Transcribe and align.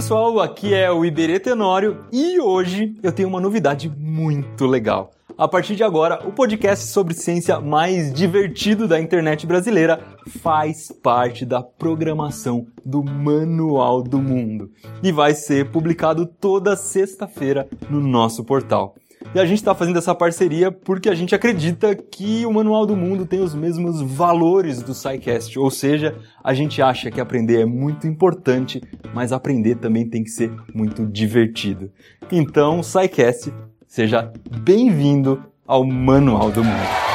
pessoal, 0.00 0.40
aqui 0.40 0.72
é 0.72 0.90
o 0.90 1.04
Iberê 1.04 1.38
Tenório 1.38 2.06
e 2.10 2.40
hoje 2.40 2.96
eu 3.02 3.12
tenho 3.12 3.28
uma 3.28 3.38
novidade 3.38 3.92
muito 3.98 4.64
legal. 4.64 5.10
A 5.36 5.46
partir 5.46 5.76
de 5.76 5.84
agora, 5.84 6.26
o 6.26 6.32
podcast 6.32 6.86
sobre 6.86 7.12
ciência 7.12 7.60
mais 7.60 8.10
divertido 8.10 8.88
da 8.88 8.98
internet 8.98 9.46
brasileira 9.46 10.02
faz 10.42 10.90
parte 10.90 11.44
da 11.44 11.62
programação 11.62 12.66
do 12.82 13.04
Manual 13.04 14.02
do 14.02 14.18
Mundo 14.18 14.70
e 15.02 15.12
vai 15.12 15.34
ser 15.34 15.70
publicado 15.70 16.24
toda 16.24 16.76
sexta-feira 16.76 17.68
no 17.90 18.00
nosso 18.00 18.42
portal. 18.42 18.94
E 19.34 19.38
a 19.38 19.44
gente 19.44 19.58
está 19.58 19.74
fazendo 19.74 19.98
essa 19.98 20.14
parceria 20.14 20.72
porque 20.72 21.08
a 21.08 21.14
gente 21.14 21.34
acredita 21.34 21.94
que 21.94 22.44
o 22.46 22.52
Manual 22.52 22.86
do 22.86 22.96
Mundo 22.96 23.26
tem 23.26 23.40
os 23.40 23.54
mesmos 23.54 24.00
valores 24.00 24.82
do 24.82 24.94
SciCast, 24.94 25.58
ou 25.58 25.70
seja, 25.70 26.16
a 26.42 26.54
gente 26.54 26.80
acha 26.80 27.10
que 27.10 27.20
aprender 27.20 27.60
é 27.60 27.66
muito 27.66 28.06
importante, 28.06 28.80
mas 29.14 29.32
aprender 29.32 29.76
também 29.76 30.08
tem 30.08 30.24
que 30.24 30.30
ser 30.30 30.50
muito 30.74 31.06
divertido. 31.06 31.90
Então, 32.32 32.82
SciCast, 32.82 33.52
seja 33.86 34.32
bem-vindo 34.62 35.44
ao 35.66 35.84
Manual 35.84 36.50
do 36.50 36.64
Mundo. 36.64 37.09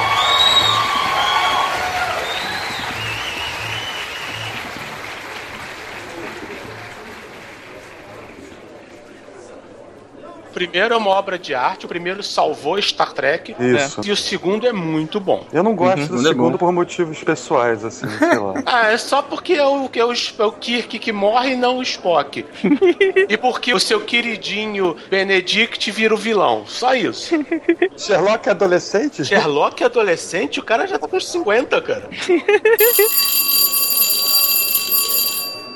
Primeiro 10.55 10.94
é 10.94 10.98
uma 10.98 11.09
obra 11.12 11.38
de 11.38 11.54
arte, 11.54 11.86
o 11.86 11.90
primeiro 11.90 12.23
salvou 12.23 12.82
Star 12.82 13.12
Trek. 13.13 13.54
Isso. 13.59 14.02
E 14.05 14.12
o 14.12 14.16
segundo 14.16 14.66
é 14.66 14.72
muito 14.72 15.20
bom. 15.20 15.46
Eu 15.52 15.62
não 15.62 15.76
gosto 15.76 16.00
Uhum, 16.00 16.08
do 16.08 16.20
é 16.22 16.30
segundo 16.30 16.52
bom. 16.54 16.58
por 16.58 16.72
motivos 16.72 17.22
pessoais, 17.23 17.84
assim, 17.84 18.08
sei 18.18 18.38
lá. 18.40 18.54
Ah, 18.66 18.88
é 18.91 18.98
só 18.98 19.22
porque 19.22 19.54
é 19.54 19.66
o, 19.66 19.90
é 19.94 20.05
o, 20.05 20.13
é 20.13 20.46
o 20.46 20.52
Kirk 20.54 20.98
que 20.98 21.12
morre 21.12 21.52
e 21.52 21.55
não 21.57 21.77
o 21.80 21.82
Spock. 21.84 22.46
e 23.30 23.38
porque 23.38 23.74
o 23.74 23.80
seu 23.80 23.99
queridinho 24.02 24.96
Benedict 25.10 25.91
vira 25.91 26.13
o 26.13 26.18
vilão. 26.18 26.63
Só 26.65 26.96
isso. 26.96 27.35
Sherlock 27.98 28.48
é 28.48 28.52
adolescente? 28.52 29.26
Sherlock 29.26 29.84
é 29.84 29.85
adolescente, 29.85 30.60
o 30.60 30.63
cara 30.63 30.87
já 30.87 30.98
tá 30.98 31.08
com 31.08 31.18
uns 31.18 31.27
50, 31.30 31.82
cara. 31.82 32.10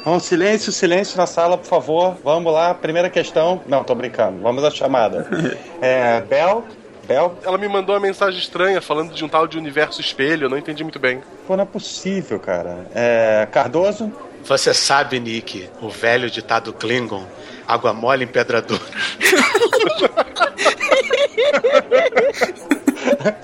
Vamos, 0.04 0.24
silêncio, 0.24 0.72
silêncio 0.72 1.18
na 1.18 1.26
sala, 1.26 1.58
por 1.58 1.68
favor. 1.68 2.16
Vamos 2.24 2.54
lá, 2.54 2.74
primeira 2.74 3.10
questão. 3.10 3.62
Não, 3.68 3.84
tô 3.84 3.94
brincando. 3.94 4.40
Vamos 4.42 4.64
à 4.64 4.72
chamada. 4.72 5.28
É, 5.82 6.22
Bel, 6.22 6.66
Bel, 7.08 7.38
Ela 7.44 7.58
me 7.58 7.68
mandou 7.70 7.96
uma 7.96 8.02
mensagem 8.02 8.38
estranha 8.40 8.82
falando 8.82 9.14
de 9.14 9.24
um 9.24 9.30
tal 9.30 9.48
de 9.48 9.58
universo 9.58 10.02
espelho, 10.02 10.46
eu 10.46 10.50
não 10.50 10.58
entendi 10.58 10.84
muito 10.84 11.00
bem. 11.00 11.22
pô, 11.48 11.56
não 11.56 11.64
é 11.64 11.66
possível, 11.66 12.38
cara. 12.40 12.86
É, 12.94 13.48
Cardoso, 13.52 14.12
Você 14.44 14.74
sabe, 14.74 15.20
Nick, 15.20 15.70
o 15.82 15.90
velho 15.90 16.30
ditado 16.30 16.74
Klingon, 16.74 17.26
água 17.68 17.94
mole 17.94 18.26
em 18.26 18.28
pedra 18.28 18.62
dura. 18.62 18.82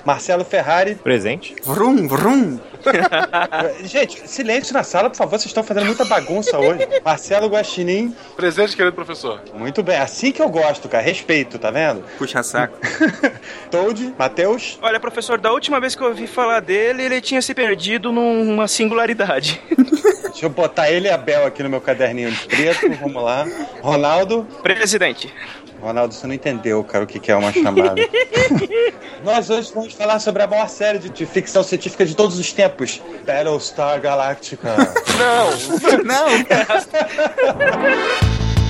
Marcelo 0.04 0.44
Ferrari. 0.44 0.94
Presente. 0.96 1.56
Vrum, 1.64 2.06
vrum. 2.08 2.58
Gente, 3.84 4.28
silêncio 4.28 4.72
na 4.74 4.82
sala, 4.82 5.10
por 5.10 5.16
favor, 5.16 5.30
vocês 5.38 5.46
estão 5.46 5.62
fazendo 5.62 5.86
muita 5.86 6.04
bagunça 6.04 6.58
hoje. 6.58 6.86
Marcelo 7.04 7.48
Guaxinim, 7.48 8.14
Presente, 8.36 8.76
querido 8.76 8.94
professor. 8.94 9.40
muito 9.54 9.82
bem. 9.82 9.96
Assim 9.96 10.32
que 10.32 10.40
eu 10.42 10.48
gosto, 10.48 10.88
cara. 10.88 11.02
Respeito, 11.02 11.58
tá 11.58 11.70
vendo? 11.70 12.04
Puxa 12.18 12.42
saco. 12.42 12.78
Toad, 13.70 14.14
Matheus, 14.18 14.78
Olha, 14.82 15.00
professor, 15.00 15.38
da 15.38 15.52
última 15.52 15.80
vez 15.80 15.94
que 15.94 16.02
eu 16.02 16.08
ouvi 16.08 16.26
falar 16.26 16.60
dele, 16.60 17.02
ele 17.04 17.20
tinha 17.20 17.42
se 17.42 17.54
perdido 17.54 18.12
numa 18.12 18.68
singularidade. 18.68 19.60
deixa 20.22 20.46
eu 20.46 20.50
botar 20.50 20.90
ele 20.90 21.08
e 21.08 21.10
a 21.10 21.16
Bel 21.16 21.46
aqui 21.46 21.62
no 21.62 21.68
meu 21.68 21.80
caderninho 21.80 22.30
de 22.30 22.46
preto. 22.46 22.90
Vamos 23.00 23.22
lá. 23.22 23.46
Ronaldo. 23.80 24.46
Presidente. 24.62 25.32
Ronaldo, 25.86 26.12
você 26.12 26.26
não 26.26 26.34
entendeu, 26.34 26.82
cara, 26.82 27.04
o 27.04 27.06
que 27.06 27.20
que 27.20 27.30
é 27.30 27.36
uma 27.36 27.52
chamada. 27.52 27.94
Nós 29.22 29.48
hoje 29.48 29.70
vamos 29.74 29.94
falar 29.94 30.18
sobre 30.18 30.42
a 30.42 30.46
maior 30.46 30.68
série 30.68 30.98
de, 30.98 31.08
de 31.08 31.24
ficção 31.24 31.62
científica 31.62 32.04
de 32.04 32.14
todos 32.14 32.38
os 32.38 32.52
tempos. 32.52 33.00
Battlestar 33.24 33.98
Galactica. 34.00 34.76
Não! 35.18 35.50
Não! 36.04 36.26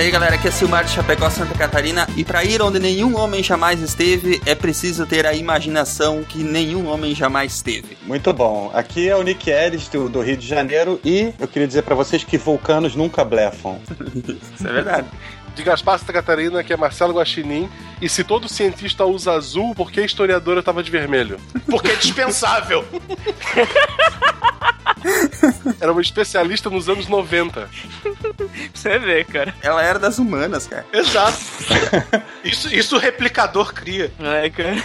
aí 0.00 0.10
galera, 0.10 0.34
aqui 0.36 0.48
é 0.48 0.50
Silmar 0.50 0.82
de 0.84 0.92
Chapecó, 0.92 1.28
Santa 1.28 1.52
Catarina 1.58 2.08
E 2.16 2.24
pra 2.24 2.42
ir 2.42 2.62
onde 2.62 2.78
nenhum 2.78 3.18
homem 3.18 3.42
jamais 3.42 3.80
esteve 3.80 4.40
É 4.46 4.54
preciso 4.54 5.04
ter 5.04 5.26
a 5.26 5.34
imaginação 5.34 6.24
que 6.24 6.42
nenhum 6.42 6.88
homem 6.88 7.14
jamais 7.14 7.60
teve 7.60 7.98
Muito 8.06 8.32
bom. 8.32 8.70
Aqui 8.72 9.10
é 9.10 9.14
o 9.14 9.22
Nick 9.22 9.50
Ellis, 9.50 9.88
do, 9.88 10.08
do 10.08 10.22
Rio 10.22 10.38
de 10.38 10.46
Janeiro, 10.46 10.98
e 11.04 11.34
eu 11.38 11.46
queria 11.46 11.68
dizer 11.68 11.82
pra 11.82 11.94
vocês 11.94 12.24
que 12.24 12.38
vulcanos 12.38 12.96
nunca 12.96 13.22
blefam. 13.24 13.78
Isso 14.56 14.66
é 14.66 14.72
verdade 14.72 15.06
De 15.54 15.62
Gaspar 15.62 15.98
Santa 15.98 16.14
Catarina, 16.14 16.64
que 16.64 16.72
é 16.72 16.78
Marcelo 16.78 17.12
Guaxinim. 17.12 17.68
E 18.00 18.08
se 18.08 18.24
todo 18.24 18.48
cientista 18.48 19.04
usa 19.04 19.32
azul, 19.32 19.74
por 19.74 19.92
que 19.92 20.00
a 20.00 20.04
historiadora 20.04 20.62
tava 20.62 20.82
de 20.82 20.90
vermelho? 20.90 21.38
Porque 21.68 21.90
é 21.90 21.96
dispensável. 21.96 22.86
Era 25.80 25.92
uma 25.92 26.00
especialista 26.00 26.70
nos 26.70 26.88
anos 26.88 27.06
90. 27.06 27.68
Você 28.74 28.98
vê, 28.98 29.24
cara. 29.24 29.54
Ela 29.62 29.82
era 29.82 29.98
das 29.98 30.18
humanas, 30.18 30.66
cara 30.66 30.84
Exato. 30.92 31.38
Isso, 32.44 32.74
isso 32.74 32.96
o 32.96 32.98
replicador 32.98 33.74
cria. 33.74 34.10
É, 34.18 34.48
cara. 34.48 34.82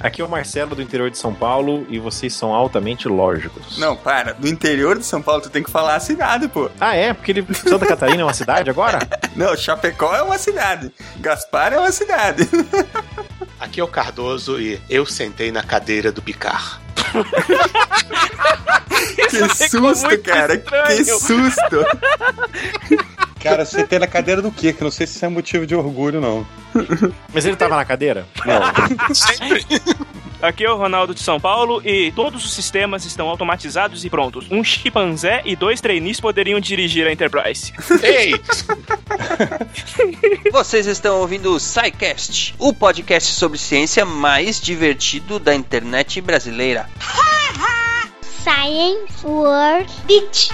Aqui 0.00 0.20
é 0.20 0.24
o 0.24 0.28
Marcelo 0.28 0.74
do 0.74 0.82
interior 0.82 1.10
de 1.10 1.18
São 1.18 1.32
Paulo 1.32 1.86
E 1.88 1.98
vocês 1.98 2.32
são 2.32 2.52
altamente 2.52 3.06
lógicos 3.06 3.78
Não, 3.78 3.94
para. 3.94 4.32
Do 4.32 4.48
interior 4.48 4.98
de 4.98 5.04
São 5.04 5.22
Paulo, 5.22 5.42
tu 5.42 5.50
tem 5.50 5.62
que 5.62 5.70
falar 5.70 5.94
a 5.94 6.00
cidade, 6.00 6.48
pô. 6.48 6.70
Ah 6.80 6.94
é? 6.94 7.12
Porque 7.12 7.32
ele... 7.32 7.46
Santa 7.54 7.86
Catarina 7.86 8.22
é 8.22 8.24
uma 8.24 8.34
cidade 8.34 8.70
agora? 8.70 8.98
Não, 9.36 9.56
Chapecó 9.56 10.14
é 10.14 10.22
uma 10.22 10.38
cidade. 10.38 10.92
Gaspar 11.18 11.72
é 11.72 11.78
uma 11.78 11.92
cidade. 11.92 12.48
Aqui 13.60 13.80
é 13.80 13.84
o 13.84 13.88
Cardoso 13.88 14.58
e 14.58 14.80
eu 14.88 15.04
sentei 15.04 15.52
na 15.52 15.62
cadeira 15.62 16.10
do 16.10 16.22
Picar. 16.22 16.80
Que 19.30 19.68
susto, 19.68 20.22
cara. 20.24 20.58
Que 20.58 21.04
susto. 21.04 21.86
Cara, 23.42 23.64
você 23.64 23.86
tem 23.86 23.98
na 23.98 24.06
cadeira 24.06 24.42
do 24.42 24.52
quê? 24.52 24.72
Que 24.72 24.82
eu 24.82 24.84
não 24.84 24.90
sei 24.92 25.06
se 25.06 25.16
isso 25.16 25.24
é 25.24 25.28
motivo 25.28 25.66
de 25.66 25.74
orgulho, 25.74 26.20
não. 26.20 26.46
Mas 27.32 27.44
ele 27.44 27.56
tava 27.56 27.76
na 27.76 27.84
cadeira? 27.84 28.26
Sempre. 29.12 29.64
Aqui 30.42 30.64
é 30.64 30.70
o 30.70 30.76
Ronaldo 30.76 31.14
de 31.14 31.20
São 31.20 31.38
Paulo 31.38 31.82
e 31.84 32.10
todos 32.12 32.44
os 32.44 32.54
sistemas 32.54 33.04
estão 33.04 33.28
automatizados 33.28 34.04
e 34.04 34.10
prontos. 34.10 34.46
Um 34.50 34.64
chimpanzé 34.64 35.42
e 35.44 35.54
dois 35.54 35.82
trainees 35.82 36.18
poderiam 36.18 36.58
dirigir 36.58 37.06
a 37.06 37.12
Enterprise. 37.12 37.72
Ei, 38.02 38.32
Vocês 40.50 40.86
estão 40.86 41.20
ouvindo 41.20 41.54
o 41.54 41.60
SciCast, 41.60 42.54
o 42.58 42.72
podcast 42.72 43.34
sobre 43.34 43.58
ciência 43.58 44.04
mais 44.04 44.60
divertido 44.60 45.38
da 45.38 45.54
internet 45.54 46.20
brasileira. 46.20 46.88
Science 48.42 49.26
World 49.26 49.92
Beach. 50.06 50.50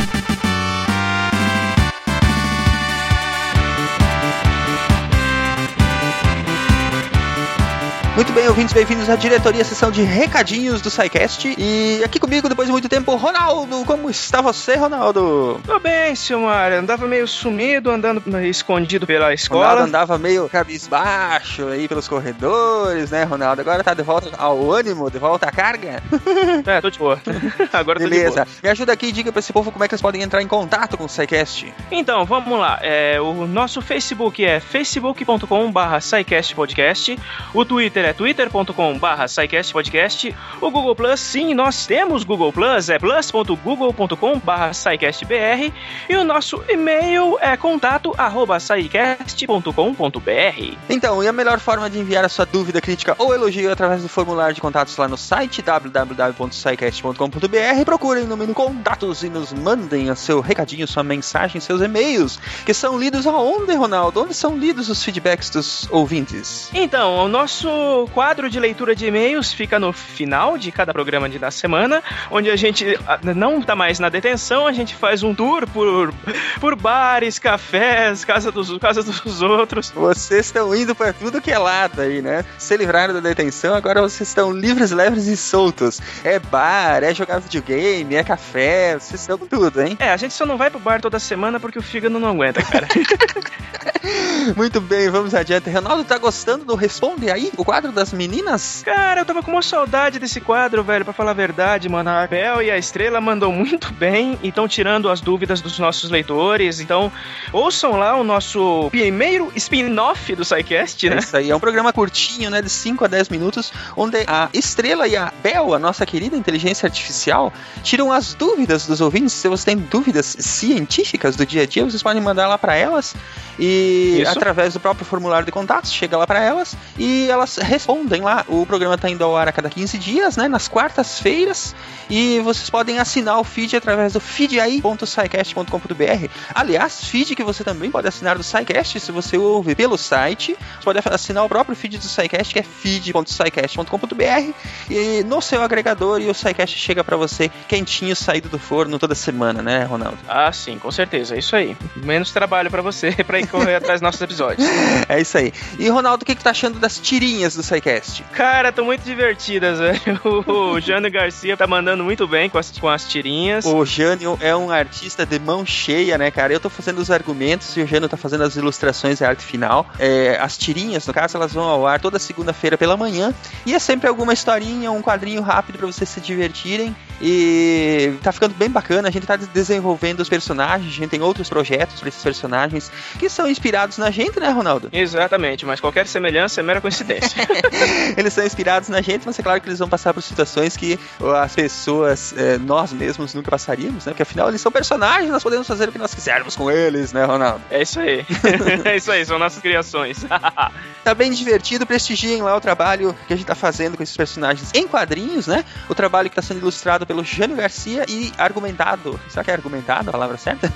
Muito 8.17 8.33
bem, 8.33 8.49
ouvintes, 8.49 8.73
bem-vindos 8.73 9.11
à 9.11 9.15
diretoria, 9.15 9.63
sessão 9.63 9.91
de 9.91 10.03
recadinhos 10.03 10.81
do 10.81 10.89
SciCast. 10.89 11.55
E 11.59 12.01
aqui 12.03 12.19
comigo, 12.19 12.49
depois 12.49 12.67
de 12.67 12.73
muito 12.73 12.89
tempo, 12.89 13.15
Ronaldo. 13.15 13.85
Como 13.85 14.09
está 14.09 14.41
você, 14.41 14.75
Ronaldo? 14.75 15.61
Tô 15.67 15.79
bem, 15.79 16.15
Silmar. 16.17 16.73
Andava 16.73 17.07
meio 17.07 17.29
sumido, 17.29 17.91
andando 17.91 18.23
escondido 18.41 19.07
pela 19.07 19.27
Ronaldo 19.27 19.35
escola. 19.35 19.83
andava 19.83 20.17
meio 20.17 20.49
cabisbaixo 20.49 21.69
aí 21.69 21.87
pelos 21.87 22.09
corredores, 22.09 23.11
né, 23.11 23.25
Ronaldo? 23.25 23.61
Agora 23.61 23.85
tá 23.85 23.93
de 23.93 24.03
volta 24.03 24.31
ao 24.39 24.73
ânimo, 24.73 25.11
de 25.11 25.19
volta 25.19 25.47
à 25.47 25.53
carga. 25.53 26.03
É, 26.67 26.81
tô 26.81 26.91
de 26.91 26.99
boa. 26.99 27.21
Agora 27.73 28.01
tô 28.01 28.05
de 28.07 28.11
boa. 28.11 28.23
Beleza. 28.31 28.47
Me 28.63 28.71
ajuda 28.71 28.93
aqui 28.93 29.07
e 29.07 29.13
diga 29.13 29.31
pra 29.31 29.41
esse 29.41 29.53
povo 29.53 29.71
como 29.71 29.85
é 29.85 29.89
que 29.89 29.95
eles 29.95 30.03
podem 30.03 30.23
entrar 30.23 30.43
em 30.43 30.49
contato 30.49 30.97
com 30.97 31.05
o 31.05 31.09
SciCast. 31.09 31.73
Então, 31.91 32.25
vamos 32.25 32.59
lá. 32.59 32.79
É, 32.83 33.21
o 33.21 33.47
nosso 33.47 33.81
Facebook 33.83 34.45
é 34.45 34.59
facebook.com.br 34.59 36.01
SciCastPodcast. 36.01 37.19
O 37.55 37.65
Twitter 37.65 38.06
é 38.07 38.13
twitter.com.br 38.13 39.29
SciCastPodcast. 39.29 40.35
O 40.61 40.71
Google 40.71 40.95
Plus, 40.95 41.19
sim, 41.19 41.55
nós 41.55 41.87
temos 41.87 42.23
Google 42.23 42.53
Plus, 42.53 42.89
é 42.89 42.99
plus.google.com.br 42.99 44.73
SciCastBR. 44.73 45.73
E 46.09 46.17
o 46.17 46.23
nosso 46.23 46.63
e-mail 46.69 47.37
é 47.41 47.57
contato 47.57 48.15
arroba 48.17 48.61
scicast.com.br. 48.61 50.77
Então, 50.89 51.21
e 51.23 51.27
a 51.27 51.33
melhor 51.33 51.59
forma 51.59 51.91
de 51.91 51.99
enviar 51.99 52.25
a 52.25 52.29
sua 52.29 52.47
dúvida, 52.47 52.81
crítica 52.81 53.17
ou 53.19 53.35
elogio 53.35 53.69
é 53.69 53.73
através 53.73 54.03
do 54.03 54.09
formulário 54.09 54.55
de 54.55 54.61
contatos 54.61 54.97
lá 54.97 55.09
no 55.09 55.17
site 55.17 55.61
www.scicast.com.br. 55.63 57.85
Procurem 57.85 58.23
no 58.25 58.37
menu 58.37 58.55
contatos 58.55 59.25
e 59.25 59.29
nos 59.29 59.53
mandem 59.53 60.11
o 60.11 60.17
seu 60.17 60.41
recadinho, 60.41 60.87
sua 60.87 61.03
mensagem, 61.03 61.61
seus 61.61 61.81
e-mails, 61.81 62.39
que 62.65 62.73
são 62.73 62.97
lidos 62.99 63.27
aonde, 63.27 63.75
Ronaldo? 63.75 64.23
Onde 64.23 64.35
são 64.35 64.57
lidos 64.57 64.89
os 64.89 65.03
feedbacks 65.03 65.51
dos 65.51 65.89
ouvintes? 65.91 66.71
Então, 66.73 67.25
o 67.25 67.29
nosso 67.29 67.96
nosso 67.97 68.07
quadro 68.13 68.51
de 68.51 68.61
leitura 68.61 68.95
de 68.95 69.07
e-mails 69.07 69.53
fica 69.53 69.79
no 69.79 69.93
final 69.93 70.59
de 70.59 70.71
cada 70.71 70.93
programa 70.93 71.29
de, 71.29 71.39
da 71.39 71.51
semana, 71.51 72.03
onde 72.31 72.51
a 72.51 72.57
gente 72.57 72.99
ah, 73.07 73.19
não 73.35 73.63
tá 73.63 73.75
mais 73.75 73.99
na 73.99 74.09
detenção, 74.09 74.67
a 74.67 74.73
gente 74.73 74.95
faz 74.95 75.23
um 75.23 75.35
tour 75.35 75.67
por, 75.69 76.13
por 76.61 76.77
bares, 76.77 77.39
cafés, 77.39 78.25
casa 78.25 78.53
dos, 78.53 78.77
casa 78.79 79.03
dos 79.03 79.41
outros. 79.43 79.91
Vocês 79.91 80.47
estão 80.47 80.75
indo 80.75 80.95
pra 80.95 81.13
tudo 81.13 81.41
que 81.41 81.51
é 81.51 81.59
lado 81.59 82.03
aí, 82.03 82.21
né? 82.21 82.45
Se 82.59 82.77
livraram 82.77 83.15
da 83.15 83.21
detenção, 83.21 83.75
agora 83.75 84.03
vocês 84.03 84.29
estão 84.29 84.53
livres, 84.53 84.91
leves 84.91 85.27
e 85.27 85.37
soltos. 85.37 86.01
É 86.23 86.39
bar, 86.39 87.03
é 87.03 87.15
jogar 87.15 87.39
videogame, 87.39 88.15
é 88.15 88.25
café, 88.25 88.99
vocês 88.99 89.21
estão 89.21 89.39
com 89.39 89.47
tudo, 89.47 89.81
hein? 89.81 89.97
É, 89.99 90.11
a 90.11 90.17
gente 90.17 90.35
só 90.35 90.45
não 90.45 90.59
vai 90.59 90.71
pro 90.71 90.79
bar 90.79 91.01
toda 91.01 91.19
semana 91.19 91.59
porque 91.59 91.79
o 91.79 91.83
fígado 91.83 92.19
não 92.19 92.29
aguenta, 92.29 92.63
cara. 92.63 92.87
Muito 94.57 94.81
bem, 94.81 95.09
vamos 95.09 95.35
adiante. 95.35 95.71
Ronaldo, 95.71 96.05
tá 96.05 96.19
gostando 96.19 96.65
do 96.65 96.75
Responde 96.75 97.31
aí? 97.31 97.53
O 97.57 97.65
quadro 97.65 97.86
das 97.93 98.13
meninas? 98.13 98.83
Cara, 98.85 99.21
eu 99.21 99.25
tava 99.25 99.43
com 99.43 99.51
uma 99.51 99.63
saudade 99.63 100.19
desse 100.19 100.41
quadro, 100.41 100.83
velho, 100.83 101.05
pra 101.05 101.13
falar 101.15 101.31
a 101.33 101.35
verdade, 101.35 101.89
mano. 101.89 102.11
A 102.11 102.27
Bel 102.27 102.63
e 102.63 102.71
a 102.71 102.79
Estrela 102.79 103.21
mandam 103.21 103.53
muito 103.53 103.93
bem 103.95 104.39
e 104.43 104.49
estão 104.49 104.67
tirando 104.69 105.09
as 105.11 105.21
dúvidas 105.21 105.61
dos 105.61 105.79
nossos 105.79 106.11
leitores. 106.11 106.81
Então, 106.81 107.11
ouçam 107.53 107.93
lá 107.93 108.17
o 108.17 108.25
nosso 108.25 108.89
primeiro 108.91 109.53
spin-off 109.57 110.35
do 110.35 110.45
SciCast, 110.45 111.07
É 111.07 111.11
né? 111.11 111.19
isso 111.19 111.37
aí, 111.37 111.51
é 111.51 111.57
um 111.57 111.61
programa 111.61 111.93
curtinho, 111.93 112.51
né, 112.51 112.61
de 112.63 112.71
5 112.71 113.05
a 113.05 113.09
10 113.09 113.29
minutos, 113.29 113.73
onde 113.97 114.25
a 114.27 114.49
Estrela 114.53 115.07
e 115.09 115.17
a 115.17 115.33
Bel, 115.43 115.75
a 115.75 115.79
nossa 115.79 116.05
querida 116.07 116.37
inteligência 116.37 116.87
artificial, 116.87 117.53
tiram 117.83 118.13
as 118.13 118.35
dúvidas 118.35 118.87
dos 118.87 119.01
ouvintes. 119.01 119.33
Se 119.33 119.49
você 119.49 119.65
tem 119.67 119.77
dúvidas 119.77 120.37
científicas 120.39 121.37
do 121.37 121.47
dia 121.47 121.63
a 121.63 121.67
dia, 121.67 121.85
vocês 121.85 122.03
podem 122.03 122.23
mandar 122.23 122.47
lá 122.49 122.59
para 122.59 122.75
elas 122.77 123.15
e 123.59 124.19
Isso. 124.21 124.31
através 124.31 124.75
do 124.75 124.81
próprio 124.81 125.05
formulário 125.07 125.47
de 125.47 125.53
contatos, 125.53 125.93
chega 125.93 126.17
lá 126.17 126.27
para 126.27 126.41
elas 126.43 126.77
e 126.99 127.29
elas 127.31 127.57
respondem 127.77 128.23
lá. 128.23 128.43
O 128.49 128.65
programa 128.65 128.97
tá 128.97 129.11
indo 129.11 129.23
ao 129.23 129.37
ar 129.37 129.49
a 129.49 129.53
cada 129.53 129.69
15 129.69 129.99
dias, 129.99 130.35
né, 130.37 130.49
nas 130.49 130.67
quartas-feiras, 130.67 131.77
e 132.09 132.41
vocês 132.41 132.71
podem 132.71 132.99
assinar 132.99 133.39
o 133.39 133.45
feed 133.45 133.77
através 133.77 134.15
do 134.15 134.21
feedai.scicast.com.br. 134.21 136.31
Aliás, 136.55 137.05
feed 137.05 137.37
que 137.37 137.45
você 137.45 137.63
também 137.63 137.91
pode 137.91 138.09
assinar 138.09 138.37
do 138.37 138.43
SciCast 138.43 139.01
se 139.01 139.13
você 139.13 139.37
ouve 139.37 139.75
pelo 139.75 139.99
site. 139.99 140.57
Você 140.77 140.85
pode 140.85 141.01
assinar 141.05 141.45
o 141.45 141.49
próprio 141.49 141.77
feed 141.77 141.99
do 141.99 142.05
SciCast, 142.05 142.53
que 142.53 142.61
é 142.61 142.63
feed.scicast.com.br 142.63 144.53
e 144.91 145.23
no 145.25 145.43
seu 145.43 145.63
agregador 145.63 146.21
e 146.21 146.31
o 146.31 146.35
SciCast 146.35 146.79
chega 146.79 147.05
pra 147.05 147.17
você 147.17 147.51
quentinho, 147.69 148.17
saído 148.17 148.49
do 148.49 148.59
forno 148.59 148.99
toda 148.99 149.15
semana, 149.15 149.63
né, 149.63 149.85
Ronaldo? 149.85 150.19
Ah, 150.27 150.51
sim, 150.53 150.79
com 150.79 150.91
certeza, 150.91 151.35
é 151.35 151.39
isso 151.39 151.55
aí. 151.55 151.77
Menos 151.97 152.33
trabalho 152.33 152.71
pra 152.71 152.81
você 152.81 153.13
pra 153.25 153.39
ir 153.39 153.47
correr 153.47 153.75
atrás 153.75 154.01
dos 154.01 154.07
nossos 154.07 154.23
episódios. 154.23 154.67
É 155.09 155.21
isso 155.21 155.39
aí. 155.39 155.53
E 155.79 155.89
Ronaldo, 155.89 156.23
o 156.23 156.27
que, 156.27 156.35
que 156.35 156.43
tá 156.43 156.51
achando 156.51 156.79
das 156.79 156.99
tirinhas 156.99 157.56
do 157.57 157.63
SciCast? 157.63 158.23
Cara, 158.33 158.71
tão 158.71 158.85
muito 158.85 159.03
divertidas, 159.03 159.79
velho. 159.81 160.21
O 160.47 160.81
Jânio 160.81 161.11
Garcia 161.11 161.57
tá 161.57 161.67
mandando 161.67 162.05
muito 162.05 162.27
bem 162.27 162.49
com 162.49 162.59
as, 162.59 162.71
com 162.79 162.89
as 162.89 163.05
tirinhas. 163.05 163.65
O 163.65 163.85
Jânio 163.85 164.39
é 164.41 164.55
um 164.55 164.71
artista 164.71 165.27
de 165.27 165.39
mão 165.39 165.65
cheia, 165.65 166.17
né, 166.17 166.31
cara? 166.31 166.53
Eu 166.53 166.61
tô 166.61 166.71
fazendo 166.71 166.99
os 166.99 167.11
argumentos 167.11 167.77
e 167.77 167.81
o 167.81 167.87
Jânio 167.87 168.09
tá 168.09 168.17
fazendo 168.17 168.45
as 168.45 168.57
ilustrações 168.57 169.21
e 169.21 169.25
a 169.25 169.29
arte 169.29 169.45
final. 169.45 169.87
É, 169.99 170.39
as 170.41 170.57
tirinhas, 170.57 171.07
no 171.07 171.13
caso, 171.13 171.37
elas 171.37 171.53
vão 171.53 171.65
ao 171.65 171.87
ar 171.87 172.01
toda 172.01 172.19
segunda-feira 172.19 172.79
pela 172.79 172.97
manhã. 172.97 173.35
E 173.65 173.75
é 173.75 173.79
sempre 173.79 174.09
alguma 174.09 174.33
historinha, 174.33 174.91
um 174.91 175.03
quadrinho 175.03 175.43
rápido 175.43 175.79
pra 175.79 175.87
vocês 175.87 176.09
se 176.09 176.21
divertirem. 176.21 176.95
E 177.21 178.13
tá 178.23 178.31
ficando 178.31 178.55
bem 178.55 178.69
bacana. 178.69 179.09
A 179.09 179.11
gente 179.11 179.27
tá 179.27 179.37
desenvolvendo 179.37 180.21
os 180.21 180.29
personagens, 180.29 180.93
a 180.93 180.97
gente 180.97 181.11
tem 181.11 181.23
outros 181.23 181.49
projetos 181.49 181.99
pra 182.01 182.09
esses 182.09 182.23
personagens 182.23 182.91
que 183.19 183.29
são 183.29 183.49
inspirados 183.49 183.99
na 183.99 184.11
gente, 184.11 184.39
né, 184.39 184.51
Ronaldo? 184.51 184.89
Exatamente, 184.93 185.65
mas 185.65 185.81
qualquer 185.81 186.07
semelhança 186.07 186.61
é 186.61 186.63
mera 186.63 186.81
coincidência. 186.81 187.37
eles 188.17 188.33
são 188.33 188.45
inspirados 188.45 188.89
na 188.89 189.01
gente, 189.01 189.25
mas 189.27 189.39
é 189.39 189.43
claro 189.43 189.61
que 189.61 189.69
eles 189.69 189.79
vão 189.79 189.89
passar 189.89 190.13
por 190.13 190.23
situações 190.23 190.77
que 190.77 190.99
as 191.43 191.55
pessoas, 191.55 192.35
é, 192.37 192.59
nós 192.59 192.93
mesmos, 192.93 193.35
nunca 193.35 193.51
passaríamos, 193.51 194.05
né? 194.07 194.13
Porque 194.13 194.23
afinal 194.23 194.49
eles 194.49 194.61
são 194.61 194.73
personagens, 194.73 195.31
nós 195.31 195.43
podemos 195.43 195.67
fazer 195.67 195.89
o 195.89 195.93
que 195.93 195.99
nós 195.99 196.15
quisermos 196.15 196.57
com 196.57 196.71
eles, 196.71 197.13
né, 197.13 197.25
Ronaldo? 197.25 197.63
É 197.71 197.83
isso 197.83 198.01
aí. 198.01 198.25
é 198.85 198.97
isso 198.97 199.11
aí, 199.11 199.25
são 199.25 199.39
nossas 199.39 199.61
criações. 199.61 200.25
Tá 201.07 201.15
bem 201.15 201.31
divertido, 201.31 201.87
prestigiem 201.87 202.43
lá 202.43 202.57
o 202.57 202.61
trabalho 202.61 203.15
que 203.29 203.33
a 203.33 203.37
gente 203.37 203.47
tá 203.47 203.55
fazendo 203.55 203.97
com 203.97 204.03
esses 204.03 204.17
personagens 204.17 204.73
em 204.75 204.89
quadrinhos, 204.89 205.47
né? 205.47 205.65
O 205.89 205.95
trabalho 205.95 206.29
que 206.29 206.35
tá 206.35 206.43
sendo 206.43 206.59
ilustrado 206.59 207.07
pelo 207.07 207.23
Jânio 207.23 207.55
Garcia 207.55 208.05
e 208.09 208.33
argumentado. 208.37 209.21
Será 209.29 209.45
que 209.45 209.53
é 209.53 209.55
argumentado 209.55 210.11
a 210.11 210.13
palavra 210.13 210.37
certa? 210.37 210.69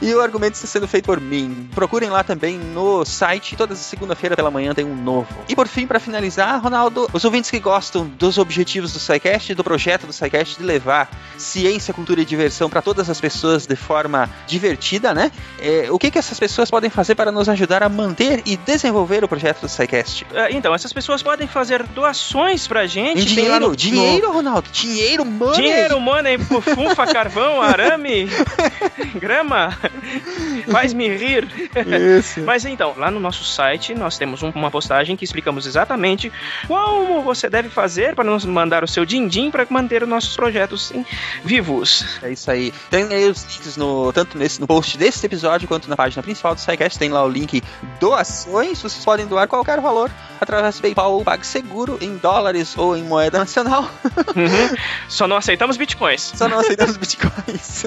e 0.00 0.14
o 0.14 0.20
argumento 0.20 0.54
está 0.54 0.68
sendo 0.68 0.86
feito 0.86 1.06
por 1.06 1.20
mim. 1.20 1.68
Procurem 1.74 2.08
lá 2.08 2.22
também 2.22 2.58
no 2.58 3.04
site, 3.04 3.56
toda 3.56 3.74
segunda-feira 3.74 4.36
pela 4.36 4.52
manhã 4.52 4.72
tem 4.72 4.84
um 4.84 4.94
novo. 4.94 5.26
E 5.48 5.56
por 5.56 5.66
fim, 5.66 5.86
para 5.86 5.98
finalizar, 5.98 6.60
Ronaldo, 6.62 7.08
os 7.12 7.24
ouvintes 7.24 7.50
que 7.50 7.58
gostam 7.58 8.06
dos 8.06 8.36
objetivos 8.36 8.92
do 8.92 8.98
SciCast, 8.98 9.54
do 9.54 9.64
projeto 9.64 10.06
do 10.06 10.12
SciCast 10.12 10.58
de 10.58 10.62
levar 10.64 11.10
ciência, 11.38 11.94
cultura 11.94 12.20
e 12.20 12.24
diversão 12.24 12.68
para 12.68 12.82
todas 12.82 13.08
as 13.08 13.18
pessoas 13.20 13.66
de 13.66 13.74
forma 13.74 14.28
divertida, 14.46 15.14
né? 15.14 15.32
É, 15.58 15.86
o 15.90 15.98
que, 15.98 16.10
que 16.10 16.18
essas 16.18 16.38
pessoas 16.38 16.70
podem 16.70 16.90
fazer 16.90 17.14
para 17.14 17.32
nos 17.32 17.48
ajudar 17.48 17.82
a 17.82 17.88
manter 17.88 18.42
e 18.44 18.56
desenvolver 18.58 19.24
o 19.24 19.28
projeto 19.28 19.62
do 19.62 19.68
SciCast? 19.68 20.26
É, 20.34 20.52
então, 20.52 20.74
essas 20.74 20.92
pessoas 20.92 21.22
podem 21.22 21.46
fazer 21.48 21.82
doações 21.82 22.66
pra 22.66 22.86
gente. 22.86 23.22
Em 23.22 23.24
dinheiro, 23.24 23.60
no- 23.68 23.76
dinheiro, 23.76 24.30
Ronaldo, 24.30 24.68
dinheiro, 24.70 25.24
money. 25.24 25.54
Dinheiro, 25.56 25.98
money, 26.00 26.36
fufa, 26.38 27.06
carvão, 27.12 27.62
arame, 27.62 28.28
grama. 29.18 29.76
Faz-me 30.70 31.08
rir. 31.16 31.48
Isso. 32.18 32.40
Mas 32.44 32.64
então, 32.64 32.94
lá 32.96 33.10
no 33.10 33.20
nosso 33.20 33.44
site 33.44 33.94
nós 33.94 34.18
temos 34.18 34.42
um- 34.42 34.50
uma 34.50 34.70
postagem 34.70 35.16
que 35.16 35.24
explicamos 35.38 35.66
exatamente 35.66 36.32
como 36.66 37.22
você 37.22 37.48
deve 37.48 37.68
fazer 37.68 38.14
para 38.14 38.24
nos 38.24 38.44
mandar 38.44 38.82
o 38.82 38.88
seu 38.88 39.04
din-din 39.04 39.50
para 39.50 39.66
manter 39.70 40.02
os 40.02 40.08
nossos 40.08 40.36
projetos 40.36 40.92
vivos. 41.44 42.04
É 42.22 42.32
isso 42.32 42.50
aí. 42.50 42.72
Tem 42.90 43.04
aí 43.12 43.28
os 43.28 43.44
links 43.44 43.76
no, 43.76 44.12
tanto 44.12 44.36
nesse, 44.36 44.60
no 44.60 44.66
post 44.66 44.98
desse 44.98 45.24
episódio 45.24 45.68
quanto 45.68 45.88
na 45.88 45.96
página 45.96 46.22
principal 46.22 46.54
do 46.54 46.60
SciCast. 46.60 46.98
Tem 46.98 47.10
lá 47.10 47.24
o 47.24 47.28
link 47.28 47.62
doações. 48.00 48.82
Vocês 48.82 49.04
podem 49.04 49.26
doar 49.26 49.46
qualquer 49.46 49.80
valor 49.80 50.10
através 50.40 50.76
do 50.76 50.82
PayPal 50.82 51.12
ou 51.12 51.24
PagSeguro 51.24 51.98
em 52.00 52.16
dólares 52.16 52.76
ou 52.76 52.96
em 52.96 53.02
moeda 53.02 53.38
nacional. 53.38 53.82
Uhum. 53.82 54.76
Só 55.08 55.26
não 55.26 55.36
aceitamos 55.36 55.76
bitcoins. 55.76 56.32
Só 56.34 56.48
não 56.48 56.58
aceitamos 56.58 56.96
bitcoins. 56.96 57.86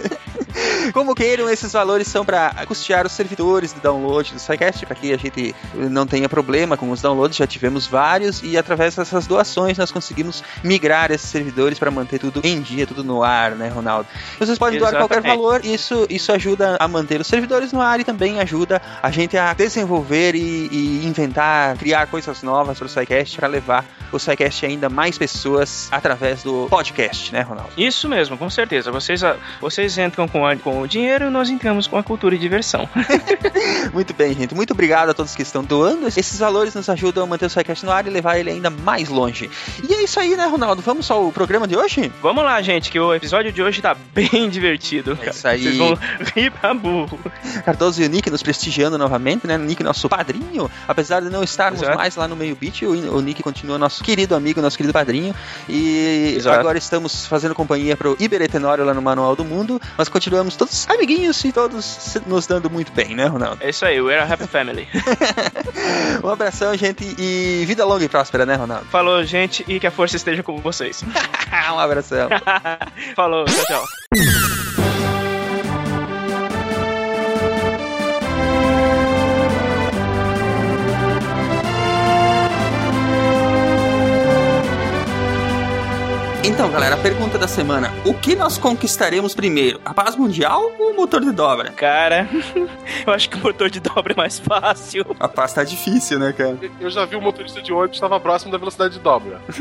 Como 0.94 1.16
queiram, 1.16 1.50
esses 1.50 1.72
valores 1.72 2.08
são 2.08 2.26
para 2.26 2.54
custear 2.66 3.06
os 3.06 3.12
servidores 3.12 3.74
de 3.74 3.80
download 3.80 4.34
do 4.34 4.40
SciCast, 4.40 4.86
para 4.86 4.96
que 4.96 5.14
a 5.14 5.18
gente 5.18 5.56
não 5.74 6.06
tenha 6.06 6.28
problema 6.28 6.76
com 6.76 6.90
os 6.92 7.02
downloads. 7.02 7.38
Já 7.42 7.48
tivemos 7.48 7.88
vários 7.88 8.42
e 8.44 8.56
através 8.56 8.96
dessas 8.96 9.26
doações 9.26 9.76
nós 9.76 9.90
conseguimos 9.92 10.44
migrar 10.64 11.12
esses 11.12 11.28
servidores 11.28 11.80
para 11.80 11.90
manter 11.90 12.20
tudo 12.20 12.40
em 12.44 12.62
dia, 12.62 12.86
tudo 12.86 13.04
no 13.04 13.24
ar, 13.24 13.52
né, 13.56 13.68
Ronaldo? 13.68 14.08
Vocês 14.38 14.60
podem 14.60 14.78
doar 14.78 14.92
qualquer 14.92 15.16
Exatamente. 15.20 15.38
valor, 15.42 15.66
isso, 15.66 16.06
isso 16.08 16.32
ajuda 16.32 16.78
a 16.80 16.88
manter 16.88 17.20
os 17.20 17.26
servidores 17.26 17.74
no 17.74 17.82
ar 17.82 18.00
e 18.00 18.04
também 18.04 18.40
ajuda 18.40 18.80
a 19.02 19.10
gente 19.10 19.36
a 19.38 19.54
desenvolver 19.54 20.36
e, 20.36 20.68
e 20.72 21.06
inventar, 21.08 21.76
criar 21.78 22.06
coisas 22.08 22.44
novas 22.44 22.78
para 22.78 22.86
o 22.86 22.90
SciCast, 22.90 23.36
para 23.38 23.48
levar 23.48 23.86
o 24.12 24.20
SciCast 24.20 24.66
ainda 24.66 24.88
mais 24.88 25.18
pessoas 25.18 25.88
através 25.92 26.44
do 26.44 26.68
podcast, 26.70 27.34
né, 27.34 27.42
Ronaldo? 27.42 27.72
Isso 27.76 28.08
mesmo, 28.08 28.38
com 28.38 28.50
certeza. 28.52 28.92
Vocês, 28.92 29.22
vocês 29.60 29.98
entram 29.98 30.28
com, 30.28 30.46
a- 30.46 30.56
com 30.58 30.82
o 30.82 30.88
dinheiro 30.88 31.26
e 31.26 31.30
nós 31.32 31.50
entramos 31.50 31.88
com 31.88 31.98
a 31.98 32.04
cultura 32.04 32.36
e 32.36 32.38
diversão. 32.38 32.88
Muito 33.94 34.14
bem, 34.14 34.34
gente. 34.34 34.54
Muito 34.54 34.72
obrigado 34.74 35.10
a 35.10 35.14
todos 35.14 35.34
que 35.36 35.42
estão 35.42 35.64
doando. 35.64 36.08
Esses 36.08 36.38
valores 36.40 36.76
nos 36.76 36.90
ajudam 36.90 37.26
manter 37.32 37.46
o 37.46 37.50
SciCast 37.50 37.86
no 37.86 37.92
ar 37.92 38.06
e 38.06 38.10
levar 38.10 38.38
ele 38.38 38.52
ainda 38.52 38.70
mais 38.70 39.10
longe. 39.10 39.50
E 39.88 39.94
é 39.94 40.04
isso 40.04 40.20
aí, 40.20 40.36
né, 40.36 40.46
Ronaldo? 40.46 40.82
Vamos 40.82 41.10
ao 41.10 41.32
programa 41.32 41.68
de 41.68 41.76
hoje? 41.76 42.12
Vamos 42.22 42.44
lá, 42.44 42.62
gente, 42.62 42.92
que 42.92 43.00
o 43.00 43.14
episódio 43.14 43.52
de 43.52 43.64
hoje 43.64 43.82
tá 43.82 43.96
bem 44.14 44.50
divertido. 44.50 45.18
É 45.22 45.30
isso 45.30 45.48
aí. 45.48 45.64
Vocês 45.64 45.78
vão 45.78 45.98
rir 46.36 46.52
pra 46.52 46.74
burro. 46.74 47.20
Cardoso 47.66 48.02
e 48.02 48.06
o 48.06 48.10
Nick 48.10 48.30
nos 48.30 48.44
prestigiando 48.44 48.98
novamente, 48.98 49.48
né? 49.48 49.56
O 49.56 49.60
Nick, 49.60 49.84
nosso 49.84 50.08
padrinho. 50.10 50.70
Apesar 50.88 51.22
de 51.22 51.30
não 51.30 51.44
estarmos 51.44 51.82
Exato. 51.82 51.98
mais 51.98 52.16
lá 52.16 52.28
no 52.28 52.36
meio 52.36 52.56
beat, 52.56 52.82
o, 52.84 52.92
o 52.92 53.22
Nick 53.22 53.42
continua 53.42 53.78
nosso 53.78 54.04
querido 54.04 54.36
amigo, 54.36 54.62
nosso 54.62 54.78
querido 54.78 54.94
padrinho. 54.94 55.34
E 55.70 56.36
Exato. 56.38 56.60
agora 56.60 56.78
estamos 56.78 57.26
fazendo 57.26 57.56
companhia 57.56 57.96
pro 57.96 58.16
Iberetenório 58.20 58.84
lá 58.84 58.94
no 58.94 59.02
Manual 59.02 59.36
do 59.36 59.46
Mundo. 59.46 59.82
Mas 59.98 60.10
continuamos 60.10 60.56
todos 60.56 60.88
amiguinhos 60.90 61.44
e 61.46 61.52
todos 61.52 62.18
nos 62.28 62.46
dando 62.46 62.70
muito 62.70 62.92
bem, 62.92 63.16
né, 63.16 63.26
Ronaldo? 63.26 63.58
É 63.62 63.70
isso 63.70 63.86
aí, 63.86 64.02
we're 64.02 64.22
a 64.22 64.26
happy 64.26 64.48
family. 64.48 64.88
Um 66.24 66.30
abração, 66.30 66.76
gente, 66.76 67.16
e 67.22 67.64
vida 67.66 67.86
longa 67.86 68.04
e 68.04 68.10
próspera, 68.10 68.48
né, 68.48 68.56
Ronaldo? 68.56 68.86
Falou, 68.86 69.24
gente, 69.24 69.64
e 69.68 69.80
que 69.80 69.86
a 69.86 69.92
força 69.92 70.16
esteja 70.16 70.42
com 70.42 70.58
vocês. 70.58 71.04
um 71.72 71.80
abração. 71.80 72.28
Falou, 73.16 73.46
tchau, 73.46 73.66
tchau. 73.66 73.86
Então, 86.52 86.70
galera, 86.70 86.96
a 86.96 86.98
pergunta 86.98 87.38
da 87.38 87.48
semana: 87.48 87.90
o 88.06 88.14
que 88.14 88.36
nós 88.36 88.58
conquistaremos 88.58 89.34
primeiro? 89.34 89.80
A 89.86 89.94
paz 89.94 90.18
mundial 90.18 90.70
ou 90.78 90.92
o 90.92 90.96
motor 90.98 91.22
de 91.22 91.32
dobra? 91.32 91.72
Cara, 91.72 92.28
eu 93.08 93.14
acho 93.14 93.30
que 93.30 93.38
o 93.38 93.40
motor 93.40 93.70
de 93.70 93.80
dobra 93.80 94.12
é 94.12 94.16
mais 94.18 94.38
fácil. 94.38 95.16
A 95.18 95.30
paz 95.30 95.54
tá 95.54 95.64
difícil, 95.64 96.20
né, 96.20 96.34
cara? 96.38 96.58
Eu 96.80 96.90
já 96.90 97.06
vi 97.06 97.16
o 97.16 97.22
motorista 97.22 97.62
de 97.62 97.72
ônibus 97.72 97.96
estava 97.96 98.20
próximo 98.20 98.52
da 98.52 98.58
velocidade 98.58 98.96
de 98.96 99.00
dobra. 99.00 99.40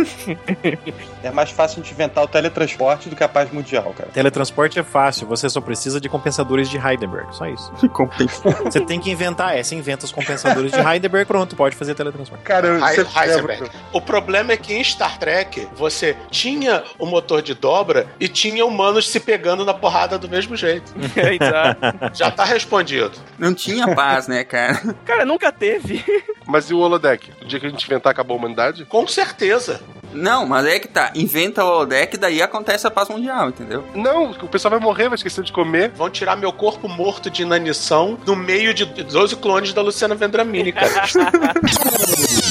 É 1.23 1.31
mais 1.31 1.51
fácil 1.51 1.83
de 1.83 1.91
inventar 1.91 2.25
o 2.25 2.27
teletransporte 2.27 3.11
do 3.11 3.15
que 3.15 3.23
a 3.23 3.29
paz 3.29 3.53
mundial, 3.53 3.95
cara. 3.97 4.09
Teletransporte 4.11 4.79
é 4.79 4.83
fácil, 4.83 5.27
você 5.27 5.51
só 5.51 5.61
precisa 5.61 6.01
de 6.01 6.09
compensadores 6.09 6.69
de 6.69 6.79
Heidelberg, 6.79 7.35
só 7.37 7.47
isso. 7.47 7.71
Você 8.65 8.81
tem 8.81 8.99
que 8.99 9.11
inventar, 9.11 9.57
é, 9.57 9.63
você 9.63 9.75
inventa 9.75 10.07
os 10.07 10.13
compensadores 10.13 10.73
de 10.73 10.79
Heidelberg, 10.79 11.27
pronto, 11.27 11.55
pode 11.55 11.77
fazer 11.77 11.95
teletransporte. 11.95 12.43
Cara, 12.43 12.79
Heisenberg. 12.79 13.71
O 13.93 14.01
problema 14.01 14.53
é 14.53 14.57
que 14.57 14.73
em 14.73 14.83
Star 14.83 15.19
Trek 15.19 15.69
você 15.77 16.17
tinha 16.31 16.80
o 16.99 17.07
motor 17.07 17.43
de 17.43 17.55
dobra 17.55 18.07
e 18.19 18.29
tinha 18.29 18.65
humanos 18.65 19.09
se 19.09 19.21
pegando 19.21 19.65
na 19.65 19.75
porrada 19.75 20.19
do 20.19 20.29
mesmo 20.29 20.57
jeito. 20.57 20.93
É, 21.21 21.35
exato. 21.35 22.17
Já 22.17 22.31
tá 22.31 22.45
respondido. 22.45 23.13
Não 23.39 23.53
tinha 23.53 23.95
paz, 23.95 24.27
né, 24.29 24.45
cara? 24.45 24.95
Cara, 25.05 25.25
nunca 25.25 25.51
teve. 25.53 26.03
Mas 26.47 26.71
e 26.71 26.75
o 26.75 26.79
holodeck? 26.79 27.31
O 27.43 27.45
dia 27.45 27.59
que 27.61 27.67
a 27.67 27.69
gente 27.69 27.85
inventar, 27.85 28.13
acabou 28.13 28.37
a 28.37 28.39
humanidade? 28.39 28.85
Com 28.85 29.07
certeza. 29.07 29.83
Não, 30.13 30.47
mas 30.47 30.67
é 30.67 30.79
que 30.79 30.89
tá. 30.89 31.13
Inventa 31.15 31.65
o 31.65 31.69
holodeck, 31.69 32.17
daí 32.17 32.41
acontece 32.43 32.87
a 32.87 32.91
paz 32.91 33.09
mundial, 33.09 33.49
entendeu? 33.49 33.85
Não, 33.95 34.31
o 34.31 34.49
pessoal 34.49 34.71
vai 34.71 34.81
morrer, 34.81 35.09
vai 35.09 35.17
esquecer 35.17 35.45
de 35.45 35.53
comer. 35.53 35.91
Vão 35.95 36.09
tirar 36.11 36.37
meu 36.37 36.53
corpo 36.53 36.89
morto 36.89 37.29
de 37.31 37.43
inanição 37.43 38.19
no 38.27 38.35
meio 38.35 38.73
de 38.73 38.85
12 38.85 39.37
clones 39.37 39.73
da 39.73 39.83
Luciana 39.83 40.15
Vendramini, 40.15 40.73
cara. 40.73 40.91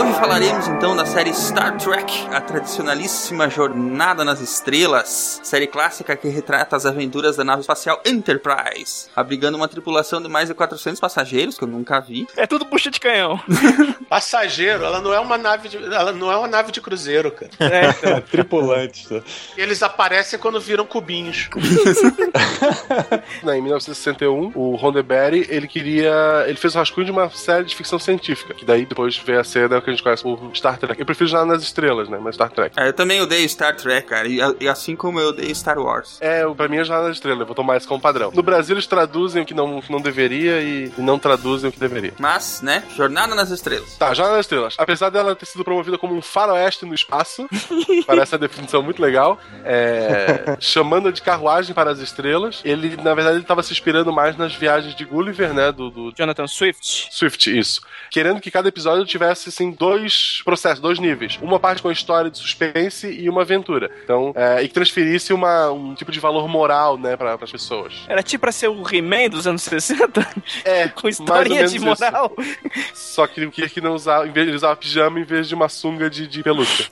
Hoje 0.00 0.14
falaremos 0.14 0.66
então 0.66 0.96
da 0.96 1.04
série 1.04 1.30
Star 1.34 1.76
Trek, 1.76 2.26
a 2.32 2.40
tradicionalíssima 2.40 3.50
Jornada 3.50 4.24
nas 4.24 4.40
Estrelas, 4.40 5.42
série 5.44 5.66
clássica 5.66 6.16
que 6.16 6.26
retrata 6.26 6.74
as 6.74 6.86
aventuras 6.86 7.36
da 7.36 7.44
nave 7.44 7.60
espacial 7.60 8.00
Enterprise, 8.06 9.10
abrigando 9.14 9.58
uma 9.58 9.68
tripulação 9.68 10.22
de 10.22 10.26
mais 10.26 10.48
de 10.48 10.54
400 10.54 10.98
passageiros, 10.98 11.58
que 11.58 11.64
eu 11.64 11.68
nunca 11.68 12.00
vi. 12.00 12.26
É 12.34 12.46
tudo 12.46 12.64
bucha 12.64 12.90
de 12.90 12.98
canhão. 12.98 13.38
Passageiro, 14.08 14.84
ela 14.84 15.02
não 15.02 15.12
é 15.12 15.20
uma 15.20 15.36
nave 15.36 15.68
de, 15.68 15.76
ela 15.76 16.12
não 16.12 16.32
é 16.32 16.36
uma 16.36 16.48
nave 16.48 16.72
de 16.72 16.80
cruzeiro, 16.80 17.30
cara. 17.30 17.50
É, 17.60 17.90
então. 17.90 18.20
Tripulantes. 18.32 19.10
né? 19.10 19.22
Eles 19.54 19.82
aparecem 19.82 20.38
quando 20.38 20.58
viram 20.58 20.86
cubinhos. 20.86 21.50
Né, 23.42 23.56
em 23.56 23.62
1961, 23.62 24.52
o 24.54 24.76
Roddenberry, 24.76 25.46
ele 25.48 25.66
queria... 25.66 26.44
Ele 26.46 26.56
fez 26.56 26.74
o 26.74 26.78
rascunho 26.78 27.06
de 27.06 27.10
uma 27.10 27.30
série 27.30 27.64
de 27.64 27.74
ficção 27.74 27.98
científica, 27.98 28.52
que 28.52 28.64
daí 28.64 28.84
depois 28.84 29.16
veio 29.16 29.40
a 29.40 29.44
ser 29.44 29.68
né, 29.68 29.78
o 29.78 29.82
que 29.90 29.94
a 29.94 29.96
gente 29.96 30.02
conhece 30.02 30.22
por 30.22 30.56
Star 30.56 30.78
Trek. 30.78 30.98
Eu 30.98 31.06
prefiro 31.06 31.28
Jornada 31.28 31.54
nas 31.54 31.62
Estrelas, 31.62 32.08
né, 32.08 32.18
mas 32.20 32.34
Star 32.34 32.50
Trek. 32.50 32.78
É, 32.78 32.88
eu 32.88 32.92
também 32.92 33.20
odeio 33.20 33.48
Star 33.48 33.76
Trek, 33.76 34.08
cara, 34.08 34.28
e, 34.28 34.38
e 34.60 34.68
assim 34.68 34.96
como 34.96 35.20
eu 35.20 35.28
odeio 35.28 35.54
Star 35.54 35.78
Wars. 35.78 36.18
É, 36.20 36.46
pra 36.54 36.68
mim 36.68 36.76
é 36.76 36.84
Jornada 36.84 37.08
nas 37.08 37.16
Estrelas, 37.16 37.40
eu 37.40 37.46
vou 37.46 37.54
tomar 37.54 37.76
isso 37.76 37.88
como 37.88 38.00
padrão. 38.00 38.30
No 38.34 38.42
Brasil 38.42 38.74
eles 38.74 38.86
traduzem 38.86 39.42
o 39.42 39.46
que 39.46 39.54
não, 39.54 39.82
não 39.88 40.00
deveria 40.00 40.60
e, 40.60 40.92
e 40.96 41.00
não 41.00 41.18
traduzem 41.18 41.70
o 41.70 41.72
que 41.72 41.80
deveria. 41.80 42.12
Mas, 42.18 42.60
né, 42.62 42.84
Jornada 42.96 43.34
nas 43.34 43.50
Estrelas. 43.50 43.96
Tá, 43.96 44.14
Jornada 44.14 44.36
nas 44.36 44.46
Estrelas. 44.46 44.74
Apesar 44.78 45.10
dela 45.10 45.34
ter 45.34 45.46
sido 45.46 45.64
promovida 45.64 45.98
como 45.98 46.14
um 46.14 46.22
faroeste 46.22 46.84
no 46.86 46.94
espaço, 46.94 47.48
parece 48.06 48.34
a 48.34 48.38
definição 48.38 48.82
muito 48.82 49.02
legal, 49.02 49.38
é, 49.64 50.56
chamando 50.60 51.12
de 51.12 51.22
carruagem 51.22 51.74
para 51.74 51.90
as 51.90 51.98
estrelas, 51.98 52.60
ele, 52.64 52.96
na 52.96 53.14
verdade, 53.14 53.36
ele 53.36 53.42
estava 53.42 53.62
se 53.62 53.72
inspirando 53.72 54.12
mais 54.12 54.36
nas 54.36 54.54
viagens 54.54 54.94
de 54.94 55.04
Gulliver, 55.04 55.52
né, 55.52 55.72
do, 55.72 55.90
do 55.90 56.12
Jonathan 56.16 56.46
Swift. 56.46 57.08
Swift, 57.10 57.58
isso. 57.58 57.80
Querendo 58.10 58.40
que 58.40 58.50
cada 58.50 58.68
episódio 58.68 59.04
tivesse, 59.04 59.48
assim, 59.48 59.70
dois 59.80 60.42
processos, 60.44 60.78
dois 60.78 60.98
níveis. 60.98 61.38
Uma 61.40 61.58
parte 61.58 61.80
com 61.80 61.90
história 61.90 62.30
de 62.30 62.36
suspense 62.36 63.10
e 63.10 63.30
uma 63.30 63.40
aventura. 63.40 63.90
Então, 64.04 64.30
é, 64.36 64.62
e 64.62 64.68
que 64.68 64.74
transferisse 64.74 65.32
uma, 65.32 65.72
um 65.72 65.94
tipo 65.94 66.12
de 66.12 66.20
valor 66.20 66.46
moral, 66.46 66.98
né, 66.98 67.16
para 67.16 67.32
as 67.32 67.50
pessoas. 67.50 67.94
Era 68.06 68.22
tipo 68.22 68.42
pra 68.42 68.52
ser 68.52 68.68
o 68.68 68.82
He-Man 68.86 69.30
dos 69.30 69.46
anos 69.46 69.62
60? 69.62 70.28
É, 70.66 70.88
Com 71.00 71.08
historinha 71.08 71.66
de 71.66 71.78
menos 71.78 71.98
isso. 71.98 72.04
moral? 72.04 72.36
Só 72.92 73.26
que 73.26 73.42
o 73.42 73.50
Kirk 73.50 73.80
não 73.80 73.94
usava, 73.94 74.28
em 74.28 74.32
vez 74.32 74.46
ele 74.46 74.56
usava 74.56 74.76
pijama 74.76 75.18
em 75.18 75.24
vez 75.24 75.48
de 75.48 75.54
uma 75.54 75.68
sunga 75.70 76.10
de, 76.10 76.26
de 76.26 76.42
pelúcia. 76.42 76.86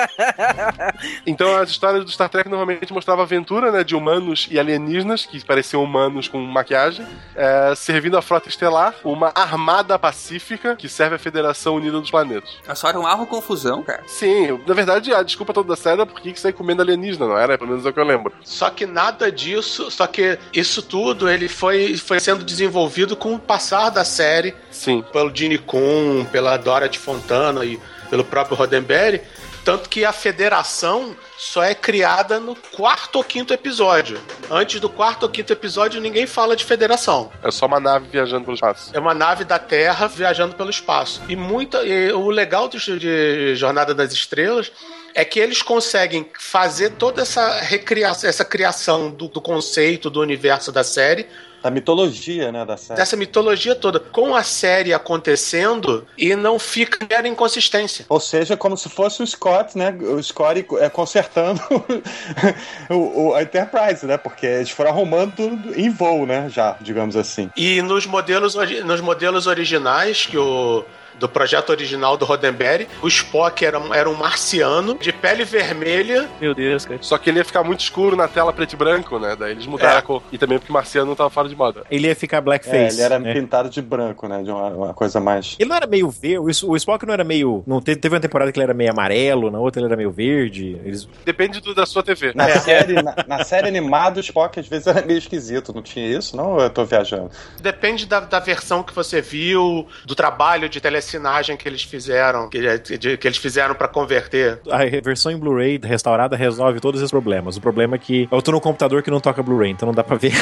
então 1.26 1.56
as 1.56 1.70
histórias 1.70 2.04
do 2.04 2.10
Star 2.10 2.28
Trek 2.28 2.46
normalmente 2.48 2.92
mostravam 2.92 3.24
aventura, 3.24 3.72
né, 3.72 3.82
de 3.82 3.96
humanos 3.96 4.48
e 4.50 4.58
alienígenas, 4.58 5.24
que 5.24 5.42
pareciam 5.46 5.82
humanos 5.82 6.28
com 6.28 6.38
maquiagem, 6.40 7.06
é, 7.34 7.74
servindo 7.74 8.18
a 8.18 8.22
frota 8.22 8.50
estelar, 8.50 8.94
uma 9.02 9.32
armada 9.34 9.98
pacífica 9.98 10.76
que 10.76 10.88
serve 10.88 11.16
à 11.16 11.18
Federação 11.18 11.59
Unida 11.68 12.00
dos 12.00 12.10
Planetas. 12.10 12.50
É 12.66 12.74
só 12.74 12.88
era 12.88 12.98
uma 12.98 13.26
confusão, 13.26 13.82
cara. 13.82 14.02
Sim, 14.06 14.60
na 14.66 14.74
verdade 14.74 15.12
a 15.12 15.22
desculpa 15.22 15.52
toda 15.52 15.68
da 15.68 15.76
série 15.76 16.00
era 16.00 16.06
porque 16.06 16.32
que 16.32 16.40
sair 16.40 16.52
comendo 16.52 16.82
alienígena, 16.82 17.26
não 17.26 17.36
era? 17.36 17.58
Pelo 17.58 17.70
menos 17.70 17.84
é 17.84 17.88
o 17.88 17.92
que 17.92 18.00
eu 18.00 18.04
lembro. 18.04 18.32
Só 18.44 18.70
que 18.70 18.86
nada 18.86 19.30
disso, 19.30 19.90
só 19.90 20.06
que 20.06 20.38
isso 20.52 20.82
tudo 20.82 21.28
ele 21.28 21.48
foi, 21.48 21.96
foi 21.96 22.20
sendo 22.20 22.44
desenvolvido 22.44 23.16
com 23.16 23.34
o 23.34 23.38
passar 23.38 23.90
da 23.90 24.04
série 24.04 24.54
Sim. 24.70 25.04
pelo 25.12 25.34
Gene 25.34 25.58
Coon, 25.58 26.24
pela 26.26 26.56
Dorothy 26.56 26.98
Fontana 26.98 27.64
e 27.64 27.78
pelo 28.08 28.24
próprio 28.24 28.56
Roddenberry, 28.56 29.22
tanto 29.64 29.88
que 29.88 30.04
a 30.04 30.12
federação 30.12 31.16
só 31.36 31.62
é 31.62 31.74
criada 31.74 32.38
no 32.38 32.54
quarto 32.54 33.16
ou 33.16 33.24
quinto 33.24 33.52
episódio. 33.52 34.20
Antes 34.50 34.80
do 34.80 34.88
quarto 34.88 35.24
ou 35.24 35.28
quinto 35.28 35.52
episódio 35.52 36.00
ninguém 36.00 36.26
fala 36.26 36.56
de 36.56 36.64
federação. 36.64 37.30
É 37.42 37.50
só 37.50 37.66
uma 37.66 37.80
nave 37.80 38.08
viajando 38.10 38.44
pelo 38.44 38.54
espaço. 38.54 38.90
É 38.92 38.98
uma 38.98 39.14
nave 39.14 39.44
da 39.44 39.58
Terra 39.58 40.06
viajando 40.06 40.54
pelo 40.54 40.70
espaço. 40.70 41.22
E 41.28 41.36
muita, 41.36 41.82
e 41.84 42.12
o 42.12 42.28
legal 42.30 42.68
de, 42.68 42.98
de 42.98 43.54
Jornada 43.56 43.94
das 43.94 44.12
Estrelas 44.12 44.70
é 45.14 45.24
que 45.24 45.38
eles 45.40 45.62
conseguem 45.62 46.26
fazer 46.38 46.90
toda 46.90 47.22
essa 47.22 47.60
recriação, 47.60 48.28
essa 48.30 48.44
criação 48.44 49.10
do, 49.10 49.28
do 49.28 49.40
conceito 49.40 50.08
do 50.10 50.20
universo 50.20 50.70
da 50.72 50.82
série 50.84 51.26
Da 51.62 51.70
mitologia, 51.70 52.50
né, 52.52 52.64
da 52.64 52.76
série. 52.76 52.98
dessa 52.98 53.16
mitologia 53.16 53.74
toda 53.74 53.98
com 54.00 54.34
a 54.34 54.42
série 54.42 54.94
acontecendo 54.94 56.06
e 56.16 56.34
não 56.34 56.58
fica 56.58 57.06
mera 57.08 57.28
inconsistência. 57.28 58.06
Ou 58.08 58.18
seja, 58.20 58.56
como 58.56 58.76
se 58.76 58.88
fosse 58.88 59.22
o 59.22 59.26
Scott, 59.26 59.76
né? 59.76 59.90
O 60.00 60.22
Scott 60.22 60.64
é, 60.80 60.88
consertando 60.88 61.60
o, 62.90 63.28
o- 63.28 63.34
a 63.34 63.42
Enterprise, 63.42 64.06
né? 64.06 64.16
Porque 64.16 64.46
eles 64.46 64.70
foram 64.70 64.90
arrumando 64.90 65.34
tudo 65.36 65.78
em 65.78 65.90
voo, 65.90 66.26
né? 66.26 66.48
Já, 66.48 66.76
digamos 66.80 67.16
assim. 67.16 67.50
E 67.56 67.82
nos 67.82 68.06
modelos, 68.06 68.54
nos 68.54 69.00
modelos 69.00 69.46
originais 69.46 70.26
que 70.26 70.38
o 70.38 70.84
do 71.20 71.28
projeto 71.28 71.70
original 71.70 72.16
do 72.16 72.24
Roddenberry, 72.24 72.88
o 73.02 73.06
Spock 73.08 73.64
era, 73.64 73.78
um- 73.78 73.94
era 73.94 74.10
um 74.10 74.14
marciano 74.14 74.98
de 74.98 75.12
pele 75.12 75.44
vermelha 75.44 76.28
Meu 76.40 76.54
Deus, 76.54 76.84
cara. 76.84 76.98
Só 77.02 77.16
que 77.18 77.30
ele 77.30 77.38
ia 77.38 77.44
ficar 77.44 77.62
muito 77.62 77.80
escuro 77.80 78.16
na 78.16 78.26
tela 78.26 78.52
preto 78.52 78.72
e 78.72 78.76
branco, 78.76 79.18
né? 79.18 79.36
Daí 79.38 79.52
eles 79.52 79.66
mudaram 79.66 79.94
É. 79.96 79.98
a 79.98 80.02
cor. 80.02 80.22
E 80.32 80.38
também 80.38 80.58
porque 80.58 80.72
Marciano 80.72 81.06
não 81.08 81.14
tava 81.14 81.30
fora 81.30 81.48
de 81.48 81.54
moda. 81.54 81.84
Ele 81.90 82.08
ia 82.08 82.16
ficar 82.16 82.38
É, 82.38 82.40
blackface. 82.40 82.96
ele 82.96 83.02
era 83.02 83.18
né? 83.18 83.32
pintado 83.34 83.68
de 83.68 83.80
branco, 83.82 84.26
né? 84.26 84.42
De 84.42 84.50
uma, 84.50 84.68
uma 84.68 84.94
coisa 84.94 85.20
mais. 85.20 85.56
Ele 85.58 85.68
não 85.68 85.76
era 85.76 85.86
meio 85.86 86.08
verde, 86.08 86.38
o 86.64 86.76
Spock 86.76 87.04
não 87.06 87.12
era 87.12 87.22
meio. 87.24 87.62
Não 87.66 87.80
teve, 87.80 88.00
teve 88.00 88.14
uma 88.14 88.20
temporada 88.20 88.50
que 88.50 88.58
ele 88.58 88.64
era 88.64 88.74
meio 88.74 88.90
amarelo, 88.90 89.50
na 89.50 89.58
outra 89.58 89.80
ele 89.80 89.86
era 89.86 89.96
meio 89.96 90.10
verde. 90.10 90.80
Eles... 90.84 91.06
Depende 91.24 91.60
do- 91.60 91.74
da 91.74 91.84
sua 91.86 92.02
TV. 92.02 92.32
Na, 92.34 92.48
série, 92.58 92.94
na, 93.02 93.14
na 93.26 93.44
série 93.44 93.68
animada, 93.68 94.18
o 94.18 94.20
Spock 94.20 94.58
às 94.58 94.66
vezes 94.66 94.86
era 94.86 95.04
meio 95.04 95.18
esquisito, 95.18 95.72
não 95.74 95.82
tinha 95.82 96.06
isso? 96.06 96.36
Não, 96.36 96.52
ou 96.54 96.60
eu 96.62 96.70
tô 96.70 96.84
viajando. 96.84 97.30
Depende 97.60 98.06
da, 98.06 98.20
da 98.20 98.38
versão 98.38 98.82
que 98.82 98.94
você 98.94 99.20
viu, 99.20 99.86
do 100.06 100.14
trabalho 100.14 100.68
de 100.68 100.80
telecinagem 101.10 101.56
que 101.56 101.68
eles 101.68 101.82
fizeram, 101.82 102.48
que, 102.48 102.78
de- 102.98 103.16
que 103.16 103.26
eles 103.26 103.38
fizeram 103.38 103.74
pra 103.74 103.88
converter. 103.88 104.60
A 104.70 104.78
versão 105.02 105.32
em 105.32 105.36
Blu-ray 105.38 105.80
restaurada 105.82 106.36
resolve 106.36 106.78
todos 106.80 107.00
esses 107.00 107.10
problemas. 107.10 107.56
O 107.56 107.60
problema 107.60 107.96
é 107.96 107.98
que 107.98 108.28
eu 108.30 108.40
tô 108.40 108.52
no 108.52 108.60
computador 108.60 109.02
que 109.02 109.10
não 109.10 109.20
toca 109.20 109.42
Blu-ray, 109.42 109.70
então 109.70 109.86
não 109.86 109.94
dá 109.94 110.04
pra 110.04 110.16
ver. 110.16 110.32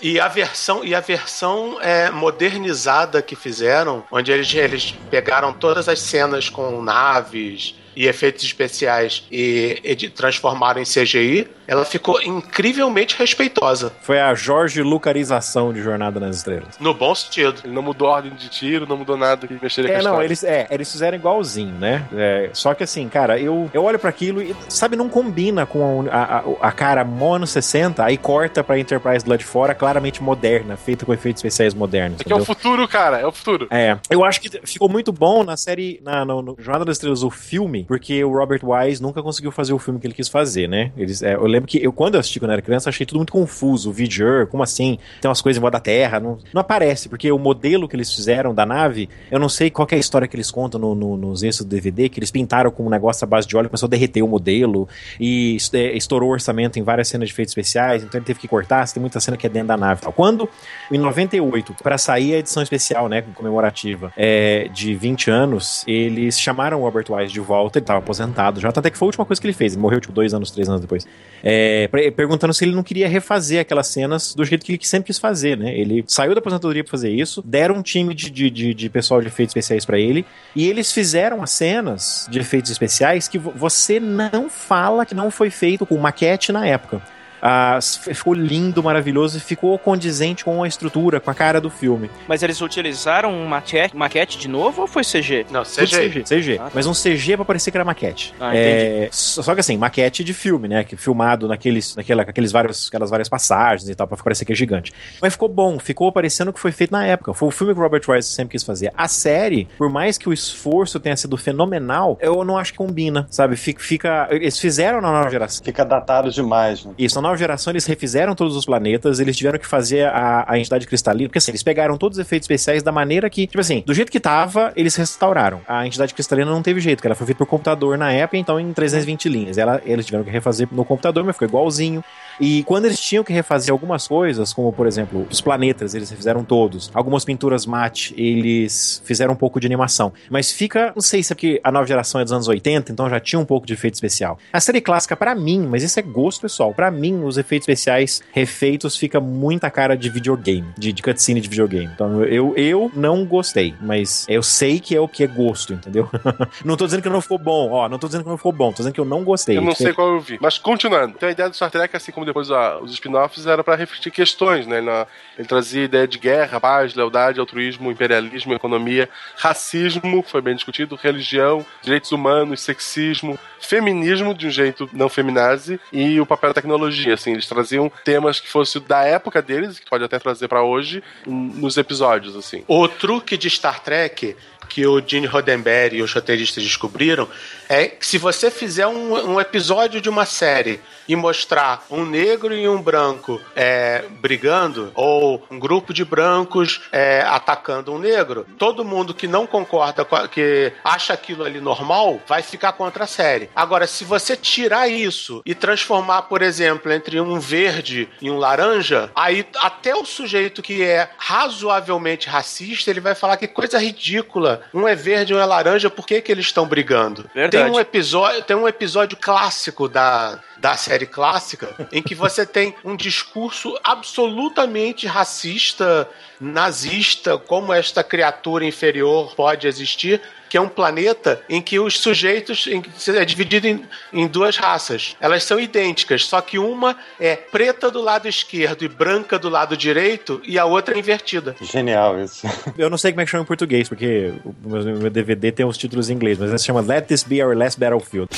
E 0.00 0.20
a 0.20 0.28
versão 0.28 0.84
e 0.84 0.94
a 0.94 1.00
versão 1.00 1.78
é, 1.80 2.10
modernizada 2.10 3.20
que 3.22 3.34
fizeram, 3.34 4.04
onde 4.10 4.30
eles, 4.30 4.52
eles 4.54 4.94
pegaram 5.10 5.52
todas 5.52 5.88
as 5.88 6.00
cenas 6.00 6.48
com 6.48 6.80
naves 6.82 7.74
e 7.96 8.06
efeitos 8.06 8.44
especiais 8.44 9.24
e, 9.32 9.80
e 9.82 9.94
de- 9.94 10.10
transformaram 10.10 10.80
em 10.80 10.84
CGI, 10.84 11.48
ela 11.66 11.84
ficou 11.84 12.20
incrivelmente 12.22 13.16
respeitosa. 13.18 13.92
Foi 14.02 14.20
a 14.20 14.34
Jorge 14.34 14.82
Lucarização 14.82 15.72
de 15.72 15.82
Jornada 15.82 16.20
nas 16.20 16.36
Estrelas. 16.36 16.78
No 16.78 16.94
bom 16.94 17.14
sentido. 17.14 17.60
Ele 17.64 17.72
não 17.72 17.82
mudou 17.82 18.08
a 18.08 18.12
ordem 18.16 18.34
de 18.34 18.48
tiro, 18.48 18.86
não 18.86 18.96
mudou 18.96 19.16
nada 19.16 19.46
que 19.46 19.58
mexeria 19.60 19.90
com 19.90 19.96
a 19.96 20.00
É, 20.00 20.02
não, 20.02 20.22
eles, 20.22 20.44
é, 20.44 20.66
eles 20.70 20.90
fizeram 20.92 21.16
igualzinho, 21.16 21.72
né? 21.74 22.06
É, 22.14 22.50
só 22.52 22.74
que 22.74 22.84
assim, 22.84 23.08
cara, 23.08 23.38
eu, 23.40 23.70
eu 23.72 23.82
olho 23.82 23.98
pra 23.98 24.10
aquilo 24.10 24.42
e, 24.42 24.54
sabe, 24.68 24.94
não 24.96 25.08
combina 25.08 25.64
com 25.66 26.04
a, 26.10 26.38
a, 26.38 26.68
a 26.68 26.72
cara 26.72 27.04
mó 27.04 27.34
anos 27.36 27.50
60, 27.50 28.04
aí 28.04 28.16
corta 28.16 28.62
pra 28.62 28.78
Enterprise 28.78 29.24
do 29.24 29.30
lado 29.30 29.38
de 29.40 29.44
fora, 29.46 29.74
claramente 29.74 30.22
moderna, 30.22 30.76
feita 30.76 31.04
com 31.06 31.12
efeitos 31.12 31.40
especiais 31.40 31.74
modernos. 31.74 32.20
É 32.20 32.24
que 32.24 32.32
é 32.32 32.36
o 32.36 32.44
futuro, 32.44 32.86
cara, 32.86 33.18
é 33.18 33.26
o 33.26 33.32
futuro. 33.32 33.66
É, 33.70 33.96
eu 34.10 34.24
acho 34.24 34.40
que 34.40 34.48
ficou 34.66 34.88
muito 34.88 35.12
bom 35.12 35.42
na 35.42 35.56
série, 35.56 36.00
na, 36.02 36.24
no, 36.24 36.42
no 36.42 36.56
Jornada 36.58 36.84
das 36.84 36.96
Estrelas, 36.96 37.22
o 37.22 37.30
filme, 37.30 37.85
porque 37.86 38.22
o 38.24 38.32
Robert 38.32 38.60
Wise 38.62 39.02
nunca 39.02 39.22
conseguiu 39.22 39.50
fazer 39.52 39.72
o 39.72 39.78
filme 39.78 39.98
que 40.00 40.06
ele 40.06 40.14
quis 40.14 40.28
fazer, 40.28 40.68
né? 40.68 40.92
Eles, 40.96 41.22
é, 41.22 41.34
eu 41.34 41.46
lembro 41.46 41.68
que 41.68 41.82
eu, 41.82 41.92
quando 41.92 42.14
eu 42.14 42.20
assisti 42.20 42.38
quando 42.40 42.52
era 42.52 42.62
criança, 42.62 42.88
achei 42.88 43.06
tudo 43.06 43.18
muito 43.18 43.32
confuso. 43.32 43.90
O 43.90 43.92
Vidger, 43.92 44.46
como 44.48 44.62
assim? 44.62 44.98
Tem 45.20 45.28
umas 45.28 45.40
coisas 45.40 45.58
em 45.58 45.60
volta 45.60 45.76
da 45.78 45.80
Terra, 45.80 46.18
não, 46.20 46.38
não 46.52 46.60
aparece, 46.60 47.08
porque 47.08 47.30
o 47.30 47.38
modelo 47.38 47.88
que 47.88 47.96
eles 47.96 48.12
fizeram 48.12 48.54
da 48.54 48.66
nave, 48.66 49.08
eu 49.30 49.38
não 49.38 49.48
sei 49.48 49.70
qual 49.70 49.86
é 49.90 49.94
a 49.94 49.98
história 49.98 50.26
que 50.28 50.36
eles 50.36 50.50
contam 50.50 50.80
no, 50.80 50.94
no- 50.94 51.16
nos 51.16 51.42
extras 51.42 51.66
do 51.66 51.70
DVD, 51.74 52.08
que 52.08 52.18
eles 52.18 52.30
pintaram 52.30 52.70
com 52.70 52.84
um 52.86 52.90
negócio 52.90 53.24
à 53.24 53.26
base 53.26 53.46
de 53.46 53.56
óleo, 53.56 53.68
começou 53.68 53.86
a 53.86 53.90
derreter 53.90 54.22
o 54.22 54.28
modelo 54.28 54.88
e 55.20 55.56
é, 55.72 55.96
estourou 55.96 56.30
o 56.30 56.32
orçamento 56.32 56.78
em 56.78 56.82
várias 56.82 57.08
cenas 57.08 57.28
de 57.28 57.34
efeitos 57.34 57.50
especiais, 57.52 58.02
então 58.02 58.18
ele 58.18 58.24
teve 58.26 58.38
que 58.40 58.48
cortar, 58.48 58.86
tem 58.92 59.00
muita 59.00 59.20
cena 59.20 59.36
que 59.36 59.46
é 59.46 59.50
dentro 59.50 59.68
da 59.68 59.76
nave. 59.76 60.00
tal. 60.02 60.12
Quando, 60.12 60.48
em 60.90 60.98
98, 60.98 61.74
para 61.82 61.98
sair 61.98 62.34
a 62.34 62.38
edição 62.38 62.62
especial, 62.62 63.08
né, 63.08 63.22
comemorativa, 63.34 64.12
é, 64.16 64.68
de 64.72 64.94
20 64.94 65.30
anos, 65.30 65.84
eles 65.86 66.38
chamaram 66.38 66.80
o 66.80 66.84
Robert 66.84 67.04
Wise 67.10 67.32
de 67.32 67.40
volta, 67.40 67.75
ele 67.78 67.84
estava 67.84 67.98
aposentado. 67.98 68.60
Já, 68.60 68.70
tanto 68.72 68.86
é 68.86 68.90
que 68.90 68.98
foi 68.98 69.06
a 69.06 69.08
última 69.08 69.24
coisa 69.24 69.40
que 69.40 69.46
ele 69.46 69.54
fez, 69.54 69.72
ele 69.74 69.82
morreu 69.82 70.00
tipo 70.00 70.12
dois 70.12 70.32
anos, 70.34 70.50
três 70.50 70.68
anos 70.68 70.80
depois, 70.80 71.06
é, 71.42 71.88
perguntando 72.16 72.52
se 72.54 72.64
ele 72.64 72.74
não 72.74 72.82
queria 72.82 73.08
refazer 73.08 73.60
aquelas 73.60 73.86
cenas 73.88 74.34
do 74.34 74.44
jeito 74.44 74.64
que 74.64 74.72
ele 74.72 74.80
sempre 74.82 75.06
quis 75.06 75.18
fazer, 75.18 75.56
né, 75.56 75.76
ele 75.76 76.04
saiu 76.06 76.34
da 76.34 76.38
aposentadoria 76.40 76.82
pra 76.84 76.90
fazer 76.90 77.10
isso, 77.10 77.42
deram 77.44 77.76
um 77.76 77.82
time 77.82 78.14
de, 78.14 78.30
de, 78.30 78.50
de, 78.50 78.74
de 78.74 78.88
pessoal 78.90 79.20
de 79.20 79.26
efeitos 79.28 79.50
especiais 79.50 79.84
pra 79.84 79.98
ele, 79.98 80.24
e 80.54 80.66
eles 80.68 80.92
fizeram 80.92 81.42
as 81.42 81.50
cenas 81.50 82.26
de 82.30 82.38
efeitos 82.38 82.70
especiais 82.70 83.28
que 83.28 83.38
vo- 83.38 83.52
você 83.54 84.00
não 84.00 84.48
fala 84.50 85.04
que 85.06 85.14
não 85.14 85.30
foi 85.30 85.50
feito 85.50 85.84
com 85.86 85.96
maquete 85.98 86.52
na 86.52 86.66
época. 86.66 87.00
Ah, 87.42 87.78
ficou 87.82 88.34
lindo, 88.34 88.82
maravilhoso 88.82 89.38
e 89.38 89.40
ficou 89.40 89.78
condizente 89.78 90.44
com 90.44 90.62
a 90.62 90.68
estrutura, 90.68 91.20
com 91.20 91.30
a 91.30 91.34
cara 91.34 91.60
do 91.60 91.70
filme. 91.70 92.10
Mas 92.28 92.42
eles 92.42 92.60
utilizaram 92.60 93.32
um 93.32 93.46
maquete, 93.46 93.96
maquete 93.96 94.38
de 94.38 94.48
novo 94.48 94.82
ou 94.82 94.86
foi 94.86 95.02
CG? 95.04 95.46
Não, 95.50 95.62
CGI. 95.62 95.86
CG, 95.86 96.24
CG. 96.24 96.54
Ah, 96.60 96.64
tá. 96.64 96.70
Mas 96.74 96.86
um 96.86 96.92
CG 96.92 97.36
pra 97.36 97.44
parecer 97.44 97.70
que 97.70 97.76
era 97.76 97.84
maquete. 97.84 98.34
Ah, 98.40 98.54
É, 98.56 99.08
só 99.12 99.42
só 99.42 99.54
que 99.54 99.60
assim, 99.60 99.76
maquete 99.76 100.24
de 100.24 100.34
filme, 100.34 100.66
né? 100.68 100.82
Que 100.84 100.96
filmado 100.96 101.46
naqueles, 101.46 101.94
naquela, 101.94 102.22
aqueles 102.22 102.50
vários, 102.50 102.88
aquelas 102.88 103.10
várias 103.10 103.28
passagens 103.28 103.88
e 103.88 103.94
tal, 103.94 104.06
pra 104.08 104.16
parecer 104.16 104.44
que 104.44 104.52
é 104.52 104.56
gigante. 104.56 104.92
Mas 105.22 105.34
ficou 105.34 105.48
bom, 105.48 105.78
ficou 105.78 106.10
parecendo 106.10 106.52
que 106.52 106.58
foi 106.60 106.72
feito 106.72 106.90
na 106.90 107.06
época. 107.06 107.32
Foi 107.32 107.48
o 107.48 107.50
filme 107.52 107.72
que 107.74 107.78
o 107.78 107.82
Robert 107.82 108.02
Wise 108.08 108.28
sempre 108.28 108.52
quis 108.52 108.62
fazer. 108.64 108.92
A 108.96 109.06
série, 109.08 109.68
por 109.78 109.88
mais 109.88 110.18
que 110.18 110.28
o 110.28 110.32
esforço 110.32 110.98
tenha 110.98 111.16
sido 111.16 111.36
fenomenal, 111.36 112.18
eu 112.20 112.44
não 112.44 112.56
acho 112.58 112.72
que 112.72 112.78
combina, 112.78 113.26
sabe? 113.30 113.56
Fica, 113.56 113.80
fica- 113.82 114.28
eles 114.30 114.58
fizeram 114.58 115.00
na 115.00 115.12
nova 115.12 115.30
geração. 115.30 115.64
Fica 115.64 115.84
datado 115.84 116.30
demais, 116.30 116.84
né? 116.84 116.92
Isso, 116.98 117.20
na 117.20 117.25
nova 117.26 117.36
geração 117.36 117.72
eles 117.72 117.84
refizeram 117.84 118.34
todos 118.34 118.56
os 118.56 118.64
planetas, 118.64 119.20
eles 119.20 119.36
tiveram 119.36 119.58
que 119.58 119.66
fazer 119.66 120.06
a, 120.06 120.44
a 120.46 120.58
entidade 120.58 120.86
cristalina, 120.86 121.28
porque 121.28 121.38
assim, 121.38 121.50
eles 121.50 121.62
pegaram 121.62 121.98
todos 121.98 122.18
os 122.18 122.24
efeitos 122.24 122.44
especiais 122.44 122.82
da 122.82 122.92
maneira 122.92 123.28
que, 123.28 123.46
tipo 123.46 123.60
assim, 123.60 123.82
do 123.84 123.92
jeito 123.92 124.10
que 124.10 124.20
tava, 124.20 124.72
eles 124.76 124.94
restauraram. 124.96 125.60
A 125.66 125.86
entidade 125.86 126.14
cristalina 126.14 126.50
não 126.50 126.62
teve 126.62 126.80
jeito, 126.80 126.98
porque 126.98 127.08
ela 127.08 127.14
foi 127.14 127.26
feita 127.26 127.38
por 127.38 127.46
computador 127.46 127.98
na 127.98 128.12
época, 128.12 128.36
então 128.36 128.58
em 128.60 128.72
320 128.72 129.28
linhas. 129.28 129.58
Ela, 129.58 129.80
eles 129.84 130.06
tiveram 130.06 130.24
que 130.24 130.30
refazer 130.30 130.68
no 130.70 130.84
computador, 130.84 131.24
mas 131.24 131.34
ficou 131.34 131.48
igualzinho. 131.48 132.04
E 132.40 132.62
quando 132.64 132.86
eles 132.86 133.00
tinham 133.00 133.24
que 133.24 133.32
refazer 133.32 133.72
algumas 133.72 134.06
coisas, 134.06 134.52
como 134.52 134.72
por 134.72 134.86
exemplo, 134.86 135.26
os 135.30 135.40
planetas, 135.40 135.94
eles 135.94 136.10
refizeram 136.10 136.44
todos. 136.44 136.90
Algumas 136.92 137.24
pinturas 137.24 137.66
mate, 137.66 138.14
eles 138.16 139.02
fizeram 139.04 139.32
um 139.32 139.36
pouco 139.36 139.58
de 139.58 139.66
animação. 139.66 140.12
Mas 140.30 140.52
fica, 140.52 140.92
não 140.94 141.02
sei 141.02 141.22
se 141.22 141.32
é 141.32 141.34
porque 141.34 141.60
a 141.62 141.72
nova 141.72 141.86
geração 141.86 142.20
é 142.20 142.24
dos 142.24 142.32
anos 142.32 142.48
80, 142.48 142.92
então 142.92 143.08
já 143.08 143.18
tinha 143.18 143.38
um 143.38 143.44
pouco 143.44 143.66
de 143.66 143.72
efeito 143.72 143.94
especial. 143.94 144.38
A 144.52 144.60
série 144.60 144.80
clássica, 144.80 145.16
pra 145.16 145.34
mim, 145.34 145.66
mas 145.66 145.82
isso 145.82 145.98
é 145.98 146.02
gosto 146.02 146.42
pessoal, 146.42 146.74
pra 146.74 146.90
mim, 146.90 147.22
os 147.24 147.38
efeitos 147.38 147.68
especiais 147.68 148.22
refeitos 148.32 148.96
fica 148.96 149.20
muita 149.20 149.70
cara 149.70 149.96
de 149.96 150.08
videogame, 150.10 150.68
de, 150.76 150.92
de 150.92 151.02
cutscene 151.02 151.40
de 151.40 151.48
videogame. 151.48 151.90
Então 151.94 152.22
eu, 152.24 152.54
eu 152.56 152.90
não 152.94 153.24
gostei, 153.24 153.74
mas 153.80 154.26
eu 154.28 154.42
sei 154.42 154.78
que 154.78 154.94
é 154.94 155.00
o 155.00 155.08
que 155.08 155.24
é 155.24 155.26
gosto, 155.26 155.72
entendeu? 155.72 156.08
não 156.64 156.76
tô 156.76 156.84
dizendo 156.84 157.02
que 157.02 157.08
não 157.08 157.20
ficou 157.20 157.38
bom, 157.38 157.70
ó, 157.70 157.88
não 157.88 157.98
tô 157.98 158.06
dizendo 158.06 158.24
que 158.24 158.30
não 158.30 158.36
ficou 158.36 158.52
bom, 158.52 158.70
tô 158.70 158.78
dizendo 158.78 158.92
que 158.92 159.00
eu 159.00 159.04
não 159.04 159.24
gostei. 159.24 159.56
Eu 159.56 159.62
não 159.62 159.74
sei 159.74 159.92
qual 159.92 160.14
eu 160.14 160.20
vi. 160.20 160.38
Mas 160.40 160.58
continuando. 160.58 161.14
Então 161.16 161.28
a 161.28 161.32
ideia 161.32 161.48
do 161.48 161.56
Star 161.56 161.70
Trek, 161.70 161.96
assim 161.96 162.12
como 162.12 162.25
depois 162.26 162.50
a- 162.50 162.78
os 162.78 162.92
spin-offs, 162.92 163.46
era 163.46 163.64
pra 163.64 163.74
refletir 163.76 164.10
questões, 164.10 164.66
né? 164.66 164.78
Ele, 164.78 164.86
na- 164.86 165.06
ele 165.38 165.48
trazia 165.48 165.84
ideia 165.84 166.06
de 166.06 166.18
guerra, 166.18 166.60
paz, 166.60 166.94
lealdade, 166.94 167.40
altruísmo, 167.40 167.90
imperialismo, 167.90 168.52
economia, 168.52 169.08
racismo, 169.36 170.22
foi 170.26 170.40
bem 170.42 170.54
discutido, 170.54 170.96
religião, 171.00 171.64
direitos 171.82 172.12
humanos, 172.12 172.60
sexismo, 172.60 173.38
feminismo 173.60 174.34
de 174.34 174.46
um 174.46 174.50
jeito 174.50 174.88
não 174.92 175.08
feminazi 175.08 175.80
e 175.92 176.20
o 176.20 176.26
papel 176.26 176.50
da 176.50 176.54
tecnologia, 176.54 177.14
assim, 177.14 177.32
eles 177.32 177.46
traziam 177.46 177.90
temas 178.04 178.38
que 178.40 178.48
fossem 178.48 178.82
da 178.82 179.02
época 179.04 179.40
deles, 179.40 179.78
que 179.78 179.88
pode 179.88 180.04
até 180.04 180.18
trazer 180.18 180.48
pra 180.48 180.62
hoje, 180.62 181.02
nos 181.26 181.76
episódios, 181.76 182.36
assim. 182.36 182.64
O 182.66 182.86
truque 182.88 183.36
de 183.36 183.48
Star 183.48 183.80
Trek 183.80 184.36
que 184.68 184.84
o 184.84 185.00
Gene 185.06 185.28
Roddenberry 185.28 185.98
e 185.98 186.02
os 186.02 186.12
roteiristas 186.12 186.62
descobriram 186.64 187.28
é 187.68 187.86
que 187.86 188.06
se 188.06 188.18
você 188.18 188.50
fizer 188.50 188.86
um, 188.86 189.34
um 189.34 189.40
episódio 189.40 190.00
de 190.00 190.08
uma 190.08 190.24
série 190.24 190.80
e 191.08 191.14
mostrar 191.14 191.84
um 191.90 192.04
negro 192.04 192.54
e 192.54 192.68
um 192.68 192.80
branco 192.80 193.40
é, 193.54 194.04
brigando, 194.20 194.90
ou 194.94 195.44
um 195.50 195.58
grupo 195.58 195.92
de 195.92 196.04
brancos 196.04 196.82
é, 196.90 197.22
atacando 197.22 197.92
um 197.92 197.98
negro, 197.98 198.46
todo 198.58 198.84
mundo 198.84 199.14
que 199.14 199.26
não 199.26 199.46
concorda, 199.46 200.06
que 200.30 200.72
acha 200.84 201.12
aquilo 201.12 201.44
ali 201.44 201.60
normal, 201.60 202.20
vai 202.26 202.42
ficar 202.42 202.72
contra 202.72 203.04
a 203.04 203.06
série. 203.06 203.48
Agora, 203.54 203.86
se 203.86 204.04
você 204.04 204.36
tirar 204.36 204.88
isso 204.88 205.42
e 205.44 205.54
transformar, 205.54 206.22
por 206.22 206.42
exemplo, 206.42 206.92
entre 206.92 207.20
um 207.20 207.38
verde 207.38 208.08
e 208.20 208.30
um 208.30 208.38
laranja, 208.38 209.10
aí 209.14 209.46
até 209.56 209.94
o 209.94 210.04
sujeito 210.04 210.62
que 210.62 210.82
é 210.82 211.08
razoavelmente 211.16 212.28
racista, 212.28 212.90
ele 212.90 213.00
vai 213.00 213.14
falar 213.14 213.36
que 213.36 213.46
coisa 213.46 213.78
ridícula. 213.78 214.62
Um 214.72 214.86
é 214.86 214.94
verde, 214.94 215.34
um 215.34 215.38
é 215.38 215.44
laranja, 215.44 215.88
por 215.88 216.06
que, 216.06 216.20
que 216.20 216.32
eles 216.32 216.46
estão 216.46 216.66
brigando? 216.66 217.28
Verdade. 217.34 217.55
Tem 217.64 217.70
um 217.70 217.80
episódio, 217.80 218.42
tem 218.42 218.56
um 218.56 218.68
episódio 218.68 219.16
clássico 219.16 219.88
da, 219.88 220.38
da 220.58 220.76
série 220.76 221.06
clássica 221.06 221.74
em 221.92 222.02
que 222.02 222.14
você 222.14 222.44
tem 222.46 222.74
um 222.84 222.96
discurso 222.96 223.78
absolutamente 223.82 225.06
racista, 225.06 226.08
nazista, 226.40 227.38
como 227.38 227.72
esta 227.72 228.02
criatura 228.02 228.64
inferior 228.64 229.34
pode 229.34 229.66
existir, 229.66 230.20
que 230.48 230.56
é 230.56 230.60
um 230.60 230.68
planeta 230.68 231.40
em 231.48 231.60
que 231.60 231.78
os 231.78 231.98
sujeitos 231.98 232.66
em- 232.66 232.82
é 233.16 233.24
dividido 233.24 233.66
em, 233.66 233.84
em 234.12 234.26
duas 234.26 234.56
raças. 234.56 235.16
Elas 235.20 235.44
são 235.44 235.58
idênticas, 235.58 236.24
só 236.26 236.40
que 236.40 236.58
uma 236.58 236.96
é 237.18 237.36
preta 237.36 237.90
do 237.90 238.00
lado 238.00 238.28
esquerdo 238.28 238.82
e 238.84 238.88
branca 238.88 239.38
do 239.38 239.48
lado 239.48 239.76
direito, 239.76 240.40
e 240.44 240.58
a 240.58 240.64
outra 240.64 240.94
é 240.94 240.98
invertida. 240.98 241.56
Genial 241.60 242.20
isso. 242.20 242.46
Eu 242.76 242.88
não 242.90 242.98
sei 242.98 243.12
como 243.12 243.22
é 243.22 243.24
que 243.24 243.30
chama 243.30 243.42
em 243.42 243.46
português, 243.46 243.88
porque 243.88 244.32
o 244.64 244.68
meu, 244.68 245.10
DVD 245.10 245.50
tem 245.52 245.66
os 245.66 245.76
títulos 245.76 246.10
em 246.10 246.14
inglês, 246.14 246.38
mas 246.38 246.52
esse 246.52 246.64
chama 246.64 246.80
Let 246.80 247.06
This 247.06 247.22
Be 247.24 247.42
Our 247.42 247.56
Last 247.56 247.78
Battlefield. 247.80 248.28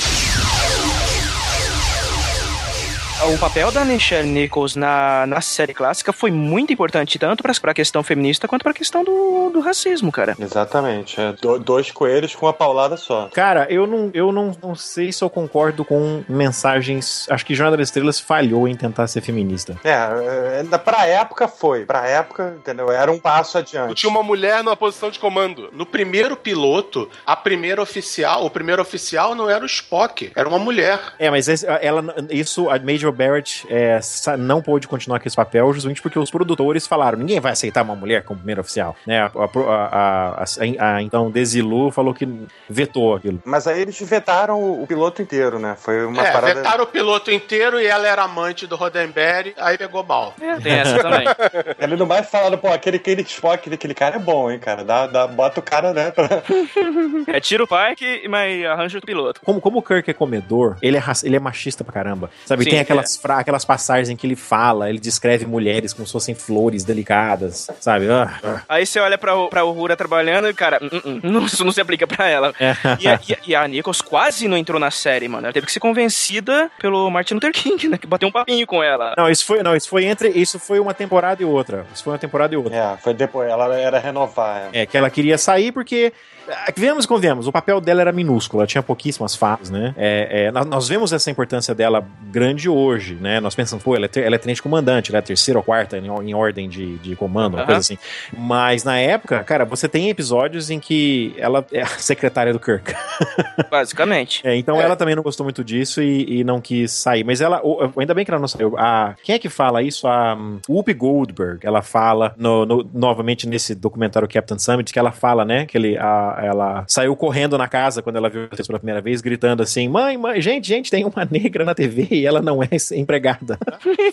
O 3.31 3.37
papel 3.37 3.71
da 3.71 3.85
Nichelle 3.85 4.27
Nichols 4.27 4.75
na, 4.75 5.25
na 5.27 5.39
série 5.39 5.73
clássica 5.73 6.11
foi 6.11 6.31
muito 6.31 6.73
importante, 6.73 7.19
tanto 7.19 7.43
pra, 7.43 7.53
pra 7.61 7.73
questão 7.73 8.01
feminista 8.03 8.47
quanto 8.47 8.63
pra 8.63 8.73
questão 8.73 9.03
do, 9.03 9.51
do 9.53 9.59
racismo, 9.59 10.11
cara. 10.11 10.35
Exatamente. 10.39 11.19
É 11.21 11.33
do- 11.33 11.59
dois 11.59 11.91
coelhos 11.91 12.33
com 12.35 12.47
uma 12.47 12.53
paulada 12.53 12.97
só. 12.97 13.29
Cara, 13.33 13.67
eu 13.69 13.85
não, 13.85 14.09
eu 14.13 14.31
não, 14.31 14.51
não 14.61 14.73
sei 14.75 15.11
se 15.11 15.23
eu 15.23 15.29
concordo 15.29 15.85
com 15.85 16.23
mensagens. 16.27 17.27
Acho 17.29 17.45
que 17.45 17.53
Jornada 17.53 17.77
das 17.77 17.89
Estrelas 17.89 18.19
falhou 18.19 18.67
em 18.67 18.75
tentar 18.75 19.05
ser 19.07 19.21
feminista. 19.21 19.75
É, 19.83 19.91
é, 19.91 20.59
ainda 20.61 20.79
pra 20.79 21.05
época 21.05 21.47
foi. 21.47 21.85
Pra 21.85 22.07
época, 22.07 22.55
entendeu? 22.57 22.91
Era 22.91 23.11
um 23.11 23.19
passo 23.19 23.53
Tu 23.53 23.57
adiante. 23.59 23.93
tinha 23.95 24.09
uma 24.09 24.23
mulher 24.23 24.63
numa 24.63 24.75
posição 24.75 25.11
de 25.11 25.19
comando. 25.19 25.69
No 25.71 25.85
primeiro 25.85 26.35
piloto, 26.35 27.07
a 27.25 27.35
primeira 27.35 27.81
oficial, 27.81 28.45
o 28.45 28.49
primeiro 28.49 28.81
oficial 28.81 29.35
não 29.35 29.49
era 29.49 29.63
o 29.63 29.67
Spock, 29.67 30.31
era 30.35 30.49
uma 30.49 30.59
mulher. 30.59 30.99
É, 31.19 31.29
mas 31.29 31.47
esse- 31.47 31.65
ela, 31.81 32.03
isso, 32.31 32.69
a 32.69 32.79
Major 32.79 33.11
Barrett 33.19 33.67
é, 33.69 33.99
não 34.37 34.61
pôde 34.61 34.87
continuar 34.87 35.19
com 35.19 35.27
esse 35.27 35.35
papel 35.35 35.73
justamente 35.73 36.01
porque 36.01 36.17
os 36.17 36.31
produtores 36.31 36.87
falaram: 36.87 37.17
ninguém 37.17 37.39
vai 37.41 37.51
aceitar 37.51 37.83
uma 37.83 37.95
mulher 37.95 38.23
como 38.23 38.39
primeira 38.39 38.61
oficial. 38.61 38.95
Né? 39.05 39.19
A, 39.19 39.25
a- 39.25 39.89
a- 39.91 40.43
a- 40.43 40.95
a- 40.95 41.01
então, 41.01 41.29
Desilu 41.29 41.91
falou 41.91 42.13
que 42.13 42.27
vetou 42.69 43.15
aquilo. 43.15 43.41
Mas 43.43 43.67
aí 43.67 43.81
eles 43.81 43.99
vetaram 44.01 44.59
o, 44.61 44.83
o 44.83 44.87
piloto 44.87 45.21
inteiro, 45.21 45.59
né? 45.59 45.75
Foi 45.77 46.05
uma 46.05 46.25
é, 46.25 46.31
parada. 46.31 46.53
vetaram 46.55 46.83
o 46.83 46.87
piloto 46.87 47.29
inteiro 47.31 47.79
e 47.79 47.85
ela 47.87 48.07
era 48.07 48.23
amante 48.23 48.65
do 48.65 48.75
Roddenberry, 48.75 49.53
aí 49.57 49.77
pegou 49.77 50.03
mal. 50.03 50.33
Tem 50.63 50.71
essa 50.73 50.99
também. 50.99 51.25
Ele 51.79 51.95
não 51.97 52.05
vai 52.05 52.23
falar, 52.23 52.55
pô, 52.57 52.67
aquele, 52.69 52.97
aquele 52.97 53.21
Spock, 53.23 53.55
aquele, 53.55 53.75
aquele 53.75 53.93
cara 53.93 54.15
é 54.15 54.19
bom, 54.19 54.49
hein, 54.49 54.59
cara. 54.59 54.83
Dá, 54.83 55.07
dá, 55.07 55.27
bota 55.27 55.59
o 55.59 55.63
cara, 55.63 55.93
né? 55.93 56.13
É 57.27 57.39
tira 57.39 57.63
o 57.63 57.67
Pike, 57.67 58.27
mas 58.27 58.65
arranja 58.65 58.97
o 58.97 59.01
piloto. 59.01 59.41
Como, 59.43 59.59
como 59.61 59.79
o 59.79 59.81
Kirk 59.81 60.09
é 60.09 60.13
comedor, 60.13 60.77
ele 60.81 60.97
é, 60.97 61.01
ele 61.23 61.35
é 61.35 61.39
machista 61.39 61.83
pra 61.83 61.93
caramba. 61.93 62.29
Sabe, 62.45 62.63
Sim, 62.63 62.71
tem 62.71 62.79
aquelas, 63.09 63.17
fra- 63.17 63.39
aquelas 63.39 63.65
passagens 63.65 64.09
em 64.09 64.15
que 64.15 64.27
ele 64.27 64.35
fala, 64.35 64.89
ele 64.89 64.99
descreve 64.99 65.45
mulheres 65.45 65.93
como 65.93 66.05
se 66.05 66.11
fossem 66.13 66.35
flores 66.35 66.83
delicadas, 66.83 67.69
sabe? 67.79 68.09
Ah, 68.09 68.39
ah. 68.43 68.61
Aí 68.69 68.85
você 68.85 68.99
olha 68.99 69.17
pra, 69.17 69.35
pra 69.47 69.65
Uhura 69.65 69.95
trabalhando 69.95 70.47
e, 70.49 70.53
cara, 70.53 70.79
hum, 70.81 71.01
hum, 71.05 71.19
não, 71.23 71.45
isso 71.47 71.63
não 71.65 71.71
se 71.71 71.81
aplica 71.81 72.05
pra 72.05 72.27
ela. 72.27 72.53
É. 72.59 72.75
E 72.99 73.07
a, 73.07 73.19
e 73.27 73.33
a- 73.33 73.37
e 73.47 73.55
a 73.55 73.67
Nichols 73.67 74.01
quase 74.01 74.47
não 74.47 74.57
entrou 74.57 74.79
na 74.79 74.91
série, 74.91 75.27
mano. 75.27 75.45
Ela 75.47 75.53
teve 75.53 75.65
que 75.65 75.71
ser 75.71 75.79
convencida 75.79 76.69
pelo 76.79 77.09
Martin 77.09 77.35
Luther 77.35 77.51
King, 77.51 77.87
né? 77.89 77.97
Que 77.97 78.07
bateu 78.07 78.27
um 78.29 78.31
papinho 78.31 78.65
com 78.67 78.83
ela. 78.83 79.13
Não, 79.17 79.29
isso 79.29 79.45
foi, 79.45 79.63
não, 79.63 79.75
isso 79.75 79.89
foi 79.89 80.05
entre. 80.05 80.29
Isso 80.29 80.59
foi 80.59 80.79
uma 80.79 80.93
temporada 80.93 81.41
e 81.41 81.45
outra. 81.45 81.85
Isso 81.93 82.03
foi 82.03 82.13
uma 82.13 82.19
temporada 82.19 82.53
e 82.53 82.57
outra. 82.57 82.75
É, 82.75 82.97
foi 82.97 83.13
depois, 83.13 83.49
ela 83.49 83.75
era 83.75 83.99
renovar. 83.99 84.69
É. 84.73 84.81
É, 84.81 84.85
que 84.85 84.97
ela 84.97 85.09
queria 85.09 85.37
sair 85.37 85.71
porque. 85.71 86.13
Ah, 86.49 86.73
Vemos 86.75 87.05
e 87.05 87.07
convenhamos, 87.07 87.47
o 87.47 87.51
papel 87.51 87.79
dela 87.81 88.01
era 88.01 88.11
minúsculo, 88.11 88.61
ela 88.61 88.67
tinha 88.67 88.81
pouquíssimas 88.83 89.35
falas, 89.35 89.69
né? 89.69 89.93
É, 89.97 90.45
é, 90.47 90.51
nós, 90.51 90.65
nós 90.65 90.87
vemos 90.87 91.11
essa 91.13 91.29
importância 91.29 91.73
dela 91.75 92.05
grande 92.31 92.69
hoje, 92.69 93.15
né? 93.15 93.39
Nós 93.39 93.55
pensamos, 93.55 93.83
pô, 93.83 93.95
ela 93.95 94.05
é, 94.05 94.07
ter- 94.07 94.23
ela 94.23 94.35
é 94.35 94.37
tenente 94.37 94.61
comandante, 94.61 95.11
ela 95.11 95.19
é 95.19 95.21
terceira 95.21 95.57
ou 95.59 95.63
quarta 95.63 95.97
em, 95.97 96.07
em 96.07 96.33
ordem 96.33 96.67
de, 96.69 96.97
de 96.97 97.15
comando, 97.15 97.55
uma 97.55 97.65
coisa 97.65 97.79
assim. 97.79 97.97
Mas 98.37 98.83
na 98.83 98.97
época, 98.99 99.43
cara, 99.43 99.65
você 99.65 99.87
tem 99.87 100.09
episódios 100.09 100.69
em 100.69 100.79
que 100.79 101.33
ela 101.37 101.65
é 101.71 101.81
a 101.81 101.87
secretária 101.87 102.53
do 102.53 102.59
Kirk. 102.59 102.93
Basicamente. 103.69 104.41
É, 104.47 104.55
então 104.55 104.79
ela 104.79 104.95
também 104.95 105.15
não 105.15 105.23
gostou 105.23 105.43
muito 105.43 105.63
disso 105.63 106.01
e, 106.01 106.39
e 106.39 106.43
não 106.43 106.61
quis 106.61 106.91
sair. 106.91 107.23
Mas 107.23 107.41
ela, 107.41 107.61
ainda 107.97 108.13
bem 108.13 108.25
que 108.25 108.31
ela 108.31 108.39
não 108.39 108.47
saiu. 108.47 108.75
A, 108.77 109.15
quem 109.23 109.35
é 109.35 109.39
que 109.39 109.49
fala 109.49 109.81
isso? 109.81 110.07
A 110.07 110.35
um, 110.35 110.59
Whoopi 110.69 110.93
Goldberg. 110.93 111.59
Ela 111.65 111.81
fala, 111.81 112.33
no, 112.37 112.65
no- 112.65 112.89
novamente 112.93 113.47
nesse 113.47 113.75
documentário 113.75 114.27
Captain 114.27 114.57
Summit, 114.59 114.91
que 114.91 114.99
ela 114.99 115.11
fala, 115.11 115.43
né? 115.45 115.65
Que 115.65 115.77
ele, 115.77 115.97
a- 115.97 116.38
ela 116.43 116.83
saiu 116.87 117.15
correndo 117.15 117.57
na 117.57 117.67
casa 117.67 118.01
quando 118.01 118.15
ela 118.17 118.29
viu 118.29 118.43
o 118.43 118.47
texto 118.47 118.67
pela 118.67 118.79
primeira 118.79 119.01
vez, 119.01 119.21
gritando 119.21 119.63
assim: 119.63 119.87
mãe, 119.87 120.17
mãe, 120.17 120.41
gente, 120.41 120.67
gente, 120.67 120.89
tem 120.91 121.05
uma 121.05 121.25
negra 121.29 121.63
na 121.65 121.75
TV 121.75 122.07
e 122.11 122.25
ela 122.25 122.41
não 122.41 122.61
é 122.63 122.67
empregada. 122.95 123.57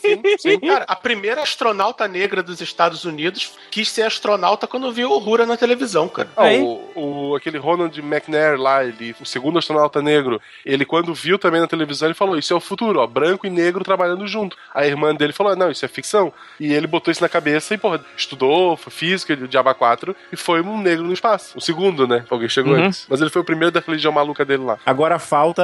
Sim, 0.01 0.23
sim. 0.39 0.61
Cara, 0.61 0.85
a 0.89 0.97
primeira 0.97 1.43
astronauta 1.43 2.07
negra 2.09 2.43
dos 2.43 2.61
Estados 2.61 3.05
Unidos 3.05 3.53
quis 3.71 3.91
ser 3.91 4.03
astronauta 4.03 4.67
quando 4.67 4.93
viu 4.93 5.11
o 5.11 5.19
Rura 5.19 5.47
na 5.47 5.57
televisão, 5.57 6.09
cara. 6.09 6.29
Ah, 6.37 6.45
o, 6.53 7.31
o- 7.31 7.37
aquele 7.37 7.59
Ronald 7.59 7.97
McNair 8.01 8.59
lá, 8.61 8.85
ele, 8.85 9.15
o 9.21 9.27
segundo 9.27 9.59
astronauta 9.59 10.01
negro, 10.03 10.41
ele 10.65 10.85
quando 10.85 11.15
viu 11.15 11.39
também 11.39 11.61
na 11.61 11.67
televisão, 11.67 12.09
ele 12.09 12.15
falou, 12.15 12.37
isso 12.39 12.53
é 12.53 12.57
o 12.57 12.61
futuro, 12.61 13.01
ó, 13.01 13.07
branco 13.07 13.47
e 13.47 13.51
negro 13.51 13.85
trabalhando 13.85 14.27
junto. 14.27 14.57
A 14.75 14.87
irmã 14.87 15.15
dele 15.15 15.33
falou, 15.33 15.55
não, 15.57 15.71
isso 15.71 15.85
é 15.85 15.89
ficção. 15.89 16.33
E 16.59 16.73
ele 16.73 16.87
botou 16.87 17.11
isso 17.13 17.23
na 17.23 17.29
cabeça 17.29 17.75
e, 17.75 17.79
porra, 17.79 18.01
estudou, 18.17 18.77
foi 18.77 18.93
física, 18.93 19.37
de 19.37 19.47
Diaba 19.49 19.75
4, 19.75 20.15
e 20.33 20.37
foi 20.37 20.61
um 20.63 20.81
negro 20.81 21.05
no 21.05 21.13
espaço. 21.13 21.57
O 21.57 21.61
segundo, 21.61 22.07
né? 22.07 22.16
Alguém 22.31 22.49
chegou 22.49 22.75
Uhum. 22.75 22.85
antes. 22.87 23.07
Mas 23.09 23.21
ele 23.21 23.31
foi 23.31 23.43
o 23.43 23.45
primeiro 23.45 23.73
da 23.73 23.81
religião 23.81 24.13
maluca 24.13 24.45
dele 24.45 24.63
lá. 24.65 24.79
Agora 24.87 25.19
falta 25.19 25.63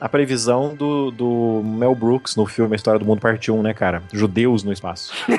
a 0.00 0.08
previsão 0.08 0.74
do, 0.74 1.10
do 1.10 1.62
Mel 1.64 1.94
Brooks 1.94 2.36
no 2.36 2.46
filme 2.46 2.74
A 2.74 2.76
História 2.76 2.98
do 2.98 3.04
Mundo 3.06 3.20
Parte 3.20 3.50
1, 3.50 3.62
né, 3.62 3.74
cara? 3.74 4.02
Judeus 4.12 4.62
no 4.62 4.72
espaço. 4.72 5.12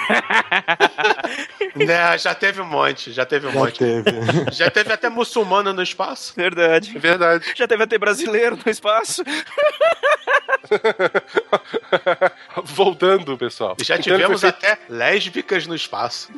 Né, 1.75 2.17
já 2.19 2.36
teve 2.36 2.62
um 2.62 2.65
monte, 2.65 3.12
já 3.12 3.25
teve 3.25 3.47
um 3.47 3.51
Já 3.51 3.60
monte. 3.60 3.79
teve. 3.79 4.12
Já 4.53 4.69
teve 4.69 4.93
até 4.93 5.10
muçulmano 5.10 5.73
no 5.73 5.82
espaço. 5.82 6.34
Verdade. 6.36 6.91
É 6.95 6.99
verdade. 6.99 7.45
Já 7.56 7.67
teve 7.67 7.82
até 7.84 7.97
brasileiro 7.97 8.56
no 8.63 8.71
espaço. 8.71 9.23
Voltando, 12.63 13.38
pessoal. 13.38 13.75
E 13.79 13.84
já 13.84 13.95
Então 13.95 14.15
tivemos 14.15 14.43
até 14.43 14.77
lésbicas 14.89 15.67
no 15.67 15.75
espaço. 15.75 16.29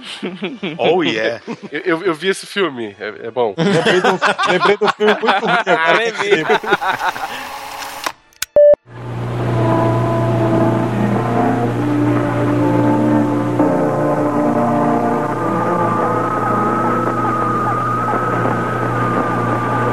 Oh 0.78 1.04
yeah. 1.04 1.42
Eu, 1.72 1.82
eu- 1.82 2.04
eu 2.06 2.14
vi 2.14 2.30
esse 2.30 2.46
filme, 2.46 2.96
é, 3.00 3.28
é 3.28 3.32
bom. 3.32 3.56
Lembrei, 3.86 4.02
do, 4.02 4.20
lembrei 4.52 4.78
do 4.78 4.88
filme 4.94 5.18
muito 5.22 5.46
ruim 5.46 5.58
agora. 5.68 6.00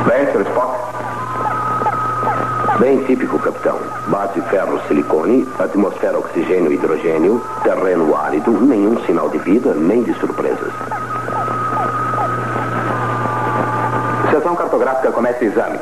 Bem, 0.06 0.26
Sr. 0.32 0.42
Spock? 0.48 0.72
Bem 2.78 3.04
típico, 3.04 3.38
capitão. 3.38 3.78
Base 4.08 4.40
ferro 4.42 4.80
silicone, 4.88 5.46
atmosfera 5.58 6.18
oxigênio 6.18 6.72
e 6.72 6.74
hidrogênio, 6.74 7.44
terreno 7.62 8.16
árido, 8.16 8.50
nenhum 8.60 9.00
sinal 9.04 9.28
de 9.28 9.38
vida, 9.38 9.74
nem 9.74 10.02
de 10.02 10.12
surpresas. 10.14 10.72
Exame. 15.44 15.78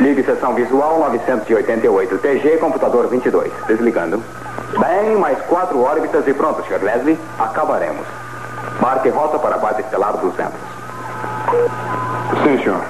Ligue 0.00 0.24
sessão 0.24 0.54
visual 0.54 0.98
988 0.98 2.18
TG, 2.18 2.58
computador 2.58 3.06
22. 3.08 3.52
Desligando. 3.66 4.22
Bem, 4.78 5.16
mais 5.16 5.40
quatro 5.42 5.80
órbitas 5.80 6.26
e 6.26 6.34
pronto, 6.34 6.64
Sr. 6.66 6.82
Leslie. 6.82 7.18
Acabaremos. 7.38 8.06
Marque 8.80 9.08
rota 9.08 9.38
para 9.38 9.54
a 9.54 9.58
base 9.58 9.82
estelar 9.82 10.16
200. 10.16 10.52
Sim, 12.42 12.58
senhor. 12.62 12.80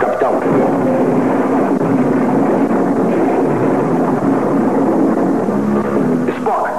Capitão. 0.00 0.40
Spock. 6.38 6.70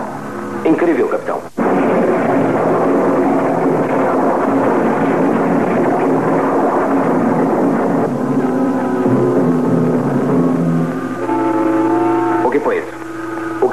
Incrível, 0.65 1.07
capitão. 1.07 1.56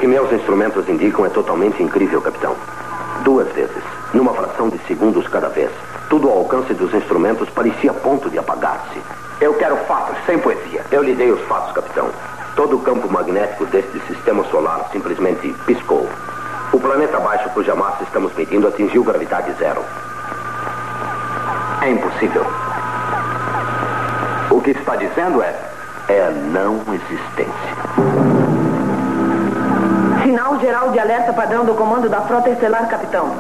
Que 0.05 0.09
meus 0.09 0.31
instrumentos 0.31 0.87
indicam 0.87 1.25
é 1.25 1.31
totalmente 1.31 1.83
incrível, 1.83 2.21
capitão. 2.21 2.55
Duas 3.23 3.51
vezes, 3.55 3.83
numa 4.13 4.35
fração 4.35 4.69
de 4.69 4.77
segundos 4.81 5.27
cada 5.29 5.49
vez. 5.49 5.71
Tudo 6.11 6.29
ao 6.29 6.41
alcance 6.41 6.75
dos 6.75 6.93
instrumentos 6.93 7.49
parecia 7.49 7.91
a 7.91 7.95
ponto 7.95 8.29
de 8.29 8.39
apagar-se. 8.39 9.01
Eu 9.41 9.55
quero 9.55 9.79
fatos, 9.87 10.15
sem 10.27 10.39
poesia. 10.39 10.85
Eu 10.93 11.03
lhe 11.03 11.15
dei 11.15 11.31
os 11.31 11.41
fatos, 11.49 11.73
capitão. 11.73 12.11
Todo 12.55 12.77
o 12.77 12.81
campo 12.81 13.11
magnético 13.11 13.65
deste 13.65 13.99
sistema 14.01 14.45
solar 14.51 14.91
simplesmente 14.93 15.55
piscou. 15.65 16.07
O 16.71 16.79
planeta 16.79 17.17
abaixo 17.17 17.49
cuja 17.55 17.75
massa 17.75 18.03
estamos 18.03 18.31
medindo 18.35 18.69
atingiu 18.69 19.03
gravidade 19.03 19.55
zero. 19.59 19.81
É 21.81 21.89
impossível. 21.89 22.45
O 24.51 24.61
que 24.61 24.73
está 24.73 24.97
dizendo 24.97 25.41
é. 25.41 25.59
é 26.09 26.31
não 26.53 26.83
existência. 26.93 28.74
Sinal 30.55 30.61
geral 30.61 30.91
de 30.93 30.99
alerta 31.01 31.33
padrão 31.33 31.65
do 31.65 31.75
comando 31.75 32.09
da 32.09 32.21
Frota 32.23 32.49
Estelar, 32.51 32.89
capitão. 32.89 33.35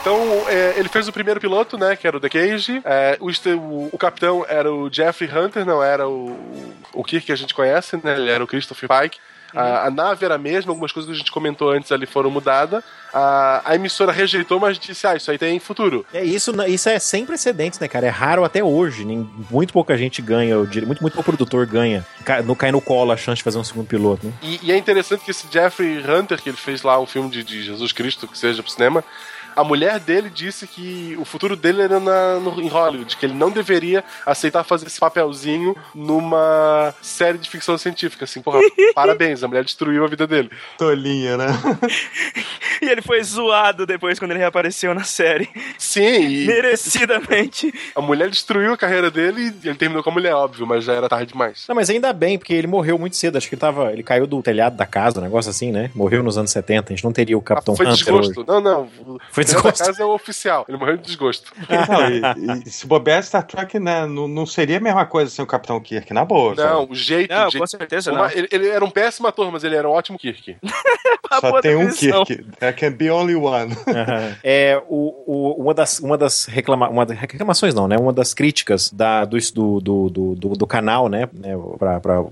Então, 0.00 0.18
é, 0.48 0.74
ele 0.76 0.88
fez 0.88 1.08
o 1.08 1.12
primeiro 1.12 1.40
piloto, 1.40 1.76
né? 1.76 1.96
Que 1.96 2.06
era 2.06 2.16
o 2.16 2.20
The 2.20 2.28
Cage. 2.28 2.80
É, 2.84 3.16
o, 3.20 3.26
o- 3.56 3.88
o 3.92 3.98
capitão 3.98 4.44
era 4.48 4.72
o 4.72 4.88
Jeffrey 4.92 5.28
Hunter, 5.30 5.64
não 5.66 5.82
era 5.82 6.08
o, 6.08 6.36
o 6.92 7.02
Kirk 7.02 7.26
que 7.26 7.32
a 7.32 7.36
gente 7.36 7.52
conhece, 7.54 7.98
né? 8.02 8.14
Ele 8.14 8.30
era 8.30 8.42
o 8.42 8.46
Christopher 8.46 8.88
Pike. 8.88 9.18
A, 9.54 9.86
a 9.86 9.90
nave 9.90 10.24
era 10.24 10.34
a 10.34 10.38
mesma, 10.38 10.72
algumas 10.72 10.92
coisas 10.92 11.08
que 11.08 11.14
a 11.14 11.18
gente 11.18 11.30
comentou 11.32 11.70
antes 11.70 11.90
ali 11.92 12.04
foram 12.06 12.30
mudadas. 12.30 12.82
A, 13.12 13.62
a 13.64 13.74
emissora 13.74 14.12
rejeitou, 14.12 14.60
mas 14.60 14.78
disse: 14.78 15.06
Ah, 15.06 15.16
isso 15.16 15.30
aí 15.30 15.38
tem 15.38 15.58
futuro. 15.58 16.04
É 16.12 16.22
isso, 16.24 16.52
isso 16.66 16.88
é 16.88 16.98
sem 16.98 17.24
precedentes, 17.24 17.78
né, 17.78 17.88
cara? 17.88 18.06
É 18.06 18.10
raro 18.10 18.44
até 18.44 18.62
hoje. 18.62 19.04
Nem, 19.04 19.28
muito 19.50 19.72
pouca 19.72 19.96
gente 19.96 20.20
ganha, 20.20 20.62
dire- 20.66 20.84
muito, 20.84 21.00
muito 21.00 21.14
pouco 21.14 21.30
produtor 21.30 21.64
ganha. 21.66 22.04
Cai 22.24 22.42
no, 22.42 22.54
cai 22.56 22.70
no 22.72 22.80
colo 22.80 23.12
a 23.12 23.16
chance 23.16 23.38
de 23.38 23.42
fazer 23.44 23.58
um 23.58 23.64
segundo 23.64 23.86
piloto, 23.86 24.26
né? 24.26 24.32
E, 24.42 24.60
e 24.64 24.72
é 24.72 24.76
interessante 24.76 25.24
que 25.24 25.30
esse 25.30 25.46
Jeffrey 25.50 25.98
Hunter, 26.06 26.40
que 26.42 26.48
ele 26.50 26.56
fez 26.56 26.82
lá 26.82 26.98
um 27.00 27.06
filme 27.06 27.30
de, 27.30 27.42
de 27.42 27.62
Jesus 27.62 27.92
Cristo, 27.92 28.26
que 28.28 28.36
seja 28.36 28.62
pro 28.62 28.70
cinema, 28.72 29.02
A 29.56 29.64
mulher 29.64 29.98
dele 29.98 30.30
disse 30.30 30.66
que 30.66 31.16
o 31.18 31.24
futuro 31.24 31.56
dele 31.56 31.82
era 31.82 31.98
na, 31.98 32.38
no, 32.38 32.60
em 32.60 32.68
Hollywood, 32.68 33.16
que 33.16 33.26
ele 33.26 33.34
não 33.34 33.50
deveria 33.50 34.04
aceitar 34.24 34.62
fazer 34.64 34.86
esse 34.86 35.00
papelzinho 35.00 35.74
numa 35.94 36.94
série 37.00 37.38
de 37.38 37.48
ficção 37.48 37.78
científica. 37.78 38.24
Assim, 38.24 38.42
porra, 38.42 38.60
parabéns, 38.94 39.42
a 39.42 39.48
mulher 39.48 39.64
destruiu 39.64 40.04
a 40.04 40.08
vida 40.08 40.26
dele. 40.26 40.50
Tolinha, 40.78 41.36
né? 41.36 41.46
E 42.82 42.90
ele 42.90 43.00
foi 43.00 43.22
zoado 43.24 43.86
depois 43.86 44.18
quando 44.18 44.32
ele 44.32 44.40
reapareceu 44.40 44.94
na 44.94 45.02
série. 45.02 45.48
Sim, 45.78 46.28
e 46.28 46.46
Merecidamente. 46.46 47.72
a 47.94 48.02
mulher 48.02 48.28
destruiu 48.28 48.72
a 48.72 48.76
carreira 48.76 49.10
dele 49.10 49.54
e 49.64 49.68
ele 49.68 49.78
terminou 49.78 50.02
com 50.02 50.10
a 50.10 50.12
mulher, 50.12 50.34
óbvio, 50.34 50.66
mas 50.66 50.84
já 50.84 50.92
era 50.92 51.08
tarde 51.08 51.32
demais. 51.32 51.64
Não, 51.68 51.74
mas 51.74 51.88
ainda 51.88 52.12
bem, 52.12 52.38
porque 52.38 52.52
ele 52.52 52.66
morreu 52.66 52.98
muito 52.98 53.16
cedo. 53.16 53.38
Acho 53.38 53.48
que 53.48 53.54
ele 53.54 53.60
tava. 53.60 53.92
Ele 53.92 54.02
caiu 54.02 54.26
do 54.26 54.42
telhado 54.42 54.76
da 54.76 54.84
casa, 54.84 55.20
um 55.20 55.22
negócio 55.22 55.50
assim, 55.50 55.72
né? 55.72 55.90
Morreu 55.94 56.22
nos 56.22 56.36
anos 56.36 56.50
70. 56.50 56.92
A 56.92 56.96
gente 56.96 57.04
não 57.04 57.12
teria 57.12 57.36
o 57.36 57.40
Capitão 57.40 57.74
Foi 57.74 57.86
Hunter 57.86 57.96
desgosto. 57.96 58.40
hoje. 58.40 58.48
Não, 58.48 58.60
não. 58.60 58.88
Foi 59.30 59.44
desgosto. 59.54 59.78
da 59.80 59.86
casa 59.86 60.02
é 60.02 60.06
o 60.06 60.10
oficial. 60.14 60.64
Ele 60.68 60.76
morreu 60.78 60.96
de 60.96 61.02
desgosto. 61.04 61.52
Não, 61.88 62.56
e, 62.60 62.62
e 62.66 62.70
se 62.70 62.86
bobear 62.86 63.22
Star 63.22 63.42
Trek, 63.46 63.78
né, 63.78 64.06
não, 64.06 64.26
não 64.28 64.46
seria 64.46 64.76
a 64.78 64.80
mesma 64.80 65.04
coisa 65.06 65.30
sem 65.30 65.42
o 65.42 65.46
Capitão 65.46 65.80
Kirk, 65.80 66.12
na 66.12 66.24
boa. 66.24 66.54
Não, 66.54 66.80
sabe? 66.80 66.92
o 66.92 66.94
jeito. 66.94 67.30
Não, 67.32 67.46
o 67.46 67.50
jeito 67.50 67.58
com 67.62 67.66
certeza 67.66 68.12
uma- 68.12 68.28
não. 68.28 68.30
ele, 68.30 68.48
ele 68.50 68.68
era 68.68 68.84
um 68.84 68.90
péssimo 68.90 69.26
ator, 69.28 69.50
mas 69.50 69.64
ele 69.64 69.76
era 69.76 69.88
um 69.88 69.92
ótimo 69.92 70.18
Kirk. 70.18 70.56
Só 71.40 71.60
tem 71.60 71.76
um. 71.76 71.90
Kirk. 71.90 72.44
There 72.58 72.72
can 72.72 72.92
be 72.92 73.10
only 73.10 73.34
one. 73.34 73.72
Aham. 73.86 74.36
É, 74.42 74.80
o, 74.88 75.14
o- 75.26 75.62
uma 75.62 75.74
das, 75.74 75.98
uma 75.98 76.16
das 76.16 76.46
reclama, 76.46 76.88
uma 76.88 77.04
das 77.04 77.18
reclamações 77.18 77.74
não, 77.74 77.88
né? 77.88 77.96
Uma 77.98 78.12
das 78.12 78.32
críticas 78.34 78.90
da, 78.90 79.24
do, 79.24 79.36
do, 79.52 79.80
do, 79.80 80.08
do, 80.10 80.34
do- 80.34 80.48
do 80.54 80.66
canal, 80.66 81.08
né? 81.08 81.28
né, 81.32 81.54
Pra, 81.78 82.00
pra 82.00 82.24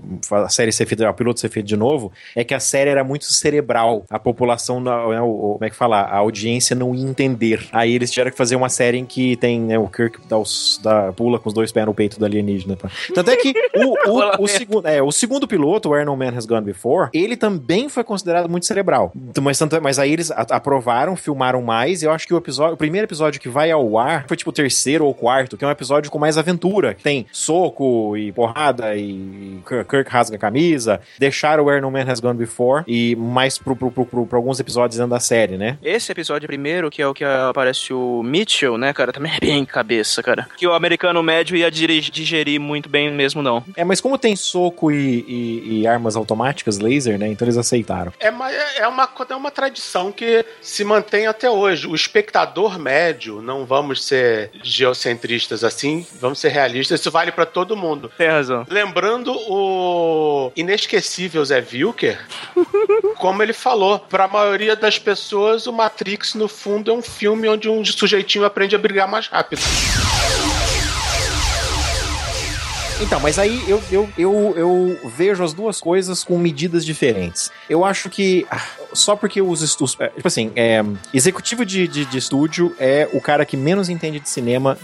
a 0.43 0.49
série 0.49 0.71
ser 0.71 0.85
feita, 0.85 1.09
o 1.09 1.13
piloto 1.13 1.39
ser 1.39 1.49
feito 1.49 1.65
de 1.65 1.75
novo, 1.77 2.11
é 2.35 2.43
que 2.43 2.53
a 2.53 2.59
série 2.59 2.89
era 2.89 3.03
muito 3.03 3.25
cerebral. 3.25 4.05
A 4.09 4.17
população, 4.19 4.79
né, 4.79 4.91
o, 5.21 5.25
o- 5.25 5.53
como 5.53 5.65
é 5.65 5.69
que 5.69 5.75
fala? 5.75 6.01
A 6.01 6.17
audiência 6.17 6.75
não 6.75 6.93
ia 6.95 7.04
entender. 7.09 7.67
Aí 7.71 7.93
eles 7.93 8.11
tiveram 8.11 8.31
que 8.31 8.37
fazer 8.37 8.55
uma 8.55 8.69
série 8.69 8.97
em 8.97 9.05
que 9.05 9.35
tem 9.35 9.59
né, 9.59 9.77
o 9.77 9.87
Kirk 9.87 10.19
dá 10.27 10.37
os- 10.37 10.79
dá- 10.83 11.11
pula 11.13 11.39
com 11.39 11.47
os 11.49 11.53
dois 11.53 11.71
pés 11.71 11.85
no 11.85 11.93
peito 11.93 12.19
do 12.19 12.25
alienígena. 12.25 12.75
pra- 12.75 12.89
Tanto 13.13 13.29
é 13.31 13.35
que 13.35 13.53
o, 13.75 14.09
o, 14.11 14.43
o, 14.43 14.47
segundo, 14.47 14.87
é, 14.87 15.01
o 15.01 15.11
segundo 15.11 15.47
piloto, 15.47 15.89
o 15.89 15.91
Where 15.91 16.05
No 16.05 16.15
Man 16.15 16.33
Has 16.35 16.45
Gone 16.45 16.65
Before, 16.65 17.09
ele 17.13 17.35
também 17.37 17.89
foi 17.89 18.03
considerado 18.03 18.49
muito 18.49 18.65
cerebral. 18.65 19.11
Mas, 19.41 19.57
tanto, 19.59 19.75
é- 19.75 19.79
mas 19.79 19.99
aí 19.99 20.11
eles 20.13 20.31
aprovaram, 20.31 21.15
filmaram 21.15 21.61
mais, 21.61 22.01
e 22.01 22.05
eu 22.05 22.11
acho 22.11 22.25
que 22.27 22.33
o 22.33 22.37
episódio, 22.37 22.73
o 22.73 22.77
primeiro 22.77 23.05
episódio 23.05 23.39
que 23.39 23.49
vai 23.49 23.71
ao 23.71 23.97
ar 23.97 24.25
foi 24.27 24.37
tipo 24.37 24.49
o 24.49 24.53
terceiro 24.53 25.05
ou 25.05 25.13
quarto, 25.13 25.57
que 25.57 25.63
é 25.63 25.67
um 25.67 25.71
episódio 25.71 26.09
com 26.11 26.17
mais 26.19 26.37
aventura. 26.37 26.93
que 26.93 27.03
Tem 27.03 27.25
soco 27.31 28.15
e 28.17 28.31
porrada 28.31 28.95
e 28.95 29.59
Kirk 29.89 30.09
rasga 30.09 30.35
a 30.35 30.39
camisa. 30.39 30.99
Deixaram 31.19 31.63
o 31.63 31.67
Where 31.67 31.81
No 31.81 31.91
Man 31.91 32.05
Has 32.07 32.19
Gone 32.19 32.37
Before 32.37 32.83
e 32.87 33.15
mais 33.15 33.57
pro, 33.57 33.75
pro, 33.75 33.91
pro, 33.91 34.05
pro- 34.05 34.25
pra 34.25 34.37
alguns 34.37 34.59
episódios 34.59 34.97
dentro 34.97 35.11
da 35.11 35.19
série, 35.19 35.57
né? 35.57 35.77
Esse 35.83 36.11
episódio 36.11 36.47
primeiro, 36.47 36.89
que 36.95 37.01
é 37.01 37.07
o 37.07 37.13
que 37.13 37.25
aparece 37.25 37.93
o 37.93 38.23
Mitchell, 38.23 38.77
né, 38.77 38.93
cara, 38.93 39.11
também 39.11 39.31
é 39.35 39.39
bem 39.39 39.65
cabeça, 39.65 40.23
cara. 40.23 40.47
Que 40.57 40.65
o 40.65 40.71
americano 40.73 41.21
médio 41.21 41.57
ia 41.57 41.69
digerir 41.69 42.57
muito 42.59 42.87
bem 42.87 43.11
mesmo, 43.11 43.41
não. 43.41 43.61
É, 43.75 43.83
mas 43.83 43.99
como 43.99 44.17
tem 44.17 44.33
soco 44.35 44.89
e, 44.91 45.25
e- 45.27 45.81
e 45.81 45.87
armas 45.87 46.15
automáticas, 46.15 46.79
laser, 46.79 47.19
né? 47.19 47.27
Então 47.27 47.45
eles 47.45 47.57
aceitaram. 47.57 48.13
É 48.17 48.29
uma, 48.29 48.49
é, 48.51 48.87
uma, 48.87 49.09
é 49.29 49.35
uma 49.35 49.51
tradição 49.51 50.09
que 50.11 50.45
se 50.61 50.85
mantém 50.85 51.27
até 51.27 51.49
hoje. 51.49 51.85
O 51.85 51.93
espectador 51.95 52.79
médio, 52.79 53.41
não 53.41 53.65
vamos 53.65 54.05
ser 54.05 54.51
geocentristas 54.63 55.63
assim, 55.65 56.05
vamos 56.21 56.39
ser 56.39 56.49
realistas, 56.49 56.99
isso 57.01 57.11
vale 57.11 57.31
pra 57.31 57.45
todo 57.45 57.75
mundo. 57.75 58.09
Tem 58.17 58.29
razão. 58.29 58.65
Lembrando 58.69 59.33
o 59.49 60.51
inesquecível 60.55 61.43
Zé 61.43 61.61
Wilker, 61.73 62.19
como 63.17 63.41
ele 63.43 63.53
falou, 63.53 63.99
pra 63.99 64.27
maioria 64.27 64.75
das 64.75 64.97
pessoas, 64.97 65.67
o 65.67 65.73
Matrix, 65.73 66.35
no 66.35 66.47
fundo, 66.47 66.74
é 66.83 66.93
um 66.93 67.01
filme 67.01 67.47
onde 67.47 67.69
um 67.69 67.83
sujeitinho 67.83 68.45
aprende 68.45 68.75
a 68.75 68.79
brigar 68.79 69.07
mais 69.07 69.27
rápido. 69.27 69.61
Então, 73.01 73.19
mas 73.19 73.37
aí 73.37 73.61
eu, 73.67 73.83
eu, 73.91 74.09
eu, 74.17 74.53
eu 74.55 75.09
vejo 75.09 75.43
as 75.43 75.53
duas 75.53 75.81
coisas 75.81 76.23
com 76.23 76.37
medidas 76.37 76.85
diferentes. 76.85 77.51
Eu 77.69 77.83
acho 77.83 78.09
que 78.09 78.47
ah, 78.49 78.61
só 78.93 79.15
porque 79.15 79.41
os 79.41 79.61
estudos. 79.61 79.95
Tipo 80.15 80.27
assim, 80.27 80.51
é, 80.55 80.81
executivo 81.13 81.65
de, 81.65 81.87
de, 81.87 82.05
de 82.05 82.17
estúdio 82.17 82.73
é 82.79 83.07
o 83.11 83.19
cara 83.19 83.45
que 83.45 83.57
menos 83.57 83.89
entende 83.89 84.19
de 84.19 84.29
cinema 84.29 84.77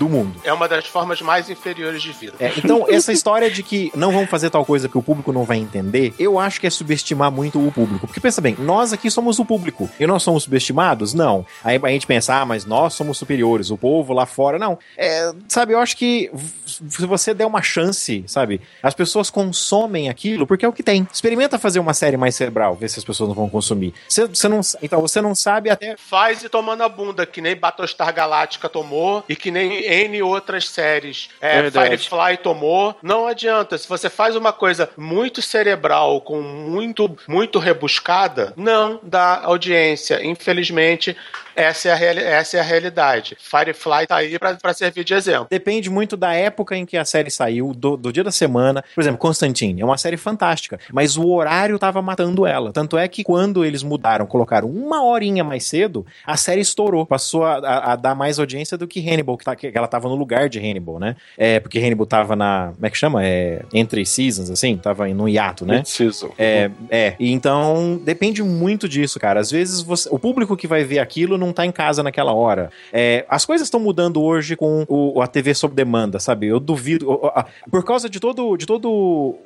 do 0.00 0.08
mundo. 0.08 0.40
É 0.42 0.52
uma 0.52 0.66
das 0.66 0.86
formas 0.86 1.20
mais 1.20 1.50
inferiores 1.50 2.02
de 2.02 2.10
vida. 2.10 2.32
É, 2.40 2.50
então, 2.56 2.86
essa 2.88 3.12
história 3.12 3.50
de 3.50 3.62
que 3.62 3.92
não 3.94 4.10
vamos 4.10 4.30
fazer 4.30 4.48
tal 4.48 4.64
coisa 4.64 4.88
que 4.88 4.96
o 4.96 5.02
público 5.02 5.30
não 5.30 5.44
vai 5.44 5.58
entender, 5.58 6.14
eu 6.18 6.38
acho 6.38 6.58
que 6.58 6.66
é 6.66 6.70
subestimar 6.70 7.30
muito 7.30 7.64
o 7.64 7.70
público. 7.70 8.06
Porque 8.06 8.18
pensa 8.18 8.40
bem, 8.40 8.56
nós 8.58 8.94
aqui 8.94 9.10
somos 9.10 9.38
o 9.38 9.44
público 9.44 9.90
e 10.00 10.06
nós 10.06 10.22
somos 10.22 10.44
subestimados? 10.44 11.12
Não. 11.12 11.44
Aí 11.62 11.78
a 11.82 11.88
gente 11.88 12.06
pensa, 12.06 12.34
ah, 12.34 12.46
mas 12.46 12.64
nós 12.64 12.94
somos 12.94 13.18
superiores, 13.18 13.70
o 13.70 13.76
povo 13.76 14.14
lá 14.14 14.24
fora. 14.24 14.58
Não. 14.58 14.78
É, 14.96 15.32
sabe, 15.46 15.74
eu 15.74 15.78
acho 15.78 15.94
que 15.98 16.30
se 16.88 17.06
você 17.06 17.34
der 17.34 17.46
uma 17.46 17.62
chance, 17.62 18.24
sabe, 18.26 18.60
as 18.82 18.94
pessoas 18.94 19.30
consomem 19.30 20.08
aquilo 20.08 20.46
porque 20.46 20.64
é 20.64 20.68
o 20.68 20.72
que 20.72 20.82
tem. 20.82 21.06
Experimenta 21.12 21.58
fazer 21.58 21.78
uma 21.78 21.94
série 21.94 22.16
mais 22.16 22.34
cerebral, 22.34 22.74
ver 22.74 22.88
se 22.88 22.98
as 22.98 23.04
pessoas 23.04 23.28
não 23.28 23.34
vão 23.34 23.48
consumir. 23.48 23.94
Você, 24.08 24.26
você 24.26 24.48
não, 24.48 24.60
então, 24.82 25.00
você 25.00 25.20
não 25.20 25.34
sabe 25.34 25.70
até. 25.70 25.96
Faz 25.96 26.42
e 26.42 26.48
tomando 26.48 26.82
a 26.82 26.88
bunda, 26.88 27.26
que 27.26 27.40
nem 27.40 27.56
Battlestar 27.56 28.12
Galactica 28.14 28.68
tomou 28.68 29.24
e 29.28 29.36
que 29.36 29.50
nem 29.50 29.84
N 29.84 30.22
outras 30.22 30.68
séries. 30.68 31.28
É. 31.40 31.70
Firefly 31.70 32.38
tomou. 32.42 32.96
Não 33.02 33.26
adianta. 33.26 33.76
Se 33.78 33.88
você 33.88 34.08
faz 34.08 34.36
uma 34.36 34.52
coisa 34.52 34.90
muito 34.96 35.42
cerebral, 35.42 36.20
com 36.20 36.40
muito, 36.40 37.16
muito 37.26 37.58
rebuscada, 37.58 38.52
não 38.56 39.00
dá 39.02 39.40
audiência. 39.44 40.24
Infelizmente, 40.24 41.16
essa 41.62 41.88
é 41.88 41.92
a, 41.92 41.94
reali- 41.94 42.22
essa 42.22 42.56
é 42.56 42.60
a 42.60 42.62
realidade. 42.62 43.36
Firefly 43.40 44.06
tá 44.06 44.16
aí 44.16 44.38
pra, 44.38 44.54
pra 44.54 44.72
servir 44.74 45.04
de 45.04 45.14
exemplo. 45.14 45.46
Depende 45.50 45.88
muito 45.90 46.16
da 46.16 46.32
época 46.34 46.76
em 46.76 46.84
que 46.86 46.96
a 46.96 47.04
série 47.04 47.30
saiu, 47.30 47.72
do, 47.74 47.96
do 47.96 48.12
dia 48.12 48.24
da 48.24 48.30
semana. 48.32 48.84
Por 48.94 49.00
exemplo, 49.00 49.18
Constantine 49.18 49.80
é 49.80 49.84
uma 49.84 49.98
série 49.98 50.16
fantástica, 50.16 50.78
mas 50.92 51.16
o 51.16 51.28
horário 51.28 51.78
tava 51.78 52.00
matando 52.02 52.46
ela. 52.46 52.72
Tanto 52.72 52.96
é 52.98 53.06
que 53.08 53.22
quando 53.24 53.64
eles 53.64 53.82
mudaram, 53.82 54.26
colocaram 54.26 54.68
uma 54.68 55.02
horinha 55.04 55.44
mais 55.44 55.64
cedo, 55.64 56.04
a 56.26 56.36
série 56.36 56.60
estourou. 56.60 57.04
Passou 57.06 57.44
a, 57.44 57.58
a- 57.58 57.92
a 57.92 57.96
dar 57.96 58.14
mais 58.14 58.38
audiência 58.38 58.76
do 58.78 58.86
que 58.86 59.00
Hannibal, 59.08 59.36
que, 59.36 59.44
tá, 59.44 59.54
que 59.56 59.70
ela 59.74 59.86
tava 59.88 60.08
no 60.08 60.14
lugar 60.14 60.48
de 60.48 60.58
Hannibal, 60.58 60.98
né? 60.98 61.16
É, 61.36 61.58
porque 61.60 61.78
Hannibal 61.78 62.06
tava 62.06 62.34
na. 62.36 62.72
Como 62.74 62.86
é 62.86 62.90
que 62.90 62.96
chama? 62.98 63.24
É, 63.24 63.62
entre 63.72 64.04
seasons, 64.06 64.50
assim, 64.50 64.76
tava 64.76 65.06
no 65.08 65.28
hiato, 65.28 65.64
né? 65.66 65.76
Mid-season. 65.78 66.30
É, 66.38 66.70
é. 66.90 67.14
Então, 67.18 68.00
depende 68.04 68.42
muito 68.42 68.88
disso, 68.88 69.18
cara. 69.18 69.40
Às 69.40 69.50
vezes, 69.50 69.80
você- 69.82 70.08
o 70.10 70.18
público 70.18 70.56
que 70.56 70.66
vai 70.66 70.84
ver 70.84 70.98
aquilo 70.98 71.38
não 71.38 71.49
tá 71.52 71.64
em 71.66 71.72
casa 71.72 72.02
naquela 72.02 72.32
hora. 72.32 72.70
É, 72.92 73.24
as 73.28 73.44
coisas 73.44 73.66
estão 73.66 73.80
mudando 73.80 74.22
hoje 74.22 74.56
com 74.56 74.84
o- 74.88 75.20
a 75.20 75.26
TV 75.26 75.54
sob 75.54 75.74
demanda, 75.74 76.18
sabe? 76.18 76.46
Eu 76.46 76.60
duvido. 76.60 77.20
a- 77.34 77.46
Por 77.70 77.84
causa 77.84 78.08
de 78.08 78.18
todo, 78.20 78.56
de 78.56 78.66
todo 78.66 78.90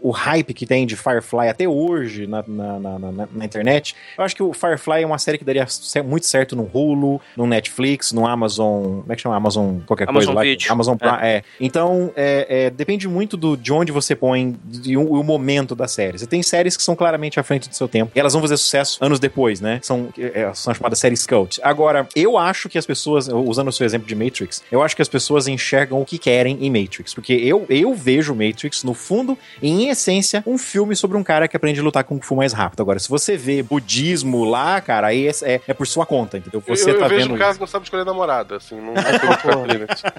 o 0.03 0.11
hype 0.11 0.53
que 0.55 0.67
tem 0.67 0.87
de 0.87 0.97
Firefly 0.97 1.49
até 1.49 1.69
hoje 1.69 2.27
na, 2.27 2.43
na, 2.47 2.79
na- 2.79 2.99
na- 2.99 3.29
na 3.33 3.45
internet, 3.45 3.95
eu 4.17 4.25
acho 4.25 4.35
que 4.35 4.43
o 4.43 4.53
Firefly 4.53 5.03
é 5.03 5.07
uma 5.07 5.19
série 5.19 5.39
que 5.39 5.45
daria 5.45 5.67
muito 6.05 6.27
certo 6.27 6.55
no 6.57 6.69
Hulu, 6.73 7.21
no 7.37 7.47
Netflix, 7.47 8.13
no 8.13 8.27
Amazon. 8.27 9.01
Como 9.01 9.13
é 9.13 9.17
que 9.17 9.23
chama? 9.23 9.37
Amazon 9.37 9.79
qualquer 9.87 10.09
Amazon 10.09 10.35
coisa 10.35 10.51
lá. 10.57 10.73
Amazon 10.73 10.97
Prime. 10.97 11.19
É. 11.23 11.43
Então, 11.61 12.11
é, 12.17 12.47
é, 12.67 12.71
depende 12.71 13.07
muito 13.09 13.37
do, 13.37 13.57
de 13.57 13.73
onde 13.73 13.93
você 13.93 14.15
põe 14.15 14.57
e 14.85 14.97
o, 14.97 15.13
o 15.21 15.23
momento 15.25 15.75
da 15.75 15.87
série. 15.89 16.19
Você 16.19 16.27
tem 16.27 16.43
séries 16.43 16.77
que 16.77 16.83
são 16.83 16.95
claramente 16.97 17.39
à 17.39 17.43
frente 17.43 17.69
do 17.69 17.75
seu 17.75 17.89
tempo. 17.89 18.13
E 18.15 18.21
elas 18.21 18.33
vão 18.33 18.43
fazer 18.43 18.57
sucesso 18.57 18.99
anos 19.05 19.19
depois, 19.21 19.61
né? 19.61 19.79
São, 19.83 20.09
é, 20.19 20.51
são 20.55 20.75
chamadas 20.75 20.99
séries 20.99 21.27
cult. 21.27 21.61
Agora, 21.63 21.94
eu 22.17 22.39
acho 22.39 22.69
que 22.69 22.79
as 22.79 22.87
pessoas, 22.87 23.29
usando 23.29 23.69
o 23.69 23.73
seu 23.73 23.85
exemplo 23.85 24.07
de 24.07 24.15
Matrix, 24.15 24.63
eu 24.71 24.83
acho 24.83 24.97
que 24.97 25.03
as 25.03 25.09
pessoas 25.09 25.47
enxergam 25.47 26.01
o 26.01 26.05
que 26.05 26.19
querem 26.19 26.59
em 26.61 26.71
Matrix. 26.71 27.13
Porque 27.15 27.33
eu, 27.33 27.67
eu 27.69 27.95
vejo 27.95 28.35
Matrix, 28.35 28.83
no 28.83 28.95
fundo, 28.95 29.37
em 29.63 29.89
essência, 29.89 30.43
um 30.47 30.57
filme 30.57 30.97
sobre 30.97 31.17
um 31.17 31.23
cara 31.23 31.47
que 31.47 31.57
aprende 31.57 31.81
a 31.81 31.83
lutar 31.83 32.05
com 32.05 32.15
Kung 32.15 32.21
Fu 32.21 32.37
mais 32.37 32.53
rápido. 32.53 32.81
Agora, 32.81 32.99
se 32.99 33.09
você 33.09 33.37
vê 33.37 33.63
budismo 33.63 34.45
lá, 34.45 34.81
cara, 34.81 35.09
aí 35.09 35.27
é, 35.27 35.33
é, 35.43 35.61
é 35.69 35.75
por 35.75 35.87
sua 35.87 36.07
conta, 36.07 36.39
entendeu? 36.39 36.63
Você 36.67 36.91
eu, 36.91 36.95
eu 36.95 37.01
tá 37.01 37.09
vejo 37.09 37.23
vendo 37.23 37.35
um 37.35 37.39
cara 37.39 37.51
isso. 37.51 37.59
que 37.59 37.63
não 37.63 37.67
sabe 37.67 37.85
escolher 37.85 38.05
namorada, 38.05 38.57
assim, 38.57 38.81
não. 38.81 38.95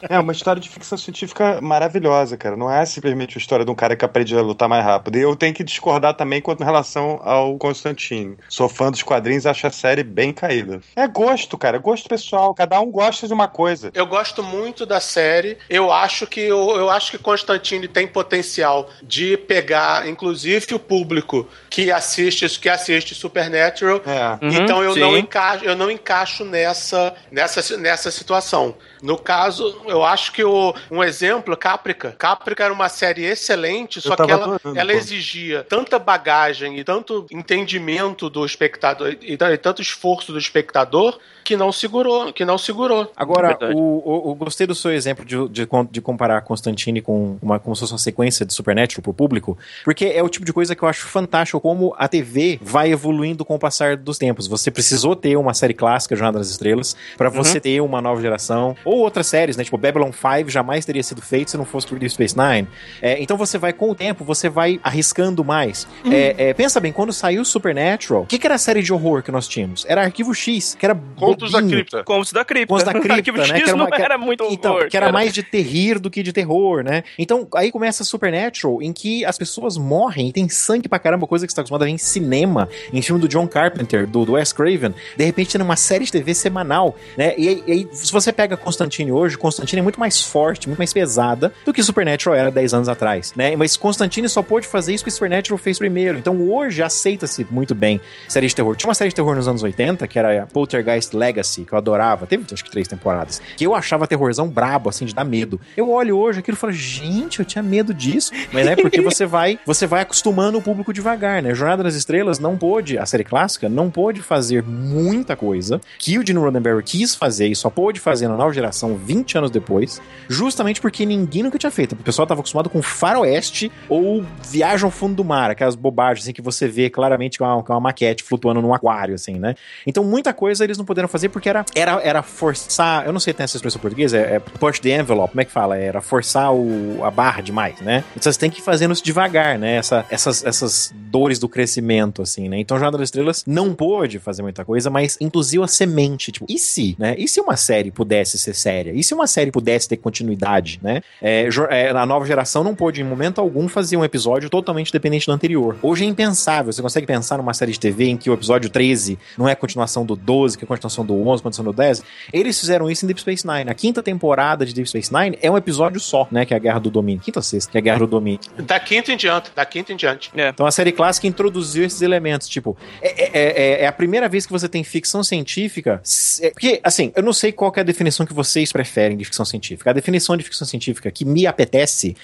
É 0.09 0.19
uma 0.19 0.31
história 0.31 0.61
de 0.61 0.69
ficção 0.69 0.97
científica 0.97 1.59
maravilhosa, 1.61 2.37
cara. 2.37 2.55
Não 2.55 2.71
é 2.71 2.85
simplesmente 2.85 3.37
a 3.37 3.39
história 3.39 3.65
de 3.65 3.71
um 3.71 3.75
cara 3.75 3.95
que 3.95 4.03
aprende 4.03 4.37
a 4.37 4.41
lutar 4.41 4.67
mais 4.67 4.83
rápido. 4.83 5.17
E 5.17 5.21
eu 5.21 5.35
tenho 5.35 5.53
que 5.53 5.63
discordar 5.63 6.13
também 6.13 6.41
quanto 6.41 6.61
em 6.61 6.65
relação 6.65 7.19
ao 7.23 7.57
Constantine. 7.57 8.37
Sou 8.49 8.67
fã 8.67 8.91
dos 8.91 9.03
quadrinhos, 9.03 9.45
acho 9.45 9.67
a 9.67 9.71
série 9.71 10.03
bem 10.03 10.33
caída. 10.33 10.81
É 10.95 11.07
gosto, 11.07 11.54
cara. 11.57 11.77
É 11.77 11.79
gosto 11.79 12.07
pessoal. 12.07 12.53
Cada 12.53 12.79
um 12.79 12.91
gosta 12.91 13.27
de 13.27 13.33
uma 13.33 13.47
coisa. 13.47 13.91
Eu 13.93 14.05
gosto 14.05 14.43
muito 14.43 14.85
da 14.85 14.99
série. 14.99 15.57
Eu 15.69 15.91
acho 15.91 16.27
que 16.27 16.41
eu, 16.41 16.71
eu 16.71 16.89
acho 16.89 17.11
que 17.11 17.17
Constantine 17.17 17.87
tem 17.87 18.07
potencial 18.07 18.89
de 19.01 19.37
pegar, 19.37 20.07
inclusive, 20.07 20.73
o 20.73 20.79
público 20.79 21.47
que 21.69 21.91
assiste 21.91 22.45
que 22.59 22.69
assiste 22.69 23.15
Supernatural. 23.15 24.01
É. 24.05 24.45
Uhum, 24.45 24.51
então 24.53 24.83
eu 24.83 24.93
sim. 24.93 24.99
não 24.99 25.17
encaixo, 25.17 25.65
eu 25.65 25.75
não 25.75 25.89
encaixo 25.89 26.45
nessa, 26.45 27.13
nessa, 27.31 27.77
nessa 27.77 28.11
situação. 28.11 28.75
No 29.05 29.17
caso, 29.17 29.81
eu 29.85 30.03
acho 30.03 30.31
que 30.31 30.43
o, 30.43 30.73
um 30.89 31.03
exemplo, 31.03 31.55
Caprica. 31.55 32.11
Caprica 32.17 32.63
era 32.63 32.73
uma 32.73 32.89
série 32.89 33.23
excelente, 33.23 34.01
só 34.01 34.15
que 34.15 34.31
ela, 34.31 34.43
adorando, 34.55 34.79
ela 34.79 34.93
exigia 34.93 35.63
tanta 35.63 35.99
bagagem 35.99 36.79
e 36.79 36.83
tanto 36.83 37.25
entendimento 37.31 38.29
do 38.29 38.45
espectador 38.45 39.15
e, 39.21 39.33
e 39.33 39.57
tanto 39.57 39.81
esforço 39.81 40.31
do 40.31 40.39
espectador 40.39 41.17
que 41.43 41.55
não 41.55 41.71
segurou, 41.71 42.33
que 42.33 42.43
não 42.43 42.57
segurou. 42.57 43.11
Agora, 43.15 43.49
Verdade. 43.49 43.75
o, 43.75 43.77
o, 43.79 44.31
o- 44.31 44.35
gostei 44.35 44.65
do 44.65 44.73
seu 44.73 44.91
exemplo 44.91 45.23
de, 45.23 45.47
de, 45.49 45.67
de 45.91 46.01
comparar 46.01 46.41
Constantine 46.41 47.01
com 47.01 47.37
uma, 47.39 47.59
como 47.59 47.75
se 47.75 47.81
fosse 47.81 47.93
uma 47.93 47.99
sequência 47.99 48.43
de 48.43 48.51
Supernatural 48.51 49.03
pro 49.03 49.13
público, 49.13 49.55
porque 49.83 50.05
é 50.05 50.23
o 50.23 50.27
tipo 50.29 50.43
de 50.43 50.51
coisa 50.51 50.75
que 50.75 50.81
eu 50.81 50.87
acho 50.89 51.05
fantástico 51.05 51.61
como 51.61 51.93
a 51.99 52.07
TV 52.07 52.59
vai 52.61 52.91
evoluindo 52.91 53.45
com 53.45 53.53
o 53.55 53.59
passar 53.59 53.95
dos 53.95 54.17
tempos. 54.17 54.47
Você 54.47 54.71
precisou 54.71 55.15
ter 55.15 55.35
uma 55.37 55.53
série 55.53 55.75
clássica, 55.75 56.15
Jornada 56.15 56.39
das 56.39 56.49
Estrelas, 56.49 56.95
pra 57.15 57.29
você 57.29 57.59
ter 57.59 57.79
uma 57.79 58.01
nova 58.01 58.19
geração, 58.19 58.75
ou 58.83 58.94
outras 58.99 59.27
séries, 59.27 59.57
né? 59.57 59.63
Tipo, 59.63 59.77
Babylon 59.77 60.11
5 60.11 60.49
jamais 60.49 60.85
teria 60.85 61.03
sido 61.03 61.21
feito 61.21 61.51
se 61.51 61.57
não 61.57 61.65
fosse 61.65 61.87
por 61.87 61.97
Deep 61.99 62.11
Space 62.13 62.35
Nine. 62.37 62.67
É, 63.01 63.21
então 63.21 63.37
você 63.37 63.57
vai, 63.57 63.73
com 63.73 63.89
o 63.91 63.95
tempo, 63.95 64.23
você 64.23 64.49
vai 64.49 64.79
arriscando 64.83 65.43
mais. 65.43 65.87
É, 66.09 66.49
é, 66.49 66.53
pensa 66.53 66.79
bem, 66.79 66.91
quando 66.91 67.11
saiu 67.13 67.43
Supernatural, 67.45 68.23
o 68.23 68.25
que, 68.25 68.37
que 68.39 68.47
era 68.47 68.55
a 68.55 68.59
série 68.59 68.81
de 68.81 68.93
horror 68.93 69.21
que 69.23 69.31
nós 69.31 69.47
tínhamos? 69.47 69.85
Era 69.87 70.01
Arquivo 70.03 70.33
X, 70.33 70.75
que 70.79 70.85
era 70.85 70.95
Contos 71.15 71.51
da. 71.51 71.61
Cripta. 71.61 72.03
Contos 72.03 72.31
da 72.31 72.45
cripta. 72.45 72.67
Contos 72.67 72.85
da 72.85 72.93
cripta, 72.99 73.13
Arquivo 73.13 73.37
né? 73.37 73.45
X 73.45 73.53
Que 73.55 73.61
era 73.69 73.75
uma- 73.75 73.83
não 73.83 73.89
que 73.91 73.95
era- 73.95 74.05
era 74.05 74.17
muito 74.17 74.43
Então, 74.51 74.73
horror, 74.73 74.87
que 74.89 74.97
era 74.97 75.07
cara. 75.07 75.13
mais 75.13 75.33
de 75.33 75.43
terrir 75.43 75.99
do 75.99 76.09
que 76.09 76.21
de 76.23 76.31
terror, 76.31 76.83
né? 76.83 77.03
Então, 77.17 77.47
aí 77.55 77.71
começa 77.71 78.03
Supernatural, 78.03 78.81
em 78.81 78.91
que 78.93 79.25
as 79.25 79.37
pessoas 79.37 79.77
morrem 79.77 80.29
e 80.29 80.31
tem 80.33 80.47
sangue 80.49 80.87
pra 80.87 80.99
caramba, 80.99 81.25
coisa 81.27 81.45
que 81.45 81.51
você 81.51 81.55
tá 81.55 81.61
acostumado 81.61 81.83
a 81.83 81.85
ver 81.85 81.91
em 81.91 81.97
cinema, 81.97 82.69
em 82.93 83.01
filme 83.01 83.19
do 83.21 83.27
John 83.27 83.47
Carpenter, 83.47 84.05
do, 84.07 84.25
do 84.25 84.33
Wes 84.33 84.51
Craven, 84.53 84.93
de 85.17 85.23
repente 85.25 85.57
numa 85.57 85.75
série 85.75 86.05
de 86.05 86.11
TV 86.11 86.33
semanal, 86.33 86.95
né? 87.17 87.33
E 87.37 87.47
aí, 87.47 87.63
e 87.67 87.71
aí, 87.71 87.87
se 87.91 88.11
você 88.11 88.31
pega 88.31 88.55
Constantine 88.85 89.11
hoje, 89.11 89.37
Constantine 89.37 89.79
é 89.79 89.83
muito 89.83 89.99
mais 89.99 90.21
forte, 90.21 90.67
muito 90.67 90.77
mais 90.77 90.93
pesada 90.93 91.51
do 91.65 91.73
que 91.73 91.81
Supernatural 91.81 92.35
era 92.35 92.51
10 92.51 92.73
anos 92.75 92.89
atrás, 92.89 93.33
né? 93.35 93.55
Mas 93.55 93.75
Constantine 93.75 94.29
só 94.29 94.43
pôde 94.43 94.67
fazer 94.67 94.93
isso 94.93 95.03
que 95.03 95.09
Supernatural 95.09 95.57
fez 95.57 95.79
primeiro. 95.79 96.17
Então 96.19 96.39
hoje 96.49 96.83
aceita-se 96.83 97.45
muito 97.49 97.73
bem 97.73 97.99
série 98.27 98.47
de 98.47 98.55
terror. 98.55 98.75
Tinha 98.75 98.87
uma 98.87 98.93
série 98.93 99.09
de 99.09 99.15
terror 99.15 99.35
nos 99.35 99.47
anos 99.47 99.63
80, 99.63 100.07
que 100.07 100.19
era 100.19 100.45
Poltergeist 100.47 101.15
Legacy, 101.15 101.65
que 101.65 101.73
eu 101.73 101.77
adorava. 101.77 102.27
Teve 102.27 102.45
acho 102.51 102.63
que 102.63 102.69
três 102.69 102.87
temporadas. 102.87 103.41
Que 103.57 103.65
eu 103.65 103.73
achava 103.73 104.05
terrorzão 104.05 104.47
brabo, 104.47 104.89
assim, 104.89 105.05
de 105.05 105.15
dar 105.15 105.23
medo. 105.23 105.59
Eu 105.75 105.89
olho 105.89 106.17
hoje 106.17 106.39
aquilo 106.39 106.55
e 106.55 106.59
falo, 106.59 106.73
gente, 106.73 107.39
eu 107.39 107.45
tinha 107.45 107.63
medo 107.63 107.93
disso. 107.93 108.31
Mas 108.51 108.67
é 108.67 108.75
porque 108.75 109.01
você 109.01 109.25
vai, 109.25 109.59
você 109.65 109.87
vai 109.87 110.01
acostumando 110.01 110.59
o 110.59 110.61
público 110.61 110.93
devagar, 110.93 111.41
né? 111.41 111.55
Jornada 111.55 111.81
das 111.81 111.95
Estrelas 111.95 112.37
não 112.37 112.55
pôde, 112.55 112.99
a 112.99 113.05
série 113.05 113.23
clássica, 113.23 113.67
não 113.67 113.89
pôde 113.89 114.21
fazer 114.21 114.63
muita 114.63 115.35
coisa 115.35 115.81
que 115.97 116.19
o 116.19 116.25
Gene 116.25 116.39
Roddenberry 116.39 116.83
quis 116.83 117.15
fazer 117.15 117.47
e 117.47 117.55
só 117.55 117.69
pôde 117.69 117.99
fazer 117.99 118.27
na 118.27 118.37
nova 118.37 118.53
geração 118.53 118.64
20 118.71 119.37
anos 119.37 119.51
depois, 119.51 120.01
justamente 120.27 120.81
porque 120.81 121.05
ninguém 121.05 121.43
nunca 121.43 121.57
tinha 121.57 121.71
feito. 121.71 121.93
O 121.93 121.97
pessoal 121.97 122.27
tava 122.27 122.41
acostumado 122.41 122.69
com 122.69 122.81
faroeste 122.81 123.71
ou 123.89 124.23
viagem 124.49 124.85
ao 124.85 124.91
fundo 124.91 125.15
do 125.15 125.23
mar, 125.23 125.51
aquelas 125.51 125.75
bobagens 125.75 126.25
assim 126.25 126.33
que 126.33 126.41
você 126.41 126.67
vê 126.67 126.89
claramente 126.89 127.37
com 127.37 127.45
uma, 127.45 127.63
com 127.63 127.73
uma 127.73 127.79
maquete 127.79 128.23
flutuando 128.23 128.61
num 128.61 128.73
aquário, 128.73 129.15
assim, 129.15 129.35
né? 129.35 129.55
Então 129.85 130.03
muita 130.03 130.33
coisa 130.33 130.63
eles 130.63 130.77
não 130.77 130.85
puderam 130.85 131.07
fazer 131.07 131.29
porque 131.29 131.49
era, 131.49 131.65
era, 131.75 132.01
era 132.01 132.21
forçar, 132.21 133.05
eu 133.05 133.13
não 133.13 133.19
sei 133.19 133.33
se 133.33 133.37
tem 133.37 133.43
essa 133.43 133.57
expressão 133.57 133.81
portuguesa, 133.81 134.17
é, 134.17 134.35
é 134.35 134.39
push 134.39 134.79
the 134.79 134.89
envelope, 134.89 135.31
como 135.31 135.41
é 135.41 135.45
que 135.45 135.51
fala? 135.51 135.77
Era 135.77 136.01
forçar 136.01 136.53
o, 136.53 137.03
a 137.03 137.11
barra 137.11 137.41
demais, 137.41 137.79
né? 137.81 138.03
Então 138.15 138.31
você 138.31 138.39
tem 138.39 138.49
que 138.49 138.59
ir 138.59 138.63
fazendo 138.63 138.93
isso 138.93 139.03
devagar, 139.03 139.57
né? 139.59 139.75
Essa, 139.75 140.05
essas, 140.09 140.43
essas 140.45 140.93
dores 140.95 141.39
do 141.39 141.47
crescimento, 141.47 142.21
assim, 142.21 142.49
né? 142.49 142.59
Então 142.59 142.77
Jornada 142.77 142.97
das 142.97 143.07
Estrelas 143.07 143.43
não 143.45 143.73
pôde 143.73 144.19
fazer 144.19 144.41
muita 144.41 144.65
coisa, 144.65 144.89
mas 144.89 145.17
induziu 145.19 145.63
a 145.63 145.67
semente, 145.67 146.31
tipo, 146.31 146.45
e 146.49 146.57
se, 146.57 146.95
né? 146.97 147.15
E 147.17 147.27
se 147.27 147.39
uma 147.39 147.55
série 147.55 147.91
pudesse 147.91 148.37
ser 148.37 148.53
séria? 148.55 148.91
E 148.95 149.03
se 149.03 149.13
uma 149.13 149.27
série 149.27 149.51
pudesse 149.51 149.87
ter 149.87 149.97
continuidade, 149.97 150.79
né? 150.81 151.01
É, 151.21 151.47
é, 151.69 151.89
a 151.91 152.05
nova 152.05 152.25
geração 152.25 152.63
não 152.63 152.73
pôde, 152.73 153.01
em 153.01 153.03
momento 153.03 153.39
algum, 153.39 153.67
fazer 153.67 153.97
um 153.97 154.03
episódio 154.03 154.49
totalmente 154.49 154.91
dependente 154.91 155.25
do 155.27 155.31
anterior. 155.31 155.77
Hoje 155.81 156.03
é 156.05 156.07
impensável. 156.07 156.71
Você 156.73 156.81
consegue 156.81 157.05
pensar 157.05 157.37
numa 157.37 157.53
série 157.53 157.71
de 157.71 157.79
TV 157.79 158.05
em 158.05 158.17
que 158.17 158.29
o 158.29 158.33
episódio 158.33 158.69
13 158.69 159.19
não 159.37 159.47
é 159.47 159.51
a 159.51 159.55
continuação 159.55 160.05
do 160.05 160.15
12, 160.15 160.57
que 160.57 160.63
é 160.63 160.65
a 160.65 160.67
continuação 160.67 161.05
do 161.05 161.13
11, 161.27 161.43
continuação 161.43 161.65
do 161.65 161.73
10. 161.73 162.03
Eles 162.33 162.59
fizeram 162.59 162.89
isso 162.89 163.05
em 163.05 163.07
Deep 163.07 163.19
Space 163.21 163.45
Nine. 163.45 163.69
A 163.69 163.73
quinta 163.73 164.01
temporada 164.01 164.65
de 164.65 164.73
Deep 164.73 164.87
Space 164.89 165.13
Nine 165.13 165.37
é 165.41 165.51
um 165.51 165.57
episódio 165.57 165.99
só, 165.99 166.27
né? 166.31 166.45
Que 166.45 166.53
é 166.53 166.57
a 166.57 166.59
Guerra 166.59 166.79
do 166.79 166.89
Domínio. 166.89 167.21
Quinta 167.21 167.39
ou 167.39 167.43
sexta, 167.43 167.71
que 167.71 167.77
é 167.77 167.81
a 167.81 167.83
Guerra 167.83 167.99
do 167.99 168.07
Domínio. 168.07 168.39
Da 168.59 168.79
quinta 168.79 169.11
em 169.11 169.17
diante, 169.17 169.51
da 169.55 169.65
quinta 169.65 169.91
em 169.93 169.95
diante. 169.95 170.31
Então 170.35 170.65
a 170.65 170.71
série 170.71 170.91
clássica 170.91 171.27
introduziu 171.27 171.83
esses 171.85 172.01
elementos, 172.01 172.47
tipo, 172.47 172.77
é, 173.01 173.21
é- 173.21 173.31
é- 173.33 173.83
é 173.83 173.87
a 173.87 173.91
primeira 173.91 174.27
vez 174.29 174.45
que 174.45 174.51
você 174.51 174.67
tem 174.69 174.83
ficção 174.83 175.23
científica. 175.23 176.01
é- 176.41 176.49
Porque, 176.51 176.79
assim, 176.83 177.11
eu 177.15 177.23
não 177.23 177.33
sei 177.33 177.51
qual 177.51 177.71
que 177.71 177.79
é 177.79 177.81
a 177.81 177.85
definição 177.85 178.25
que 178.25 178.33
vocês 178.45 178.71
preferem 178.71 179.17
de 179.17 179.25
ficção 179.25 179.45
científica. 179.45 179.89
A 179.89 179.93
definição 179.93 180.37
de 180.37 180.43
ficção 180.43 180.67
científica 180.67 181.11
que 181.11 181.25
me 181.25 181.47
apetece 181.47 182.15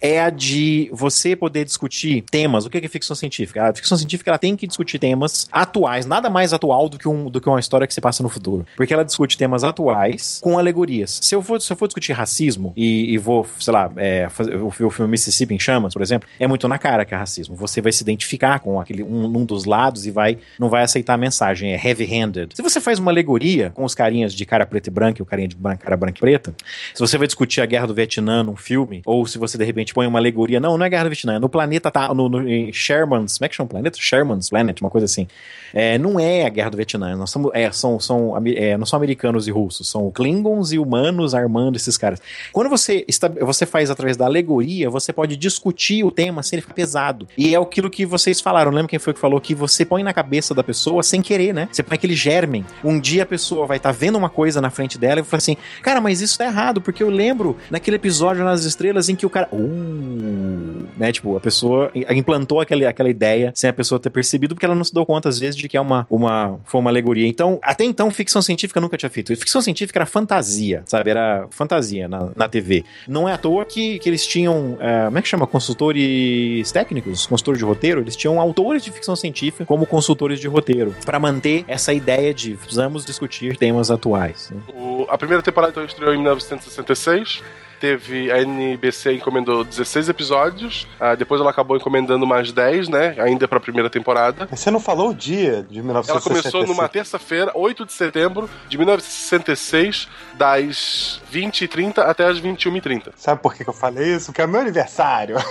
é 0.00 0.20
a 0.20 0.30
de 0.30 0.88
você 0.92 1.34
poder 1.34 1.64
discutir 1.64 2.22
temas. 2.30 2.66
O 2.66 2.70
que 2.70 2.78
é 2.78 2.88
ficção 2.88 3.16
científica? 3.16 3.68
A 3.68 3.74
ficção 3.74 3.96
científica 3.96 4.30
ela 4.30 4.38
tem 4.38 4.56
que 4.56 4.66
discutir 4.66 4.98
temas 4.98 5.48
atuais, 5.50 6.06
nada 6.06 6.28
mais 6.28 6.52
atual 6.52 6.88
do 6.88 6.98
que, 6.98 7.08
um, 7.08 7.30
do 7.30 7.40
que 7.40 7.48
uma 7.48 7.60
história 7.60 7.86
que 7.86 7.94
se 7.94 8.00
passa 8.00 8.22
no 8.22 8.28
futuro. 8.28 8.66
Porque 8.76 8.92
ela 8.92 9.04
discute 9.04 9.36
temas 9.36 9.64
atuais 9.64 10.38
com 10.42 10.58
alegorias. 10.58 11.18
Se 11.22 11.34
eu 11.34 11.42
for, 11.42 11.60
se 11.60 11.72
eu 11.72 11.76
for 11.76 11.86
discutir 11.86 12.12
racismo 12.12 12.72
e, 12.76 13.12
e 13.12 13.18
vou, 13.18 13.46
sei 13.58 13.72
lá, 13.72 13.90
é, 13.96 14.28
fazer, 14.28 14.56
o, 14.56 14.70
filme 14.70 15.10
Mississippi 15.10 15.54
em 15.54 15.58
Chamas, 15.58 15.92
por 15.92 16.02
exemplo, 16.02 16.28
é 16.38 16.46
muito 16.46 16.68
na 16.68 16.78
cara 16.78 17.04
que 17.04 17.14
é 17.14 17.16
racismo. 17.16 17.56
Você 17.56 17.80
vai 17.80 17.92
se 17.92 18.02
identificar 18.02 18.60
com 18.60 18.80
aquele 18.80 19.02
um, 19.02 19.24
um 19.24 19.44
dos 19.44 19.64
lados 19.64 20.06
e 20.06 20.10
vai 20.10 20.38
não 20.58 20.68
vai 20.68 20.82
aceitar 20.82 21.14
a 21.14 21.18
mensagem. 21.18 21.72
É 21.72 21.88
heavy-handed. 21.88 22.54
Se 22.54 22.62
você 22.62 22.80
faz 22.80 22.98
uma 22.98 23.10
alegoria 23.10 23.70
com 23.70 23.84
os 23.84 23.94
carinhas 23.94 24.34
de 24.34 24.44
cara 24.44 24.66
preta 24.66 24.88
e 24.88 24.92
branca 24.92 25.20
e 25.20 25.22
o 25.22 25.26
carinha 25.26 25.48
de 25.48 25.56
ban- 25.70 25.76
cara 25.76 25.96
branca 25.96 26.18
e 26.18 26.20
preta, 26.20 26.54
se 26.94 27.00
você 27.00 27.16
vai 27.16 27.26
discutir 27.26 27.60
a 27.60 27.66
guerra 27.66 27.86
do 27.86 27.94
Vietnã 27.94 28.42
num 28.42 28.56
filme, 28.56 29.02
ou 29.04 29.26
se 29.26 29.38
você 29.38 29.56
de 29.56 29.64
repente 29.64 29.94
põe 29.94 30.06
uma 30.06 30.18
alegoria, 30.18 30.60
não, 30.60 30.76
não 30.76 30.84
é 30.84 30.88
guerra 30.88 31.04
do 31.04 31.10
Vietnã, 31.10 31.34
é 31.34 31.38
no 31.38 31.48
planeta 31.48 31.90
tá, 31.90 32.12
no, 32.14 32.28
no 32.28 32.72
Sherman's, 32.72 33.38
como 33.38 33.46
é 33.46 33.48
que 33.48 33.54
chama 33.54 33.66
o 33.66 33.70
planeta? 33.70 33.98
Sherman's 34.00 34.50
Planet, 34.50 34.80
uma 34.80 34.90
coisa 34.90 35.04
assim. 35.04 35.26
É, 35.72 35.98
não 35.98 36.18
é 36.18 36.44
a 36.44 36.48
guerra 36.48 36.70
do 36.70 36.76
Vietnã, 36.76 37.16
nós 37.16 37.30
somos, 37.30 37.50
é, 37.54 37.70
são, 37.70 38.00
são, 38.00 38.36
é, 38.46 38.76
não 38.76 38.86
são 38.86 38.96
americanos 38.96 39.46
e 39.46 39.50
russos, 39.50 39.88
são 39.88 40.10
Klingons 40.10 40.72
e 40.72 40.78
humanos 40.78 41.34
armando 41.34 41.76
esses 41.76 41.96
caras. 41.96 42.20
Quando 42.52 42.68
você, 42.68 43.06
você 43.40 43.66
faz 43.66 43.90
através 43.90 44.16
da 44.16 44.24
alegoria, 44.24 44.90
você 44.90 45.12
pode 45.12 45.36
discutir 45.36 46.04
o 46.04 46.10
tema 46.10 46.42
sem 46.42 46.56
ele 46.56 46.62
ficar 46.62 46.74
pesado. 46.74 47.28
E 47.36 47.54
é 47.54 47.58
aquilo 47.58 47.88
que 47.88 48.04
vocês 48.04 48.40
falaram, 48.40 48.70
lembra 48.70 48.88
quem 48.88 48.98
foi 48.98 49.14
que 49.14 49.20
falou 49.20 49.40
que 49.40 49.54
você 49.54 49.84
põe 49.84 50.02
na 50.02 50.12
cabeça 50.12 50.54
da 50.54 50.62
pessoa 50.62 51.02
sem 51.02 51.22
querer, 51.22 51.54
né? 51.54 51.68
Você 51.70 51.82
põe 51.82 51.94
aquele 51.94 52.14
germen. 52.14 52.64
Um 52.82 52.98
dia 52.98 53.22
a 53.22 53.26
pessoa 53.26 53.66
vai 53.66 53.76
estar 53.76 53.92
vendo 53.92 54.16
uma 54.16 54.28
coisa 54.28 54.60
na 54.60 54.70
frente 54.70 54.98
dela 54.98 55.20
e 55.20 55.22
vai 55.22 55.30
falar 55.30 55.38
assim, 55.38 55.56
cara, 55.82 56.00
mas 56.00 56.20
isso 56.20 56.36
tá 56.38 56.44
errado, 56.46 56.80
porque 56.80 57.02
eu 57.02 57.10
lembro 57.10 57.56
naquele 57.70 57.96
episódio 57.96 58.44
nas 58.44 58.64
estrelas 58.64 59.08
em 59.08 59.16
que 59.16 59.26
o 59.26 59.30
cara. 59.30 59.48
Uh, 59.52 60.86
né? 60.96 61.12
Tipo, 61.12 61.36
a 61.36 61.40
pessoa 61.40 61.90
implantou 62.10 62.60
aquela, 62.60 62.88
aquela 62.88 63.08
ideia 63.08 63.52
sem 63.54 63.68
a 63.70 63.72
pessoa 63.72 63.98
ter 63.98 64.10
percebido, 64.10 64.54
porque 64.54 64.66
ela 64.66 64.74
não 64.74 64.84
se 64.84 64.92
deu 64.92 65.04
conta, 65.06 65.28
às 65.28 65.38
vezes, 65.38 65.56
de 65.56 65.68
que 65.68 65.76
é 65.76 65.80
uma, 65.80 66.06
uma, 66.10 66.58
foi 66.64 66.80
uma 66.80 66.90
alegoria. 66.90 67.26
Então, 67.26 67.58
até 67.62 67.84
então, 67.84 68.10
ficção 68.10 68.42
científica 68.42 68.80
nunca 68.80 68.96
tinha 68.96 69.10
feito. 69.10 69.34
Ficção 69.36 69.60
científica 69.62 69.98
era 69.98 70.06
fantasia, 70.06 70.82
sabe? 70.86 71.10
Era 71.10 71.46
fantasia 71.50 72.08
na, 72.08 72.28
na 72.36 72.48
TV. 72.48 72.84
Não 73.08 73.28
é 73.28 73.32
à 73.32 73.38
toa 73.38 73.64
que, 73.64 73.98
que 73.98 74.08
eles 74.08 74.26
tinham. 74.26 74.76
eh, 74.80 75.04
como 75.06 75.18
é 75.18 75.22
que 75.22 75.28
chama? 75.28 75.46
Consultores 75.46 76.70
técnicos, 76.72 77.26
consultores 77.26 77.58
de 77.58 77.64
roteiro. 77.64 78.00
Eles 78.00 78.16
tinham 78.16 78.40
autores 78.40 78.82
de 78.82 78.90
ficção 78.90 79.16
científica 79.16 79.64
como 79.64 79.86
consultores 79.86 80.38
de 80.40 80.48
roteiro, 80.48 80.94
para 81.04 81.18
manter 81.18 81.64
essa 81.68 81.92
ideia 81.92 82.32
de 82.34 82.52
precisamos 82.54 83.04
discutir 83.04 83.56
temas 83.56 83.90
atuais. 83.90 84.50
né? 84.54 84.60
O- 84.74 85.06
a 85.08 85.16
primeira 85.18 85.42
temporada 85.50 85.70
então, 85.72 85.84
estreou 85.84 86.14
em 86.14 86.18
1966. 86.18 87.42
Teve 87.80 88.30
a 88.30 88.42
NBC 88.42 89.14
encomendou 89.14 89.64
16 89.64 90.10
episódios. 90.10 90.86
ah, 91.00 91.14
depois 91.14 91.40
ela 91.40 91.50
acabou 91.50 91.78
encomendando 91.78 92.26
mais 92.26 92.52
10, 92.52 92.90
né? 92.90 93.14
Ainda 93.18 93.48
pra 93.48 93.58
primeira 93.58 93.88
temporada. 93.88 94.46
Mas 94.50 94.60
Você 94.60 94.70
não 94.70 94.78
falou 94.80 95.08
o 95.08 95.14
dia 95.14 95.62
de 95.66 95.78
Ela 95.78 95.84
1966? 95.86 96.22
começou 96.52 96.66
numa 96.66 96.86
terça-feira, 96.90 97.50
8 97.54 97.86
de 97.86 97.92
setembro 97.94 98.50
de 98.68 98.76
1966, 98.76 100.08
das 100.34 101.22
20h30 101.32 102.00
até 102.00 102.26
as 102.26 102.38
21h30. 102.38 103.12
Sabe 103.16 103.40
por 103.40 103.54
que, 103.54 103.64
que 103.64 103.70
eu 103.70 103.74
falei 103.74 104.14
isso? 104.14 104.26
Porque 104.26 104.42
é 104.42 104.46
meu 104.46 104.60
aniversário. 104.60 105.36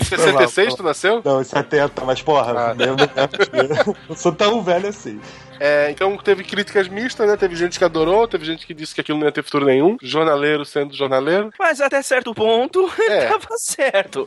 Em 0.00 0.04
66 0.04 0.74
tu 0.74 0.82
nasceu? 0.82 1.20
Não, 1.24 1.40
em 1.40 1.44
70, 1.44 2.04
mas 2.04 2.22
porra, 2.22 2.70
Ah. 2.70 2.74
eu 2.78 2.96
não 2.96 3.96
não 4.10 4.16
sou 4.16 4.32
tão 4.32 4.62
velho 4.62 4.88
assim. 4.88 5.20
É, 5.60 5.90
então 5.90 6.16
teve 6.16 6.44
críticas 6.44 6.88
mistas, 6.88 7.26
né? 7.28 7.36
Teve 7.36 7.56
gente 7.56 7.78
que 7.78 7.84
adorou, 7.84 8.26
teve 8.28 8.44
gente 8.44 8.66
que 8.66 8.74
disse 8.74 8.94
que 8.94 9.00
aquilo 9.00 9.18
não 9.18 9.26
ia 9.26 9.32
ter 9.32 9.42
futuro 9.42 9.64
nenhum. 9.64 9.96
Jornaleiro 10.02 10.64
sendo 10.64 10.94
jornaleiro. 10.94 11.52
Mas 11.58 11.80
até 11.80 12.02
certo 12.02 12.34
ponto, 12.34 12.90
É. 13.08 13.26
tava 13.26 13.48
certo. 13.56 14.26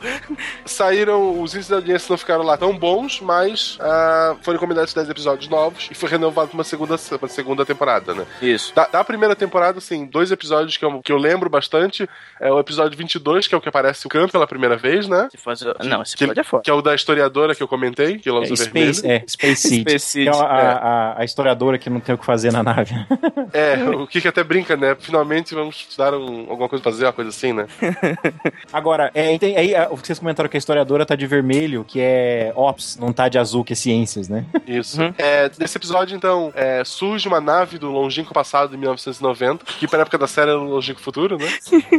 Saíram, 0.66 1.42
os 1.42 1.54
índices 1.54 1.68
de 1.68 1.74
audiência 1.76 2.08
não 2.12 2.18
ficaram 2.18 2.44
lá 2.44 2.58
tão 2.58 2.76
bons, 2.78 3.20
mas 3.22 3.78
ah, 3.82 4.36
foram 4.42 4.58
encomendados 4.58 4.94
10 4.94 5.10
episódios 5.10 5.48
novos 5.50 5.88
e 5.92 5.94
foi 5.96 6.10
renovado 6.10 6.50
pra 6.50 6.56
uma 6.58 6.64
segunda, 6.64 6.96
uma 7.22 7.28
segunda 7.28 7.66
temporada, 7.66 8.14
né? 8.14 8.26
Isso. 8.42 8.74
Da, 8.76 8.88
da 8.88 9.04
primeira 9.04 9.36
temporada, 9.36 9.78
assim, 9.80 10.06
dois 10.06 10.32
episódios 10.32 10.78
que 10.78 10.86
eu, 10.86 11.02
que 11.02 11.12
eu 11.12 11.18
lembro 11.18 11.50
bastante. 11.50 12.08
É 12.40 12.52
o 12.52 12.60
episódio 12.60 12.98
22, 12.98 13.48
que 13.48 13.56
é 13.56 13.58
o 13.58 13.62
que 13.62 13.70
aparece 13.70 14.06
o 14.06 14.10
Khan 14.10 14.28
pela 14.28 14.48
primeira 14.48 14.78
vez, 14.78 15.08
né? 15.08 15.28
Faz... 15.38 15.62
Não, 15.84 16.02
esse 16.02 16.16
Que, 16.16 16.24
episódio 16.24 16.42
é 16.42 16.44
foda. 16.44 16.64
que 16.64 16.70
é 16.72 16.74
o 16.74 16.82
da 16.82 16.96
historiadora 16.96 17.54
que 17.56 17.62
eu 17.64 17.68
comentei, 17.68 18.18
que 18.18 18.30
ela 18.30 18.40
usa 18.42 18.54
É, 18.54 18.58
Space, 18.58 19.02
vermelho. 19.02 19.24
é, 19.26 19.28
Space 19.28 19.56
Seed. 19.68 19.82
Space 19.90 20.06
Seed, 20.06 20.32
que 20.32 20.38
é 20.38 20.42
a, 20.42 20.46
é. 20.46 20.66
a- 20.68 21.16
a 21.20 21.26
historiadora 21.26 21.78
que 21.78 21.90
não 21.90 22.00
tem 22.00 22.16
o 22.16 22.18
que 22.18 22.26
fazer 22.26 22.52
na 22.52 22.64
nave. 22.64 22.96
É, 23.52 23.84
o 23.84 24.06
Kirk 24.06 24.28
até 24.28 24.44
brinca, 24.44 24.78
né? 24.78 24.96
Finalmente 25.00 25.56
vamos 25.56 25.88
dar 25.98 26.14
um, 26.14 26.46
alguma 26.52 26.70
coisa 26.70 26.84
pra 26.84 26.92
fazer, 26.92 27.06
uma 27.06 27.14
coisa 27.14 27.30
assim, 27.32 27.52
né? 27.52 27.66
Agora, 28.72 29.10
é, 29.14 29.36
tem- 29.40 29.58
aí 29.58 29.74
ah, 29.76 29.88
vocês 29.90 30.20
comentaram 30.20 30.48
que 30.48 30.56
a 30.56 30.60
historiadora 30.60 31.04
tá 31.06 31.16
de 31.16 31.26
vermelho, 31.26 31.84
que 31.84 32.00
é 32.00 32.54
Ops, 32.56 32.98
não 32.98 33.12
tá 33.12 33.28
de 33.28 33.40
azul, 33.40 33.64
que 33.64 33.74
é 33.74 33.76
ciências, 33.76 34.30
né? 34.30 34.46
Isso. 34.68 35.02
É, 35.18 35.50
nesse 35.60 35.78
episódio, 35.78 36.16
então, 36.16 36.52
é, 36.56 36.84
surge 36.86 37.28
uma 37.28 37.42
nave 37.42 37.80
do 37.80 37.90
longínquo 37.92 38.34
passado 38.34 38.70
de 38.70 38.78
1990, 38.78 39.66
que 39.66 39.88
pra 39.88 40.02
época 40.02 40.18
da 40.18 40.28
série 40.28 40.52
era 40.52 40.60
o 40.60 40.66
longínquo 40.70 41.02
futuro, 41.02 41.38
né? 41.38 41.48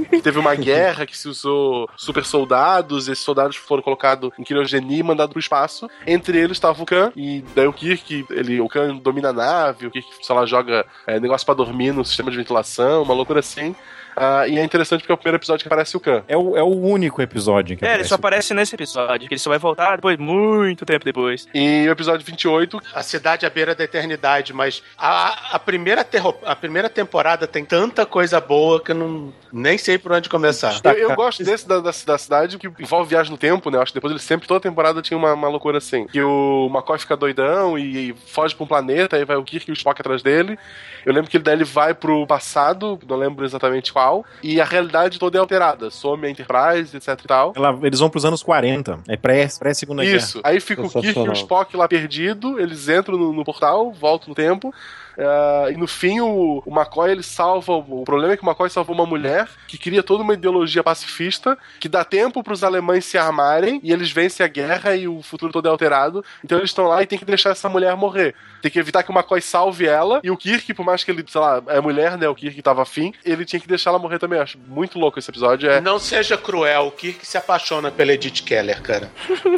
Que 0.09 0.23
teve 0.23 0.39
uma 0.39 0.55
guerra 0.55 1.05
que 1.07 1.19
se 1.19 1.29
usou 1.29 1.89
super 1.97 2.25
soldados, 2.25 3.09
e 3.09 3.13
esses 3.13 3.25
soldados 3.25 3.57
foram 3.57 3.83
colocados 3.83 4.31
em 4.39 4.45
criogenia 4.45 5.01
e 5.01 5.03
mandados 5.03 5.33
pro 5.33 5.41
espaço. 5.41 5.89
Entre 6.07 6.39
eles 6.39 6.53
estava 6.57 6.81
o 6.81 6.87
Khan, 6.87 7.13
e 7.17 7.45
daí 7.57 7.67
o 7.67 7.73
Kirk, 7.73 8.27
ele, 8.31 8.61
o 8.61 8.69
Khan 8.69 8.97
domina 9.11 9.31
a 9.31 9.33
nave, 9.33 9.87
o 9.87 9.91
Kirk, 9.91 10.09
sei 10.23 10.35
lá, 10.35 10.47
joga 10.47 10.87
é, 11.07 11.19
negócio 11.19 11.45
pra 11.45 11.55
dormir 11.55 11.93
no 11.93 12.05
sistema 12.05 12.31
de 12.31 12.37
ventilação, 12.37 13.03
uma 13.03 13.15
loucura 13.15 13.41
assim. 13.41 13.75
Ah, 14.21 14.47
e 14.47 14.59
é 14.59 14.63
interessante 14.65 15.01
porque 15.01 15.13
é 15.13 15.15
o 15.15 15.19
primeiro 15.19 15.37
episódio 15.39 15.63
que 15.63 15.69
aparece 15.69 15.97
o 15.97 16.01
Khan. 16.01 16.23
É 16.29 16.37
o, 16.37 16.57
é 16.57 16.63
o 16.63 16.67
único 16.67 17.23
episódio 17.23 17.77
que 17.77 17.85
É, 17.85 17.89
ele 17.89 17.93
aparece 17.95 18.09
só 18.11 18.15
o- 18.15 18.19
aparece 18.19 18.55
nesse 18.55 18.75
episódio, 18.75 19.27
que 19.29 19.35
ele 19.35 19.39
só 19.41 19.49
vai 19.51 19.59
voltar 19.59 19.97
depois, 19.97 20.19
muito 20.19 20.85
tempo 20.85 21.05
depois. 21.05 21.49
E 21.55 21.87
o 21.89 21.93
episódio 21.93 22.25
28, 22.27 22.81
A 22.95 23.03
cidade 23.03 23.47
à 23.47 23.51
beira 23.51 23.75
da 23.75 23.83
eternidade, 23.85 24.53
mas 24.53 24.83
a, 24.99 25.55
a, 25.57 25.59
primeira, 25.59 26.05
terro- 26.05 26.37
a 26.45 26.55
primeira 26.55 26.91
temporada 26.91 27.47
tem 27.47 27.65
tanta 27.65 28.05
coisa 28.05 28.41
boa 28.41 28.81
que 28.83 28.91
eu 28.91 28.95
não, 28.95 29.33
nem 29.53 29.79
sei 29.79 29.97
por 29.99 30.13
onde 30.13 30.29
começar. 30.29 30.79
Eu, 30.85 30.93
eu 30.93 31.15
gosto 31.17 31.43
desse 31.43 31.67
da, 31.67 31.77
da, 31.81 31.91
da 32.07 32.19
cidade 32.19 32.59
que 32.59 32.67
envolve 32.79 33.09
viagem 33.09 33.33
no 33.33 33.39
tempo, 33.39 33.71
né? 33.71 33.79
Eu 33.79 33.83
acho 33.83 33.93
que 33.93 33.97
depois 33.97 34.11
ele 34.11 34.21
sempre, 34.21 34.47
toda 34.47 34.61
temporada 34.61 35.01
tinha 35.01 35.17
uma, 35.17 35.33
uma 35.33 35.49
loucura 35.49 35.79
assim. 35.79 36.07
Que 36.07 36.21
o 36.23 36.69
McCoy 36.71 36.99
fica 36.99 37.17
doidão 37.17 37.79
e, 37.79 38.15
foge 38.27 38.55
pra 38.55 38.65
um 38.65 38.67
planeta, 38.67 39.17
aí 39.17 39.25
vai 39.25 39.37
o 39.37 39.43
Kirk 39.45 39.69
e 39.69 39.73
o 39.73 39.75
Spock 39.75 40.01
atrás 40.01 40.23
dele. 40.23 40.59
Eu 41.07 41.13
lembro 41.15 41.31
que 41.31 41.37
ele, 41.37 41.45
daí 41.45 41.55
ele 41.55 41.65
vai 41.65 41.95
pro 41.95 42.27
passado, 42.27 42.99
não 43.09 43.17
lembro 43.17 43.45
exatamente 43.45 43.93
qual, 43.93 44.10
e 44.43 44.61
a 44.61 44.65
realidade 44.65 45.19
toda 45.19 45.37
é 45.39 45.41
alterada. 45.41 45.91
Some 45.91 46.27
a 46.27 46.31
Enterprise, 46.31 46.97
etc 46.97 47.09
e 47.25 47.27
tal. 47.29 47.53
Ela- 47.57 47.79
eles 47.83 47.99
vão 48.01 48.11
pros 48.11 48.25
anos 48.25 48.43
40. 48.43 48.99
É 49.09 49.17
pré- 49.17 49.49
pré-segunda 49.59 50.03
guerra. 50.05 50.17
Isso. 50.17 50.41
Aí 50.45 50.61
fica 50.61 50.83
o 50.83 50.91
Kirk 50.91 51.19
e 51.19 51.29
o. 51.29 51.33
Spock 51.33 51.77
lá 51.77 51.87
perdido, 51.89 52.61
eles 52.61 52.89
entram 52.89 53.17
no, 53.19 53.33
no 53.33 53.45
portal, 53.45 53.93
voltam 53.93 54.29
no 54.31 54.35
tempo. 54.35 54.73
Ah, 55.19 55.67
e 55.71 55.77
no 55.77 55.87
fim, 55.87 56.21
o, 56.21 56.63
o 56.65 56.71
McCoy 56.75 57.11
ele 57.13 57.23
salva. 57.23 57.73
O 57.73 58.05
problema 58.05 58.35
é 58.35 58.37
que 58.37 58.43
o 58.43 58.47
McCoy 58.47 58.69
salvou 58.71 58.95
uma 58.95 59.07
mulher 59.07 59.49
que 59.67 59.79
cria 59.79 60.03
toda 60.03 60.23
uma 60.23 60.35
ideologia 60.35 60.83
pacifista 60.83 61.57
que 61.79 61.89
dá 61.89 62.05
tempo 62.05 62.43
para 62.43 62.53
os 62.53 62.63
alemães 62.65 63.05
se 63.05 63.17
armarem 63.19 63.81
e 63.83 63.93
eles 63.93 64.11
vencem 64.11 64.45
a 64.45 64.49
guerra 64.49 64.95
e 64.97 65.07
o 65.09 65.23
futuro 65.23 65.53
todo 65.53 65.67
é 65.67 65.71
alterado. 65.71 66.25
Então 66.45 66.59
eles 66.59 66.71
estão 66.71 66.87
lá 66.87 67.03
e 67.03 67.07
tem 67.07 67.19
que 67.19 67.25
deixar 67.25 67.51
essa 67.51 67.69
mulher 67.69 67.95
morrer. 67.97 68.35
Tem 68.63 68.71
que 68.71 68.79
evitar 68.79 69.03
que 69.03 69.11
o 69.11 69.15
McCoy 69.15 69.41
salve 69.41 69.87
ela 69.87 70.21
e 70.23 70.31
o 70.31 70.37
Kirk, 70.37 70.75
por 70.75 70.85
mais 70.85 71.03
que 71.03 71.11
ele, 71.11 71.25
sei 71.29 71.41
lá, 71.41 71.63
é 71.69 71.81
mulher, 71.81 72.19
né? 72.19 72.29
O 72.29 72.35
Kirk 72.35 72.61
tava 72.63 72.83
afim, 72.83 73.13
ele 73.25 73.45
tinha 73.45 73.59
que 73.61 73.69
deixar 73.69 73.91
ela 73.91 73.99
morrer 73.99 74.19
também. 74.19 74.39
Eu 74.39 74.43
acho 74.43 74.59
muito 74.69 74.99
louco 74.99 75.19
esse 75.19 75.31
episódio. 75.31 75.71
É, 75.71 75.81
Não 75.81 75.99
seja 75.99 76.37
cruel, 76.37 76.87
o 76.87 76.91
Kirk 76.93 77.27
se 77.27 77.39
apaixona 77.39 77.91
pela 77.91 78.13
Edith 78.13 78.43
Keller, 78.45 78.81
cara. 78.83 79.11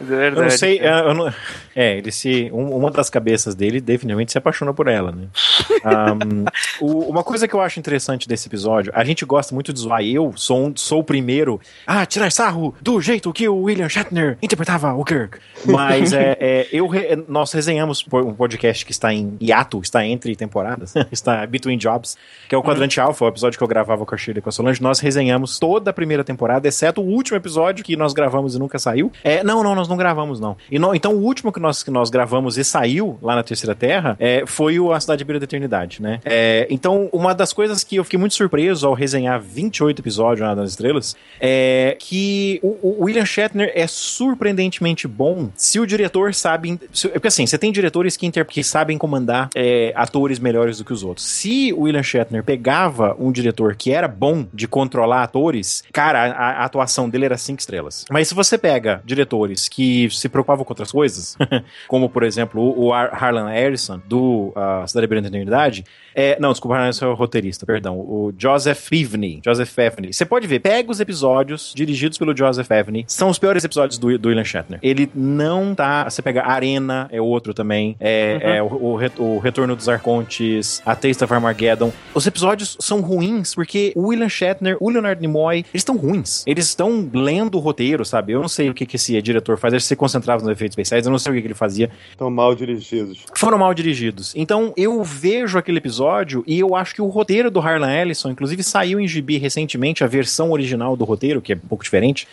É 0.00 0.04
verdade. 0.04 0.36
Eu 0.38 0.42
não 0.42 0.50
sei, 0.50 0.78
é, 0.78 1.00
eu 1.00 1.14
não- 1.14 1.32
é, 1.74 1.96
ele 1.98 2.10
se. 2.12 2.50
um- 2.52 2.76
uma 2.76 2.90
das 2.90 3.08
cabeças 3.08 3.54
dele 3.54 3.80
definitivamente 3.80 4.32
se 4.32 4.38
apaixona 4.38 4.72
por 4.76 4.86
ela, 4.88 5.10
né? 5.10 5.24
Ahm, 5.84 6.44
o- 6.80 7.10
uma 7.10 7.24
coisa 7.24 7.48
que 7.48 7.54
eu 7.54 7.60
acho 7.60 7.78
interessante 7.78 8.28
desse 8.28 8.48
episódio, 8.48 8.92
a 8.94 9.02
gente 9.04 9.24
gosta 9.24 9.54
muito 9.54 9.72
de 9.72 9.80
zoar. 9.80 10.02
Eu 10.02 10.32
sou, 10.36 10.66
um- 10.66 10.72
sou 10.76 11.00
o 11.00 11.04
primeiro 11.04 11.60
a 11.86 12.04
tirar 12.06 12.30
sarro 12.30 12.74
do 12.80 13.00
jeito 13.00 13.32
que 13.32 13.48
o 13.48 13.62
William 13.62 13.88
Shatner 13.88 14.38
interpretava 14.42 14.92
o 14.94 15.04
Kirk. 15.04 15.38
Mas 15.64 16.12
é, 16.12 16.36
é, 16.40 16.68
eu 16.72 16.86
re- 16.86 17.16
nós 17.28 17.52
resenhamos 17.52 18.04
um 18.12 18.34
podcast 18.34 18.84
que 18.84 18.92
está 18.92 19.12
em 19.12 19.36
hiato, 19.40 19.80
está 19.82 20.04
entre 20.06 20.34
temporadas, 20.36 20.94
está 21.10 21.46
between 21.46 21.78
jobs, 21.78 22.16
que 22.48 22.54
é 22.54 22.58
o 22.58 22.62
Quadrante 22.62 23.00
Alpha, 23.00 23.24
o 23.24 23.28
episódio 23.28 23.58
que 23.58 23.64
eu 23.64 23.68
gravava 23.68 24.04
com 24.04 24.14
a 24.14 24.18
Shirley 24.18 24.38
e 24.40 24.42
com 24.42 24.48
a 24.48 24.52
Solange. 24.52 24.82
Nós 24.82 25.00
resenhamos 25.00 25.58
toda 25.58 25.90
a 25.90 25.92
primeira 25.92 26.22
temporada, 26.22 26.68
exceto 26.68 27.00
o 27.00 27.04
último 27.04 27.36
episódio 27.36 27.84
que 27.84 27.96
nós 27.96 28.12
gravamos 28.12 28.54
e 28.54 28.58
nunca 28.58 28.78
saiu. 28.78 29.10
É, 29.24 29.42
não, 29.42 29.62
não, 29.62 29.74
nós 29.74 29.88
não 29.88 29.96
gravamos, 29.96 30.38
não. 30.38 30.56
E 30.70 30.78
no- 30.78 30.94
então 30.94 31.12
o 31.14 31.22
último 31.22 31.50
que 31.52 31.60
nós, 31.60 31.82
que 31.82 31.90
nós 31.90 32.10
gravamos 32.10 32.58
e 32.58 32.64
saiu 32.64 33.18
lá 33.22 33.34
na 33.34 33.42
Terceira 33.42 33.74
Terra 33.74 34.16
é, 34.18 34.44
foi 34.56 34.80
o 34.80 34.90
A 34.92 34.98
Cidade 34.98 35.22
Beira 35.24 35.38
da 35.38 35.44
Eternidade, 35.44 36.00
né? 36.00 36.20
É, 36.24 36.66
então, 36.70 37.08
uma 37.12 37.34
das 37.34 37.52
coisas 37.52 37.84
que 37.84 37.96
eu 37.96 38.04
fiquei 38.04 38.18
muito 38.18 38.34
surpreso 38.34 38.86
ao 38.86 38.94
resenhar 38.94 39.38
28 39.40 40.00
episódios 40.00 40.56
das 40.56 40.70
Estrelas 40.70 41.14
é 41.40 41.96
que 41.98 42.58
o, 42.62 42.68
o 43.00 43.04
William 43.04 43.26
Shatner 43.26 43.70
é 43.74 43.86
surpreendentemente 43.86 45.06
bom 45.06 45.50
se 45.54 45.78
o 45.80 45.86
diretor 45.86 46.34
sabe. 46.34 46.78
se- 46.92 47.08
porque 47.08 47.28
assim, 47.28 47.46
você 47.46 47.58
tem 47.58 47.70
diretores 47.72 48.16
que, 48.16 48.26
inter- 48.26 48.46
que 48.46 48.62
sabem 48.64 48.96
comandar 48.98 49.50
é, 49.54 49.92
atores 49.94 50.38
melhores 50.38 50.78
do 50.78 50.84
que 50.84 50.92
os 50.92 51.02
outros. 51.02 51.26
Se 51.26 51.72
o 51.72 51.82
William 51.82 52.02
Shatner 52.02 52.42
pegava 52.42 53.14
um 53.18 53.30
diretor 53.30 53.74
que 53.76 53.92
era 53.92 54.08
bom 54.08 54.46
de 54.52 54.66
controlar 54.66 55.22
atores, 55.22 55.84
cara, 55.92 56.32
a, 56.32 56.62
a 56.62 56.64
atuação 56.64 57.08
dele 57.08 57.24
era 57.26 57.36
cinco 57.36 57.60
estrelas. 57.60 58.04
Mas 58.10 58.28
se 58.28 58.34
você 58.34 58.56
pega 58.58 59.02
diretores 59.04 59.68
que 59.68 60.08
se 60.10 60.28
preocupavam 60.28 60.64
com 60.64 60.72
outras 60.72 60.90
coisas, 60.92 61.36
como 61.88 62.08
por 62.08 62.22
exemplo 62.22 62.60
o, 62.62 62.86
o 62.86 62.92
Har- 62.92 63.10
Harlan 63.12 63.48
Harrison 63.48 64.00
do 64.06 64.45
uh, 64.48 64.86
Cidade 64.86 65.06
Beira 65.06 65.22
da 65.22 65.28
Eternidade, 65.28 65.84
é, 66.14 66.38
não, 66.40 66.50
desculpa, 66.50 66.78
Harrison 66.78 67.06
é 67.06 67.08
o 67.08 67.14
roteirista, 67.14 67.66
perdão, 67.66 67.98
o 67.98 68.32
Joseph 68.38 68.88
Pivney, 68.88 69.40
Joseph 69.44 69.72
Pevney. 69.74 70.12
Você 70.12 70.24
pode 70.24 70.46
ver, 70.46 70.60
pega 70.60 70.90
os 70.90 71.00
episódios 71.00 71.72
dirigidos 71.74 72.18
pelo 72.18 72.36
Joseph 72.36 72.66
Pevney, 72.66 73.04
são 73.08 73.28
os 73.28 73.38
piores 73.38 73.64
episódios 73.64 73.98
do, 73.98 74.18
do 74.18 74.28
William 74.28 74.44
Shatner. 74.44 74.78
Ele 74.82 75.10
não 75.14 75.74
tá, 75.74 76.04
você 76.08 76.22
pega 76.22 76.44
Arena, 76.44 77.08
é 77.10 77.20
outro 77.20 77.52
também, 77.52 77.96
é, 78.00 78.56
é 78.56 78.62
o, 78.62 78.66
o, 78.66 78.98
o 79.22 79.38
Retorno 79.38 79.76
dos 79.76 79.88
Arcontes, 79.88 80.82
A 80.84 80.94
Taste 80.94 81.22
of 81.24 81.32
Armageddon. 81.32 81.92
Os 82.14 82.26
episódios 82.26 82.76
são 82.80 83.00
ruins 83.00 83.54
porque 83.54 83.92
o 83.96 84.08
William 84.08 84.28
Shatner, 84.28 84.76
o 84.80 84.90
Leonard 84.90 85.20
Nimoy, 85.20 85.58
eles 85.58 85.66
estão 85.74 85.96
ruins. 85.96 86.44
Eles 86.46 86.66
estão 86.66 87.08
lendo 87.12 87.56
o 87.56 87.60
roteiro, 87.60 88.04
sabe? 88.04 88.32
Eu 88.32 88.40
não 88.40 88.48
sei 88.48 88.70
o 88.70 88.74
que, 88.74 88.86
que 88.86 88.96
esse 88.96 89.20
diretor 89.20 89.58
faz, 89.58 89.72
ele 89.72 89.80
se 89.80 89.96
concentrava 89.96 90.42
nos 90.42 90.50
efeitos 90.50 90.72
especiais, 90.72 91.04
eu 91.04 91.12
não 91.12 91.18
sei 91.18 91.32
o 91.32 91.34
que, 91.34 91.40
que 91.42 91.46
ele 91.48 91.54
fazia 91.54 91.90
Estão 92.10 92.30
mal 92.30 92.54
dirigidos. 92.54 93.24
foram 93.34 93.58
mal 93.58 93.72
dirigidos. 93.74 94.34
Então 94.38 94.74
eu 94.76 95.02
vejo 95.02 95.56
aquele 95.56 95.78
episódio 95.78 96.44
e 96.46 96.58
eu 96.58 96.76
acho 96.76 96.94
que 96.94 97.00
o 97.00 97.08
roteiro 97.08 97.50
do 97.50 97.58
Harlan 97.58 97.90
Ellison, 97.90 98.30
inclusive 98.30 98.62
saiu 98.62 99.00
em 99.00 99.08
gibi 99.08 99.38
recentemente, 99.38 100.04
a 100.04 100.06
versão 100.06 100.52
original 100.52 100.94
do 100.94 101.06
roteiro, 101.06 101.40
que 101.40 101.54
é 101.54 101.56
um 101.56 101.68
pouco 101.68 101.82
diferente. 101.82 102.28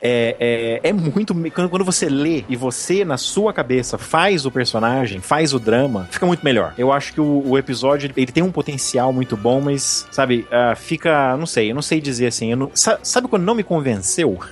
É, 0.00 0.80
é, 0.82 0.88
é 0.88 0.92
muito. 0.92 1.34
Quando, 1.50 1.68
quando 1.68 1.84
você 1.84 2.08
lê 2.08 2.44
e 2.48 2.56
você, 2.56 3.04
na 3.04 3.16
sua 3.16 3.52
cabeça, 3.52 3.98
faz 3.98 4.44
o 4.46 4.50
personagem, 4.50 5.20
faz 5.20 5.52
o 5.52 5.58
drama, 5.58 6.08
fica 6.10 6.24
muito 6.26 6.44
melhor. 6.44 6.74
Eu 6.78 6.92
acho 6.92 7.12
que 7.12 7.20
o, 7.20 7.42
o 7.46 7.58
episódio 7.58 8.10
ele, 8.16 8.32
tem 8.32 8.42
um 8.42 8.52
potencial 8.52 9.12
muito 9.12 9.36
bom, 9.36 9.60
mas, 9.60 10.06
sabe, 10.10 10.46
ah, 10.50 10.74
fica. 10.76 11.36
Não 11.36 11.46
sei, 11.46 11.70
eu 11.70 11.74
não 11.74 11.82
sei 11.82 12.00
dizer 12.00 12.26
assim. 12.28 12.50
eu 12.50 12.56
não- 12.56 12.70
sa- 12.74 12.98
sabe 13.02 13.28
quando 13.28 13.42
não 13.44 13.54
me 13.54 13.62
convenceu? 13.62 14.38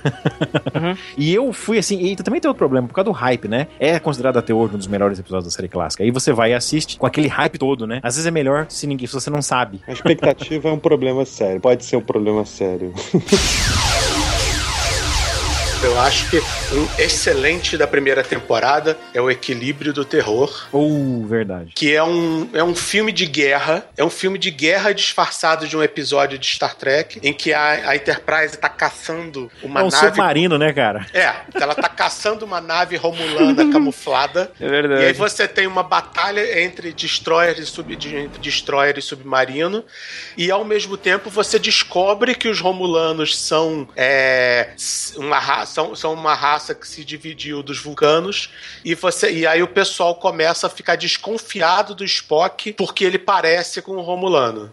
E 1.17 1.33
eu 1.33 1.51
fui 1.53 1.77
assim, 1.77 1.99
e 2.05 2.15
também 2.15 2.39
tem 2.39 2.47
outro 2.47 2.57
problema, 2.59 2.87
por 2.87 2.93
causa 2.93 3.05
do 3.05 3.11
hype, 3.11 3.47
né? 3.47 3.67
É 3.79 3.99
considerado 3.99 4.37
até 4.37 4.53
hoje 4.53 4.75
um 4.75 4.77
dos 4.77 4.87
melhores 4.87 5.19
episódios 5.19 5.45
da 5.45 5.51
série 5.51 5.67
clássica. 5.67 6.03
Aí 6.03 6.11
você 6.11 6.31
vai 6.31 6.51
e 6.51 6.53
assiste 6.53 6.97
com 6.97 7.05
aquele 7.05 7.27
hype 7.27 7.57
todo, 7.57 7.85
né? 7.87 7.99
Às 8.03 8.15
vezes 8.15 8.27
é 8.27 8.31
melhor 8.31 8.65
se 8.69 8.85
ninguém, 8.87 9.07
se 9.07 9.13
você 9.13 9.29
não 9.29 9.41
sabe. 9.41 9.81
A 9.87 9.91
expectativa 9.91 10.69
é 10.69 10.71
um 10.71 10.79
problema 10.79 11.25
sério. 11.25 11.59
Pode 11.59 11.83
ser 11.85 11.97
um 11.97 12.01
problema 12.01 12.45
sério. 12.45 12.93
Eu 15.87 15.97
acho 15.97 16.27
que 16.27 16.43
um 16.71 17.01
excelente 17.01 17.77
da 17.77 17.87
primeira 17.87 18.23
temporada 18.23 18.97
é 19.13 19.21
o 19.21 19.31
equilíbrio 19.31 19.93
do 19.93 20.03
terror. 20.03 20.67
Ou 20.71 21.25
verdade. 21.25 21.71
Que 21.73 21.95
é 21.95 22.03
um, 22.03 22.49
é 22.53 22.63
um 22.63 22.75
filme 22.75 23.11
de 23.11 23.25
guerra. 23.25 23.85
É 23.95 24.03
um 24.03 24.09
filme 24.09 24.37
de 24.37 24.51
guerra 24.51 24.93
disfarçado 24.93 25.67
de 25.67 25.77
um 25.77 25.83
episódio 25.83 26.37
de 26.37 26.45
Star 26.45 26.75
Trek, 26.75 27.19
em 27.23 27.33
que 27.33 27.53
a, 27.53 27.89
a 27.89 27.95
Enterprise 27.95 28.57
tá 28.57 28.67
caçando 28.67 29.49
uma 29.63 29.79
é 29.79 29.83
um 29.83 29.89
nave. 29.89 30.07
submarino, 30.07 30.57
né, 30.57 30.73
cara? 30.73 31.05
É, 31.13 31.33
ela 31.53 31.73
tá 31.73 31.87
caçando 31.87 32.45
uma 32.45 32.59
nave 32.59 32.97
romulana 32.97 33.67
camuflada. 33.71 34.51
É 34.59 34.67
verdade. 34.67 35.03
E 35.03 35.05
aí 35.05 35.13
você 35.13 35.47
tem 35.47 35.67
uma 35.67 35.83
batalha 35.83 36.61
entre 36.61 36.91
destroyer 36.91 37.57
e, 37.59 37.65
sub, 37.65 37.93
entre 37.93 38.39
destroyer 38.41 38.97
e 38.97 39.01
submarino. 39.01 39.85
E 40.35 40.51
ao 40.51 40.65
mesmo 40.65 40.97
tempo 40.97 41.29
você 41.29 41.57
descobre 41.57 42.35
que 42.35 42.49
os 42.49 42.59
romulanos 42.59 43.37
são, 43.37 43.87
é, 43.95 44.69
uma, 45.15 45.65
são, 45.65 45.95
são 45.95 46.13
uma 46.13 46.35
raça 46.35 46.56
que 46.73 46.87
se 46.87 47.03
dividiu 47.03 47.61
dos 47.61 47.79
vulcanos. 47.79 48.49
E, 48.83 48.95
você, 48.95 49.31
e 49.31 49.47
aí 49.47 49.61
o 49.61 49.67
pessoal 49.67 50.15
começa 50.15 50.67
a 50.67 50.69
ficar 50.69 50.95
desconfiado 50.95 51.95
do 51.95 52.03
Spock 52.03 52.73
porque 52.73 53.03
ele 53.03 53.17
parece 53.17 53.81
com 53.81 53.93
o 53.93 54.01
romulano. 54.01 54.69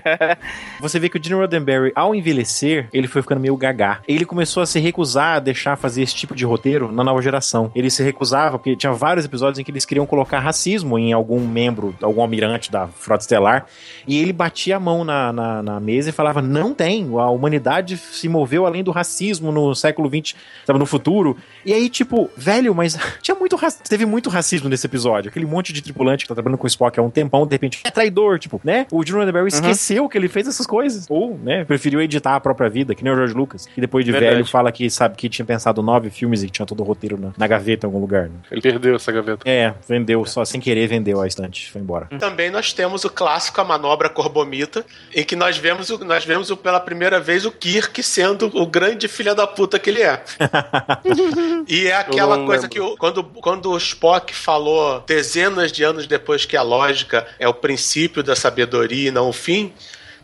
Você 0.80 0.98
vê 0.98 1.08
que 1.08 1.18
o 1.18 1.22
Gene 1.22 1.40
Roddenberry, 1.40 1.92
ao 1.94 2.14
envelhecer, 2.14 2.88
ele 2.92 3.06
foi 3.06 3.22
ficando 3.22 3.40
meio 3.40 3.56
gagá. 3.56 4.00
Ele 4.06 4.24
começou 4.24 4.62
a 4.62 4.66
se 4.66 4.78
recusar 4.78 5.36
a 5.36 5.40
deixar 5.40 5.76
fazer 5.76 6.02
esse 6.02 6.14
tipo 6.14 6.34
de 6.34 6.44
roteiro 6.44 6.90
na 6.92 7.04
nova 7.04 7.20
geração. 7.22 7.70
Ele 7.74 7.90
se 7.90 8.02
recusava, 8.02 8.58
porque 8.58 8.76
tinha 8.76 8.92
vários 8.92 9.24
episódios 9.24 9.58
em 9.58 9.64
que 9.64 9.70
eles 9.70 9.84
queriam 9.84 10.06
colocar 10.06 10.38
racismo 10.40 10.98
em 10.98 11.12
algum 11.12 11.40
membro, 11.46 11.94
algum 12.00 12.20
almirante 12.20 12.70
da 12.70 12.88
Frota 12.88 13.22
Estelar, 13.22 13.66
e 14.06 14.18
ele 14.18 14.32
batia 14.32 14.76
a 14.76 14.80
mão 14.80 15.04
na, 15.04 15.32
na, 15.32 15.62
na 15.62 15.80
mesa 15.80 16.10
e 16.10 16.12
falava: 16.12 16.40
não 16.42 16.74
tem, 16.74 17.08
a 17.18 17.30
humanidade 17.30 17.96
se 17.96 18.28
moveu 18.28 18.66
além 18.66 18.82
do 18.82 18.90
racismo 18.90 19.52
no 19.52 19.74
século 19.74 20.08
XX 20.08 20.34
tava 20.66 20.78
no 20.78 20.86
futuro. 20.86 20.99
E 21.64 21.72
aí, 21.72 21.88
tipo, 21.88 22.30
velho, 22.36 22.74
mas 22.74 22.98
tinha 23.22 23.34
muito 23.34 23.58
teve 23.88 24.06
muito 24.06 24.28
racismo 24.30 24.68
nesse 24.68 24.86
episódio. 24.86 25.28
Aquele 25.30 25.46
monte 25.46 25.72
de 25.72 25.82
tripulante 25.82 26.24
que 26.24 26.28
tá 26.28 26.34
trabalhando 26.34 26.58
com 26.58 26.64
o 26.64 26.68
Spock 26.68 26.98
há 26.98 27.02
um 27.02 27.10
tempão, 27.10 27.46
de 27.46 27.52
repente, 27.54 27.80
é 27.84 27.90
traidor, 27.90 28.38
tipo, 28.38 28.60
né? 28.64 28.86
O 28.90 29.04
Gene 29.04 29.18
Roddenberry 29.18 29.48
esqueceu 29.48 30.08
que 30.08 30.16
ele 30.18 30.28
fez 30.28 30.46
essas 30.48 30.66
coisas. 30.66 31.06
Ou, 31.08 31.38
né, 31.42 31.64
preferiu 31.64 32.00
editar 32.00 32.34
a 32.36 32.40
própria 32.40 32.68
vida, 32.68 32.94
que 32.94 33.02
nem 33.04 33.12
o 33.12 33.16
George 33.16 33.34
Lucas, 33.34 33.66
que 33.66 33.80
depois 33.80 34.04
de 34.04 34.12
Verdade. 34.12 34.34
velho 34.34 34.46
fala 34.46 34.70
que 34.72 34.88
sabe 34.90 35.16
que 35.16 35.28
tinha 35.28 35.44
pensado 35.44 35.82
nove 35.82 36.10
filmes 36.10 36.42
e 36.42 36.46
que 36.46 36.52
tinha 36.52 36.66
todo 36.66 36.80
o 36.80 36.84
roteiro 36.84 37.18
na, 37.18 37.32
na 37.36 37.46
gaveta 37.46 37.86
em 37.86 37.88
algum 37.88 38.00
lugar. 38.00 38.28
Né? 38.28 38.36
Ele 38.50 38.60
perdeu 38.60 38.96
essa 38.96 39.10
gaveta. 39.12 39.48
É, 39.48 39.74
vendeu, 39.88 40.24
só 40.24 40.44
sem 40.44 40.60
querer 40.60 40.86
vendeu 40.86 41.20
a 41.20 41.26
estante, 41.26 41.70
foi 41.70 41.80
embora. 41.80 42.06
Também 42.18 42.50
nós 42.50 42.72
temos 42.72 43.04
o 43.04 43.10
clássico 43.10 43.60
A 43.60 43.64
Manobra 43.64 44.08
Corbomita, 44.08 44.84
em 45.14 45.24
que 45.24 45.36
nós 45.36 45.56
vemos, 45.58 45.90
o- 45.90 46.04
nós 46.04 46.24
vemos 46.24 46.50
o- 46.50 46.56
pela 46.56 46.80
primeira 46.80 47.20
vez 47.20 47.44
o 47.44 47.52
Kirk 47.52 48.02
sendo 48.02 48.46
o 48.54 48.66
grande 48.66 49.08
filho 49.08 49.34
da 49.34 49.46
puta 49.46 49.78
que 49.78 49.90
ele 49.90 50.02
é. 50.02 50.22
e 51.68 51.86
é 51.86 51.94
aquela 51.96 52.36
coisa 52.44 52.62
lembro. 52.62 52.68
que 52.70 52.80
o- 52.80 52.96
quando, 52.96 53.24
quando 53.24 53.70
o 53.70 53.76
Spock 53.76 54.34
falou 54.34 55.00
dezenas 55.06 55.70
de 55.72 55.82
anos 55.82 56.06
depois 56.06 56.44
que 56.44 56.56
a 56.56 56.62
lógica 56.62 57.26
é 57.38 57.48
o 57.48 57.54
princípio 57.54 58.22
da 58.22 58.34
sabedoria 58.36 59.08
e 59.08 59.12
não 59.12 59.28
o 59.28 59.32
fim. 59.32 59.72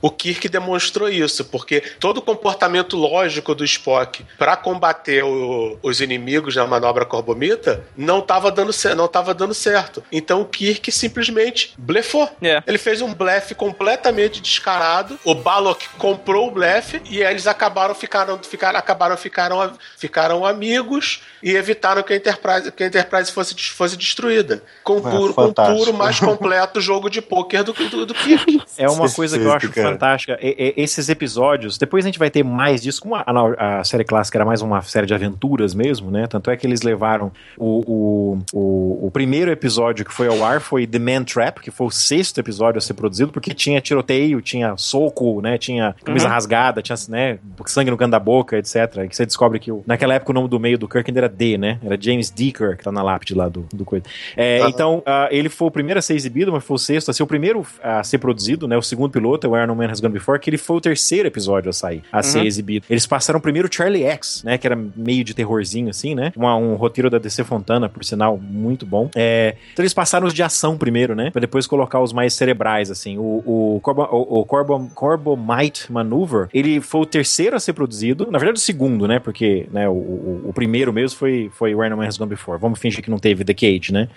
O 0.06 0.10
Kirk 0.10 0.48
demonstrou 0.48 1.08
isso, 1.08 1.44
porque 1.46 1.80
todo 1.98 2.18
o 2.18 2.22
comportamento 2.22 2.96
lógico 2.96 3.56
do 3.56 3.64
Spock 3.64 4.24
para 4.38 4.54
combater 4.56 5.24
o- 5.24 5.76
os 5.82 6.00
inimigos 6.00 6.54
na 6.54 6.64
manobra 6.64 7.04
Corbomita 7.04 7.84
não 7.96 8.20
estava 8.20 8.52
dando, 8.52 8.70
não 8.96 9.08
tava 9.08 9.34
dando 9.34 9.52
certo. 9.52 10.04
Então 10.12 10.42
o 10.42 10.44
Kirk 10.44 10.92
simplesmente 10.92 11.74
blefou. 11.76 12.30
É. 12.40 12.62
Ele 12.68 12.78
fez 12.78 13.02
um 13.02 13.12
blefe 13.12 13.52
completamente 13.52 14.40
descarado. 14.40 15.18
O 15.24 15.34
Balok 15.34 15.88
comprou 15.98 16.46
o 16.46 16.50
blefe 16.52 17.02
e 17.10 17.20
eles 17.20 17.48
acabaram 17.48 17.92
ficaram, 17.92 18.38
ficaram, 18.44 18.78
acabaram 18.78 19.16
ficaram, 19.16 19.72
ficaram 19.98 20.46
amigos 20.46 21.22
e 21.48 21.56
evitaram 21.56 22.02
que 22.02 22.12
a 22.12 22.16
Enterprise, 22.16 22.72
que 22.72 22.82
a 22.82 22.86
Enterprise 22.86 23.30
fosse, 23.30 23.54
fosse 23.70 23.96
destruída. 23.96 24.62
Com, 24.82 24.98
É, 24.98 25.00
puro, 25.00 25.32
com 25.34 25.42
o 25.42 25.46
fantástico. 25.46 25.78
puro 25.78 25.94
mais 25.96 26.18
completo 26.18 26.80
jogo 26.82 27.08
de 27.08 27.22
pôquer 27.22 27.62
do, 27.62 27.72
do, 27.72 28.06
do 28.06 28.14
Kirk. 28.14 28.60
É 28.76 28.88
uma 28.88 29.08
coisa 29.10 29.38
que 29.38 29.44
eu 29.44 29.52
acho 29.52 29.70
cara. 29.70 29.90
fantástica. 29.92 30.38
E- 30.42 30.74
e- 30.76 30.82
esses 30.82 31.08
episódios, 31.08 31.78
depois 31.78 32.04
a 32.04 32.08
gente 32.08 32.18
vai 32.18 32.30
ter 32.30 32.42
mais 32.42 32.82
disso, 32.82 33.00
como 33.00 33.14
a, 33.14 33.24
a- 33.26 33.80
a 33.80 33.84
série 33.84 34.04
clássica 34.04 34.38
era 34.38 34.44
mais 34.44 34.60
uma 34.62 34.82
série 34.82 35.06
de 35.06 35.14
aventuras 35.14 35.74
mesmo, 35.74 36.10
né? 36.10 36.26
Tanto 36.26 36.50
é 36.50 36.56
que 36.56 36.66
eles 36.66 36.82
levaram 36.82 37.30
o, 37.56 37.80
o, 37.86 38.38
o, 38.52 39.06
o 39.06 39.10
primeiro 39.10 39.50
episódio 39.50 40.04
que 40.04 40.12
foi 40.12 40.26
ao 40.28 40.44
ar 40.44 40.60
foi 40.60 40.86
The 40.86 40.98
Man 40.98 41.24
Trap, 41.24 41.60
que 41.60 41.70
foi 41.70 41.86
o 41.86 41.90
sexto 41.90 42.38
episódio 42.38 42.78
a 42.78 42.80
ser 42.80 42.94
produzido, 42.94 43.30
porque 43.32 43.54
tinha 43.54 43.80
tiroteio, 43.80 44.40
tinha 44.40 44.76
soco, 44.76 45.40
né? 45.40 45.58
Tinha 45.58 45.94
camisa 46.04 46.28
rasgada, 46.28 46.82
tinha 46.82 46.96
né, 47.08 47.38
sangue 47.66 47.90
no 47.90 47.96
canto 47.96 48.10
da 48.10 48.18
boca, 48.20 48.56
etc. 48.58 48.76
E 49.04 49.08
que 49.08 49.16
você 49.16 49.24
descobre 49.26 49.58
que 49.58 49.70
o- 49.70 49.84
naquela 49.86 50.14
época 50.14 50.32
o 50.32 50.34
nome 50.34 50.48
do 50.48 50.58
meio 50.58 50.78
do 50.78 50.88
Kirk 50.88 51.08
ainda 51.10 51.20
era 51.20 51.28
D, 51.36 51.58
né? 51.58 51.78
Era 51.84 51.96
James 52.00 52.30
D. 52.30 52.52
Kirk, 52.52 52.78
que 52.78 52.84
tá 52.84 52.92
na 52.92 53.02
lápide 53.02 53.34
lá 53.34 53.48
do, 53.48 53.66
do 53.72 53.84
coisa. 53.84 54.04
É, 54.36 54.60
Aham. 54.60 54.68
Então, 54.70 55.02
ah, 55.06 55.28
ele 55.30 55.48
foi 55.48 55.68
o 55.68 55.70
primeiro 55.70 55.98
a 55.98 56.02
ser 56.02 56.14
exibido, 56.14 56.52
mas 56.52 56.64
foi 56.64 56.74
o 56.74 56.78
sexto 56.78 57.10
a 57.10 57.14
ser 57.14 57.22
o 57.22 57.26
primeiro 57.26 57.64
a 57.82 58.02
ser 58.02 58.18
produzido, 58.18 58.66
né? 58.68 58.76
O 58.76 58.82
segundo 58.82 59.10
piloto 59.10 59.46
é 59.46 59.50
o 59.50 59.62
Iron 59.62 59.74
Man 59.74 59.90
Has 59.90 60.00
Gone 60.00 60.12
Before, 60.14 60.38
que 60.40 60.50
ele 60.50 60.58
foi 60.58 60.76
o 60.76 60.80
terceiro 60.80 61.28
episódio 61.28 61.70
a 61.70 61.72
sair, 61.72 62.02
a 62.10 62.22
ser 62.22 62.44
exibido. 62.46 62.86
Eles 62.88 63.06
passaram 63.06 63.40
primeiro 63.40 63.68
Charlie 63.72 64.04
X, 64.04 64.42
né? 64.44 64.58
Que 64.58 64.66
era 64.66 64.76
meio 64.96 65.24
de 65.24 65.34
terrorzinho, 65.34 65.88
assim, 65.90 66.14
né? 66.14 66.32
Uma- 66.36 66.56
um 66.56 66.74
roteiro 66.74 67.10
da 67.10 67.18
DC 67.18 67.44
Fontana, 67.44 67.88
por 67.88 68.04
sinal, 68.04 68.38
muito 68.38 68.86
bom. 68.86 69.10
É, 69.14 69.54
então 69.72 69.82
eles 69.82 69.94
passaram 69.94 70.26
os 70.26 70.34
de 70.34 70.42
ação 70.42 70.76
primeiro, 70.76 71.14
né? 71.14 71.30
Pra 71.30 71.40
depois 71.40 71.66
colocar 71.66 72.00
os 72.00 72.12
mais 72.12 72.34
cerebrais, 72.34 72.90
assim. 72.90 73.18
O, 73.18 73.42
o, 73.76 73.80
Corbo, 73.82 74.02
o, 74.10 74.40
o 74.40 74.44
Corbo, 74.44 74.90
Corbomite 74.94 75.90
Maneuver, 75.92 76.48
ele 76.52 76.80
foi 76.80 77.00
o 77.02 77.06
terceiro 77.06 77.56
a 77.56 77.60
ser 77.60 77.72
produzido. 77.72 78.28
Na 78.30 78.38
verdade, 78.38 78.58
o 78.58 78.62
segundo, 78.62 79.06
né? 79.08 79.18
Porque 79.18 79.66
né, 79.70 79.88
o, 79.88 79.92
o, 79.92 80.42
o 80.48 80.52
primeiro 80.52 80.92
mesmo 80.92 81.18
foi, 81.18 81.25
foi 81.52 81.74
o 81.74 81.84
Iron 81.84 81.96
Man 81.96 82.06
Has 82.06 82.16
Gone 82.16 82.30
Before. 82.30 82.58
Vamos 82.58 82.78
fingir 82.78 83.02
que 83.02 83.10
não 83.10 83.18
teve 83.18 83.44
The 83.44 83.54
Cage, 83.54 83.92
né? 83.92 84.08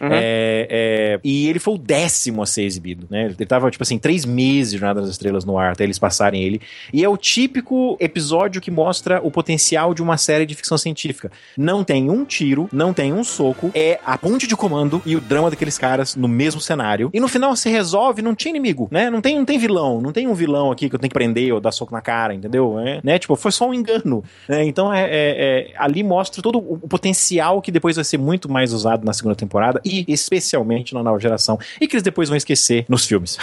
É, 0.00 0.66
é, 0.70 1.20
e 1.24 1.48
ele 1.48 1.58
foi 1.58 1.74
o 1.74 1.78
décimo 1.78 2.42
a 2.42 2.46
ser 2.46 2.62
exibido, 2.64 3.06
né? 3.10 3.26
Ele 3.26 3.46
tava, 3.46 3.70
tipo 3.70 3.82
assim, 3.82 3.98
três 3.98 4.24
meses 4.24 4.72
de 4.72 4.78
Jornada 4.78 5.00
das 5.00 5.10
Estrelas 5.10 5.44
no 5.44 5.58
ar 5.58 5.72
até 5.72 5.84
eles 5.84 5.98
passarem 5.98 6.42
ele. 6.42 6.60
E 6.92 7.02
é 7.04 7.08
o 7.08 7.16
típico 7.16 7.96
episódio 8.00 8.60
que 8.60 8.70
mostra 8.70 9.20
o 9.22 9.30
potencial 9.30 9.94
de 9.94 10.02
uma 10.02 10.16
série 10.16 10.46
de 10.46 10.54
ficção 10.54 10.76
científica. 10.78 11.30
Não 11.56 11.82
tem 11.84 12.10
um 12.10 12.24
tiro, 12.24 12.68
não 12.72 12.92
tem 12.92 13.12
um 13.12 13.24
soco, 13.24 13.70
é 13.74 13.98
a 14.04 14.16
ponte 14.18 14.46
de 14.46 14.56
comando 14.56 15.00
e 15.06 15.16
o 15.16 15.20
drama 15.20 15.50
daqueles 15.50 15.78
caras 15.78 16.16
no 16.16 16.28
mesmo 16.28 16.60
cenário. 16.60 17.10
E 17.12 17.20
no 17.20 17.28
final 17.28 17.54
se 17.56 17.68
resolve, 17.70 18.22
não 18.22 18.34
tinha 18.34 18.50
inimigo, 18.50 18.88
né? 18.90 19.10
Não 19.10 19.20
tem, 19.20 19.36
não 19.36 19.44
tem 19.44 19.58
vilão, 19.58 20.00
não 20.00 20.12
tem 20.12 20.26
um 20.26 20.34
vilão 20.34 20.70
aqui 20.70 20.88
que 20.88 20.94
eu 20.94 20.98
tenho 20.98 21.10
que 21.10 21.14
prender 21.14 21.52
ou 21.52 21.60
dar 21.60 21.72
soco 21.72 21.92
na 21.92 22.00
cara, 22.00 22.34
entendeu? 22.34 22.78
É, 22.78 23.00
né? 23.02 23.18
Tipo, 23.18 23.36
foi 23.36 23.52
só 23.52 23.68
um 23.68 23.74
engano. 23.74 24.22
né? 24.48 24.64
Então, 24.64 24.92
é, 24.92 25.02
é- 25.04 25.10
é- 25.10 25.74
ali 25.78 26.02
mostra 26.02 26.42
todo 26.42 26.58
o 26.58 26.78
potencial 26.88 27.60
que 27.62 27.70
depois 27.70 27.96
vai 27.96 28.04
ser 28.04 28.18
muito 28.18 28.50
mais 28.50 28.72
usado 28.72 29.04
na 29.04 29.12
segunda 29.12 29.34
temporada 29.36 29.80
e 29.86 30.04
especialmente 30.12 30.92
na 30.94 31.02
nova 31.02 31.18
geração 31.20 31.58
e 31.80 31.86
que 31.86 31.94
eles 31.96 32.02
depois 32.02 32.28
vão 32.28 32.36
esquecer 32.36 32.84
nos 32.88 33.06
filmes. 33.06 33.38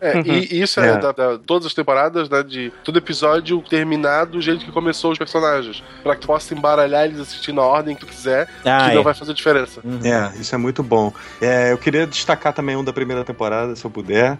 É, 0.00 0.18
e, 0.20 0.54
e 0.56 0.62
isso 0.62 0.80
é, 0.80 0.88
É. 0.90 0.96
Da, 0.98 1.12
da- 1.12 1.38
todas 1.38 1.66
as 1.66 1.74
temporadas, 1.74 2.28
né? 2.28 2.42
De 2.42 2.72
todo 2.84 2.98
episódio 2.98 3.62
terminar 3.68 4.26
do 4.26 4.40
jeito 4.40 4.64
que 4.64 4.72
começou 4.72 5.12
os 5.12 5.18
personagens. 5.18 5.82
Pra 6.02 6.14
que 6.14 6.22
tu 6.22 6.26
possa 6.26 6.54
embaralhar 6.54 7.04
eles 7.04 7.20
assistindo 7.20 7.60
a 7.60 7.66
ordem 7.66 7.94
que 7.94 8.00
tu 8.00 8.06
quiser, 8.06 8.48
Ah, 8.64 8.84
que 8.86 8.90
é. 8.92 8.94
não 8.94 9.02
vai 9.02 9.14
fazer 9.14 9.34
diferença. 9.34 9.80
É, 10.04 10.40
isso 10.40 10.54
é 10.54 10.58
muito 10.58 10.82
bom. 10.82 11.12
É, 11.40 11.72
eu 11.72 11.78
queria 11.78 12.06
destacar 12.06 12.52
também 12.52 12.76
um 12.76 12.84
da 12.84 12.92
primeira 12.92 13.24
temporada, 13.24 13.76
se 13.76 13.84
eu 13.84 13.90
puder. 13.90 14.38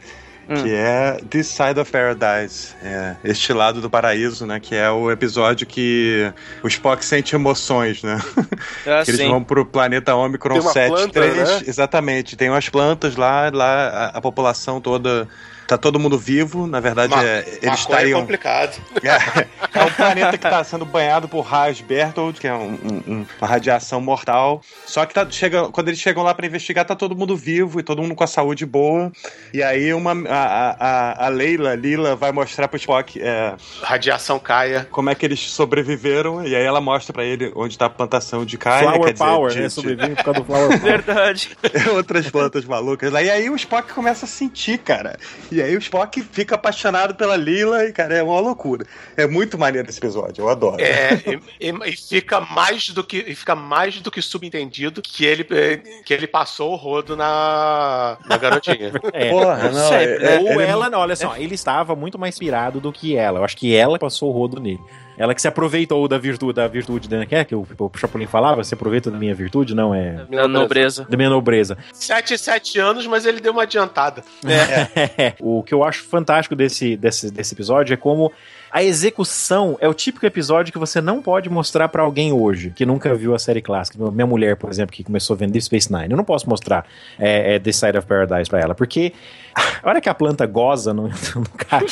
Que 0.48 0.74
é 0.74 1.20
This 1.30 1.46
Side 1.46 1.78
of 1.78 1.92
Paradise, 1.92 2.74
é, 2.82 3.14
este 3.22 3.52
lado 3.52 3.80
do 3.80 3.88
paraíso, 3.88 4.44
né? 4.46 4.58
Que 4.58 4.74
é 4.74 4.90
o 4.90 5.10
episódio 5.10 5.64
que 5.66 6.32
o 6.62 6.66
Spock 6.66 7.04
sente 7.04 7.34
emoções, 7.34 8.02
né? 8.02 8.20
Ah, 8.86 9.02
que 9.04 9.10
eles 9.10 9.20
sim. 9.20 9.28
vão 9.28 9.42
pro 9.42 9.64
planeta 9.64 10.14
Omicron 10.14 10.54
Tem 10.54 10.62
uma 10.62 10.72
73. 10.72 11.34
planta, 11.34 11.60
né? 11.60 11.64
Exatamente, 11.66 12.36
tem 12.36 12.48
umas 12.48 12.68
plantas 12.68 13.16
lá, 13.16 13.50
lá 13.52 13.88
a, 13.88 14.06
a 14.18 14.20
população 14.20 14.80
toda. 14.80 15.28
Tá 15.70 15.78
todo 15.78 16.00
mundo 16.00 16.18
vivo, 16.18 16.66
na 16.66 16.80
verdade 16.80 17.14
Ma- 17.14 17.24
é, 17.24 17.44
eles 17.46 17.58
é 17.62 17.74
estariam. 17.74 18.20
complicado. 18.20 18.76
É, 19.04 19.78
é 19.78 19.84
um 19.84 19.90
planeta 19.92 20.36
que 20.36 20.44
está 20.46 20.64
sendo 20.64 20.84
banhado 20.84 21.28
por 21.28 21.42
raios 21.42 21.80
Berthold, 21.80 22.40
que 22.40 22.46
é 22.48 22.52
um- 22.52 22.72
um- 22.82 23.02
um- 23.12 23.26
uma 23.40 23.46
radiação 23.48 24.00
mortal. 24.00 24.60
Só 24.84 25.06
que 25.06 25.14
tá, 25.14 25.24
chega, 25.30 25.68
quando 25.68 25.88
eles 25.88 26.00
chegam 26.00 26.24
lá 26.24 26.34
para 26.34 26.44
investigar, 26.46 26.84
tá 26.84 26.96
todo 26.96 27.14
mundo 27.16 27.36
vivo 27.36 27.78
e 27.78 27.82
todo 27.84 28.02
mundo 28.02 28.14
com 28.16 28.24
a 28.24 28.26
saúde 28.26 28.66
boa. 28.66 29.12
E 29.54 29.62
aí 29.62 29.94
uma, 29.94 30.12
a, 30.28 30.76
a, 31.20 31.26
a- 31.26 31.28
Leila, 31.28 31.74
Lila, 31.76 32.16
vai 32.16 32.32
mostrar 32.32 32.66
pro 32.66 32.76
Spock 32.76 33.20
é, 33.22 33.54
Radiação 33.80 34.38
caia. 34.40 34.88
como 34.90 35.08
é 35.08 35.14
que 35.14 35.24
eles 35.24 35.38
sobreviveram. 35.40 36.44
E 36.44 36.54
aí 36.56 36.64
ela 36.64 36.80
mostra 36.80 37.12
para 37.12 37.24
ele 37.24 37.52
onde 37.54 37.78
tá 37.78 37.86
a 37.86 37.90
plantação 37.90 38.44
de 38.44 38.58
caia. 38.58 38.82
Flower 38.82 39.00
quer 39.04 39.12
dizer, 39.12 39.24
Power, 39.24 39.52
de- 39.52 39.60
né? 39.60 39.68
Sobrevive 39.68 40.14
por 40.16 40.24
causa 40.24 40.40
do 40.40 40.46
Flower 40.46 40.68
Power. 40.80 40.80
Verdade. 40.80 41.56
outras 41.94 42.28
plantas 42.28 42.64
malucas. 42.64 43.12
E 43.12 43.30
aí 43.30 43.48
o 43.48 43.54
Spock 43.54 43.92
começa 43.92 44.24
a 44.24 44.28
sentir, 44.28 44.78
cara. 44.78 45.16
E 45.50 45.59
aí 45.62 45.74
o 45.76 45.78
Spock 45.78 46.20
fica 46.22 46.54
apaixonado 46.54 47.14
pela 47.14 47.36
Lila 47.36 47.84
e, 47.84 47.92
cara, 47.92 48.14
é 48.16 48.22
uma 48.22 48.38
loucura. 48.40 48.86
É 49.16 49.26
muito 49.26 49.58
maneiro 49.58 49.88
esse 49.88 49.98
episódio, 49.98 50.42
eu 50.42 50.48
adoro. 50.48 50.80
É, 50.82 51.14
e, 51.60 51.68
e- 51.68 51.90
e 51.90 51.96
fica 51.96 52.40
mais 52.40 52.88
do 52.90 53.02
que 53.04 53.18
e 53.26 53.34
fica 53.34 53.54
mais 53.54 54.00
do 54.00 54.10
que 54.10 54.20
subentendido 54.22 55.00
que 55.02 55.24
ele 55.24 55.46
eh, 55.50 55.76
que 56.04 56.12
ele 56.14 56.26
passou 56.26 56.72
o 56.72 56.76
rodo 56.76 57.16
na, 57.16 58.16
na 58.26 58.36
garotinha. 58.36 58.92
É. 59.12 59.30
Porra, 59.30 59.70
não, 59.70 59.88
Sempre, 59.88 60.14
é- 60.14 60.18
né? 60.18 60.34
é- 60.36 60.38
Ou 60.40 60.60
ele- 60.60 60.70
ela, 60.70 60.88
não, 60.90 60.98
olha 61.00 61.16
só, 61.16 61.36
ele 61.36 61.54
estava 61.54 61.94
muito 61.96 62.18
mais 62.18 62.38
pirado 62.38 62.80
do 62.80 62.92
que 62.92 63.16
ela. 63.16 63.40
Eu 63.40 63.44
acho 63.44 63.56
que 63.56 63.74
ela 63.74 63.98
passou 63.98 64.28
o 64.30 64.32
rodo 64.32 64.60
nele. 64.60 64.80
Ela 65.20 65.34
que 65.34 65.42
se 65.42 65.46
aproveitou 65.46 66.08
da 66.08 66.16
virtude, 66.16 66.54
da 66.54 66.66
virtude 66.66 67.10
né? 67.10 67.26
Que 67.26 67.34
é 67.34 67.44
que 67.44 67.54
o, 67.54 67.60
o 67.78 67.90
Chapolin 67.94 68.26
falava, 68.26 68.64
se 68.64 68.72
aproveita 68.72 69.10
da 69.10 69.18
minha 69.18 69.34
virtude, 69.34 69.74
não 69.74 69.94
é 69.94 70.24
Da 70.30 70.48
nobreza. 70.48 71.06
da 71.06 71.14
minha 71.14 71.28
nobreza. 71.28 71.76
Sete, 71.92 72.38
sete 72.38 72.78
anos, 72.78 73.06
mas 73.06 73.26
ele 73.26 73.38
deu 73.38 73.52
uma 73.52 73.64
adiantada. 73.64 74.24
o 75.38 75.62
que 75.62 75.74
eu 75.74 75.84
acho 75.84 76.04
fantástico 76.04 76.56
desse, 76.56 76.96
desse, 76.96 77.30
desse 77.30 77.54
episódio 77.54 77.92
é 77.92 77.98
como 77.98 78.32
a 78.72 78.82
execução 78.82 79.76
é 79.80 79.88
o 79.88 79.92
típico 79.92 80.24
episódio 80.24 80.72
que 80.72 80.78
você 80.78 81.00
não 81.00 81.20
pode 81.20 81.50
mostrar 81.50 81.88
pra 81.88 82.02
alguém 82.02 82.32
hoje, 82.32 82.70
que 82.70 82.86
nunca 82.86 83.14
viu 83.14 83.34
a 83.34 83.38
série 83.38 83.60
clássica. 83.60 83.98
Minha 84.10 84.26
mulher, 84.26 84.56
por 84.56 84.70
exemplo, 84.70 84.94
que 84.94 85.02
começou 85.02 85.34
a 85.34 85.36
ver 85.36 85.50
Deep 85.50 85.64
Space 85.64 85.92
Nine. 85.92 86.12
Eu 86.12 86.16
não 86.16 86.24
posso 86.24 86.48
mostrar 86.48 86.86
é, 87.18 87.56
é, 87.56 87.58
The 87.58 87.72
Side 87.72 87.98
of 87.98 88.06
Paradise 88.06 88.48
pra 88.48 88.60
ela, 88.60 88.74
porque 88.74 89.12
a 89.54 89.88
hora 89.88 90.00
que 90.00 90.08
a 90.08 90.14
planta 90.14 90.46
goza 90.46 90.92
no, 90.94 91.08
no 91.34 91.48
cara, 91.56 91.84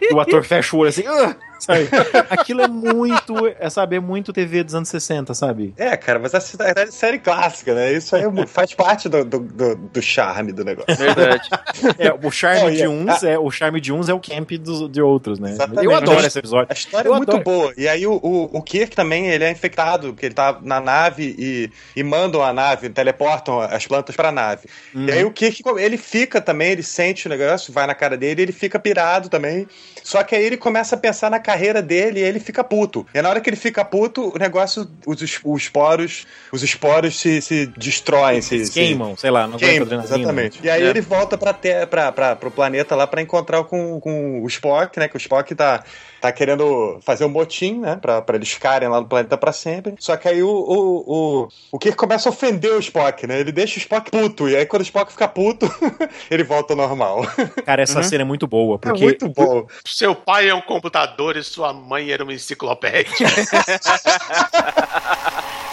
e 0.00 0.12
o 0.14 0.20
ator 0.20 0.44
fecha 0.44 0.74
o 0.76 0.80
olho 0.80 0.88
assim, 0.88 1.04
"Ah", 1.06 1.36
sabe? 1.58 1.88
Aquilo 2.30 2.62
é 2.62 2.68
muito, 2.68 3.34
é 3.58 3.68
saber 3.68 4.00
muito 4.00 4.32
TV 4.32 4.62
dos 4.64 4.74
anos 4.74 4.88
60, 4.88 5.34
sabe? 5.34 5.74
É, 5.76 5.96
cara, 5.96 6.18
mas 6.18 6.32
essa 6.34 6.56
é 6.62 6.86
série 6.86 7.18
clássica, 7.18 7.74
né? 7.74 7.92
Isso 7.92 8.16
aí 8.16 8.22
é 8.24 8.46
faz 8.46 8.72
parte 8.74 9.08
do, 9.08 9.24
do, 9.24 9.38
do- 9.40 9.76
do 9.76 10.02
charme 10.02 10.52
do 10.52 10.64
negócio. 10.64 10.96
Verdade. 10.96 11.48
É, 11.98 12.12
o 12.26 12.30
charme 12.30 12.68
É, 12.68 12.70
de 12.82 12.88
uns 12.88 13.22
é 13.22 13.38
o 13.38 13.50
charme 13.50 13.80
de 13.80 13.92
uns 13.92 14.08
é 14.08 14.14
o 14.14 14.20
camp 14.20 14.50
dos, 14.52 14.90
de 14.90 15.02
outros, 15.02 15.38
né? 15.38 15.50
Exatamente. 15.50 15.84
Eu 15.84 15.94
adoro 15.94 16.26
esse 16.26 16.38
episódio. 16.38 16.68
A 16.70 16.74
história 16.74 17.08
Eu 17.08 17.14
é 17.14 17.16
muito 17.18 17.30
adoro. 17.30 17.44
boa. 17.44 17.74
E 17.76 17.86
aí 17.88 18.06
o, 18.06 18.14
o, 18.14 18.58
o 18.58 18.62
Kirk 18.62 18.96
também, 18.96 19.26
ele 19.28 19.44
é 19.44 19.50
infectado, 19.50 20.08
porque 20.14 20.26
ele 20.26 20.34
tá 20.34 20.58
na 20.62 20.80
nave 20.80 21.34
e, 21.38 21.70
e 21.94 22.02
mandam 22.02 22.42
a 22.42 22.52
nave, 22.52 22.88
teleportam 22.88 23.60
as 23.60 23.86
plantas 23.86 24.16
pra 24.16 24.32
nave. 24.32 24.66
E 24.94 25.10
aí 25.12 25.24
o 25.24 25.30
Kirk, 25.30 25.62
ele 25.78 25.96
fica 25.98 26.40
também, 26.40 26.70
ele 26.80 26.86
sente 26.86 27.26
o 27.26 27.30
negócio, 27.30 27.72
vai 27.72 27.86
na 27.86 27.94
cara 27.94 28.16
dele, 28.16 28.42
ele 28.42 28.52
fica 28.52 28.78
pirado 28.78 29.28
também. 29.28 29.68
Só 30.02 30.22
que 30.24 30.34
aí 30.34 30.42
ele 30.44 30.56
começa 30.56 30.96
a 30.96 30.98
pensar 30.98 31.30
na 31.30 31.38
carreira 31.38 31.80
dele 31.82 32.20
e 32.20 32.22
ele 32.22 32.40
fica 32.40 32.64
puto. 32.64 33.06
E 33.14 33.20
na 33.22 33.28
hora 33.28 33.40
que 33.40 33.48
ele 33.50 33.56
fica 33.56 33.84
puto, 33.84 34.32
o 34.34 34.38
negócio, 34.38 34.88
os, 35.06 35.20
os 35.44 35.62
esporos, 35.62 36.26
os 36.50 36.62
esporos 36.62 37.18
se, 37.20 37.40
se 37.42 37.66
destroem, 37.66 38.40
se, 38.40 38.54
Eles 38.56 38.70
queimam, 38.70 39.16
sei 39.16 39.30
lá, 39.30 39.40
não 39.46 39.54
aguenta 39.56 39.66
Queima, 39.66 39.84
adrenalina. 39.84 40.16
exatamente. 40.16 40.60
E 40.62 40.70
aí 40.70 40.82
É. 40.82 40.86
ele 40.86 41.00
volta 41.00 41.36
pra, 41.36 41.52
ter, 41.52 41.86
pra, 41.86 42.10
pra, 42.10 42.34
pro 42.34 42.50
planeta 42.50 42.96
lá 42.96 43.06
pra 43.06 43.20
encontrar 43.20 43.62
com, 43.64 44.00
com 44.00 44.42
o 44.42 44.46
Spock, 44.48 44.98
né? 44.98 45.06
Que 45.08 45.16
o 45.16 45.18
Spock 45.18 45.54
tá, 45.54 45.84
tá 46.20 46.30
querendo 46.30 46.98
fazer 47.02 47.24
um 47.24 47.28
motim, 47.28 47.80
né? 47.80 47.96
Pra, 47.96 48.20
pra 48.20 48.36
eles 48.36 48.50
ficarem 48.50 48.88
lá 48.88 49.00
no 49.00 49.06
planeta 49.06 49.36
pra 49.36 49.52
sempre. 49.52 49.94
Só 49.98 50.16
que 50.16 50.28
aí 50.28 50.42
o, 50.42 50.48
o, 50.48 51.04
o, 51.06 51.48
o 51.72 51.78
Kirk 51.78 51.96
começa 51.96 52.28
a 52.28 52.32
ofender 52.32 52.72
o 52.72 52.78
Spock, 52.78 53.26
né? 53.26 53.40
Ele 53.40 53.52
deixa 53.52 53.76
o 53.76 53.78
Spock 53.78 54.10
puto. 54.10 54.48
E 54.48 54.56
aí 54.56 54.66
quando 54.66 54.82
o 54.82 54.84
Spock 54.84 55.10
fica 55.10 55.26
puto, 55.26 55.66
ele 56.30 56.44
volta 56.44 56.74
ao 56.74 56.76
normal. 56.76 57.22
Cara, 57.64 57.82
essa 57.82 58.02
cena 58.02 58.22
é 58.22 58.24
muito 58.24 58.46
boa, 58.46 58.78
porque 58.78 59.02
É 59.02 59.06
muito 59.06 59.28
bom. 59.28 59.66
Seu 59.84 60.14
pai 60.14 60.48
é 60.48 60.54
um 60.54 60.60
computador 60.60 61.36
e 61.36 61.42
sua 61.42 61.72
mãe 61.72 62.10
era 62.10 62.22
uma 62.22 62.34
enciclopédia. 62.34 63.10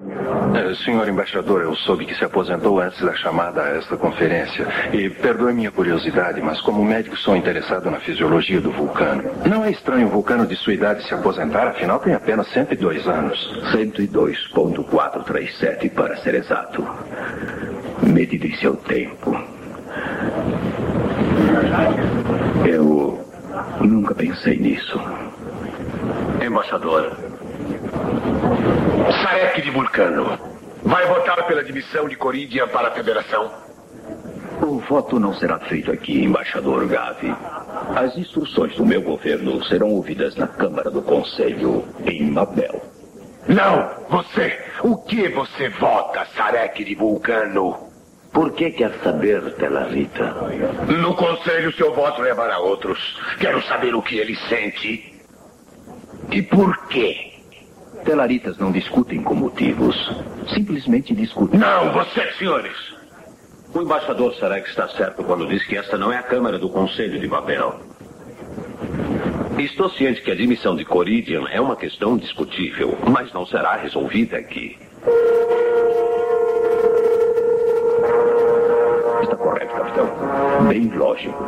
Eh, 0.00 0.74
Senhor 0.84 1.08
embaixador, 1.08 1.62
eu 1.62 1.74
soube 1.74 2.06
que 2.06 2.14
se 2.14 2.24
aposentou 2.24 2.78
antes 2.80 3.00
da 3.00 3.12
chamada 3.14 3.60
a 3.62 3.70
esta 3.76 3.96
conferência. 3.96 4.64
E 4.92 5.10
perdoe 5.10 5.52
minha 5.52 5.72
curiosidade, 5.72 6.40
mas 6.40 6.60
como 6.60 6.84
médico 6.84 7.16
sou 7.16 7.36
interessado 7.36 7.90
na 7.90 7.98
fisiologia 7.98 8.60
do 8.60 8.70
vulcano. 8.70 9.24
Não 9.44 9.64
é 9.64 9.72
estranho 9.72 10.06
o 10.06 10.10
vulcano 10.10 10.46
de 10.46 10.54
sua 10.56 10.74
idade 10.74 11.02
se 11.04 11.12
aposentar, 11.12 11.66
afinal 11.68 11.98
tem 11.98 12.14
apenas 12.14 12.46
102 12.48 13.08
anos. 13.08 13.36
102.437 13.72 15.90
para 15.90 16.16
ser 16.18 16.36
exato. 16.36 16.86
Medido 18.02 18.46
em 18.46 18.54
seu 18.56 18.76
tempo. 18.76 19.36
Eu 22.64 23.18
nunca 23.80 24.14
pensei 24.14 24.56
nisso. 24.58 25.00
Embaixador. 26.40 27.27
Sarek 29.12 29.62
de 29.62 29.70
Vulcano. 29.70 30.38
Vai 30.82 31.06
votar 31.06 31.46
pela 31.46 31.60
admissão 31.60 32.08
de 32.08 32.16
Coridia 32.16 32.66
para 32.66 32.88
a 32.88 32.90
Federação? 32.90 33.50
O 34.62 34.78
voto 34.80 35.18
não 35.18 35.32
será 35.34 35.58
feito 35.60 35.90
aqui, 35.90 36.24
embaixador 36.24 36.86
Gavi. 36.86 37.34
As 37.96 38.16
instruções 38.16 38.74
do 38.76 38.84
meu 38.84 39.00
governo 39.00 39.64
serão 39.64 39.88
ouvidas 39.90 40.36
na 40.36 40.46
Câmara 40.46 40.90
do 40.90 41.00
Conselho 41.02 41.84
em 42.04 42.30
Mabel. 42.30 42.82
Não! 43.46 43.90
Você! 44.10 44.58
O 44.82 44.96
que 44.96 45.28
você 45.28 45.68
vota, 45.70 46.26
Sarek 46.36 46.84
de 46.84 46.94
Vulcano? 46.94 47.88
Por 48.32 48.52
que 48.52 48.70
quer 48.70 48.92
saber, 49.02 49.54
Telarita? 49.54 50.34
No 50.86 51.14
conselho, 51.14 51.72
seu 51.72 51.94
voto 51.94 52.20
levará 52.20 52.58
outros. 52.58 52.98
Quero 53.40 53.62
saber 53.62 53.94
o 53.94 54.02
que 54.02 54.18
ele 54.18 54.36
sente. 54.48 55.22
E 56.30 56.42
por 56.42 56.86
quê? 56.88 57.37
Telaritas 58.04 58.58
não 58.58 58.72
discutem 58.72 59.22
com 59.22 59.34
motivos. 59.34 59.96
Simplesmente 60.54 61.14
discutem. 61.14 61.58
Não, 61.58 61.92
vocês, 61.92 62.36
senhores! 62.36 62.76
O 63.74 63.82
embaixador 63.82 64.34
Sarek 64.34 64.68
está 64.68 64.88
certo 64.88 65.22
quando 65.22 65.46
diz 65.46 65.64
que 65.66 65.76
esta 65.76 65.98
não 65.98 66.12
é 66.12 66.16
a 66.16 66.22
Câmara 66.22 66.58
do 66.58 66.70
Conselho 66.70 67.20
de 67.20 67.28
Babel. 67.28 67.80
Estou 69.58 69.90
ciente 69.90 70.22
que 70.22 70.30
a 70.30 70.34
admissão 70.34 70.74
de 70.74 70.84
Coridian 70.84 71.44
é 71.50 71.60
uma 71.60 71.76
questão 71.76 72.16
discutível, 72.16 72.96
mas 73.10 73.32
não 73.32 73.44
será 73.44 73.76
resolvida 73.76 74.38
aqui. 74.38 74.78
Está 79.22 79.36
correto, 79.36 79.74
capitão. 79.74 80.06
Bem 80.68 80.88
lógico. 80.96 81.44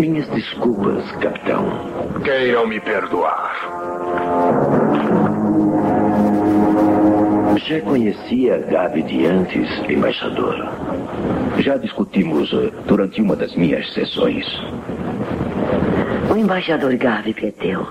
Minhas 0.00 0.28
desculpas, 0.30 1.10
capitão. 1.12 1.64
Queiram 2.24 2.66
me 2.66 2.80
perdoar. 2.80 4.75
Já 7.56 7.80
conhecia 7.80 8.58
Gabi 8.58 9.02
de 9.02 9.26
antes, 9.26 9.68
embaixador. 9.88 10.68
Já 11.58 11.76
discutimos 11.76 12.52
eh, 12.52 12.70
durante 12.86 13.20
uma 13.20 13.34
das 13.34 13.54
minhas 13.56 13.92
sessões. 13.92 14.46
O 16.30 16.36
embaixador 16.36 16.94
Gavi 16.96 17.32
preteu. 17.32 17.86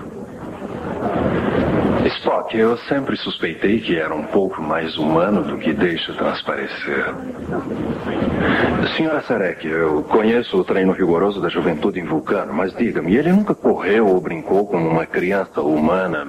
Spock, 2.06 2.56
eu 2.56 2.76
sempre 2.88 3.16
suspeitei 3.16 3.80
que 3.80 3.96
era 3.98 4.14
um 4.14 4.22
pouco 4.22 4.62
mais 4.62 4.96
humano 4.96 5.42
do 5.42 5.58
que 5.58 5.72
deixa 5.72 6.12
transparecer. 6.12 7.12
Senhora 8.96 9.20
Sarek, 9.22 9.66
eu 9.66 10.04
conheço 10.04 10.58
o 10.58 10.64
treino 10.64 10.92
rigoroso 10.92 11.40
da 11.40 11.48
juventude 11.48 11.98
em 11.98 12.04
Vulcano, 12.04 12.54
mas 12.54 12.72
diga-me, 12.74 13.16
ele 13.16 13.32
nunca 13.32 13.54
correu 13.54 14.06
ou 14.06 14.20
brincou 14.20 14.66
como 14.66 14.88
uma 14.88 15.04
criança 15.04 15.60
humana, 15.60 16.28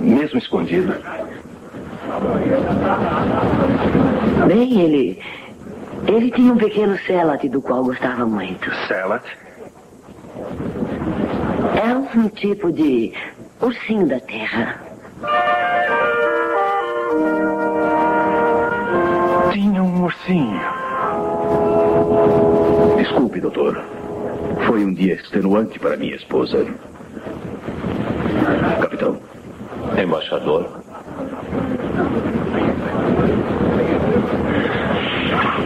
mesmo 0.00 0.38
escondido? 0.38 0.94
Bem, 4.46 4.80
ele. 4.80 5.22
Ele 6.06 6.30
tinha 6.32 6.52
um 6.52 6.56
pequeno 6.56 6.98
Celat 7.06 7.44
do 7.48 7.62
qual 7.62 7.84
gostava 7.84 8.26
muito. 8.26 8.70
Celat? 8.88 9.24
É 11.80 11.94
um 11.94 12.28
tipo 12.28 12.72
de 12.72 13.12
ursinho 13.60 14.06
da 14.08 14.18
terra. 14.20 14.80
Tinha 19.52 19.82
um 19.82 20.04
ursinho. 20.04 20.60
Desculpe, 22.96 23.40
doutor. 23.40 23.82
Foi 24.66 24.84
um 24.84 24.92
dia 24.92 25.14
extenuante 25.14 25.78
para 25.78 25.96
minha 25.96 26.16
esposa. 26.16 26.66
Capitão. 28.80 29.18
Embaixador. 29.96 30.81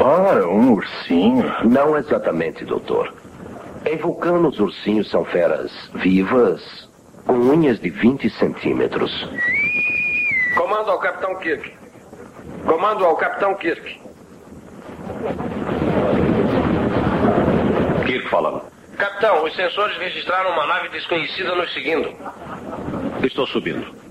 Ora, 0.00 0.48
um 0.48 0.72
ursinho. 0.72 1.44
Não 1.64 1.96
exatamente, 1.96 2.64
doutor. 2.64 3.12
Em 3.84 3.96
Vulcano, 3.96 4.48
os 4.48 4.58
ursinhos 4.58 5.10
são 5.10 5.24
feras 5.24 5.70
vivas, 5.94 6.88
com 7.26 7.34
unhas 7.34 7.80
de 7.80 7.90
20 7.90 8.30
centímetros. 8.30 9.28
Comando 10.56 10.90
ao 10.90 10.98
Capitão 10.98 11.34
Kirk. 11.36 11.72
Comando 12.64 13.04
ao 13.04 13.16
Capitão 13.16 13.54
Kirk. 13.54 14.00
Kirk 18.04 18.28
falando. 18.28 18.62
Capitão, 18.96 19.44
os 19.44 19.54
sensores 19.54 19.96
registraram 19.98 20.52
uma 20.52 20.66
nave 20.66 20.88
desconhecida 20.88 21.54
nos 21.54 21.72
seguindo. 21.74 22.14
Estou 23.22 23.46
subindo. 23.46 24.05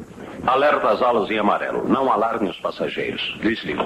Alerta 0.46 0.90
as 0.90 1.02
alas 1.02 1.30
em 1.30 1.40
amarelo. 1.40 1.88
Não 1.88 2.12
alarme 2.12 2.50
os 2.50 2.58
passageiros. 2.60 3.36
Desligo. 3.42 3.84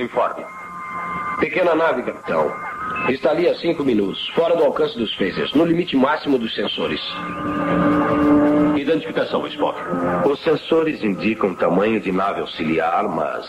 Informe. 0.00 0.44
Pequena 1.40 1.74
nave, 1.74 2.02
capitão. 2.02 2.52
Está 3.08 3.30
ali 3.30 3.48
há 3.48 3.54
cinco 3.56 3.84
minutos, 3.84 4.28
fora 4.34 4.56
do 4.56 4.64
alcance 4.64 4.96
dos 4.98 5.14
phasers, 5.14 5.52
no 5.54 5.64
limite 5.64 5.96
máximo 5.96 6.38
dos 6.38 6.54
sensores. 6.54 7.00
Identificação, 8.78 9.44
Spock. 9.48 9.76
Os 10.24 10.40
sensores 10.44 11.02
indicam 11.02 11.52
tamanho 11.54 12.00
de 12.00 12.12
nave 12.12 12.40
auxiliar, 12.40 13.08
mas 13.08 13.44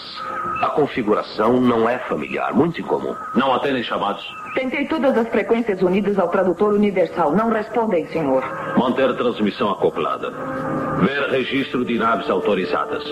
a 0.61 0.69
configuração 0.69 1.61
não 1.61 1.87
é 1.87 1.99
familiar, 1.99 2.51
muito 2.53 2.81
incomum. 2.81 3.15
Não 3.35 3.53
atendem 3.53 3.83
chamados. 3.83 4.25
Tentei 4.55 4.87
todas 4.87 5.15
as 5.15 5.27
frequências 5.29 5.83
unidas 5.83 6.17
ao 6.17 6.29
tradutor 6.29 6.73
universal. 6.73 7.31
Não 7.31 7.49
respondem, 7.51 8.07
senhor. 8.07 8.43
Manter 8.75 9.15
transmissão 9.15 9.69
acoplada. 9.69 10.31
Ver 11.01 11.29
registro 11.29 11.85
de 11.85 11.99
naves 11.99 12.27
autorizadas. 12.29 13.03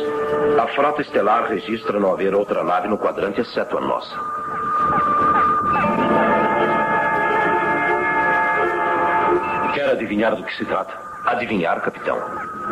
A 0.60 0.68
frota 0.70 1.04
estelar 1.04 1.48
registra 1.48 2.00
não 2.00 2.14
haver 2.14 2.34
outra 2.34 2.64
nave 2.64 2.88
no 2.88 2.98
quadrante 2.98 3.42
exceto 3.42 3.78
a 3.78 3.82
nossa. 3.82 4.16
Quer 9.76 9.92
adivinhar 9.92 10.36
do 10.36 10.44
que 10.44 10.56
se 10.56 10.66
trata? 10.66 11.07
Adivinhar, 11.28 11.82
capitão. 11.82 12.18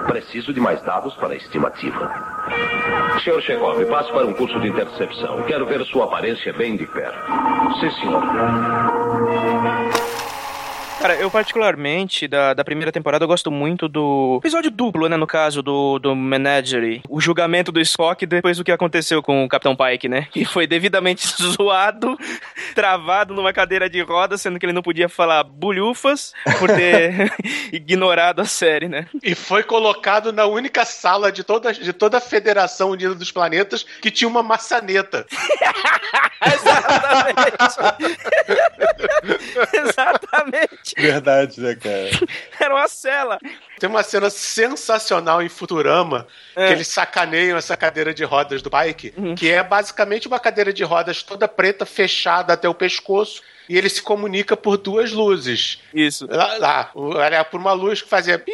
Preciso 0.08 0.54
de 0.54 0.62
mais 0.62 0.82
dados 0.82 1.14
para 1.16 1.34
a 1.34 1.36
estimativa. 1.36 2.10
Senhor 3.22 3.42
Chekhov, 3.42 3.84
passe 3.88 4.10
para 4.14 4.26
um 4.26 4.34
curso 4.34 4.58
de 4.62 4.70
intercepção. 4.70 5.44
Quero 5.44 5.66
ver 5.66 5.84
sua 5.88 6.06
aparência 6.06 6.54
bem 6.54 6.78
de 6.78 6.86
perto. 6.86 7.20
Sim, 7.82 7.90
senhor. 7.92 8.24
Cara, 11.06 11.18
eu 11.18 11.30
particularmente, 11.30 12.28
da, 12.28 12.56
da 12.56 12.64
primeira 12.64 12.92
temporada, 12.92 13.24
eu 13.24 13.28
gosto 13.28 13.52
muito 13.52 13.88
do 13.88 14.40
episódio 14.42 14.72
duplo, 14.72 15.08
né, 15.08 15.16
no 15.16 15.28
caso, 15.28 15.62
do, 15.62 16.00
do 16.00 16.16
Menagerie. 16.16 17.04
O 17.08 17.22
julgamento 17.22 17.72
do 17.72 17.80
Spock 17.80 18.26
depois 18.26 18.58
do 18.58 18.64
que 18.64 18.72
aconteceu 18.72 19.22
com 19.22 19.46
o 19.46 19.48
Capitão 19.48 19.76
Pike, 19.76 20.10
né? 20.10 20.28
Que 20.32 20.44
foi 20.46 20.66
devidamente 20.66 21.28
zoado, 21.38 22.18
travado 22.74 23.36
numa 23.36 23.54
cadeira 23.54 23.88
de 23.88 24.02
rodas, 24.02 24.42
sendo 24.42 24.58
que 24.58 24.66
ele 24.66 24.74
não 24.74 24.82
podia 24.82 25.08
falar 25.08 25.44
bulhufas 25.44 26.34
por 26.58 26.72
ter 26.72 27.32
ignorado 27.72 28.42
a 28.42 28.46
série, 28.46 28.90
né? 28.90 29.06
E 29.22 29.36
foi 29.36 29.62
colocado 29.62 30.34
na 30.34 30.48
única 30.48 30.86
sala 30.86 31.32
de 31.32 31.44
toda, 31.44 31.72
de 31.72 31.94
toda 31.94 32.18
a 32.18 32.22
Federação 32.22 32.90
Unida 32.90 33.14
dos 33.14 33.32
Planetas 33.32 33.84
que 34.02 34.10
tinha 34.10 34.28
uma 34.28 34.42
maçaneta. 34.42 35.24
Exatamente. 39.72 40.95
Verdade, 41.02 41.60
né, 41.60 41.76
cara? 41.76 42.10
Era 42.60 42.74
uma 42.74 42.88
cela. 42.88 43.38
Tem 43.80 43.90
uma 43.90 44.02
cena 44.04 44.30
sensacional 44.30 45.42
em 45.42 45.50
Futurama 45.50 46.26
É. 46.56 46.68
que 46.68 46.74
eles 46.74 46.88
sacaneiam 46.88 47.58
essa 47.58 47.76
cadeira 47.76 48.14
de 48.14 48.24
rodas 48.24 48.62
do 48.62 48.70
Pike, 48.72 49.14
que 49.36 49.52
é 49.52 49.62
basicamente 49.62 50.28
uma 50.28 50.40
cadeira 50.40 50.72
de 50.72 50.84
rodas 50.84 51.22
toda 51.22 51.48
preta, 51.48 51.86
fechada 51.86 52.54
até 52.54 52.70
o 52.70 52.74
pescoço. 52.74 53.42
E 53.68 53.78
ele 53.78 53.90
se 53.90 54.02
comunica 54.02 54.56
por 54.56 54.78
duas 54.78 55.12
luzes. 55.12 55.80
Isso. 55.94 56.28
Lá, 56.30 56.58
lá. 56.58 56.92
Era 57.24 57.44
por 57.44 57.60
uma 57.60 57.74
luz 57.74 58.02
que 58.02 58.10
fazia 58.10 58.38
pi, 58.38 58.52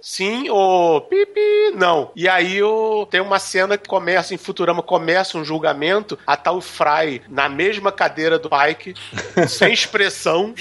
sim, 0.00 0.48
ou 0.48 1.00
pi, 1.02 1.26
pi, 1.26 1.72
não. 1.74 2.10
E 2.14 2.28
aí 2.28 2.62
o, 2.62 3.06
tem 3.06 3.20
uma 3.20 3.38
cena 3.38 3.76
que 3.76 3.88
começa, 3.88 4.34
em 4.34 4.38
Futurama, 4.38 4.82
começa 4.82 5.38
um 5.38 5.44
julgamento, 5.44 6.18
a 6.26 6.36
tal 6.36 6.60
Fry 6.60 7.22
na 7.28 7.48
mesma 7.48 7.90
cadeira 7.90 8.38
do 8.38 8.48
Pike, 8.48 8.94
sem 9.48 9.72
expressão. 9.72 10.54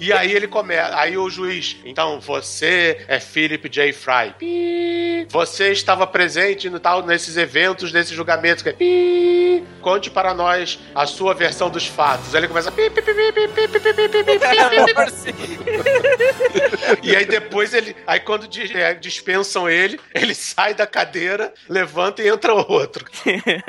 E 0.00 0.12
aí 0.12 0.32
ele 0.32 0.46
começa. 0.46 0.96
Aí 0.98 1.16
o 1.16 1.28
juiz, 1.30 1.76
então 1.84 2.20
você 2.20 3.04
é 3.08 3.20
Philip 3.20 3.68
J. 3.68 3.92
Fry. 3.92 4.34
Pi. 4.38 5.26
Você 5.28 5.70
estava 5.72 6.06
presente 6.06 6.68
no 6.70 6.80
tal, 6.80 7.04
nesses 7.04 7.36
eventos, 7.36 7.92
nesses 7.92 8.14
julgamentos. 8.14 8.62
Que 8.62 8.70
é 8.70 8.72
pi. 8.72 9.64
Conte 9.80 10.10
para 10.10 10.34
nós 10.34 10.78
a 10.94 11.06
sua 11.06 11.34
versão 11.34 11.70
dos 11.70 11.86
fatos. 11.86 12.34
Aí 12.34 12.40
ele 12.40 12.48
começa. 12.48 12.70
Pi, 12.70 12.90
pi, 12.90 13.02
pi, 13.02 13.14
pi, 13.14 13.29
e 17.02 17.16
aí 17.16 17.24
depois 17.24 17.74
ele. 17.74 17.96
Aí 18.06 18.20
quando 18.20 18.48
é, 18.74 18.94
dispensam 18.94 19.68
ele, 19.68 19.98
ele 20.14 20.34
sai 20.34 20.74
da 20.74 20.86
cadeira, 20.86 21.52
levanta 21.68 22.22
e 22.22 22.28
entra 22.28 22.54
outro. 22.54 23.04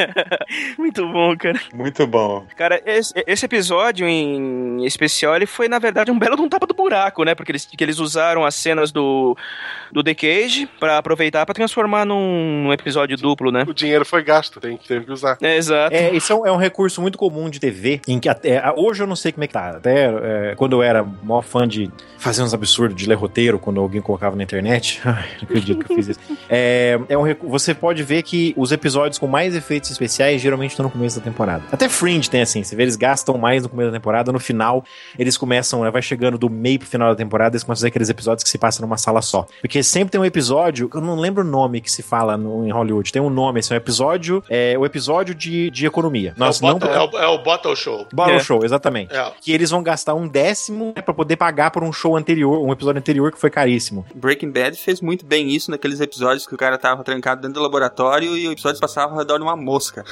Muito 0.78 1.08
bom, 1.08 1.36
cara. 1.38 1.60
Muito 1.74 2.08
bom. 2.08 2.46
Cara, 2.58 2.82
esse, 2.86 3.14
esse, 3.28 3.46
episódio 3.46 4.08
em 4.08 4.86
especial, 4.86 5.36
ele 5.36 5.46
foi, 5.46 5.68
na 5.68 5.80
verdade, 5.80 6.12
um 6.12 6.20
belo 6.20 6.36
de 6.36 6.42
um 6.42 6.50
tapa 6.50 6.66
do 6.66 6.74
buraco, 6.74 7.24
né? 7.24 7.36
Porque 7.36 7.52
eles, 7.52 7.66
que 7.66 7.84
eles 7.84 8.00
usaram 8.00 8.46
as 8.46 8.56
cenas 8.56 8.92
do, 8.92 9.38
do 9.92 10.04
The 10.04 10.14
Cage 10.14 10.68
pra 10.80 10.98
aproveitar 10.98 11.46
pra 11.46 11.54
transformar 11.54 12.06
num 12.06 12.72
episódio 12.72 13.18
duplo, 13.18 13.52
né? 13.52 13.66
O 13.68 13.74
dinheiro 13.74 14.06
foi 14.06 14.24
gasto, 14.24 14.60
tem, 14.60 14.78
teve 14.78 15.06
que 15.06 15.12
usar. 15.12 15.38
É, 15.42 15.56
exato. 15.56 15.96
É, 15.96 16.16
isso 16.16 16.32
é 16.32 16.36
um, 16.36 16.48
é 16.48 16.52
um 16.52 16.58
recurso 16.58 17.02
muito 17.02 17.18
comum 17.18 17.50
de 17.50 17.60
TV, 17.60 18.02
em 18.08 18.20
que 18.20 18.30
até, 18.30 18.62
hoje 18.76 19.04
eu 19.04 19.08
não 19.08 19.16
sei 19.16 19.32
como 19.32 19.44
é 19.44 19.48
tá. 19.52 19.70
Até 19.72 20.06
é, 20.52 20.56
quando 20.56 20.74
eu 20.74 20.84
era 20.84 21.04
maior 21.04 21.42
fã 21.42 21.68
de 21.68 21.92
fazer 22.18 22.44
uns 22.44 22.54
absurdos, 22.54 22.96
de 22.96 23.08
ler 23.08 23.16
roteiro, 23.16 23.58
quando 23.60 23.80
alguém 23.82 24.02
colocava 24.02 24.36
na 24.36 24.44
internet. 24.44 25.02
Ai, 25.06 25.30
não 25.38 25.44
acredito 25.44 25.84
que 25.86 25.92
eu 25.92 25.96
fiz 25.96 26.08
isso. 26.10 26.20
É, 26.54 27.00
é 27.08 27.18
um 27.18 27.22
recu- 27.22 27.48
você 27.48 27.74
pode 27.74 28.04
ver 28.04 28.24
que 28.24 28.54
os 28.58 28.74
episódios 28.74 29.18
com 29.18 29.26
mais 29.26 29.56
efeitos 29.56 29.90
especiais 29.90 30.42
geralmente 30.42 30.72
estão 30.72 30.84
no 30.84 30.90
começo 30.92 31.18
da 31.18 31.24
temporada. 31.24 31.64
Até 31.72 31.88
Fringe 31.88 32.30
tem 32.30 32.42
assim, 32.42 32.62
você 32.62 32.76
vê, 32.76 32.84
eles 32.84 32.98
gastam 32.98 33.38
mais 33.38 33.64
no 33.64 33.70
começo 33.70 33.90
da 33.90 33.98
temporada, 33.98 34.34
no 34.34 34.40
final 34.40 34.84
eles 35.18 35.38
começam, 35.38 35.82
né, 35.84 35.90
vai 35.90 36.02
chegando 36.02 36.38
do 36.38 36.50
meio 36.50 36.80
pro 36.80 36.88
final 36.90 37.08
da 37.10 37.16
temporada, 37.16 37.56
eles 37.56 37.64
começam 37.64 37.80
a 37.80 37.82
fazer 37.82 37.88
aqueles 37.88 38.10
episódios 38.10 38.44
que 38.44 38.50
se 38.50 38.58
passam 38.58 38.86
numa 38.86 38.98
sala 38.98 39.22
só. 39.22 39.46
Porque 39.62 39.82
sempre 39.82 40.12
tem 40.12 40.20
um 40.20 40.26
episódio, 40.26 40.90
eu 40.94 41.00
não 41.00 41.16
lembro 41.16 41.42
o 41.42 41.48
nome 41.48 41.80
que 41.80 41.90
se 41.90 42.04
fala 42.04 42.36
no- 42.36 42.68
em 42.68 42.72
Hollywood, 42.72 43.12
tem 43.14 43.22
um 43.22 43.30
nome, 43.30 43.62
esse 43.62 43.72
é 43.72 43.76
um 43.76 43.78
episódio, 43.78 44.44
é 44.50 44.78
o 44.78 44.86
episódio 44.86 45.34
de, 45.34 45.70
de 45.72 45.86
economia. 45.86 46.34
Nós 46.36 46.62
é, 46.62 46.66
o 46.66 46.68
não 46.68 46.80
bottle, 46.80 46.94
é, 46.94 47.00
o, 47.00 47.18
é 47.24 47.28
o 47.28 47.38
Bottle 47.42 47.76
Show. 47.78 48.08
Bottle 48.12 48.36
É. 48.36 48.40
Show, 48.42 48.66
exatamente. 48.66 49.16
É. 49.16 49.32
Que 49.42 49.52
eles 49.52 49.70
vão 49.70 49.84
gastar 49.84 50.14
um 50.14 50.28
décimo 50.28 50.94
né, 50.96 51.02
pra 51.02 51.14
poder 51.14 51.36
pagar 51.36 51.72
por 51.72 51.84
um 51.84 51.92
show 51.92 52.16
anterior, 52.16 52.64
um 52.64 52.72
episódio 52.72 53.00
anterior 53.00 53.32
que 53.32 53.40
foi 53.40 53.50
caríssimo. 53.50 54.06
Breaking 54.16 54.52
Bad 54.52 54.78
fez 54.78 55.02
muito 55.02 55.26
bem 55.26 55.50
isso 55.50 55.72
naqueles 55.72 56.00
episódios 56.00 56.48
que 56.48 56.56
o 56.56 56.58
cara 56.58 56.78
tava 56.78 57.04
trancado 57.04 57.42
dentro 57.42 57.56
do 57.56 57.64
laboratório 57.64 58.38
e 58.38 58.48
o 58.48 58.52
episódio 58.52 58.80
passava 58.80 59.12
ao 59.12 59.18
redor 59.18 59.38
de 59.38 59.44
uma 59.44 59.56
mosca. 59.56 60.06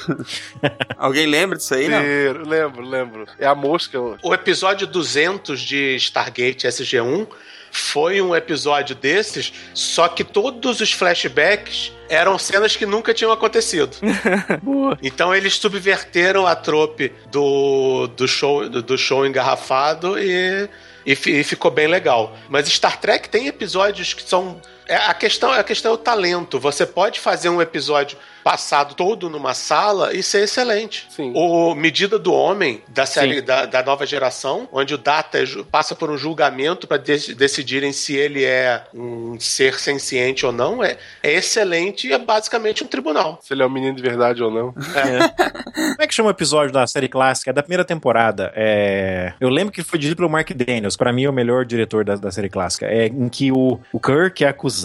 Alguém 0.98 1.26
lembra 1.26 1.56
disso 1.56 1.74
aí, 1.74 1.88
não? 1.88 2.00
Lembro, 2.00 2.48
lembro, 2.48 2.82
lembro. 2.82 3.26
É 3.38 3.46
a 3.46 3.54
mosca. 3.54 3.98
O 4.22 4.34
episódio 4.34 4.86
200 4.86 5.60
de 5.60 5.94
Stargate 5.96 6.66
SG-1 6.66 7.26
foi 7.70 8.20
um 8.20 8.34
episódio 8.34 8.94
desses, 8.94 9.52
só 9.74 10.08
que 10.08 10.24
todos 10.24 10.80
os 10.80 10.92
flashbacks 10.92 11.92
eram 12.08 12.36
cenas 12.38 12.76
que 12.76 12.84
nunca 12.84 13.14
tinham 13.14 13.32
acontecido. 13.32 13.96
Então 15.02 15.34
eles 15.34 15.54
subverteram 15.54 16.46
a 16.46 16.54
trope 16.54 17.12
do, 17.30 18.08
do, 18.08 18.26
show, 18.26 18.68
do, 18.68 18.82
do 18.82 18.98
show 18.98 19.24
engarrafado 19.24 20.18
e, 20.18 20.68
e, 21.06 21.12
e 21.12 21.44
ficou 21.44 21.70
bem 21.70 21.86
legal. 21.86 22.36
Mas 22.48 22.68
Star 22.68 23.00
Trek 23.00 23.28
tem 23.28 23.46
episódios 23.46 24.12
que 24.12 24.22
são. 24.22 24.60
É, 24.90 24.96
a, 24.96 25.14
questão, 25.14 25.52
a 25.52 25.62
questão 25.62 25.92
é 25.92 25.94
o 25.94 25.98
talento. 25.98 26.58
Você 26.58 26.84
pode 26.84 27.20
fazer 27.20 27.48
um 27.48 27.62
episódio 27.62 28.18
passado 28.42 28.94
todo 28.94 29.28
numa 29.30 29.54
sala 29.54 30.12
e 30.14 30.22
ser 30.22 30.44
excelente. 30.44 31.06
Sim. 31.10 31.32
O 31.34 31.74
Medida 31.74 32.18
do 32.18 32.32
Homem, 32.32 32.82
da 32.88 33.06
série 33.06 33.40
da, 33.40 33.66
da 33.66 33.82
nova 33.84 34.04
geração, 34.04 34.68
onde 34.72 34.94
o 34.94 34.98
Data 34.98 35.38
é 35.38 35.44
passa 35.70 35.94
por 35.94 36.10
um 36.10 36.16
julgamento 36.16 36.88
para 36.88 36.96
decidirem 36.96 37.92
se 37.92 38.16
ele 38.16 38.44
é 38.44 38.82
um 38.92 39.38
ser 39.38 39.78
senciente 39.78 40.44
ou 40.44 40.50
não, 40.50 40.82
é, 40.82 40.96
é 41.22 41.34
excelente 41.34 42.08
e 42.08 42.12
é 42.12 42.18
basicamente 42.18 42.82
um 42.82 42.86
tribunal. 42.86 43.38
Se 43.42 43.54
ele 43.54 43.62
é 43.62 43.66
um 43.66 43.70
menino 43.70 43.94
de 43.94 44.02
verdade 44.02 44.42
ou 44.42 44.50
não. 44.50 44.72
Como 44.72 46.02
é 46.02 46.06
que 46.06 46.14
chama 46.14 46.30
o 46.30 46.32
episódio 46.32 46.72
da 46.72 46.86
série 46.86 47.08
clássica? 47.08 47.50
É 47.50 47.52
da 47.52 47.62
primeira 47.62 47.84
temporada. 47.84 48.52
É... 48.56 49.34
Eu 49.38 49.50
lembro 49.50 49.72
que 49.72 49.84
foi 49.84 49.98
dirigido 49.98 50.16
pelo 50.16 50.30
Mark 50.30 50.50
Daniels, 50.50 50.96
pra 50.96 51.12
mim 51.12 51.24
é 51.24 51.30
o 51.30 51.32
melhor 51.32 51.64
diretor 51.64 52.04
da, 52.04 52.16
da 52.16 52.32
série 52.32 52.48
clássica. 52.48 52.86
É 52.86 53.06
em 53.06 53.28
que 53.28 53.52
o, 53.52 53.78
o 53.92 54.00
Kirk 54.00 54.42
é 54.42 54.48
acusado 54.48 54.79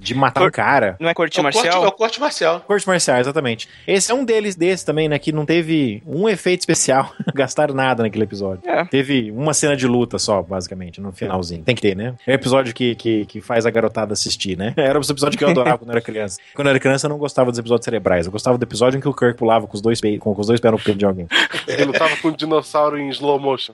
de 0.00 0.14
matar 0.14 0.44
um 0.44 0.50
cara. 0.50 0.96
Não 1.00 1.08
é 1.08 1.14
corte 1.14 1.38
É 1.38 1.40
o 1.40 1.44
corte, 1.44 1.56
marcial? 1.56 1.84
é 1.84 1.88
o 1.88 1.92
corte 1.92 2.20
marcial. 2.20 2.60
Corte 2.60 2.86
marcial, 2.86 3.18
exatamente. 3.18 3.68
Esse 3.86 4.10
é 4.10 4.14
um 4.14 4.24
deles 4.24 4.56
desse 4.56 4.84
também, 4.84 5.08
né? 5.08 5.18
Que 5.18 5.32
não 5.32 5.44
teve 5.44 6.02
um 6.06 6.28
efeito 6.28 6.60
especial. 6.60 7.12
Gastaram 7.34 7.74
nada 7.74 8.02
naquele 8.02 8.24
episódio. 8.24 8.68
É. 8.68 8.84
Teve 8.84 9.30
uma 9.30 9.54
cena 9.54 9.76
de 9.76 9.86
luta 9.86 10.18
só, 10.18 10.42
basicamente, 10.42 11.00
no 11.00 11.12
finalzinho. 11.12 11.62
Tem 11.62 11.74
que 11.74 11.82
ter, 11.82 11.96
né? 11.96 12.14
É 12.26 12.32
o 12.32 12.34
episódio 12.34 12.74
que, 12.74 12.94
que, 12.94 13.26
que 13.26 13.40
faz 13.40 13.66
a 13.66 13.70
garotada 13.70 14.12
assistir, 14.12 14.56
né? 14.56 14.72
Era 14.90 14.98
o 14.98 15.02
episódio 15.02 15.38
que 15.38 15.44
eu 15.44 15.48
adorava 15.48 15.78
quando 15.78 15.90
eu 15.90 15.94
era 15.94 16.00
criança. 16.00 16.38
Quando 16.54 16.66
eu 16.66 16.70
era 16.70 16.80
criança, 16.80 17.06
eu 17.06 17.10
não 17.10 17.18
gostava 17.18 17.50
dos 17.50 17.58
episódios 17.58 17.84
cerebrais. 17.84 18.26
Eu 18.26 18.32
gostava 18.32 18.56
do 18.58 18.62
episódio 18.62 18.98
em 18.98 19.00
que 19.00 19.08
o 19.08 19.14
Kirk 19.14 19.36
pulava 19.36 19.66
com 19.66 19.74
os 19.74 19.80
dois, 19.80 20.00
pe... 20.00 20.18
com, 20.18 20.34
com 20.34 20.40
os 20.40 20.46
dois 20.46 20.60
pés 20.60 20.72
no 20.72 20.78
peito 20.78 20.98
de 20.98 21.04
alguém. 21.04 21.26
Ele 21.66 21.84
lutava 21.84 22.16
com 22.16 22.28
um 22.28 22.32
dinossauro 22.32 22.98
em 22.98 23.08
slow 23.10 23.38
motion. 23.38 23.72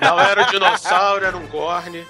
Não 0.00 0.20
era 0.20 0.42
um 0.42 0.50
dinossauro, 0.50 1.24
era 1.24 1.36
um 1.36 1.46
Gorne. 1.46 2.04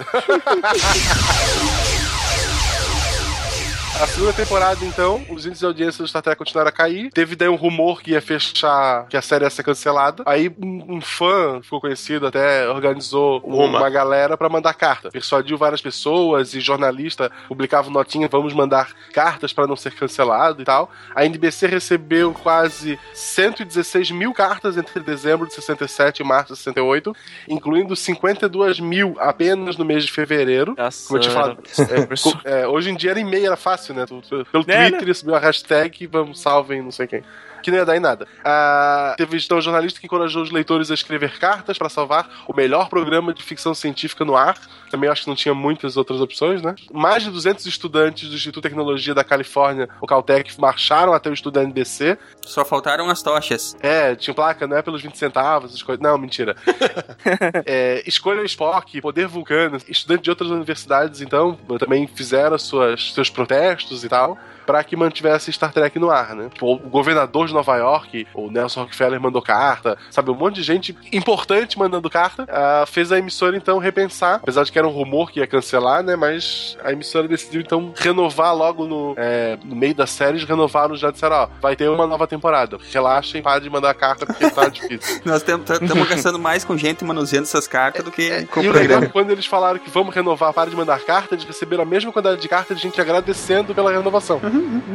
A 4.01 4.07
segunda 4.09 4.33
temporada, 4.33 4.85
então, 4.85 5.25
os 5.31 5.47
índices 5.47 5.61
de 5.61 5.67
audiência 5.67 6.03
do 6.03 6.09
Star 6.09 6.21
Trek 6.21 6.37
continuaram 6.37 6.69
a 6.69 6.73
cair. 6.73 7.11
Teve 7.13 7.37
daí 7.37 7.49
um 7.49 7.55
rumor 7.55 8.03
que 8.03 8.11
ia 8.11 8.21
fechar, 8.21 9.07
que 9.07 9.17
a 9.17 9.23
série 9.23 9.45
ia 9.45 9.51
ser 9.51 9.63
cancelada. 9.63 10.25
Aí 10.27 10.53
um, 10.61 10.97
um 10.97 11.01
fã, 11.01 11.61
ficou 11.63 11.81
conhecido 11.81 12.27
até, 12.27 12.69
organizou 12.69 13.41
Uma. 13.45 13.79
uma, 13.79 13.91
galera 13.91 14.37
pra 14.37 14.49
mandar 14.49 14.75
carta. 14.75 15.11
Persuadiu 15.11 15.57
várias 15.57 15.81
pessoas 15.81 16.55
e 16.55 16.61
jornalista 16.61 17.31
publicavam 17.47 17.93
notinha, 17.93 18.29
vamos 18.29 18.53
mandar 18.53 18.93
cartas 19.13 19.53
pra 19.53 19.67
não 19.67 19.77
ser 19.77 19.93
cancelado 19.95 20.61
e 20.61 20.65
tal. 20.65 20.91
A 21.15 21.25
NBC 21.25 21.69
recebeu 21.69 22.35
quase 22.35 22.99
116 23.13 24.11
mil 24.11 24.33
cartas 24.33 24.77
entre 24.77 25.01
dezembro 25.01 25.47
de 25.47 25.55
67 25.55 26.21
e 26.21 26.25
março 26.25 26.53
de 26.53 26.59
68, 26.59 27.15
incluindo 27.49 27.95
52 27.95 28.81
mil 28.81 29.15
apenas 29.21 29.77
no 29.77 29.85
mês 29.85 30.05
de 30.05 30.11
fevereiro. 30.11 30.75
Nossa, 30.77 31.07
Como 31.07 31.19
eu 31.19 31.23
tinha 31.23 31.35
falado, 31.35 31.63
é, 32.45 32.63
é, 32.63 32.69
hoje 32.69 32.91
em 32.91 32.97
dia 32.97 33.13
era 33.13 33.21
e-mail, 33.21 33.47
era 33.47 33.57
fácil, 33.57 33.84
né? 33.93 34.07
Tu- 34.07 34.23
tu- 34.23 34.45
Pelo 34.51 34.65
É, 34.69 34.89
Twitter, 34.89 35.03
ele 35.03 35.15
subiu 35.15 35.35
a 35.35 35.39
hashtag, 35.39 36.07
vamos, 36.07 36.41
salvem, 36.41 36.81
não 36.83 36.91
sei 36.91 37.07
quem. 37.07 37.23
Que 37.65 37.71
não 37.71 37.79
ia 37.79 37.87
dar 37.87 37.97
em 37.97 38.01
nada. 38.01 38.29
Ah, 38.45 39.15
teve 39.17 39.39
então 39.39 39.57
um 39.57 39.63
jornalista 39.63 39.99
que 39.99 40.05
encorajou 40.05 40.43
os 40.43 40.51
leitores 40.51 40.91
a 40.91 40.95
escrever 40.95 41.39
cartas 41.39 41.79
para 41.79 41.89
salvar 41.89 42.29
o 42.47 42.55
melhor 42.55 42.91
programa 42.91 43.33
de 43.33 43.43
ficção 43.43 43.75
científica 43.75 44.23
no 44.23 44.37
ar. 44.37 44.59
Também 44.91 45.09
acho 45.09 45.23
que 45.23 45.29
não 45.29 45.35
tinha 45.35 45.55
muitas 45.55 45.97
outras 45.97 46.21
opções, 46.21 46.61
né? 46.61 46.75
Mais 46.93 47.23
de 47.23 47.31
200 47.31 47.65
estudantes 47.65 48.29
do 48.29 48.37
Instituto 48.37 48.63
de 48.63 48.69
Tecnologia 48.69 49.15
da 49.15 49.25
Califórnia, 49.25 49.89
o 49.99 50.07
Caltech, 50.07 50.61
marcharam 50.61 51.15
até 51.15 51.31
o 51.31 51.33
estúdio 51.33 51.63
da 51.63 51.65
NBC. 51.65 52.19
Só 52.43 52.67
faltaram 52.67 53.09
as 53.09 53.23
tochas. 53.23 53.75
É, 53.81 54.15
tinha 54.15 54.35
placa, 54.35 54.67
não 54.67 54.77
é 54.77 54.83
pelos 54.83 55.01
20 55.01 55.17
centavos, 55.17 55.71
essas 55.71 55.83
coisas. 55.83 56.03
Não, 56.03 56.19
mentira. 56.19 56.55
é, 57.65 58.03
escolha 58.07 58.43
Spock, 58.45 59.01
Poder 59.01 59.27
Vulcano. 59.27 59.79
Estudantes 59.89 60.25
de 60.25 60.31
outras 60.31 60.51
universidades, 60.51 61.23
então, 61.23 61.59
também 61.79 62.07
fizeram 62.07 62.59
suas, 62.59 63.15
seus 63.15 63.31
protestos 63.31 64.05
e 64.05 64.09
tal, 64.09 64.39
para 64.67 64.83
que 64.85 64.97
mantivesse 64.97 65.53
Star 65.53 65.73
Trek 65.73 65.99
no 65.99 66.11
ar, 66.11 66.35
né? 66.35 66.49
Tipo, 66.53 66.75
o 66.75 66.79
governador 66.79 67.47
de 67.47 67.55
Nova 67.55 67.77
York, 67.77 68.27
o 68.35 68.51
Nelson 68.51 68.83
Rockefeller 68.83 69.21
mandou 69.21 69.43
carta, 69.43 69.97
sabe? 70.11 70.31
Um 70.31 70.35
monte 70.35 70.57
de 70.57 70.63
gente 70.63 70.97
importante 71.13 71.79
mandando 71.79 72.09
carta. 72.11 72.45
Uh, 72.45 72.87
fez 72.87 73.11
a 73.11 73.19
emissora 73.19 73.57
então 73.57 73.79
repensar, 73.79 74.37
apesar 74.37 74.65
de 74.65 74.73
que 74.73 74.79
era 74.79 74.87
um 74.87 74.91
rumor 74.91 75.31
que 75.31 75.41
ia 75.41 75.47
cancelar, 75.47 76.03
né? 76.03 76.17
Mas 76.17 76.77
a 76.85 76.93
emissora 76.93 77.27
decidiu 77.27 77.61
então 77.61 77.93
renovar 77.97 78.55
logo 78.55 78.87
no, 78.87 79.15
é, 79.17 79.59
no 79.65 79.75
meio 79.75 79.95
da 79.95 80.07
série, 80.07 80.45
renovaram 80.45 80.97
já 80.97 81.11
disseram: 81.11 81.37
ó, 81.37 81.49
vai 81.61 81.75
ter 81.75 81.89
uma 81.89 82.07
nova 82.07 82.27
temporada. 82.27 82.79
Relaxem, 82.93 83.43
parem 83.43 83.63
de 83.63 83.71
mandar 83.71 83.95
carta 83.95 84.27
porque 84.27 84.51
tá 84.51 84.69
difícil. 84.69 85.21
Nós 85.25 85.43
estamos 85.43 86.09
gastando 86.09 86.39
mais 86.39 86.65
com 86.65 86.77
gente 86.77 87.05
manuseando 87.05 87.47
essas 87.47 87.67
cartas 87.67 88.05
do 88.05 88.11
que 88.11 88.31
é, 88.31 88.45
com 88.45 88.63
e 88.63 88.69
o 88.69 88.75
o 88.75 88.77
é 88.77 88.79
programa. 88.81 89.07
que 89.07 89.13
quando 89.13 89.31
eles 89.31 89.47
falaram 89.47 89.79
que 89.79 89.91
vamos 89.91 90.15
renovar, 90.15 90.53
para 90.53 90.71
de 90.71 90.77
mandar 90.77 91.01
carta, 91.01 91.35
eles 91.35 91.45
receberam 91.45 91.83
a 91.83 91.87
mesma 91.87 92.13
quantidade 92.13 92.41
de 92.41 92.49
cartas 92.49 92.77
de 92.77 92.83
gente 92.83 93.01
agradecendo 93.01 93.75
pela 93.75 93.93
renovação. 93.93 94.41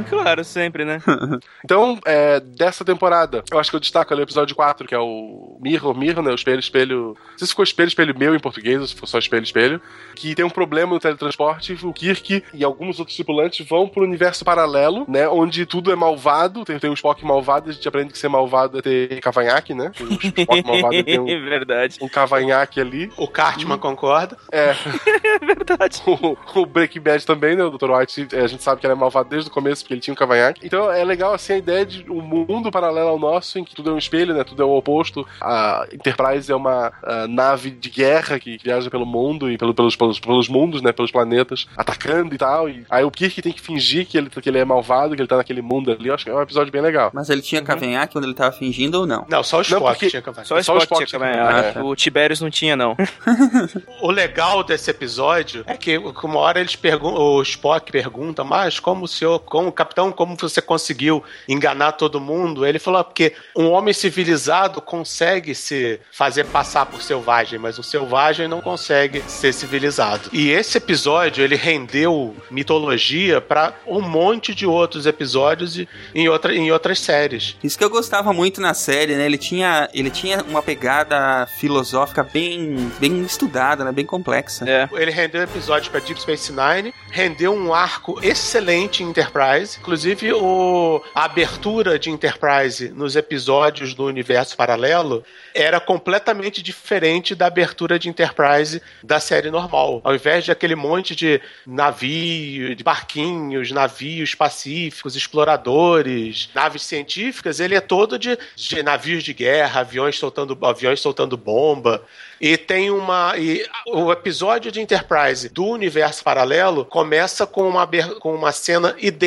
Claro, 0.09 0.43
sempre, 0.43 0.85
né? 0.85 1.01
Então, 1.63 1.99
é, 2.05 2.39
dessa 2.39 2.85
temporada, 2.85 3.43
eu 3.51 3.59
acho 3.59 3.69
que 3.69 3.75
eu 3.75 3.79
destaco 3.79 4.13
ali 4.13 4.21
o 4.21 4.23
episódio 4.23 4.55
4, 4.55 4.87
que 4.87 4.95
é 4.95 4.99
o 4.99 5.57
Mirror, 5.61 5.95
Mirror, 5.95 6.23
né? 6.23 6.31
O 6.31 6.35
espelho, 6.35 6.59
espelho. 6.59 7.17
Não 7.31 7.37
sei 7.37 7.47
se 7.47 7.53
ficou 7.53 7.63
espelho, 7.63 7.87
espelho 7.87 8.17
meu 8.17 8.33
em 8.33 8.39
português, 8.39 8.79
ou 8.79 8.87
se 8.87 8.95
for 8.95 9.07
só 9.07 9.19
espelho, 9.19 9.43
espelho. 9.43 9.81
Que 10.15 10.33
tem 10.33 10.45
um 10.45 10.49
problema 10.49 10.93
no 10.93 10.99
teletransporte. 10.99 11.77
O 11.83 11.93
Kirk 11.93 12.43
e 12.53 12.63
alguns 12.63 12.99
outros 12.99 13.15
tripulantes 13.15 13.67
vão 13.67 13.87
pro 13.87 14.03
universo 14.03 14.43
paralelo, 14.43 15.05
né? 15.07 15.27
Onde 15.27 15.65
tudo 15.65 15.91
é 15.91 15.95
malvado. 15.95 16.63
Tem, 16.65 16.79
tem 16.79 16.89
um 16.89 16.93
Spock 16.93 17.23
malvado, 17.25 17.69
a 17.69 17.73
gente 17.73 17.87
aprende 17.87 18.13
que 18.13 18.17
ser 18.17 18.29
malvado 18.29 18.79
é 18.79 18.81
ter 18.81 19.19
cavanhaque, 19.19 19.73
né? 19.73 19.91
O 19.99 20.13
Spock 20.13 20.65
malvado 20.65 20.95
é 20.95 21.03
ter 21.03 21.19
um, 21.19 21.25
Verdade. 21.25 21.97
um 22.01 22.07
cavanhaque 22.07 22.79
ali. 22.79 23.11
O 23.17 23.27
Cartman 23.27 23.77
concorda. 23.77 24.37
É. 24.51 24.75
É 25.29 25.45
verdade. 25.45 26.01
O, 26.05 26.37
o 26.59 26.65
Breaking 26.65 27.01
Bad 27.01 27.25
também, 27.25 27.55
né? 27.55 27.63
O 27.63 27.69
Dr. 27.69 27.91
White, 27.91 28.27
é, 28.33 28.41
a 28.41 28.47
gente 28.47 28.63
sabe 28.63 28.79
que 28.79 28.87
ele 28.87 28.93
é 28.93 28.95
malvado 28.95 29.29
desde 29.29 29.48
o 29.49 29.53
começo, 29.53 29.83
porque 29.83 29.93
ele 29.93 30.01
tinha 30.01 30.13
um 30.13 30.17
cavanhaque. 30.17 30.61
Então 30.65 30.91
é 30.91 31.03
legal, 31.03 31.33
assim, 31.33 31.53
a 31.53 31.57
ideia 31.57 31.85
de 31.85 32.09
um 32.09 32.21
mundo 32.21 32.71
paralelo 32.71 33.09
ao 33.09 33.19
nosso, 33.19 33.59
em 33.59 33.63
que 33.63 33.75
tudo 33.75 33.89
é 33.89 33.93
um 33.93 33.97
espelho, 33.97 34.33
né? 34.33 34.43
Tudo 34.43 34.61
é 34.61 34.65
o 34.65 34.75
oposto. 34.75 35.25
A 35.41 35.85
Enterprise 35.91 36.51
é 36.51 36.55
uma 36.55 36.91
nave 37.27 37.71
de 37.71 37.89
guerra 37.89 38.39
que 38.39 38.57
viaja 38.63 38.89
pelo 38.89 39.05
mundo 39.05 39.51
e 39.51 39.57
pelo, 39.57 39.73
pelos, 39.73 39.95
pelos, 39.95 40.19
pelos 40.19 40.47
mundos, 40.47 40.81
né? 40.81 40.91
Pelos 40.91 41.11
planetas, 41.11 41.67
atacando 41.75 42.33
e 42.33 42.37
tal. 42.37 42.69
E 42.69 42.85
aí 42.89 43.03
o 43.03 43.11
Kirk 43.11 43.41
tem 43.41 43.51
que 43.51 43.61
fingir 43.61 44.05
que 44.07 44.17
ele, 44.17 44.29
que 44.29 44.49
ele 44.49 44.57
é 44.57 44.65
malvado, 44.65 45.15
que 45.15 45.21
ele 45.21 45.27
tá 45.27 45.37
naquele 45.37 45.61
mundo 45.61 45.91
ali. 45.91 46.07
Eu 46.07 46.13
acho 46.15 46.23
que 46.23 46.29
é 46.29 46.33
um 46.35 46.41
episódio 46.41 46.71
bem 46.71 46.81
legal. 46.81 47.11
Mas 47.13 47.29
ele 47.29 47.41
tinha 47.41 47.61
cavanhaque 47.61 48.13
quando 48.13 48.25
ele 48.25 48.33
tava 48.33 48.51
fingindo 48.51 48.99
ou 49.01 49.07
não? 49.07 49.25
Não, 49.29 49.43
só 49.43 49.57
o 49.59 49.61
Spock 49.61 49.83
porque- 49.83 50.09
tinha 50.09 50.21
cavanhaque. 50.21 50.47
Só 50.47 50.55
o 50.57 50.63
Só 50.63 50.73
o 50.73 50.77
Spock 50.77 51.03
Spock 51.03 51.09
tinha 51.09 51.19
cavanhaque. 51.19 51.53
cavanhaque. 51.73 51.79
O 51.79 51.95
Tiberius 51.95 52.41
não 52.41 52.49
tinha, 52.49 52.75
não. 52.75 52.95
O 54.01 54.11
legal 54.11 54.63
desse 54.63 54.89
episódio 54.91 55.63
é 55.67 55.75
que 55.75 55.97
uma 55.97 56.39
hora 56.39 56.59
eles 56.59 56.75
perguntam, 56.75 57.21
o 57.21 57.41
Spock 57.41 57.91
pergunta, 57.91 58.43
mas 58.43 58.79
como 58.79 59.05
o 59.05 59.07
senhor, 59.07 59.38
como 59.45 59.71
capitão, 59.71 60.11
como 60.11 60.35
você 60.35 60.61
conseguiu 60.61 61.23
enganar 61.47 61.93
todo 61.93 62.19
mundo? 62.19 62.65
Ele 62.65 62.79
falou, 62.79 63.01
"Ah, 63.01 63.03
porque 63.03 63.33
um 63.55 63.69
homem 63.71 63.93
civilizado 63.93 64.81
consegue 64.81 65.53
se 65.55 65.99
fazer 66.11 66.45
passar 66.45 66.85
por 66.85 67.01
selvagem, 67.01 67.59
mas 67.59 67.77
um 67.79 67.83
selvagem 67.83 68.47
não 68.47 68.61
consegue 68.61 69.23
ser 69.27 69.53
civilizado. 69.53 70.29
E 70.31 70.49
esse 70.49 70.77
episódio, 70.77 71.43
ele 71.43 71.55
rendeu 71.55 72.35
mitologia 72.49 73.41
para 73.41 73.73
um 73.85 74.01
monte 74.01 74.53
de 74.53 74.65
outros 74.65 75.05
episódios 75.05 75.77
e 75.77 75.87
em, 76.13 76.27
outra, 76.27 76.53
em 76.53 76.71
outras 76.71 76.99
séries. 76.99 77.55
Isso 77.63 77.77
que 77.77 77.83
eu 77.83 77.89
gostava 77.89 78.33
muito 78.33 78.59
na 78.61 78.73
série, 78.73 79.15
né? 79.15 79.25
Ele 79.25 79.37
tinha, 79.37 79.89
ele 79.93 80.09
tinha 80.09 80.43
uma 80.43 80.61
pegada 80.61 81.47
filosófica 81.57 82.23
bem, 82.23 82.91
bem 82.99 83.21
estudada, 83.23 83.83
né? 83.83 83.91
Bem 83.91 84.05
complexa. 84.05 84.69
É. 84.69 84.89
Ele 84.93 85.11
rendeu 85.11 85.41
episódios 85.41 85.89
para 85.89 85.99
Deep 85.99 86.21
Space 86.21 86.51
Nine, 86.51 86.93
rendeu 87.11 87.53
um 87.53 87.73
arco 87.73 88.19
excelente 88.21 89.03
em 89.03 89.11
Enterprise. 89.29 89.77
Inclusive, 89.79 90.33
o, 90.33 91.01
a 91.13 91.25
abertura 91.25 91.99
de 91.99 92.09
Enterprise 92.09 92.89
nos 92.89 93.15
episódios 93.15 93.93
do 93.93 94.05
universo 94.05 94.57
paralelo 94.57 95.23
era 95.53 95.79
completamente 95.79 96.61
diferente 96.61 97.35
da 97.35 97.45
abertura 97.45 97.99
de 97.99 98.09
Enterprise 98.09 98.81
da 99.03 99.19
série 99.19 99.51
normal. 99.51 100.01
Ao 100.03 100.13
invés 100.13 100.43
de 100.43 100.51
aquele 100.51 100.75
monte 100.75 101.15
de 101.15 101.39
navio, 101.65 102.75
de 102.75 102.83
barquinhos, 102.83 103.71
navios 103.71 104.33
pacíficos, 104.33 105.15
exploradores, 105.15 106.49
naves 106.53 106.81
científicas, 106.81 107.59
ele 107.59 107.75
é 107.75 107.81
todo 107.81 108.17
de, 108.17 108.37
de 108.55 108.83
navios 108.83 109.23
de 109.23 109.33
guerra, 109.33 109.81
aviões 109.81 110.17
soltando, 110.17 110.57
aviões 110.65 110.99
soltando 110.99 111.37
bomba. 111.37 112.03
E 112.41 112.57
tem 112.57 112.89
uma. 112.89 113.37
E 113.37 113.65
o 113.85 114.11
episódio 114.11 114.71
de 114.71 114.79
Enterprise 114.79 115.49
do 115.49 115.65
universo 115.65 116.23
paralelo 116.23 116.85
começa 116.85 117.45
com 117.45 117.67
uma, 117.67 117.85
com 118.19 118.33
uma 118.33 118.53
cena 118.53 118.95
idêntica 118.97 119.18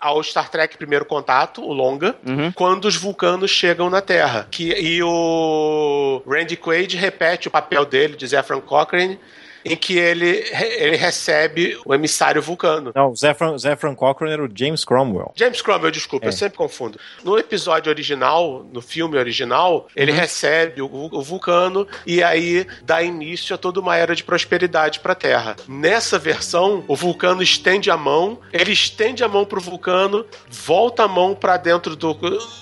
ao 0.00 0.22
Star 0.22 0.50
Trek 0.50 0.76
Primeiro 0.76 1.04
Contato, 1.04 1.62
o 1.62 1.72
longa, 1.72 2.16
quando 2.54 2.86
os 2.86 2.96
vulcanos 2.96 3.50
chegam 3.50 3.88
na 3.88 4.00
Terra. 4.00 4.46
Que, 4.50 4.72
e 4.72 5.02
o 5.02 6.22
Randy 6.26 6.56
Quaid 6.56 6.96
repete 6.96 7.48
o 7.48 7.50
papel 7.50 7.84
dele, 7.84 8.16
de 8.16 8.26
Zefran 8.26 8.60
Cochrane, 8.60 9.18
em 9.64 9.76
que 9.76 9.98
ele, 9.98 10.44
ele 10.78 10.96
recebe 10.96 11.78
o 11.84 11.94
emissário 11.94 12.42
vulcano. 12.42 12.92
Não, 12.94 13.10
o 13.10 13.16
Zefran, 13.16 13.56
Zefran 13.58 13.94
Cochrane 13.94 14.32
era 14.32 14.44
o 14.44 14.48
James 14.52 14.84
Cromwell. 14.84 15.32
James 15.36 15.62
Cromwell, 15.62 15.90
desculpa, 15.90 16.26
É. 16.26 16.28
eu 16.28 16.32
sempre 16.32 16.58
confundo. 16.58 16.98
No 17.22 17.38
episódio 17.38 17.90
original, 17.90 18.66
no 18.72 18.80
filme 18.80 19.16
original, 19.16 19.86
ele 19.94 20.12
recebe 20.12 20.82
o, 20.82 20.88
o 21.12 21.22
vulcano 21.22 21.86
e 22.06 22.22
aí 22.22 22.66
dá 22.82 23.02
início 23.02 23.54
a 23.54 23.58
toda 23.58 23.80
uma 23.80 23.96
era 23.96 24.14
de 24.14 24.24
prosperidade 24.24 25.00
para 25.00 25.12
a 25.12 25.16
Terra. 25.16 25.56
Nessa 25.68 26.18
versão, 26.18 26.84
o 26.88 26.96
vulcano 26.96 27.42
estende 27.42 27.90
a 27.90 27.96
mão, 27.96 28.38
ele 28.52 28.72
estende 28.72 29.22
a 29.22 29.28
mão 29.28 29.44
pro 29.44 29.60
vulcano, 29.60 30.24
volta 30.48 31.04
a 31.04 31.08
mão 31.08 31.34
para 31.34 31.56
dentro 31.56 31.94
do 31.96 32.12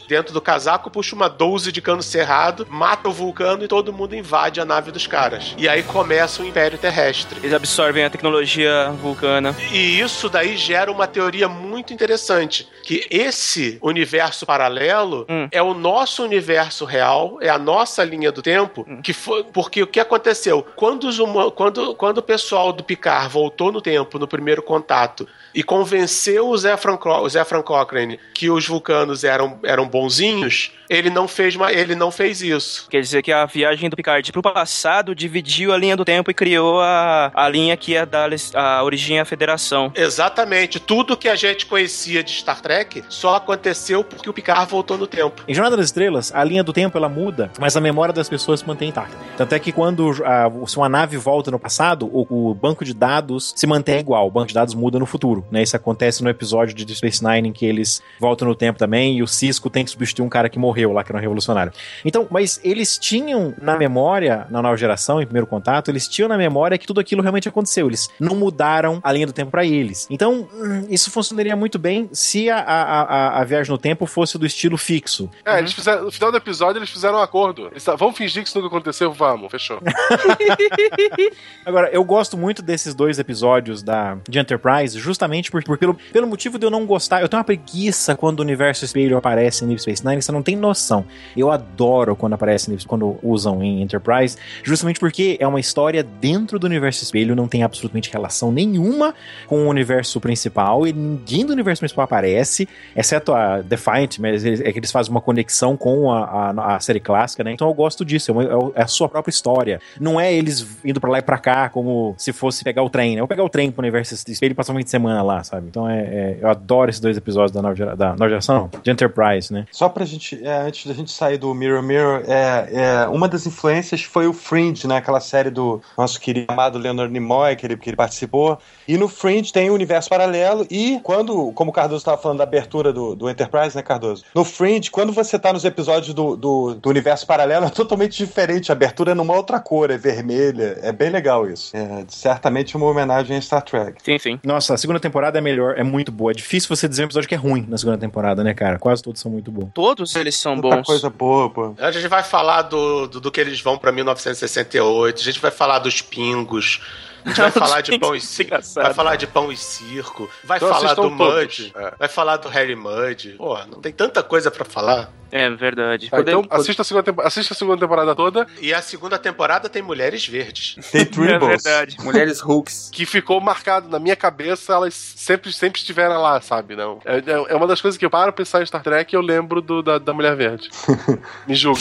dentro 0.09 0.33
do 0.33 0.41
casaco, 0.41 0.91
puxa 0.91 1.15
uma 1.15 1.29
12 1.29 1.71
de 1.73 1.81
cano 1.83 2.03
cerrado, 2.03 2.67
mata 2.71 3.09
o 3.09 3.13
vulcano 3.13 3.65
e 3.65 3.69
todo 3.69 3.93
mundo 3.93 4.15
invade 4.15 4.61
a 4.61 4.65
nave 4.65 4.91
dos 4.91 5.07
caras. 5.07 5.55
E 5.59 5.69
aí 5.69 5.83
começa 5.83 6.43
o 6.43 6.47
Império 6.47 6.79
Terrestre. 6.79 6.90
Eles 7.39 7.55
absorvem 7.55 8.05
a 8.05 8.11
tecnologia 8.11 8.91
vulcana. 9.01 9.57
E 9.73 10.01
isso 10.01 10.29
daí 10.29 10.57
gera 10.57 10.91
uma 10.91 11.07
teoria 11.07 11.49
muito 11.49 11.93
interessante, 11.93 12.69
que 12.85 13.07
esse 13.11 13.79
universo 13.83 14.45
paralelo 14.45 15.27
é 15.51 15.63
o 15.63 15.75
nosso 15.75 16.23
universo 16.23 16.85
real, 16.85 17.39
é 17.41 17.49
a 17.49 17.59
nossa 17.59 18.05
linha 18.05 18.33
do 18.33 18.43
tempo, 18.43 18.87
que 19.03 19.13
foi 19.13 19.45
porque 19.45 19.83
o 19.83 19.87
que 19.87 20.01
aconteceu? 20.01 20.67
Quando 20.77 21.05
os 21.05 21.19
quando 21.55 21.95
quando 21.95 22.19
o 22.19 22.23
pessoal 22.23 22.73
do 22.73 22.83
Picard 22.83 23.29
voltou 23.29 23.71
no 23.71 23.81
tempo 23.81 24.19
no 24.19 24.27
primeiro 24.27 24.63
contato 24.63 25.29
e 25.55 25.63
convenceu 25.63 26.49
o 26.49 26.57
Zefran, 26.57 26.97
Cro- 26.97 27.23
o 27.23 27.29
Zefran 27.29 27.63
Cochrane 27.63 28.19
que 28.35 28.49
os 28.51 28.67
vulcanos 28.67 29.25
eram, 29.25 29.59
eram 29.63 29.87
bonzinhos, 29.87 30.73
ele 30.89 31.11
não 31.11 31.29
fez 31.29 31.55
ele 31.73 31.95
não 31.95 32.11
fez 32.11 32.41
isso. 32.43 32.87
Quer 32.89 33.01
dizer 33.01 33.23
que 33.23 33.31
a 33.33 33.45
viagem 33.47 33.89
do 33.91 33.97
Picard 33.97 34.33
pro 34.33 34.43
passado 34.43 35.15
dividiu 35.15 35.73
a 35.73 35.77
linha 35.77 35.97
do 35.97 36.05
tempo 36.05 36.31
e 36.31 36.35
criou 36.35 36.81
a, 36.81 37.31
a 37.35 37.49
linha 37.49 37.77
que 37.77 37.93
ia 37.93 38.07
dar 38.07 38.31
a 38.55 38.83
origem 38.83 39.21
à 39.21 39.25
federação. 39.25 39.93
Exatamente, 39.95 40.79
tudo 40.81 41.17
que 41.17 41.29
a 41.29 41.35
gente 41.35 41.67
conhecia 41.67 42.23
de 42.23 42.31
Star 42.33 42.61
Trek 42.61 43.03
só 43.09 43.35
aconteceu 43.37 44.03
porque 44.05 44.29
o 44.29 44.33
Picard 44.33 44.71
voltou 44.71 44.97
no 44.99 45.07
tempo. 45.07 45.43
Em 45.47 45.55
Jornada 45.55 45.77
das 45.77 45.87
Estrelas, 45.87 46.33
a 46.35 46.43
linha 46.45 46.63
do 46.65 46.73
tempo 46.73 46.97
ela 46.97 47.09
muda, 47.09 47.51
mas 47.59 47.77
a 47.77 47.81
memória 47.81 48.13
das 48.13 48.29
pessoas 48.29 48.61
se 48.61 48.67
mantém 48.67 48.89
intacta. 48.89 49.17
Tanto 49.37 49.55
é 49.55 49.59
que 49.59 49.73
quando 49.73 50.11
a- 50.25 50.51
se 50.67 50.77
uma 50.77 50.89
nave 50.89 51.17
volta 51.17 51.51
no 51.51 51.59
passado, 51.59 52.07
o, 52.13 52.51
o 52.51 52.55
banco 52.55 52.85
de 52.85 52.95
dados 52.95 53.53
se 53.57 53.67
mantém 53.67 53.99
igual. 54.01 54.27
O 54.27 54.31
banco 54.31 54.49
de 54.49 54.55
dados 54.55 54.75
muda 54.75 54.99
no 54.99 55.07
futuro. 55.07 55.40
Né? 55.51 55.63
Isso 55.63 55.77
acontece 55.77 56.23
no 56.23 56.31
episódio 56.31 56.75
de 56.75 56.95
Space 56.95 57.25
Nine 57.25 57.49
em 57.49 57.53
que 57.53 57.65
eles 57.67 58.03
voltam 58.19 58.49
no 58.49 58.55
tempo 58.55 58.79
também 58.79 59.17
e 59.17 59.23
o 59.23 59.27
Cisco 59.27 59.71
tem 59.71 59.85
que 59.85 59.91
substituir 59.91 60.25
um 60.25 60.29
cara 60.29 60.49
que 60.49 60.59
morreu 60.59 60.93
lá, 60.93 61.03
que 61.03 61.11
era 61.11 61.19
um 61.19 61.21
revolucionário. 61.21 61.73
Então, 62.05 62.27
mas 62.31 62.61
eles 62.63 62.99
tinham 62.99 63.55
na 63.61 63.77
memória, 63.77 64.47
na 64.51 64.61
nova 64.61 64.77
geração, 64.77 65.21
em 65.21 65.25
primeiro 65.25 65.47
contato, 65.47 65.91
eles 65.91 66.07
tinham 66.07 66.29
na 66.29 66.37
memória 66.37 66.77
que 66.77 66.87
tudo 66.87 67.01
aquilo 67.01 67.23
realmente 67.23 67.49
aconteceu. 67.49 67.87
Eles 67.87 68.11
não 68.19 68.37
mudaram 68.37 69.01
a 69.03 69.13
linha 69.13 69.27
do 69.27 69.33
tempo 69.33 69.51
pra 69.51 69.65
eles. 69.65 70.07
Então, 70.11 70.49
hum, 70.53 70.87
isso 70.89 71.11
funcionaria 71.11 71.57
muito 71.57 71.79
bem 71.79 72.09
se 72.13 72.51
a, 72.51 72.59
a, 72.59 73.03
a, 73.03 73.41
a 73.41 73.45
viagem 73.45 73.71
no 73.71 73.79
tempo 73.79 74.07
fosse 74.07 74.37
do 74.39 74.47
estilo 74.47 74.77
fixo. 74.77 75.31
É, 75.45 75.59
eles 75.59 75.73
fizeram, 75.73 76.05
no 76.05 76.13
final 76.13 76.31
do 76.31 76.37
episódio 76.37 76.79
eles 76.79 76.91
fizeram 76.91 77.19
um 77.19 77.23
acordo. 77.23 77.69
Eles, 77.69 77.85
vamos 77.85 78.17
fingir 78.17 78.43
que 78.43 78.49
isso 78.49 78.59
nunca 78.59 78.75
aconteceu? 78.75 79.13
Vamos, 79.13 79.51
fechou. 79.51 79.81
Agora, 81.65 81.89
eu 81.93 82.05
gosto 82.05 82.37
muito 82.37 82.63
desses 82.63 82.95
dois 82.95 83.19
episódios 83.19 83.83
da, 83.83 84.19
de 84.29 84.39
Enterprise, 84.39 84.99
justamente 84.99 85.30
por, 85.51 85.63
por- 85.65 85.79
pelo, 85.79 85.95
pelo 86.13 86.27
motivo 86.27 86.59
de 86.59 86.67
eu 86.67 86.71
não 86.71 86.85
gostar. 86.87 87.21
Eu 87.21 87.29
tenho 87.29 87.39
uma 87.39 87.45
preguiça 87.45 88.17
quando 88.17 88.41
o 88.41 88.43
universo 88.43 88.85
espelho 88.85 89.17
aparece 89.17 89.65
em 89.65 89.69
Deep 89.69 89.81
Space 89.83 90.07
Nine, 90.07 90.21
você 90.23 90.33
não 90.33 90.43
tem 90.43 90.57
noção. 90.57 91.05
Eu 91.37 91.51
adoro 91.51 92.17
quando 92.17 92.33
aparece, 92.35 92.77
quando 92.87 93.17
usam 93.23 93.63
em 93.63 93.83
Enterprise, 93.83 94.37
justamente 94.63 94.99
porque 94.99 95.37
é 95.41 95.47
uma 95.47 95.61
história 95.61 96.03
dentro 96.03 96.59
do 96.59 96.65
universo 96.67 97.03
espelho, 97.05 97.37
não 97.37 97.47
tem 97.49 97.63
absolutamente 97.63 98.11
relação 98.11 98.51
nenhuma 98.53 99.15
com 99.47 99.65
o 99.67 99.69
universo 99.69 100.21
principal 100.21 100.87
e 100.87 100.93
ninguém 100.93 101.45
do 101.47 101.53
universo 101.53 101.81
principal 101.81 102.05
aparece, 102.05 102.69
exceto 102.97 103.33
a 103.33 103.61
Defiant, 103.61 104.19
mas 104.19 104.45
eles- 104.45 104.61
é 104.61 104.73
que 104.73 104.79
eles 104.79 104.91
fazem 104.93 105.11
uma 105.11 105.21
conexão 105.21 105.77
com 105.77 106.11
a, 106.13 106.25
a- 106.51 106.77
a 106.77 106.81
série 106.81 107.01
clássica, 107.01 107.45
né? 107.45 107.53
Então 107.53 107.69
eu 107.69 107.75
gosto 107.75 108.05
disso, 108.05 108.31
é, 108.31 108.35
uma- 108.35 108.73
é 108.75 108.83
a 108.83 108.87
sua 108.87 109.09
própria 109.09 109.31
história. 109.31 109.81
Não 110.01 110.19
é 110.21 110.33
eles 110.33 110.67
indo 110.85 111.01
pra 111.01 111.11
lá 111.11 111.19
e 111.19 111.23
pra 111.23 111.39
cá 111.39 111.69
como 111.69 112.15
se 112.19 112.33
fosse 112.33 112.65
pegar 112.65 112.83
o 112.83 112.91
trem, 112.91 113.11
né? 113.15 113.17
Eu 113.17 113.23
vou 113.23 113.29
pegar 113.29 113.45
o 113.45 113.49
trem 113.49 113.71
pro 113.71 113.81
universo 113.83 114.15
espelho 114.29 114.53
e 114.53 114.55
passar 114.55 114.73
um 114.73 114.77
fim 114.77 114.85
de 114.85 114.91
semana 114.91 115.20
lá, 115.23 115.43
sabe? 115.45 115.67
Então 115.69 115.89
é, 115.89 116.01
é- 116.01 116.39
eu 116.41 116.49
adoro 116.49 116.91
esses 116.91 117.01
dois 117.01 117.17
episódios 117.17 117.53
da 117.53 117.63
nova, 117.63 117.75
gera- 117.75 117.97
da 117.97 118.11
nova 118.11 118.29
geração, 118.29 118.71
não, 118.73 118.83
de 118.83 118.91
Enterprise, 118.91 119.53
né? 119.53 119.67
Só 119.71 119.89
pra 119.89 120.05
gente, 120.05 120.41
é, 120.47 120.59
antes 120.63 120.87
da 120.87 120.95
gente 120.95 121.11
sair 121.11 121.39
do 121.39 121.55
Mirror 121.55 121.83
Mirror, 121.83 122.23
é, 122.27 122.69
é, 123.05 123.09
uma 123.09 123.29
das 123.29 123.47
influências 123.47 124.03
foi 124.03 124.27
o 124.27 124.33
Fringe, 124.33 124.87
né? 124.87 124.97
Aquela 124.97 125.21
série 125.21 125.51
do 125.51 125.81
nosso 125.97 126.21
querido 126.21 126.47
amado 126.53 126.79
Leonard 126.79 127.13
Nimoy, 127.13 127.57
que 127.57 127.67
ele, 127.67 127.77
que 127.77 127.91
ele 127.91 127.97
participou. 127.97 128.59
E 128.87 128.97
no 128.97 129.09
Fringe 129.09 129.53
tem 129.53 129.71
o 129.71 129.75
universo 129.75 130.09
paralelo. 130.09 130.67
E 130.71 131.01
quando, 131.03 131.53
como 131.53 131.71
o 131.71 131.73
Cardoso 131.73 131.99
estava 131.99 132.17
falando 132.21 132.39
da 132.39 132.45
abertura 132.45 132.93
do, 132.93 133.15
do 133.15 133.29
Enterprise, 133.31 133.77
né, 133.77 133.83
Cardoso? 133.83 134.25
No 134.35 134.45
Fringe, 134.45 134.91
quando 134.91 135.13
você 135.13 135.39
tá 135.39 135.53
nos 135.53 135.65
episódios 135.65 136.13
do, 136.15 136.37
do, 136.37 136.75
do 136.75 136.89
universo 136.89 137.27
paralelo, 137.27 137.67
é 137.67 137.71
totalmente 137.71 138.17
diferente. 138.17 138.71
A 138.71 138.75
abertura 138.75 139.13
é 139.13 139.15
numa 139.15 139.35
outra 139.35 139.61
cor, 139.61 139.91
é 139.91 139.97
vermelha. 139.99 140.79
É 140.83 140.93
bem 140.93 141.11
legal 141.11 141.49
isso. 141.49 141.77
É 141.77 142.05
certamente 142.09 142.77
uma 142.77 142.87
homenagem 142.87 143.37
a 143.37 143.41
Star 143.41 143.63
Trek. 143.63 143.95
Sim, 144.03 144.19
sim. 144.19 144.41
Nossa, 144.45 144.75
a 144.75 144.77
segunda 144.79 144.99
temporada 145.01 145.10
é 145.39 145.41
melhor, 145.41 145.75
é 145.77 145.83
muito 145.83 146.13
boa. 146.13 146.31
É 146.31 146.35
difícil 146.35 146.69
você 146.75 146.89
dizer 146.89 147.03
um 147.03 147.07
episódio 147.07 147.29
que 147.29 147.35
é 147.35 147.39
ruim 147.39 147.67
na 147.69 147.77
segunda 147.77 147.99
temporada, 147.99 148.43
né, 148.45 148.55
cara? 148.55 148.79
Quase 148.79 149.03
todos 149.03 149.21
são 149.21 149.31
muito 149.31 149.51
bons. 149.51 149.71
Todos 149.75 150.15
eles 150.17 150.37
são 150.37 150.57
Muita 150.57 150.77
bons. 150.77 150.87
coisa 150.87 151.11
boa, 151.11 151.51
pô. 151.51 151.75
A 151.79 151.91
gente 151.91 152.07
vai 152.09 152.23
falar 152.23 152.63
do, 152.63 153.07
do, 153.07 153.21
do 153.21 153.31
que 153.31 153.41
eles 153.41 153.61
vão 153.61 153.77
pra 153.77 153.91
1968, 153.93 155.21
a 155.21 155.25
gente 155.25 155.41
vai 155.41 155.51
falar 155.51 155.79
dos 155.81 156.01
pingos, 156.01 156.81
a 157.25 157.29
gente 157.29 157.41
vai 157.41 157.51
falar 157.53 157.81
de 157.81 157.99
pão 157.99 158.15
e 158.15 158.21
circo, 158.21 158.57
vai 158.75 158.95
falar 158.95 159.17
de 159.17 159.27
pão 159.27 159.53
e 159.53 159.57
circo, 159.57 160.31
vai 160.45 160.59
Então 160.59 160.69
falar 160.69 160.95
do. 160.95 161.11
Mud, 161.11 161.73
É. 161.75 161.93
vai 161.99 162.09
falar 162.09 162.37
do 162.37 162.49
Harry 162.49 162.75
Mud. 162.77 163.35
Pô, 163.37 163.59
não 163.67 163.81
tem 163.81 163.93
tanta 163.93 164.23
coisa 164.23 164.51
pra 164.51 164.65
falar. 164.65 165.13
É 165.33 165.49
verdade. 165.49 166.11
Tá, 166.11 166.19
então 166.21 166.45
assista 166.51 166.83
a, 166.83 166.85
segunda 166.85 167.05
tempo- 167.05 167.23
assista 167.23 167.55
a 167.55 167.57
segunda 167.57 167.79
temporada 167.79 168.17
toda. 168.17 168.49
E 168.61 168.75
a 168.75 168.83
segunda 168.83 169.17
temporada 169.17 169.69
tem 169.69 169.81
mulheres 169.81 170.27
verdes. 170.27 170.75
Tem 170.91 171.03
É 171.31 171.39
verdade. 171.39 171.97
Mulheres 172.01 172.41
Hulks. 172.41 172.91
Que 172.93 173.07
ficou 173.07 173.41
marcado 173.41 173.89
na 173.89 174.01
minha 174.01 174.17
cabeça, 174.17 174.73
elas 174.73 174.93
sempre, 174.95 175.53
sempre 175.53 175.79
estiveram 175.79 176.21
lá, 176.21 176.41
sabe? 176.41 176.75
Não. 176.75 176.99
É, 177.05 177.19
é- 177.19 177.53
é 177.53 177.55
uma 177.55 177.69
das 177.69 177.81
coisas 177.81 177.97
que 177.97 178.05
eu 178.05 178.11
paro 178.11 178.33
pra 178.33 178.39
pensar 178.45 178.61
em 178.61 178.67
Star 178.67 178.83
Trek 178.83 179.15
e 179.15 179.17
eu 179.17 179.21
lembro 179.23 179.61
do, 179.63 179.83
da, 179.83 179.99
da 179.99 180.13
Mulher 180.13 180.35
Verde. 180.35 180.69
Me 181.47 181.55
julgue. 181.55 181.81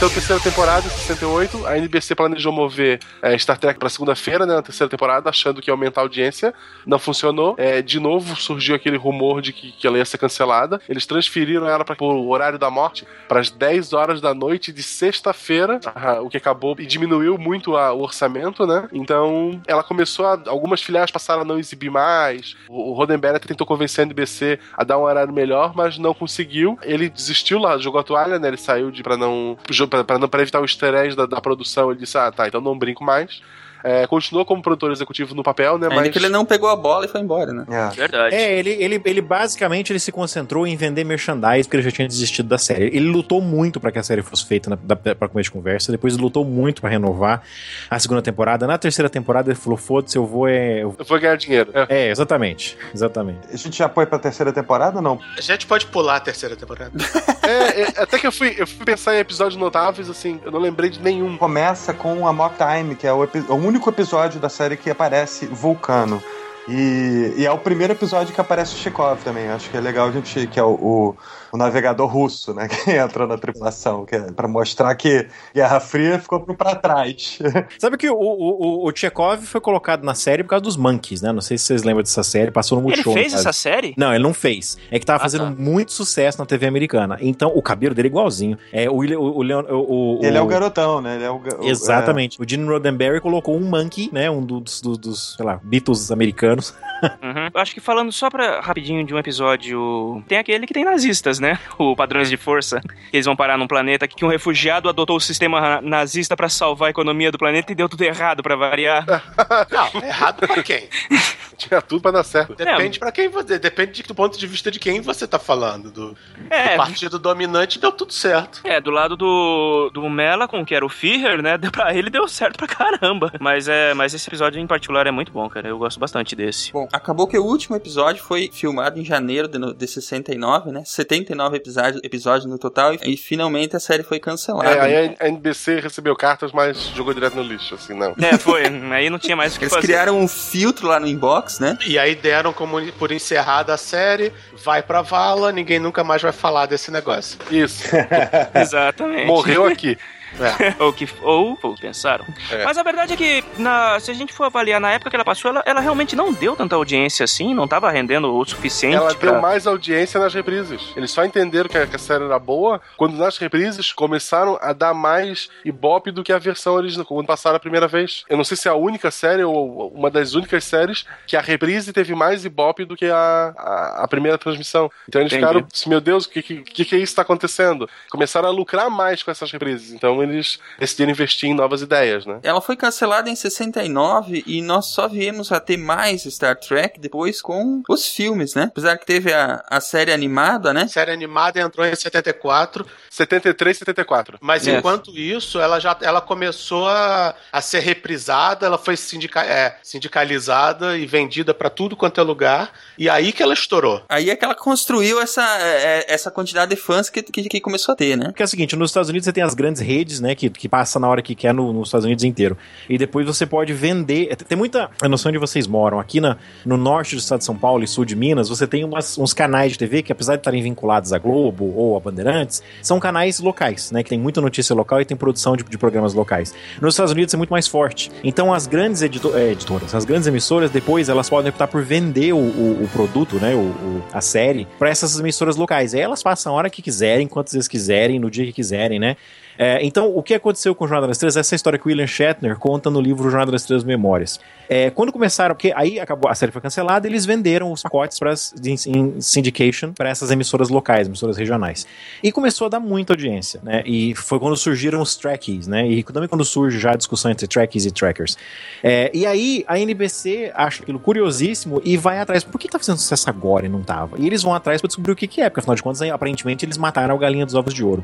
Então, 0.00 0.08
terceira 0.08 0.42
temporada, 0.42 0.86
em 0.86 0.90
68, 0.90 1.66
a 1.66 1.76
NBC 1.76 2.14
planejou 2.14 2.50
mover 2.50 3.00
é, 3.20 3.36
Star 3.36 3.58
Trek 3.58 3.78
pra 3.78 3.90
segunda-feira, 3.90 4.46
né, 4.46 4.54
na 4.54 4.62
terceira 4.62 4.88
temporada, 4.88 5.28
achando 5.28 5.60
que 5.60 5.68
ia 5.68 5.74
aumentar 5.74 6.00
a 6.00 6.04
audiência. 6.04 6.54
Não 6.86 6.98
funcionou. 6.98 7.54
É, 7.58 7.82
de 7.82 8.00
novo 8.00 8.34
surgiu 8.34 8.74
aquele 8.74 8.96
rumor 8.96 9.42
de 9.42 9.52
que, 9.52 9.72
que 9.72 9.86
ela 9.86 9.98
ia 9.98 10.04
ser 10.06 10.16
cancelada. 10.16 10.80
Eles 10.88 11.04
transferiram 11.04 11.68
ela 11.68 11.84
para 11.84 12.02
o 12.02 12.30
horário 12.30 12.58
da 12.58 12.70
morte 12.70 13.06
para 13.28 13.40
as 13.40 13.50
10 13.50 13.92
horas 13.92 14.22
da 14.22 14.32
noite 14.32 14.72
de 14.72 14.82
sexta-feira, 14.82 15.78
ah, 15.94 16.22
o 16.22 16.30
que 16.30 16.38
acabou 16.38 16.74
e 16.78 16.86
diminuiu 16.86 17.36
muito 17.36 17.76
a- 17.76 17.92
o 17.92 18.00
orçamento, 18.00 18.66
né? 18.66 18.88
Então, 18.94 19.60
ela 19.66 19.82
começou 19.82 20.24
a. 20.24 20.40
Algumas 20.46 20.80
filiais 20.80 21.10
passaram 21.10 21.42
a 21.42 21.44
não 21.44 21.58
exibir 21.58 21.90
mais. 21.90 22.56
O, 22.66 22.98
o 22.98 23.06
tentou 23.06 23.66
convencer 23.66 24.04
a 24.04 24.06
NBC 24.06 24.58
a 24.78 24.82
dar 24.82 24.96
um 24.96 25.02
horário 25.02 25.30
melhor, 25.34 25.74
mas 25.76 25.98
não 25.98 26.14
conseguiu. 26.14 26.78
Ele 26.82 27.10
desistiu 27.10 27.58
lá, 27.58 27.76
jogou 27.76 28.00
a 28.00 28.02
toalha, 28.02 28.38
né? 28.38 28.48
Ele 28.48 28.56
saiu 28.56 28.90
de 28.90 29.02
para 29.02 29.18
não 29.18 29.58
para 29.90 30.42
evitar 30.42 30.60
o 30.60 30.64
easter 30.64 30.94
da, 31.16 31.26
da 31.26 31.40
produção. 31.40 31.90
Ele 31.90 32.00
disse: 32.00 32.16
"Ah, 32.16 32.30
tá, 32.32 32.48
então 32.48 32.60
não 32.60 32.78
brinco 32.78 33.04
mais". 33.04 33.42
É, 33.82 34.06
continuou 34.06 34.44
como 34.44 34.62
produtor 34.62 34.92
executivo 34.92 35.34
no 35.34 35.42
papel, 35.42 35.78
né? 35.78 35.86
Ainda 35.88 36.00
mas 36.00 36.10
que 36.10 36.18
ele 36.18 36.28
não 36.28 36.44
pegou 36.44 36.68
a 36.68 36.76
bola 36.76 37.04
e 37.04 37.08
foi 37.08 37.20
embora, 37.20 37.52
né? 37.52 37.64
Verdade. 37.94 38.34
É, 38.34 38.58
ele, 38.58 38.70
ele, 38.70 39.00
ele 39.04 39.20
basicamente 39.20 39.92
ele 39.92 39.98
se 39.98 40.12
concentrou 40.12 40.66
em 40.66 40.76
vender 40.76 41.04
merchandise 41.04 41.64
porque 41.64 41.76
ele 41.76 41.82
já 41.84 41.90
tinha 41.90 42.06
desistido 42.08 42.48
da 42.48 42.58
série. 42.58 42.86
Ele 42.86 43.08
lutou 43.08 43.40
muito 43.40 43.80
para 43.80 43.90
que 43.92 43.98
a 43.98 44.02
série 44.02 44.22
fosse 44.22 44.44
feita 44.46 44.76
pra 45.18 45.28
começo 45.28 45.48
de 45.48 45.52
conversa, 45.52 45.92
depois 45.92 46.14
ele 46.14 46.22
lutou 46.22 46.44
muito 46.44 46.80
para 46.80 46.90
renovar 46.90 47.42
a 47.88 47.98
segunda 47.98 48.22
temporada. 48.22 48.66
Na 48.66 48.78
terceira 48.78 49.08
temporada 49.08 49.50
ele 49.50 49.58
falou: 49.58 49.76
foda-se, 49.78 50.16
eu 50.16 50.26
vou. 50.26 50.48
É, 50.48 50.82
eu... 50.82 50.94
eu 50.98 51.04
vou 51.04 51.18
ganhar 51.18 51.36
dinheiro. 51.36 51.70
É. 51.74 51.86
é, 52.06 52.10
exatamente. 52.10 52.76
Exatamente. 52.94 53.40
A 53.52 53.56
gente 53.56 53.76
já 53.78 53.88
foi 53.88 54.06
pra 54.06 54.18
terceira 54.18 54.52
temporada 54.52 54.96
ou 54.96 55.02
não? 55.02 55.18
A 55.36 55.40
gente 55.40 55.66
pode 55.66 55.86
pular 55.86 56.16
a 56.16 56.20
terceira 56.20 56.56
temporada. 56.56 56.92
É, 57.42 57.80
é, 57.82 57.84
até 58.02 58.16
que 58.16 58.24
eu 58.24 58.30
fui, 58.30 58.54
eu 58.56 58.64
fui 58.64 58.84
pensar 58.84 59.12
em 59.16 59.18
episódios 59.18 59.56
notáveis, 59.60 60.08
assim, 60.08 60.38
eu 60.44 60.52
não 60.52 60.60
lembrei 60.60 60.88
de 60.88 61.00
nenhum. 61.00 61.36
Começa 61.36 61.92
com 61.92 62.28
a 62.28 62.32
Mock 62.32 62.54
Time, 62.56 62.94
que 62.94 63.04
é 63.08 63.12
o, 63.12 63.24
epi- 63.24 63.44
o 63.48 63.58
único 63.70 63.88
episódio 63.88 64.40
da 64.40 64.48
série 64.48 64.76
que 64.76 64.90
aparece 64.90 65.46
Vulcano. 65.46 66.22
E, 66.68 67.34
e 67.38 67.46
é 67.46 67.50
o 67.50 67.58
primeiro 67.58 67.92
episódio 67.92 68.34
que 68.34 68.40
aparece 68.40 68.74
o 68.74 68.78
Chekhov 68.78 69.22
também. 69.22 69.48
Acho 69.48 69.70
que 69.70 69.76
é 69.76 69.80
legal 69.80 70.08
a 70.08 70.12
gente. 70.12 70.46
que 70.48 70.60
é 70.60 70.62
o, 70.62 70.74
o, 70.74 71.16
o 71.52 71.56
navegador 71.56 72.06
russo, 72.08 72.54
né? 72.54 72.68
Que 72.84 72.92
entra 72.92 73.26
na 73.26 73.36
tripulação, 73.38 74.04
que 74.04 74.14
é 74.16 74.20
pra 74.32 74.48
mostrar 74.48 74.94
que 74.94 75.26
Guerra 75.54 75.80
Fria 75.80 76.18
ficou 76.18 76.40
pra 76.40 76.74
trás. 76.74 77.38
Sabe 77.78 77.96
que 77.96 78.08
o, 78.08 78.14
o, 78.16 78.84
o, 78.84 78.88
o 78.88 78.92
Chekhov 78.96 79.42
foi 79.44 79.60
colocado 79.60 80.02
na 80.04 80.14
série 80.14 80.42
por 80.42 80.50
causa 80.50 80.62
dos 80.62 80.76
Monkeys, 80.76 81.20
né? 81.22 81.32
Não 81.32 81.40
sei 81.40 81.58
se 81.58 81.64
vocês 81.64 81.82
lembram 81.82 82.02
dessa 82.02 82.22
série, 82.22 82.50
passou 82.50 82.78
no 82.78 82.82
Ele 82.84 82.88
Multishow. 82.96 83.12
fez 83.12 83.32
no 83.32 83.38
caso. 83.38 83.48
essa 83.48 83.52
série? 83.58 83.94
Não, 83.96 84.12
ele 84.14 84.22
não 84.22 84.32
fez. 84.34 84.78
É 84.90 84.98
que 84.98 85.06
tava 85.06 85.18
Ah, 85.18 85.22
fazendo 85.22 85.44
tá. 85.44 85.50
muito 85.62 85.92
sucesso 85.92 86.38
na 86.38 86.46
TV 86.46 86.66
americana. 86.66 87.18
Então, 87.20 87.50
o 87.54 87.62
cabelo 87.62 87.94
dele 87.94 88.08
é 88.08 88.10
igualzinho. 88.10 88.58
É, 88.72 88.88
o, 88.88 88.94
o, 88.94 89.38
o, 89.38 89.42
Leon- 89.42 89.64
o, 89.70 90.18
o- 90.18 90.24
Ele 90.24 90.36
é 90.36 90.40
o 90.40 90.46
garotão, 90.46 91.00
né? 91.00 91.16
Ele 91.16 91.24
é 91.24 91.30
o, 91.30 91.40
Exatamente. 91.62 92.40
O 92.40 92.48
Gene 92.48 92.64
Roddenberry 92.66 93.20
colocou 93.20 93.56
um 93.56 93.68
monkey, 93.68 94.08
né? 94.12 94.30
Um 94.30 94.44
dos, 94.44 94.80
dos, 94.80 94.98
dos, 94.98 95.34
sei 95.36 95.44
lá, 95.44 95.60
Beatles 95.62 96.10
americanos. 96.10 96.74
Uhum. 97.22 97.48
Eu 97.54 97.60
acho 97.62 97.72
que 97.72 97.80
falando 97.80 98.12
só 98.12 98.28
pra 98.28 98.60
rapidinho 98.60 99.02
de 99.06 99.14
um 99.14 99.18
episódio, 99.18 100.22
tem 100.28 100.36
aquele 100.36 100.66
que 100.66 100.74
tem 100.74 100.84
nazistas, 100.84 101.39
né? 101.40 101.58
O 101.78 101.94
Padrões 101.96 102.28
de 102.28 102.36
Força. 102.36 102.80
Que 103.10 103.16
eles 103.16 103.26
vão 103.26 103.34
parar 103.36 103.56
num 103.58 103.66
planeta 103.66 104.06
que 104.06 104.24
um 104.24 104.28
refugiado 104.28 104.88
adotou 104.88 105.16
o 105.16 105.20
sistema 105.20 105.80
nazista 105.80 106.36
pra 106.36 106.48
salvar 106.48 106.88
a 106.88 106.90
economia 106.90 107.30
do 107.32 107.38
planeta 107.38 107.72
e 107.72 107.74
deu 107.74 107.88
tudo 107.88 108.02
errado 108.02 108.42
pra 108.42 108.56
variar. 108.56 109.04
Não, 109.70 110.02
errado 110.02 110.46
pra 110.46 110.62
quem? 110.62 110.88
Tinha 111.56 111.82
tudo 111.82 112.00
pra 112.00 112.10
dar 112.10 112.24
certo. 112.24 112.54
Depende 112.54 112.98
pra 112.98 113.12
quem 113.12 113.28
você. 113.28 113.58
Depende 113.58 114.02
do 114.02 114.14
ponto 114.14 114.38
de 114.38 114.46
vista 114.46 114.70
de 114.70 114.78
quem 114.78 115.00
você 115.02 115.26
tá 115.26 115.38
falando. 115.38 115.90
Do, 115.90 116.16
É. 116.48 116.70
do 116.70 116.76
partido 116.78 117.18
dominante 117.18 117.78
deu 117.78 117.92
tudo 117.92 118.12
certo. 118.14 118.62
É, 118.64 118.80
do 118.80 118.90
lado 118.90 119.14
do, 119.14 119.90
do 119.92 120.08
Melakon, 120.08 120.64
que 120.64 120.74
era 120.74 120.84
o 120.86 120.88
Führer, 120.88 121.42
né? 121.42 121.58
Pra 121.70 121.94
ele 121.94 122.08
deu 122.08 122.26
certo 122.26 122.56
pra 122.56 122.66
caramba. 122.66 123.30
Mas, 123.38 123.68
é, 123.68 123.92
mas 123.94 124.14
esse 124.14 124.28
episódio 124.28 124.58
em 124.60 124.66
particular 124.66 125.06
é 125.06 125.10
muito 125.10 125.30
bom, 125.32 125.48
cara. 125.50 125.68
Eu 125.68 125.78
gosto 125.78 126.00
bastante 126.00 126.34
desse. 126.34 126.72
Bom, 126.72 126.88
acabou 126.92 127.26
que 127.28 127.38
o 127.38 127.44
último 127.44 127.76
episódio 127.76 128.22
foi 128.24 128.48
filmado 128.52 128.98
em 128.98 129.04
janeiro 129.04 129.46
de, 129.46 129.58
de 129.74 129.86
69, 129.86 130.72
né? 130.72 130.82
79 131.30 131.56
episódios, 131.56 132.00
episódios 132.02 132.46
no 132.46 132.58
total. 132.58 132.94
E, 132.94 132.98
e 133.14 133.16
finalmente 133.16 133.76
a 133.76 133.80
série 133.80 134.02
foi 134.02 134.18
cancelada. 134.18 134.70
É, 134.70 134.80
aí 134.80 135.16
a 135.18 135.28
NBC 135.28 135.80
recebeu 135.80 136.14
cartas, 136.16 136.52
mas 136.52 136.78
jogou 136.94 137.14
direto 137.14 137.36
no 137.36 137.42
lixo, 137.42 137.74
assim, 137.74 137.94
não. 137.94 138.14
É, 138.20 138.36
foi. 138.36 138.64
Aí 138.92 139.08
não 139.08 139.18
tinha 139.18 139.36
mais 139.36 139.54
o 139.54 139.58
que 139.58 139.64
Eles 139.64 139.74
fazer. 139.74 139.86
criaram 139.86 140.18
um 140.18 140.28
filtro 140.28 140.88
lá 140.88 140.98
no 140.98 141.06
inbox, 141.06 141.60
né? 141.60 141.78
E 141.86 141.98
aí 141.98 142.14
deram 142.14 142.52
como 142.52 142.80
por 142.92 143.12
encerrada 143.12 143.74
a 143.74 143.76
série, 143.76 144.32
vai 144.64 144.82
pra 144.82 145.02
vala, 145.02 145.52
ninguém 145.52 145.78
nunca 145.78 146.02
mais 146.04 146.20
vai 146.22 146.32
falar 146.32 146.66
desse 146.66 146.90
negócio. 146.90 147.38
Isso. 147.50 147.84
Exatamente. 148.54 149.26
Morreu 149.26 149.66
aqui. 149.66 149.96
ou, 150.78 150.92
que, 150.92 151.08
ou, 151.22 151.58
ou 151.62 151.74
pensaram. 151.76 152.24
É. 152.50 152.64
Mas 152.64 152.78
a 152.78 152.82
verdade 152.82 153.14
é 153.14 153.16
que, 153.16 153.44
na, 153.58 153.98
se 154.00 154.10
a 154.10 154.14
gente 154.14 154.32
for 154.32 154.44
avaliar 154.44 154.80
na 154.80 154.90
época 154.90 155.10
que 155.10 155.16
ela 155.16 155.24
passou, 155.24 155.50
ela, 155.50 155.62
ela 155.66 155.80
realmente 155.80 156.14
não 156.14 156.32
deu 156.32 156.56
tanta 156.56 156.76
audiência 156.76 157.24
assim, 157.24 157.54
não 157.54 157.66
tava 157.66 157.90
rendendo 157.90 158.34
o 158.34 158.44
suficiente. 158.44 158.96
Ela 158.96 159.14
pra... 159.14 159.32
deu 159.32 159.40
mais 159.40 159.66
audiência 159.66 160.20
nas 160.20 160.34
reprises. 160.34 160.92
Eles 160.96 161.10
só 161.10 161.24
entenderam 161.24 161.68
que 161.68 161.78
a, 161.78 161.86
que 161.86 161.96
a 161.96 161.98
série 161.98 162.24
era 162.24 162.38
boa 162.38 162.80
quando 162.96 163.16
nas 163.16 163.38
reprises 163.38 163.92
começaram 163.92 164.58
a 164.60 164.72
dar 164.72 164.94
mais 164.94 165.48
ibope 165.64 166.10
do 166.10 166.22
que 166.22 166.32
a 166.32 166.38
versão 166.38 166.74
original, 166.74 167.06
quando 167.06 167.26
passaram 167.26 167.56
a 167.56 167.60
primeira 167.60 167.88
vez. 167.88 168.24
Eu 168.28 168.36
não 168.36 168.44
sei 168.44 168.56
se 168.56 168.68
é 168.68 168.70
a 168.70 168.74
única 168.74 169.10
série 169.10 169.42
ou 169.44 169.88
uma 169.92 170.10
das 170.10 170.34
únicas 170.34 170.64
séries 170.64 171.04
que 171.26 171.36
a 171.36 171.40
reprise 171.40 171.92
teve 171.92 172.14
mais 172.14 172.44
ibope 172.44 172.84
do 172.84 172.96
que 172.96 173.06
a, 173.06 173.54
a, 173.56 174.04
a 174.04 174.08
primeira 174.08 174.38
transmissão. 174.38 174.90
Então 175.08 175.20
eles 175.20 175.32
Entendi. 175.32 175.46
ficaram, 175.46 175.66
meu 175.86 176.00
Deus, 176.00 176.24
o 176.24 176.30
que, 176.30 176.42
que, 176.42 176.62
que 176.62 176.84
que 176.84 176.94
é 176.94 176.98
isso 176.98 177.06
que 177.06 177.12
está 177.12 177.22
acontecendo? 177.22 177.88
Começaram 178.10 178.48
a 178.48 178.52
lucrar 178.52 178.90
mais 178.90 179.22
com 179.22 179.30
essas 179.30 179.50
reprises. 179.50 179.92
Então 179.92 180.19
eles 180.22 180.58
decidiram 180.78 181.10
investir 181.10 181.48
em 181.48 181.54
novas 181.54 181.82
ideias, 181.82 182.26
né? 182.26 182.40
Ela 182.42 182.60
foi 182.60 182.76
cancelada 182.76 183.28
em 183.30 183.36
69 183.36 184.44
e 184.46 184.62
nós 184.62 184.86
só 184.86 185.08
viemos 185.08 185.52
a 185.52 185.60
ter 185.60 185.76
mais 185.76 186.22
Star 186.24 186.56
Trek 186.56 186.98
depois 187.00 187.40
com 187.42 187.82
os 187.88 188.06
filmes, 188.08 188.54
né? 188.54 188.64
Apesar 188.64 188.96
que 188.98 189.06
teve 189.06 189.32
a, 189.32 189.62
a 189.68 189.80
série 189.80 190.12
animada, 190.12 190.72
né? 190.72 190.82
A 190.82 190.88
série 190.88 191.12
animada 191.12 191.60
entrou 191.60 191.86
em 191.86 191.94
74, 191.94 192.86
73, 193.08 193.78
74. 193.78 194.38
mas 194.40 194.66
Yes. 194.66 194.78
enquanto 194.78 195.16
isso, 195.16 195.58
ela 195.60 195.78
já 195.80 195.96
ela 196.02 196.20
começou 196.20 196.88
a, 196.88 197.34
a 197.52 197.60
ser 197.60 197.80
reprisada, 197.80 198.66
ela 198.66 198.78
foi 198.78 198.96
sindica, 198.96 199.42
é, 199.42 199.78
sindicalizada 199.82 200.96
e 200.98 201.06
vendida 201.06 201.54
pra 201.54 201.70
tudo 201.70 201.96
quanto 201.96 202.20
é 202.20 202.24
lugar, 202.24 202.72
e 202.98 203.08
aí 203.08 203.32
que 203.32 203.42
ela 203.42 203.54
estourou. 203.54 204.02
Aí 204.08 204.30
é 204.30 204.36
que 204.36 204.44
ela 204.44 204.54
construiu 204.54 205.20
essa, 205.20 205.42
é, 205.60 206.04
essa 206.12 206.30
quantidade 206.30 206.74
de 206.74 206.80
fãs 206.80 207.08
que, 207.08 207.22
que, 207.22 207.48
que 207.48 207.60
começou 207.60 207.92
a 207.92 207.96
ter, 207.96 208.16
né? 208.16 208.26
Porque 208.26 208.42
é 208.42 208.44
o 208.44 208.48
seguinte, 208.48 208.76
nos 208.76 208.90
Estados 208.90 209.08
Unidos 209.08 209.24
você 209.24 209.32
tem 209.32 209.42
as 209.42 209.54
grandes 209.54 209.80
redes 209.80 210.09
grades, 210.10 210.20
né? 210.20 210.34
Que, 210.34 210.50
que 210.50 210.68
passa 210.68 210.98
na 210.98 211.08
hora 211.08 211.22
que 211.22 211.34
quer 211.34 211.54
no, 211.54 211.72
nos 211.72 211.88
Estados 211.88 212.04
Unidos 212.04 212.24
inteiro. 212.24 212.56
E 212.88 212.98
depois 212.98 213.26
você 213.26 213.46
pode 213.46 213.72
vender. 213.72 214.34
Tem 214.36 214.58
muita. 214.58 214.90
A 215.00 215.08
noção 215.08 215.30
de 215.30 215.38
vocês 215.38 215.66
moram. 215.66 216.00
Aqui 216.00 216.20
na, 216.20 216.36
no 216.66 216.76
norte 216.76 217.14
do 217.14 217.18
estado 217.18 217.38
de 217.38 217.44
São 217.44 217.56
Paulo 217.56 217.84
e 217.84 217.86
sul 217.88 218.04
de 218.04 218.16
Minas, 218.16 218.48
você 218.48 218.66
tem 218.66 218.84
umas, 218.84 219.16
uns 219.16 219.32
canais 219.32 219.72
de 219.72 219.78
TV 219.78 220.02
que, 220.02 220.10
apesar 220.10 220.34
de 220.34 220.40
estarem 220.40 220.62
vinculados 220.62 221.12
à 221.12 221.18
Globo 221.18 221.72
ou 221.76 221.96
a 221.96 222.00
Bandeirantes, 222.00 222.62
são 222.82 222.98
canais 222.98 223.38
locais, 223.40 223.92
né? 223.92 224.02
Que 224.02 224.10
tem 224.10 224.18
muita 224.18 224.40
notícia 224.40 224.74
local 224.74 225.00
e 225.00 225.04
tem 225.04 225.16
produção 225.16 225.56
de, 225.56 225.62
de 225.62 225.78
programas 225.78 226.14
locais. 226.14 226.52
Nos 226.80 226.94
Estados 226.94 227.12
Unidos 227.12 227.32
é 227.32 227.36
muito 227.36 227.50
mais 227.50 227.68
forte. 227.68 228.10
Então 228.24 228.52
as 228.52 228.66
grandes 228.66 229.02
é, 229.02 229.06
editoras, 229.50 229.94
as 229.94 230.04
grandes 230.04 230.26
emissoras, 230.26 230.70
depois 230.70 231.08
elas 231.08 231.28
podem 231.28 231.50
optar 231.50 231.68
por 231.68 231.82
vender 231.82 232.32
o, 232.32 232.38
o, 232.38 232.84
o 232.84 232.88
produto, 232.92 233.36
né? 233.36 233.54
O, 233.54 233.58
o, 233.58 234.02
a 234.12 234.20
série, 234.20 234.66
para 234.78 234.88
essas 234.88 235.18
emissoras 235.18 235.56
locais. 235.56 235.94
Aí 235.94 236.00
elas 236.00 236.22
passam 236.22 236.52
a 236.52 236.56
hora 236.56 236.70
que 236.70 236.82
quiserem, 236.82 237.28
quantas 237.28 237.52
vezes 237.52 237.68
quiserem, 237.68 238.18
no 238.18 238.30
dia 238.30 238.44
que 238.46 238.52
quiserem, 238.52 238.98
né? 238.98 239.16
É, 239.62 239.78
então, 239.84 240.10
o 240.16 240.22
que 240.22 240.32
aconteceu 240.32 240.74
com 240.74 240.86
o 240.86 240.88
Jornada 240.88 241.08
das 241.08 241.18
Estrelas? 241.18 241.36
Essa 241.36 241.54
história 241.54 241.78
que 241.78 241.84
o 241.84 241.88
William 241.88 242.06
Shatner 242.06 242.56
conta 242.56 242.88
no 242.88 242.98
livro 242.98 243.28
Jornada 243.28 243.52
das 243.52 243.60
Estrelas 243.60 243.84
Memórias. 243.84 244.40
É, 244.66 244.88
quando 244.88 245.12
começaram, 245.12 245.54
porque 245.54 245.70
aí 245.76 246.00
acabou, 246.00 246.30
a 246.30 246.34
série 246.34 246.50
foi 246.50 246.62
cancelada, 246.62 247.06
eles 247.06 247.26
venderam 247.26 247.70
os 247.70 247.82
pacotes 247.82 248.18
para 248.18 248.32
em 248.64 249.20
syndication 249.20 249.92
para 249.92 250.08
essas 250.08 250.30
emissoras 250.30 250.70
locais, 250.70 251.06
emissoras 251.06 251.36
regionais. 251.36 251.86
E 252.22 252.32
começou 252.32 252.68
a 252.68 252.70
dar 252.70 252.80
muita 252.80 253.12
audiência, 253.12 253.60
né? 253.62 253.82
E 253.84 254.14
foi 254.14 254.38
quando 254.38 254.56
surgiram 254.56 255.02
os 255.02 255.14
trackies, 255.14 255.66
né? 255.66 255.86
E 255.86 256.02
também 256.04 256.26
quando 256.26 256.42
surge 256.42 256.78
já 256.78 256.92
a 256.92 256.96
discussão 256.96 257.30
entre 257.30 257.46
trackies 257.46 257.84
e 257.84 257.90
trackers. 257.90 258.38
É, 258.82 259.10
e 259.12 259.26
aí 259.26 259.62
a 259.68 259.78
NBC 259.78 260.52
acha 260.54 260.82
aquilo 260.82 260.98
curiosíssimo 260.98 261.82
e 261.84 261.98
vai 261.98 262.18
atrás. 262.18 262.42
Por 262.42 262.58
que 262.58 262.66
tá 262.66 262.78
fazendo 262.78 262.96
sucesso 262.96 263.28
agora 263.28 263.66
e 263.66 263.68
não 263.68 263.82
tava? 263.82 264.16
E 264.18 264.26
eles 264.26 264.42
vão 264.42 264.54
atrás 264.54 264.80
para 264.80 264.88
descobrir 264.88 265.12
o 265.12 265.16
que, 265.16 265.26
que 265.26 265.42
é, 265.42 265.50
porque 265.50 265.60
afinal 265.60 265.76
de 265.76 265.82
contas, 265.82 266.00
aparentemente, 266.00 266.64
eles 266.64 266.78
mataram 266.78 267.14
a 267.14 267.18
galinha 267.18 267.44
dos 267.44 267.54
ovos 267.54 267.74
de 267.74 267.84
ouro. 267.84 268.02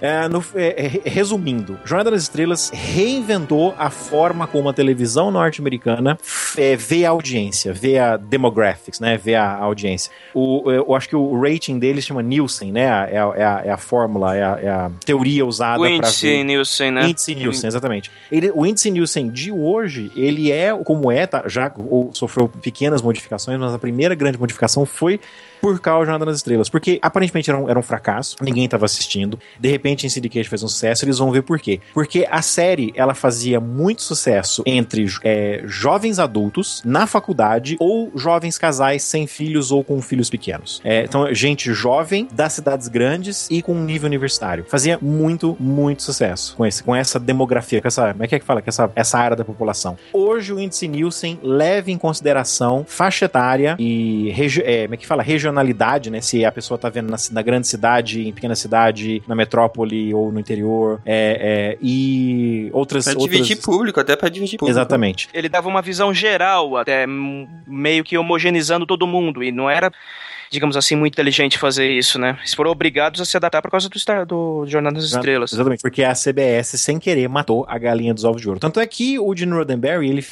É, 0.00 0.26
no, 0.28 0.42
é, 0.54 0.89
resumindo, 1.04 1.78
Jornada 1.84 2.10
das 2.10 2.22
Estrelas 2.22 2.70
reinventou 2.72 3.74
a 3.78 3.90
forma 3.90 4.46
como 4.46 4.68
a 4.68 4.72
televisão 4.72 5.30
norte-americana 5.30 6.18
é, 6.56 6.76
vê 6.76 7.04
a 7.04 7.10
audiência, 7.10 7.72
vê 7.72 7.98
a 7.98 8.16
demographics, 8.16 9.00
né? 9.00 9.16
Vê 9.16 9.34
a 9.34 9.56
audiência. 9.56 10.10
O, 10.34 10.70
eu 10.70 10.94
acho 10.94 11.08
que 11.08 11.16
o 11.16 11.40
rating 11.40 11.78
deles 11.78 12.04
chama 12.04 12.22
Nielsen, 12.22 12.72
né? 12.72 12.82
É 12.82 13.18
a, 13.18 13.32
é 13.36 13.44
a, 13.44 13.62
é 13.66 13.70
a 13.70 13.76
fórmula, 13.76 14.36
é 14.36 14.42
a, 14.42 14.58
é 14.60 14.68
a, 14.68 14.90
teoria 15.04 15.44
usada 15.46 15.78
para 15.78 15.88
O 15.88 15.88
índice 15.88 16.44
Nielsen, 16.44 16.90
né? 16.90 17.08
Índice 17.08 17.34
Nielsen, 17.34 17.68
exatamente. 17.68 18.10
Ele, 18.30 18.50
o 18.54 18.66
índice 18.66 18.90
Nielsen 18.90 19.30
de 19.30 19.52
hoje, 19.52 20.10
ele 20.16 20.50
é 20.50 20.76
como 20.84 21.10
é, 21.10 21.26
tá, 21.26 21.44
já 21.46 21.72
ou, 21.76 22.10
sofreu 22.12 22.48
pequenas 22.48 23.02
modificações, 23.02 23.58
mas 23.58 23.72
a 23.72 23.78
primeira 23.78 24.14
grande 24.14 24.38
modificação 24.38 24.84
foi 24.84 25.20
por 25.60 25.78
causa 25.80 26.00
de 26.00 26.06
Jornada 26.06 26.24
nas 26.24 26.36
Estrelas. 26.36 26.68
Porque 26.68 26.98
aparentemente 27.02 27.50
era 27.50 27.58
um, 27.58 27.68
era 27.68 27.78
um 27.78 27.82
fracasso, 27.82 28.36
ninguém 28.40 28.64
estava 28.64 28.84
assistindo. 28.84 29.38
De 29.58 29.68
repente, 29.68 30.06
em 30.06 30.08
Syndicate 30.08 30.48
fez 30.48 30.62
um 30.62 30.68
sucesso, 30.68 31.04
eles 31.04 31.18
vão 31.18 31.30
ver 31.30 31.42
por 31.42 31.58
quê. 31.58 31.80
Porque 31.92 32.26
a 32.30 32.42
série, 32.42 32.92
ela 32.94 33.14
fazia 33.14 33.60
muito 33.60 34.02
sucesso 34.02 34.62
entre 34.66 35.06
é, 35.22 35.62
jovens 35.66 36.18
adultos, 36.18 36.82
na 36.84 37.06
faculdade, 37.06 37.76
ou 37.78 38.10
jovens 38.14 38.58
casais 38.58 39.02
sem 39.02 39.26
filhos 39.26 39.70
ou 39.70 39.84
com 39.84 40.00
filhos 40.00 40.30
pequenos. 40.30 40.80
É, 40.84 41.04
então, 41.04 41.32
gente 41.34 41.72
jovem, 41.72 42.28
das 42.32 42.52
cidades 42.52 42.88
grandes 42.88 43.48
e 43.50 43.62
com 43.62 43.74
nível 43.74 44.06
universitário. 44.06 44.64
Fazia 44.68 44.98
muito, 45.00 45.56
muito 45.60 46.02
sucesso 46.02 46.56
com, 46.56 46.64
esse, 46.64 46.82
com 46.82 46.94
essa 46.94 47.18
demografia, 47.18 47.80
com 47.80 47.88
essa, 47.88 48.12
como 48.12 48.24
é 48.24 48.28
que 48.28 48.34
é 48.34 48.38
que 48.38 48.44
fala? 48.44 48.62
Com 48.62 48.68
essa, 48.68 48.90
essa 48.94 49.18
área 49.18 49.36
da 49.36 49.44
população. 49.44 49.96
Hoje, 50.12 50.52
o 50.52 50.60
índice 50.60 50.88
Nielsen 50.88 51.38
leva 51.42 51.90
em 51.90 51.98
consideração 51.98 52.84
faixa 52.86 53.26
etária 53.26 53.76
e, 53.78 54.32
é, 54.64 54.84
como 54.84 54.94
é 54.94 54.96
que 54.96 55.06
fala? 55.06 55.22
Regional 55.22 55.49
regionalidade, 55.50 56.10
né? 56.10 56.20
Se 56.20 56.44
a 56.44 56.52
pessoa 56.52 56.78
tá 56.78 56.88
vendo 56.88 57.10
na, 57.10 57.16
na 57.30 57.42
grande 57.42 57.66
cidade, 57.66 58.26
em 58.26 58.32
pequena 58.32 58.54
cidade, 58.54 59.22
na 59.26 59.34
metrópole 59.34 60.14
ou 60.14 60.32
no 60.32 60.40
interior, 60.40 61.00
é, 61.04 61.76
é, 61.76 61.78
e 61.82 62.70
outras... 62.72 63.04
Pra 63.04 63.14
outras... 63.14 63.30
dividir 63.30 63.62
público, 63.62 64.00
até 64.00 64.16
pra 64.16 64.28
dividir 64.28 64.58
público. 64.58 64.72
Exatamente. 64.72 65.28
Ele 65.34 65.48
dava 65.48 65.68
uma 65.68 65.82
visão 65.82 66.14
geral, 66.14 66.76
até 66.76 67.06
meio 67.06 68.04
que 68.04 68.16
homogeneizando 68.16 68.86
todo 68.86 69.06
mundo, 69.06 69.42
e 69.42 69.52
não 69.52 69.68
era 69.68 69.92
digamos 70.52 70.76
assim, 70.76 70.96
muito 70.96 71.14
inteligente 71.14 71.56
fazer 71.56 71.88
isso, 71.88 72.18
né? 72.18 72.36
Eles 72.40 72.54
foram 72.54 72.72
obrigados 72.72 73.20
a 73.20 73.24
se 73.24 73.36
adaptar 73.36 73.62
por 73.62 73.70
causa 73.70 73.88
do, 73.88 73.96
Star, 73.96 74.26
do 74.26 74.66
Jornada 74.66 74.96
das 74.96 75.04
Estrelas. 75.04 75.52
Exatamente, 75.52 75.80
porque 75.80 76.02
a 76.02 76.12
CBS, 76.12 76.70
sem 76.70 76.98
querer, 76.98 77.28
matou 77.28 77.64
a 77.68 77.78
galinha 77.78 78.12
dos 78.12 78.24
ovos 78.24 78.42
de 78.42 78.48
ouro. 78.48 78.58
Tanto 78.58 78.80
é 78.80 78.86
que 78.86 79.16
o 79.16 79.32
Gene 79.36 79.52
Roddenberry, 79.52 80.10
ele 80.10 80.22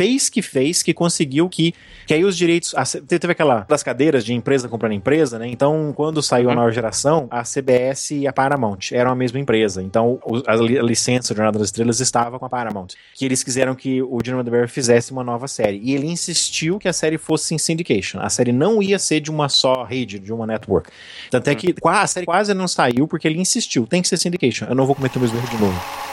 fez 0.00 0.30
que 0.30 0.40
fez, 0.40 0.82
que 0.82 0.94
conseguiu 0.94 1.46
que, 1.46 1.74
que 2.06 2.14
aí 2.14 2.24
os 2.24 2.34
direitos. 2.34 2.74
A, 2.74 2.84
teve 2.84 3.32
aquela 3.32 3.66
das 3.68 3.82
cadeiras 3.82 4.24
de 4.24 4.32
empresa 4.32 4.66
comprando 4.66 4.94
empresa, 4.94 5.38
né? 5.38 5.46
Então, 5.46 5.92
quando 5.94 6.22
saiu 6.22 6.48
a 6.48 6.52
uhum. 6.52 6.58
nova 6.58 6.72
geração, 6.72 7.28
a 7.30 7.42
CBS 7.42 8.12
e 8.12 8.26
a 8.26 8.32
Paramount 8.32 8.78
eram 8.92 9.10
a 9.10 9.14
mesma 9.14 9.38
empresa. 9.38 9.82
Então, 9.82 10.18
a, 10.46 10.56
licença 10.56 11.34
de 11.34 11.36
Jornada 11.36 11.58
das 11.58 11.68
Estrelas 11.68 12.00
estava 12.00 12.38
com 12.38 12.46
a 12.46 12.48
Paramount. 12.48 12.88
Que 13.14 13.26
eles 13.26 13.44
quiseram 13.44 13.74
que 13.74 14.00
o 14.00 14.18
Gene 14.24 14.38
Roddenberry 14.38 14.68
fizesse 14.68 15.12
uma 15.12 15.22
nova 15.22 15.46
série. 15.46 15.78
E 15.82 15.92
ele 15.94 16.06
insistiu 16.06 16.78
que 16.78 16.88
a 16.88 16.94
série 16.94 17.18
fosse 17.18 17.54
em 17.54 17.58
syndication. 17.58 18.20
A 18.20 18.30
série 18.30 18.52
não 18.52 18.82
ia 18.82 18.98
ser 18.98 19.20
de 19.20 19.30
uma 19.30 19.50
só 19.50 19.84
rede, 19.84 20.18
de 20.18 20.32
uma 20.32 20.46
network. 20.46 20.90
Tanto 21.30 21.48
é 21.48 21.54
que 21.54 21.74
a 21.84 22.06
série 22.06 22.24
quase 22.24 22.54
não 22.54 22.66
saiu 22.66 23.06
porque 23.06 23.28
ele 23.28 23.38
insistiu. 23.38 23.86
Tem 23.86 24.00
que 24.00 24.08
ser 24.08 24.16
syndication. 24.16 24.64
Eu 24.66 24.74
não 24.74 24.86
vou 24.86 24.94
cometer 24.94 25.18
o 25.18 25.20
mesmo 25.20 25.36
erro 25.36 25.48
de 25.48 25.58
novo. 25.58 26.09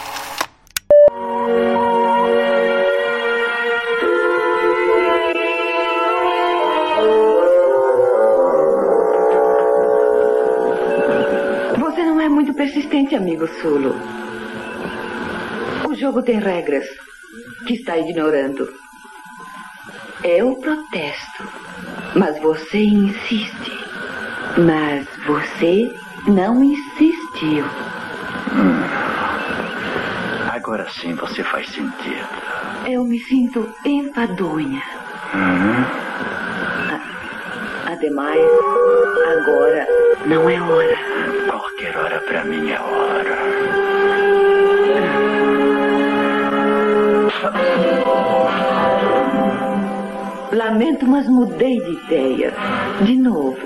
Persistente, 13.08 13.16
amigo 13.16 13.48
Sulo. 13.62 13.96
O 15.88 15.96
jogo 15.96 16.22
tem 16.22 16.40
regras 16.40 16.86
que 17.66 17.76
está 17.76 17.98
ignorando. 17.98 18.68
Eu 20.24 20.56
protesto, 20.56 21.48
mas 22.16 22.40
você 22.42 22.84
insiste. 22.84 23.72
Mas 24.58 25.08
você 25.26 25.94
não 26.28 26.64
insistiu. 26.64 27.66
Hum. 28.54 28.84
Agora 30.52 30.88
sim 30.90 31.14
você 31.16 31.44
faz 31.44 31.70
sentido. 31.70 32.28
Eu 32.86 33.04
me 33.04 33.20
sinto 33.20 33.70
enfadonha. 33.86 34.82
Uhum. 35.34 36.27
Ademais, 37.98 38.40
agora 39.26 39.88
não 40.28 40.48
é 40.48 40.62
hora. 40.62 40.98
Qualquer 41.48 41.98
hora 41.98 42.20
para 42.20 42.44
mim 42.44 42.70
é 42.70 42.80
hora. 42.80 43.38
Lamento, 50.52 51.08
mas 51.08 51.28
mudei 51.28 51.80
de 51.80 51.94
ideia. 51.94 52.54
De 53.02 53.16
novo. 53.16 53.58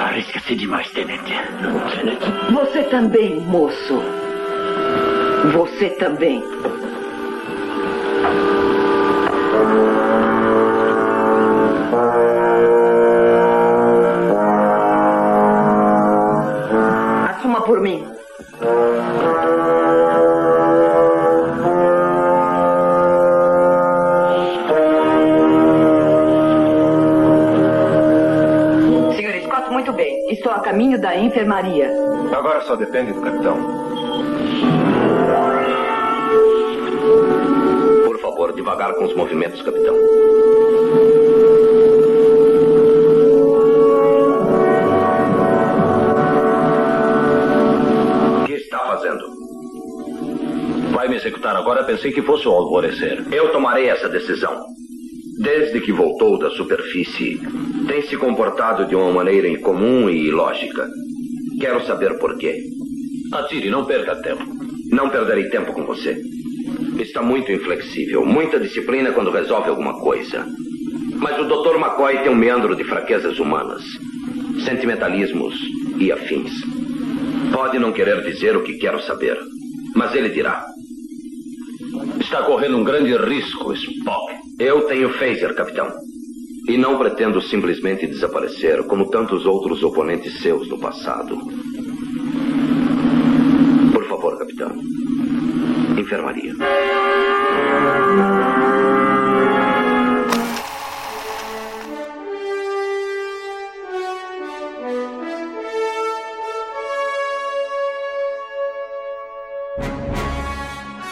Arrisca-se 0.00 0.56
demais, 0.56 0.90
tenente. 0.92 1.30
tenente. 1.94 2.24
Você 2.54 2.84
também, 2.84 3.38
moço. 3.38 4.02
Você 5.52 5.90
também. 5.90 6.42
Por 17.64 17.80
mim. 17.80 18.06
Senhor 29.16 29.34
Scott, 29.44 29.70
muito 29.70 29.92
bem. 29.92 30.30
Estou 30.30 30.52
a 30.52 30.60
caminho 30.60 31.00
da 31.00 31.16
enfermaria. 31.16 31.90
Agora 32.32 32.60
só 32.62 32.76
depende 32.76 33.12
do 33.12 33.20
capitão. 33.20 33.56
Por 38.04 38.18
favor, 38.20 38.52
devagar 38.54 38.94
com 38.94 39.04
os 39.04 39.14
movimentos, 39.14 39.62
capitão. 39.62 39.94
Vai 51.02 51.08
me 51.08 51.16
executar 51.16 51.56
agora, 51.56 51.82
pensei 51.82 52.12
que 52.12 52.22
fosse 52.22 52.46
o 52.46 52.52
alvorecer. 52.52 53.24
Eu 53.32 53.50
tomarei 53.50 53.88
essa 53.88 54.08
decisão. 54.08 54.64
Desde 55.40 55.80
que 55.80 55.90
voltou 55.90 56.38
da 56.38 56.48
superfície, 56.50 57.40
tem 57.88 58.02
se 58.02 58.16
comportado 58.16 58.86
de 58.86 58.94
uma 58.94 59.10
maneira 59.10 59.48
incomum 59.48 60.08
e 60.08 60.28
ilógica. 60.28 60.88
Quero 61.58 61.84
saber 61.84 62.16
por 62.20 62.38
quê. 62.38 62.62
Atire, 63.32 63.68
não 63.68 63.84
perca 63.84 64.14
tempo. 64.14 64.44
Não 64.92 65.08
perderei 65.08 65.48
tempo 65.48 65.72
com 65.72 65.84
você. 65.84 66.22
Está 67.00 67.20
muito 67.20 67.50
inflexível, 67.50 68.24
muita 68.24 68.60
disciplina 68.60 69.10
quando 69.10 69.32
resolve 69.32 69.70
alguma 69.70 69.98
coisa. 69.98 70.46
Mas 71.16 71.36
o 71.36 71.48
Dr. 71.48 71.80
McCoy 71.80 72.18
tem 72.18 72.30
um 72.30 72.36
meandro 72.36 72.76
de 72.76 72.84
fraquezas 72.84 73.40
humanas, 73.40 73.82
sentimentalismos 74.64 75.56
e 75.98 76.12
afins. 76.12 76.52
Pode 77.52 77.80
não 77.80 77.90
querer 77.90 78.22
dizer 78.22 78.56
o 78.56 78.62
que 78.62 78.74
quero 78.74 79.02
saber, 79.02 79.36
mas 79.96 80.14
ele 80.14 80.28
dirá. 80.28 80.64
Está 82.32 82.44
correndo 82.44 82.78
um 82.78 82.82
grande 82.82 83.14
risco, 83.14 83.74
Spock. 83.74 84.34
Eu 84.58 84.86
tenho 84.86 85.12
phaser, 85.18 85.54
capitão. 85.54 85.92
E 86.66 86.78
não 86.78 86.96
pretendo 86.96 87.42
simplesmente 87.42 88.06
desaparecer, 88.06 88.82
como 88.84 89.10
tantos 89.10 89.44
outros 89.44 89.82
oponentes 89.82 90.40
seus 90.40 90.66
no 90.66 90.78
passado. 90.78 91.36
Por 93.92 94.08
favor, 94.08 94.38
capitão. 94.38 94.72
Enfermaria. 95.98 96.54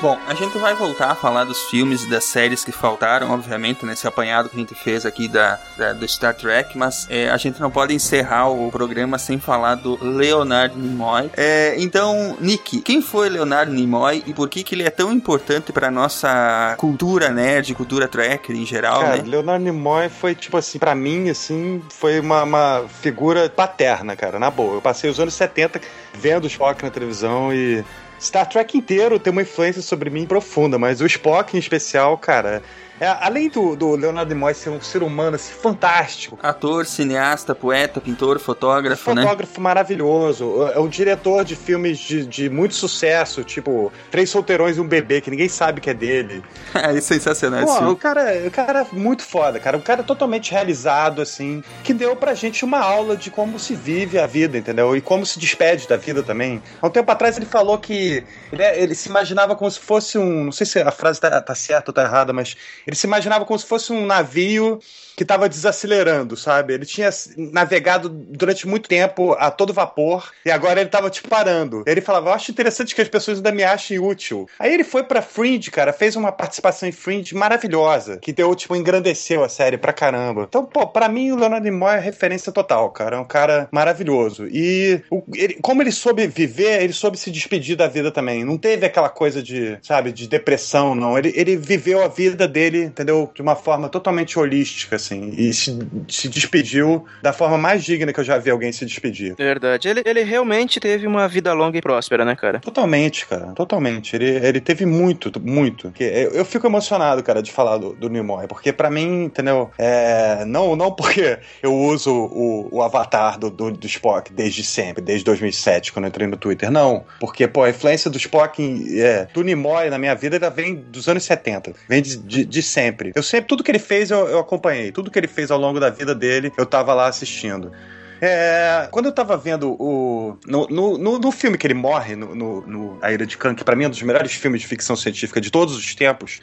Bom, 0.03 0.19
a 0.27 0.33
gente 0.33 0.57
vai 0.57 0.75
voltar 0.75 1.11
a 1.11 1.15
falar 1.15 1.45
dos 1.45 1.65
filmes 1.65 2.05
e 2.05 2.09
das 2.09 2.25
séries 2.25 2.65
que 2.65 2.73
faltaram, 2.73 3.31
obviamente, 3.33 3.85
nesse 3.85 4.07
apanhado 4.07 4.49
que 4.49 4.57
a 4.57 4.59
gente 4.59 4.75
fez 4.75 5.05
aqui 5.05 5.29
da, 5.29 5.61
da 5.77 5.93
do 5.93 6.09
Star 6.09 6.35
Trek, 6.35 6.77
mas 6.79 7.07
é, 7.11 7.29
a 7.29 7.37
gente 7.37 7.61
não 7.61 7.71
pode 7.71 7.93
encerrar 7.93 8.49
o 8.49 8.71
programa 8.71 9.19
sem 9.19 9.39
falar 9.39 9.75
do 9.75 10.03
Leonard 10.03 10.75
Nimoy. 10.75 11.31
É, 11.37 11.75
então, 11.77 12.35
Nick, 12.41 12.81
quem 12.81 13.03
foi 13.03 13.29
Leonard 13.29 13.71
Nimoy 13.71 14.25
e 14.27 14.33
por 14.33 14.49
que, 14.49 14.63
que 14.63 14.75
ele 14.75 14.85
é 14.85 14.91
tão 14.91 15.13
importante 15.13 15.71
para 15.71 15.91
nossa 15.91 16.75
cultura 16.79 17.29
nerd, 17.29 17.75
cultura 17.75 18.09
tracker 18.09 18.57
em 18.57 18.65
geral, 18.65 19.03
Cara, 19.03 19.17
né? 19.19 19.25
Leonardo 19.27 19.63
Nimoy 19.63 20.09
foi, 20.09 20.35
tipo 20.35 20.57
assim, 20.57 20.79
pra 20.79 20.95
mim, 20.95 21.29
assim, 21.29 21.83
foi 21.91 22.21
uma, 22.21 22.43
uma 22.45 22.85
figura 23.03 23.51
paterna, 23.51 24.17
cara, 24.17 24.39
na 24.39 24.51
boa. 24.51 24.77
Eu 24.77 24.81
passei 24.81 25.11
os 25.11 25.21
anos 25.21 25.35
70 25.35 25.79
vendo 26.15 26.45
o 26.45 26.47
Spock 26.47 26.83
na 26.83 26.91
televisão 26.91 27.53
e 27.53 27.85
Star 28.21 28.47
Trek 28.47 28.77
inteiro 28.77 29.19
tem 29.19 29.33
uma 29.33 29.43
influência 29.43 29.81
sobre 29.81 30.11
mim 30.11 30.27
profunda, 30.27 30.79
mas 30.79 31.01
o 31.01 31.07
Spock 31.07 31.57
em 31.57 31.61
especial, 31.61 32.19
cara. 32.19 32.63
É, 33.01 33.17
além 33.21 33.49
do, 33.49 33.75
do 33.75 33.97
Leonardo 33.97 34.35
Nimoy 34.35 34.53
ser 34.53 34.69
um 34.69 34.81
ser 34.81 35.03
humano 35.03 35.37
assim, 35.37 35.55
fantástico. 35.55 36.39
Ator, 36.43 36.85
cineasta, 36.85 37.55
poeta, 37.55 37.99
pintor, 37.99 38.39
fotógrafo, 38.39 39.15
né? 39.15 39.23
Fotógrafo 39.23 39.59
maravilhoso. 39.59 40.69
É 40.75 40.79
um 40.79 40.87
diretor 40.87 41.43
de 41.43 41.57
filmes 41.57 41.99
de, 41.99 42.27
de 42.27 42.51
muito 42.51 42.75
sucesso, 42.75 43.43
tipo 43.43 43.91
Três 44.11 44.29
Solteirões 44.29 44.77
e 44.77 44.81
um 44.81 44.87
Bebê, 44.87 45.23
que 45.23 45.31
ninguém 45.31 45.49
sabe 45.49 45.81
que 45.81 45.89
é 45.89 45.95
dele. 45.95 46.45
é 46.75 47.01
sensacional 47.01 47.63
esse 47.65 47.79
filme. 47.79 47.93
o 47.93 47.97
cara, 47.97 48.47
o 48.47 48.51
cara 48.51 48.81
é 48.83 48.87
muito 48.95 49.23
foda, 49.23 49.59
cara. 49.59 49.79
Um 49.79 49.81
cara 49.83 50.03
totalmente 50.03 50.53
realizado, 50.53 51.23
assim, 51.23 51.65
que 51.83 51.95
deu 51.95 52.15
pra 52.15 52.35
gente 52.35 52.67
uma 52.67 52.81
aula 52.81 53.17
de 53.17 53.31
como 53.31 53.59
se 53.59 53.75
vive 53.75 54.19
a 54.19 54.27
vida, 54.27 54.59
entendeu? 54.59 54.95
E 54.95 55.01
como 55.01 55.25
se 55.25 55.39
despede 55.39 55.89
da 55.89 55.97
vida 55.97 56.23
também. 56.23 56.63
Há 56.83 56.87
um 56.87 56.91
tempo 56.91 57.11
atrás 57.11 57.39
ele 57.39 57.47
falou 57.47 57.79
que 57.79 58.23
ele, 58.53 58.63
ele 58.63 58.95
se 58.95 59.09
imaginava 59.09 59.57
como 59.57 59.71
se 59.71 59.81
fosse 59.81 60.19
um. 60.19 60.45
Não 60.45 60.53
sei 60.53 60.67
se 60.67 60.79
a 60.81 60.91
frase 60.91 61.19
tá, 61.19 61.41
tá 61.41 61.55
certa 61.55 61.91
ou 61.91 61.95
tá 61.95 62.03
errada, 62.03 62.33
mas 62.33 62.57
ele 62.91 62.97
se 62.97 63.07
imaginava 63.07 63.45
como 63.45 63.59
se 63.59 63.65
fosse 63.65 63.93
um 63.93 64.05
navio 64.05 64.81
que 65.21 65.25
estava 65.25 65.51
desacelerando, 65.51 66.35
sabe? 66.35 66.73
Ele 66.73 66.87
tinha 66.87 67.11
navegado 67.37 68.09
durante 68.09 68.67
muito 68.67 68.89
tempo 68.89 69.35
a 69.39 69.51
todo 69.51 69.71
vapor 69.71 70.31
e 70.47 70.51
agora 70.51 70.81
ele 70.81 70.89
estava 70.89 71.11
tipo 71.11 71.29
parando. 71.29 71.83
Ele 71.87 72.01
falava, 72.01 72.31
eu 72.31 72.33
acho 72.33 72.51
interessante 72.51 72.95
que 72.95 73.03
as 73.03 73.09
pessoas 73.09 73.37
ainda 73.37 73.53
me 73.53 73.63
achem 73.63 73.99
útil. 73.99 74.49
Aí 74.59 74.73
ele 74.73 74.83
foi 74.83 75.03
pra 75.03 75.21
Fringe, 75.21 75.71
cara, 75.71 75.93
fez 75.93 76.17
uma 76.17 76.33
participação 76.33 76.89
em 76.89 76.93
Fringe 76.93 77.35
maravilhosa, 77.35 78.17
que 78.17 78.33
deu, 78.33 78.55
tipo, 78.55 78.75
engrandeceu 78.75 79.45
a 79.45 79.49
série 79.51 79.77
pra 79.77 79.93
caramba. 79.93 80.47
Então, 80.49 80.65
pô, 80.65 80.87
pra 80.87 81.07
mim 81.07 81.33
o 81.33 81.37
Leonardo 81.37 81.65
Nimoy 81.65 81.97
é 81.97 82.01
referência 82.01 82.51
total, 82.51 82.89
cara. 82.91 83.17
É 83.17 83.21
um 83.21 83.25
cara 83.27 83.69
maravilhoso. 83.71 84.47
E 84.51 85.03
o- 85.11 85.23
ele- 85.35 85.59
como 85.61 85.83
ele 85.83 85.93
soube 85.93 86.27
viver, 86.29 86.83
ele 86.83 86.95
soube 86.95 87.19
se 87.19 87.31
despedir 87.31 87.77
da 87.77 87.87
vida 87.89 88.11
também. 88.11 88.43
Não 88.43 88.57
teve 88.57 88.87
aquela 88.87 89.11
coisa 89.11 89.43
de, 89.43 89.77
sabe, 89.83 90.13
de 90.13 90.27
depressão, 90.27 90.95
não. 90.95 91.19
Ele, 91.19 91.31
ele 91.37 91.59
viveu 91.59 92.03
a 92.03 92.09
vida 92.09 92.49
dele, 92.49 92.85
entendeu? 92.85 93.31
De 93.35 93.43
uma 93.43 93.55
forma 93.55 93.87
totalmente 93.91 94.39
holística, 94.39 94.97
assim. 94.97 95.10
E 95.17 95.53
se, 95.53 95.79
se 96.09 96.29
despediu 96.29 97.05
da 97.23 97.33
forma 97.33 97.57
mais 97.59 97.85
digna 97.85 98.13
que 98.13 98.21
eu 98.21 98.25
já 98.25 98.39
vi 98.39 98.51
alguém 98.51 98.73
se 98.73 98.85
despedir. 98.85 99.35
Verdade. 99.37 99.89
Ele, 99.89 100.03
ele 100.05 100.23
realmente 100.23 100.79
teve 100.81 101.07
uma 101.07 101.27
vida 101.29 101.53
longa 101.53 101.79
e 101.79 101.81
próspera, 101.83 102.25
né, 102.25 102.35
cara? 102.37 102.61
Totalmente, 102.61 103.27
cara. 103.27 103.53
Totalmente. 103.53 104.15
Ele, 104.17 104.27
ele 104.47 104.61
teve 104.61 104.85
muito, 104.87 105.31
muito. 105.41 105.93
Eu, 105.99 106.31
eu 106.33 106.45
fico 106.45 106.67
emocionado, 106.67 107.23
cara, 107.23 107.43
de 107.43 107.51
falar 107.53 107.79
do, 107.79 107.93
do 107.95 108.09
Nimoy, 108.09 108.47
porque 108.47 108.73
pra 108.73 108.91
mim, 108.91 109.25
entendeu? 109.25 109.71
É, 109.79 110.45
não, 110.45 110.75
não 110.77 110.91
porque 110.93 111.39
eu 111.63 111.75
uso 111.75 112.11
o, 112.13 112.69
o 112.77 112.83
avatar 112.83 113.39
do, 113.39 113.51
do, 113.51 113.71
do 113.71 113.87
Spock 113.87 114.33
desde 114.33 114.63
sempre, 114.63 115.03
desde 115.03 115.25
2007, 115.25 115.93
quando 115.93 116.05
eu 116.05 116.09
entrei 116.09 116.27
no 116.27 116.37
Twitter. 116.37 116.71
Não. 116.71 117.05
Porque, 117.19 117.47
pô, 117.49 117.63
a 117.65 117.71
influência 117.71 118.11
do 118.11 118.17
Spock, 118.19 118.63
em- 118.63 119.01
é, 119.01 119.27
do 119.33 119.43
Nimoy 119.43 119.91
na 119.91 119.99
minha 119.99 120.15
vida, 120.15 120.37
ela 120.37 120.51
vem 120.51 120.75
dos 120.77 121.09
anos 121.09 121.25
70. 121.25 121.73
Vem 121.89 122.03
de, 122.03 122.17
de, 122.17 122.45
de 122.45 122.63
sempre. 122.63 123.13
Eu 123.15 123.23
sempre, 123.23 123.47
tudo 123.49 123.63
que 123.65 123.71
ele 123.71 123.79
fez, 123.79 124.11
eu, 124.11 124.29
eu 124.29 124.39
acompanhei. 124.39 124.93
Tudo 125.01 125.11
que 125.11 125.19
ele 125.19 125.27
fez 125.29 125.51
ao 125.51 125.59
longo 125.59 125.81
da 125.81 125.89
vida 125.89 126.15
dele, 126.15 126.53
eu 126.59 126.67
tava 126.67 126.93
lá 126.93 127.07
assistindo. 127.09 127.73
É, 128.21 128.87
quando 128.91 129.07
eu 129.07 129.13
tava 129.13 129.35
vendo 129.35 129.73
o. 129.81 130.37
No, 130.47 130.67
no, 130.69 130.99
no- 131.19 131.33
filme 131.33 131.57
que 131.57 131.67
ele 131.67 131.73
morre, 131.73 132.15
no, 132.15 132.35
no, 132.35 132.61
no 132.67 132.99
A 133.01 133.11
Ira 133.11 133.27
de 133.27 133.39
Khan, 133.39 133.55
que 133.55 133.65
pra 133.65 133.75
mim 133.75 133.85
é 133.85 133.87
um 133.87 133.91
dos 133.91 134.03
melhores 134.03 134.33
filmes 134.35 134.61
de 134.61 134.67
ficção 134.67 134.95
científica 134.95 135.41
de 135.41 135.51
todos 135.51 135.75
os 135.75 135.95
tempos. 135.95 136.41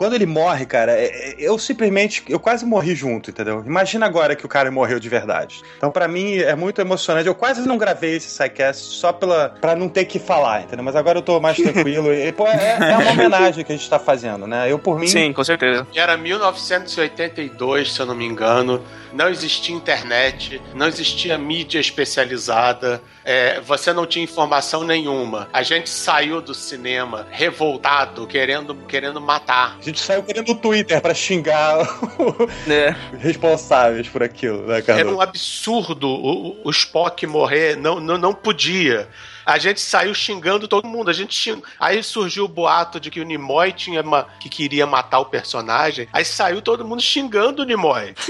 Quando 0.00 0.14
ele 0.14 0.24
morre, 0.24 0.64
cara, 0.64 0.92
é- 0.92 1.04
é- 1.04 1.34
eu 1.38 1.58
simplesmente. 1.58 2.24
Eu 2.26 2.40
quase 2.40 2.64
morri 2.64 2.94
junto, 2.94 3.28
entendeu? 3.28 3.62
Imagina 3.66 4.06
agora 4.06 4.34
que 4.34 4.46
o 4.46 4.48
cara 4.48 4.70
morreu 4.70 4.98
de 4.98 5.10
verdade. 5.10 5.60
Então, 5.76 5.90
pra 5.90 6.08
mim, 6.08 6.38
é 6.38 6.54
muito 6.56 6.80
emocionante. 6.80 7.26
Eu 7.28 7.34
quase 7.34 7.68
não 7.68 7.76
gravei 7.76 8.16
esse 8.16 8.30
sidecast 8.30 8.82
só 8.94 9.12
pela, 9.12 9.50
pra 9.60 9.76
não 9.76 9.90
ter 9.90 10.06
que 10.06 10.18
falar, 10.18 10.62
entendeu? 10.62 10.82
Mas 10.82 10.96
agora 10.96 11.18
eu 11.18 11.22
tô 11.22 11.38
mais 11.38 11.58
tranquilo. 11.58 12.14
E, 12.14 12.32
pô, 12.32 12.46
é, 12.46 12.78
é 12.80 12.96
uma 12.96 13.10
homenagem 13.10 13.62
que 13.62 13.72
a 13.74 13.76
gente 13.76 13.90
tá 13.90 13.98
fazendo, 13.98 14.46
né? 14.46 14.72
Eu, 14.72 14.78
por 14.78 14.98
mim. 14.98 15.06
Sim, 15.06 15.34
com 15.34 15.44
certeza. 15.44 15.86
E 15.92 15.98
era 16.00 16.16
1982, 16.16 17.92
se 17.92 18.00
eu 18.00 18.06
não 18.06 18.14
me 18.14 18.24
engano. 18.24 18.82
Não 19.12 19.28
existia 19.28 19.74
internet, 19.74 20.60
não 20.74 20.86
existia 20.86 21.36
mídia 21.36 21.78
especializada, 21.80 23.02
é, 23.24 23.60
você 23.60 23.92
não 23.92 24.06
tinha 24.06 24.24
informação 24.24 24.84
nenhuma. 24.84 25.48
A 25.52 25.62
gente 25.62 25.90
saiu 25.90 26.40
do 26.40 26.54
cinema 26.54 27.26
revoltado, 27.30 28.26
querendo, 28.26 28.74
querendo 28.88 29.20
matar. 29.20 29.76
A 29.80 29.82
gente 29.82 30.00
saiu 30.00 30.22
querendo 30.22 30.50
o 30.52 30.54
Twitter 30.54 31.00
pra 31.00 31.12
xingar 31.14 31.78
É. 32.68 32.94
os 33.14 33.22
responsáveis 33.22 34.08
por 34.08 34.22
aquilo, 34.22 34.66
né, 34.66 34.80
cara? 34.82 35.00
Era 35.00 35.10
um 35.10 35.20
absurdo 35.20 36.08
o, 36.08 36.48
o- 36.48 36.60
o 36.64 36.70
Spock 36.70 37.26
morrer, 37.26 37.76
não, 37.76 37.98
não, 38.00 38.16
não 38.16 38.32
podia. 38.32 39.08
A 39.50 39.58
gente 39.58 39.80
saiu 39.80 40.14
xingando 40.14 40.68
todo 40.68 40.86
mundo. 40.86 41.10
A 41.10 41.12
gente 41.12 41.34
xing... 41.34 41.60
Aí 41.78 42.02
surgiu 42.02 42.44
o 42.44 42.48
boato 42.48 43.00
de 43.00 43.10
que 43.10 43.20
o 43.20 43.24
Nimoy 43.24 43.72
tinha 43.72 44.02
ma- 44.02 44.26
que 44.38 44.48
queria 44.48 44.86
matar 44.86 45.18
o 45.18 45.26
personagem. 45.26 46.08
Aí 46.12 46.24
saiu 46.24 46.62
todo 46.62 46.84
mundo 46.84 47.02
xingando 47.02 47.62
o 47.62 47.64
Nimoy. 47.64 48.14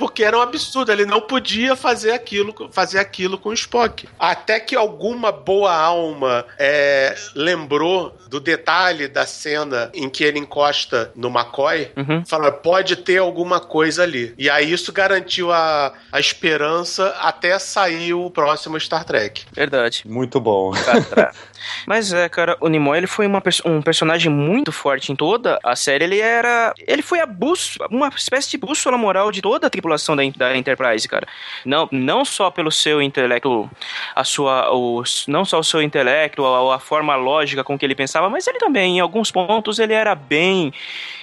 Porque 0.00 0.24
era 0.24 0.38
um 0.38 0.40
absurdo, 0.40 0.90
ele 0.90 1.04
não 1.04 1.20
podia 1.20 1.76
fazer 1.76 2.12
aquilo, 2.12 2.54
fazer 2.72 2.98
aquilo 2.98 3.36
com 3.36 3.50
o 3.50 3.52
Spock. 3.52 4.08
Até 4.18 4.58
que 4.58 4.74
alguma 4.74 5.30
boa 5.30 5.74
alma 5.74 6.46
é, 6.58 7.14
lembrou 7.34 8.16
do 8.26 8.40
detalhe 8.40 9.08
da 9.08 9.26
cena 9.26 9.90
em 9.92 10.08
que 10.08 10.24
ele 10.24 10.38
encosta 10.38 11.12
no 11.14 11.28
McCoy, 11.28 11.90
fala, 12.26 12.50
pode 12.50 12.96
ter 12.96 13.18
alguma 13.18 13.60
coisa 13.60 14.02
ali. 14.02 14.34
E 14.38 14.48
aí 14.48 14.72
isso 14.72 14.90
garantiu 14.90 15.52
a, 15.52 15.92
a 16.10 16.18
esperança 16.18 17.08
até 17.20 17.58
sair 17.58 18.14
o 18.14 18.30
próximo 18.30 18.80
Star 18.80 19.04
Trek. 19.04 19.29
Verdade. 19.52 20.02
Muito 20.06 20.40
bom. 20.40 20.72
Mas 21.86 22.12
é, 22.12 22.28
cara, 22.28 22.56
o 22.60 22.68
Nimoy 22.68 22.98
ele 22.98 23.06
foi 23.06 23.26
uma 23.26 23.42
um 23.64 23.82
personagem 23.82 24.30
muito 24.30 24.72
forte 24.72 25.12
em 25.12 25.16
toda 25.16 25.58
a 25.62 25.76
série. 25.76 26.04
Ele 26.04 26.20
era. 26.20 26.72
Ele 26.86 27.02
foi 27.02 27.20
a 27.20 27.26
bússola, 27.26 27.88
uma 27.90 28.08
espécie 28.08 28.50
de 28.50 28.58
bússola 28.58 28.96
moral 28.96 29.30
de 29.30 29.40
toda 29.40 29.66
a 29.66 29.70
tripulação 29.70 30.16
da, 30.16 30.22
da 30.36 30.56
Enterprise, 30.56 31.08
cara. 31.08 31.26
Não, 31.64 31.88
não 31.90 32.24
só 32.24 32.50
pelo 32.50 32.70
seu 32.70 33.00
intelecto, 33.02 33.70
a 34.14 34.24
sua. 34.24 34.72
O, 34.72 35.02
não 35.28 35.44
só 35.44 35.58
o 35.58 35.64
seu 35.64 35.82
intelecto, 35.82 36.44
a, 36.44 36.76
a 36.76 36.78
forma 36.78 37.14
lógica 37.16 37.64
com 37.64 37.78
que 37.78 37.84
ele 37.84 37.94
pensava, 37.94 38.28
mas 38.28 38.46
ele 38.46 38.58
também, 38.58 38.98
em 38.98 39.00
alguns 39.00 39.30
pontos, 39.30 39.78
ele 39.78 39.92
era 39.92 40.14
bem, 40.14 40.72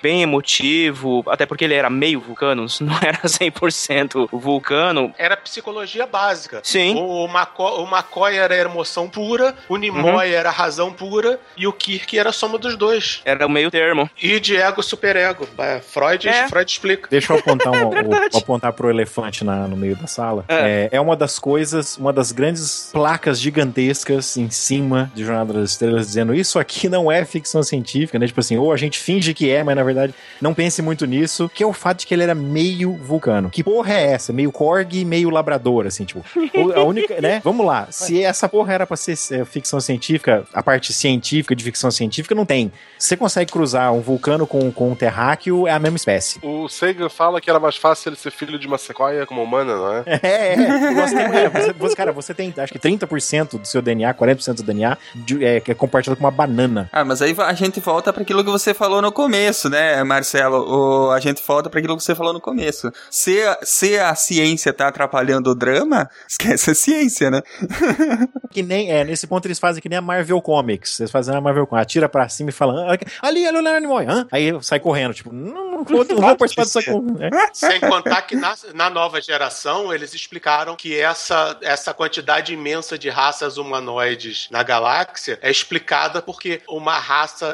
bem 0.01 0.21
emotivo, 0.21 1.23
até 1.27 1.45
porque 1.45 1.63
ele 1.63 1.73
era 1.73 1.89
meio 1.89 2.19
vulcano, 2.19 2.65
não 2.81 2.97
era 3.01 3.19
100% 3.19 4.29
vulcano. 4.31 5.13
Era 5.17 5.37
psicologia 5.37 6.05
básica. 6.05 6.61
Sim. 6.63 6.95
O, 6.95 7.25
o, 7.25 7.25
McCoy, 7.25 7.81
o 7.81 7.87
McCoy 7.97 8.37
era 8.37 8.55
emoção 8.55 9.07
pura, 9.09 9.55
o 9.67 9.77
Nimoy 9.77 10.31
era 10.33 10.49
razão 10.49 10.91
pura 10.93 11.39
e 11.55 11.65
o 11.67 11.73
Kirk 11.73 12.17
era 12.17 12.29
a 12.29 12.33
soma 12.33 12.57
dos 12.57 12.75
dois. 12.77 13.21
Era 13.25 13.45
o 13.45 13.49
meio 13.49 13.71
termo. 13.71 14.09
E 14.21 14.39
de 14.39 14.55
ego 14.55 14.83
superego. 14.83 15.47
É, 15.57 15.79
Freud, 15.79 16.27
É. 16.27 16.47
Freud 16.47 16.69
explica. 16.71 17.07
Deixa 17.09 17.33
eu 17.33 17.39
apontar, 17.39 17.71
um, 17.73 17.87
o- 17.89 18.37
apontar 18.37 18.73
pro 18.73 18.89
elefante 18.89 19.43
na- 19.43 19.67
no 19.67 19.75
meio 19.75 19.95
da 19.95 20.07
sala. 20.07 20.45
É. 20.47 20.89
é 20.91 21.01
uma 21.01 21.15
das 21.15 21.39
coisas, 21.39 21.97
uma 21.97 22.13
das 22.13 22.31
grandes 22.31 22.89
placas 22.93 23.39
gigantescas 23.39 24.37
em 24.37 24.49
cima 24.49 25.11
de 25.13 25.23
Jornada 25.25 25.53
das 25.53 25.71
Estrelas 25.71 26.07
dizendo 26.07 26.33
isso 26.33 26.59
aqui 26.59 26.87
não 26.89 27.11
é 27.11 27.23
ficção 27.25 27.61
científica, 27.63 28.17
né? 28.19 28.27
Tipo 28.27 28.39
assim, 28.39 28.57
ou 28.57 28.71
a 28.71 28.77
gente 28.77 28.99
finge 28.99 29.33
que 29.33 29.49
é, 29.49 29.63
mas 29.63 29.75
na 29.75 29.83
verdade 29.83 30.13
não 30.41 30.53
pense 30.53 30.81
muito 30.81 31.05
nisso, 31.05 31.49
que 31.53 31.63
é 31.63 31.65
o 31.65 31.73
fato 31.73 31.99
de 31.99 32.07
que 32.07 32.13
ele 32.13 32.23
era 32.23 32.35
meio 32.35 32.93
vulcano. 32.93 33.49
Que 33.49 33.63
porra 33.63 33.93
é 33.93 34.11
essa? 34.13 34.31
Meio 34.31 34.51
Korg, 34.51 35.03
meio 35.05 35.29
labrador, 35.29 35.85
assim, 35.87 36.05
tipo. 36.05 36.23
A 36.77 36.83
única, 36.83 37.19
né? 37.21 37.41
Vamos 37.43 37.65
lá, 37.65 37.76
lá, 37.81 37.87
se 37.91 38.23
essa 38.23 38.47
porra 38.49 38.73
era 38.73 38.87
pra 38.87 38.97
ser 38.97 39.17
é, 39.31 39.45
ficção 39.45 39.79
científica, 39.79 40.45
a 40.53 40.61
parte 40.63 40.93
científica 40.93 41.55
de 41.55 41.63
ficção 41.63 41.91
científica 41.91 42.33
não 42.35 42.45
tem. 42.45 42.71
Você 42.97 43.15
consegue 43.15 43.51
cruzar 43.51 43.93
um 43.93 44.01
vulcano 44.01 44.45
com, 44.47 44.71
com 44.71 44.91
um 44.91 44.95
terráqueo, 44.95 45.67
é 45.67 45.71
a 45.71 45.79
mesma 45.79 45.97
espécie. 45.97 46.39
O 46.41 46.67
Sagan 46.67 47.09
fala 47.09 47.39
que 47.41 47.49
era 47.49 47.59
mais 47.59 47.75
fácil 47.77 48.09
ele 48.09 48.15
ser 48.15 48.31
filho 48.31 48.57
de 48.59 48.67
uma 48.67 48.77
sequoia 48.77 49.25
como 49.25 49.43
humana, 49.43 49.75
não 49.75 49.93
é? 49.93 50.03
É, 50.27 50.53
é. 50.53 50.91
Nós 50.91 51.11
temos- 51.11 51.35
é, 51.35 51.49
você, 51.49 51.73
você- 51.73 51.95
cara, 51.95 52.11
você 52.11 52.33
tem 52.33 52.53
acho 52.57 52.73
que 52.73 52.79
30% 52.79 53.59
do 53.59 53.67
seu 53.67 53.81
DNA, 53.81 54.13
40% 54.13 54.55
do 54.57 54.63
DNA 54.63 54.97
de- 55.15 55.43
é, 55.45 55.57
é 55.57 55.73
compartilhado 55.73 56.17
com 56.19 56.25
uma 56.25 56.31
banana. 56.31 56.89
Ah, 56.91 57.03
mas 57.05 57.21
aí 57.21 57.35
a 57.37 57.53
gente 57.53 57.79
volta 57.79 58.11
para 58.11 58.23
aquilo 58.23 58.43
que 58.43 58.49
você 58.49 58.73
falou 58.73 59.01
no 59.01 59.11
começo, 59.11 59.69
né, 59.69 60.03
Marcelo? 60.03 60.57
O, 60.57 61.11
a 61.11 61.19
gente 61.19 61.41
volta 61.45 61.69
para 61.69 61.79
aquilo 61.79 61.95
que 61.97 62.03
você 62.03 62.15
falou 62.15 62.33
no 62.33 62.41
começo. 62.41 62.91
Se, 63.11 63.37
se 63.63 63.97
a 63.99 64.15
ciência 64.15 64.73
tá 64.73 64.87
atrapalhando 64.87 65.51
o 65.51 65.55
drama, 65.55 66.09
esquece 66.27 66.71
a 66.71 66.75
ciência, 66.75 67.29
né? 67.31 67.41
Que 68.49 68.63
nem, 68.63 68.89
é, 68.91 69.03
nesse 69.03 69.27
ponto 69.27 69.45
eles 69.45 69.59
fazem 69.59 69.81
que 69.81 69.89
nem 69.89 69.99
a 69.99 70.01
Marvel 70.01 70.41
Comics. 70.41 70.99
Eles 70.99 71.11
fazem 71.11 71.35
a 71.35 71.39
Marvel 71.41 71.67
Comics, 71.67 71.83
atira 71.83 72.09
pra 72.09 72.27
cima 72.29 72.49
e 72.49 72.53
fala, 72.53 72.87
"Ah, 72.91 72.97
ali, 73.27 73.45
ali, 73.45 73.57
o 73.57 73.61
Leonard 73.61 73.81
Nimoy, 73.81 74.05
hã? 74.07 74.25
Aí 74.31 74.51
sai 74.63 74.79
correndo, 74.79 75.13
tipo, 75.13 75.31
não, 75.31 75.71
não 75.71 75.83
vou, 75.83 76.05
não 76.05 76.21
vou 76.21 76.35
participar 76.35 76.63
aqui. 76.79 76.89
É. 77.21 77.29
Sem 77.53 77.79
contar 77.79 78.21
que 78.23 78.35
na, 78.35 78.55
na 78.73 78.89
nova 78.89 79.21
geração 79.21 79.93
eles 79.93 80.13
explicaram 80.15 80.75
que 80.75 80.97
essa, 80.99 81.57
essa 81.61 81.93
quantidade 81.93 82.53
imensa 82.53 82.97
de 82.97 83.09
raças 83.09 83.57
humanoides 83.57 84.47
na 84.49 84.63
galáxia 84.63 85.37
é 85.41 85.51
explicada 85.51 86.21
porque 86.21 86.61
uma 86.67 86.97
raça 86.97 87.45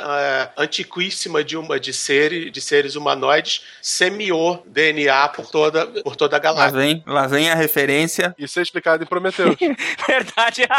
é, 0.58 0.62
antiquíssima 0.64 1.44
de 1.44 1.58
uma 1.58 1.80
de, 1.80 1.92
ser, 1.92 2.50
de 2.50 2.62
seres 2.62 2.96
humanoides 2.96 3.64
semeou 3.82 4.64
DNA 4.68 5.28
por 5.30 5.50
toda, 5.50 5.86
por 6.04 6.16
toda 6.16 6.38
a 6.38 6.40
Lá 6.40 6.44
galáxia. 6.44 6.78
vem, 6.80 7.04
lá 7.06 7.28
vem 7.28 7.50
a 7.50 7.56
referência. 7.56 8.34
Isso 8.38 8.60
é 8.60 8.62
explicado 8.62 9.04
em 9.04 9.08
Prometheus. 9.08 9.56
Verdade. 10.08 10.64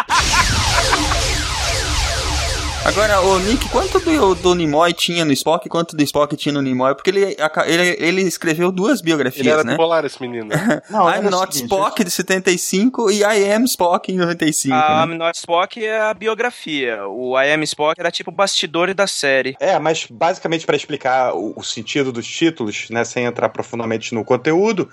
Agora, 2.84 3.18
o 3.22 3.38
Nick, 3.38 3.66
quanto 3.70 3.98
do, 3.98 4.34
do 4.34 4.54
Nimoy 4.54 4.92
tinha 4.92 5.24
no 5.24 5.32
Spock 5.32 5.66
e 5.66 5.70
quanto 5.70 5.96
do 5.96 6.02
Spock 6.02 6.36
tinha 6.36 6.52
no 6.52 6.60
Nimoy? 6.60 6.94
Porque 6.94 7.08
ele, 7.08 7.34
ele, 7.66 7.96
ele 7.98 8.22
escreveu 8.22 8.70
duas 8.70 9.00
biografias, 9.00 9.40
Ele 9.40 9.48
era 9.48 9.64
né? 9.64 9.72
bipolar, 9.72 10.04
esse 10.04 10.20
menino. 10.20 10.50
Não, 10.90 11.08
I'm 11.08 11.30
Not 11.30 11.54
seguinte, 11.54 11.72
Spock 11.72 12.04
de 12.04 12.10
75 12.10 13.10
e 13.10 13.20
I 13.20 13.52
Am 13.54 13.64
Spock 13.64 14.12
em 14.12 14.18
95. 14.18 14.74
A 14.74 15.06
né? 15.06 15.14
I'm 15.14 15.16
Not 15.16 15.38
Spock 15.38 15.82
é 15.82 15.98
a 15.98 16.12
biografia. 16.12 17.08
O 17.08 17.40
I 17.40 17.54
Am 17.54 17.62
Spock 17.62 17.98
era 17.98 18.10
tipo 18.10 18.30
bastidor 18.30 18.92
da 18.92 19.06
série. 19.06 19.56
É, 19.58 19.78
mas 19.78 20.06
basicamente 20.10 20.66
para 20.66 20.76
explicar 20.76 21.34
o, 21.34 21.54
o 21.56 21.62
sentido 21.62 22.12
dos 22.12 22.26
títulos, 22.26 22.90
né, 22.90 23.02
sem 23.02 23.24
entrar 23.24 23.48
profundamente 23.48 24.14
no 24.14 24.22
conteúdo, 24.26 24.90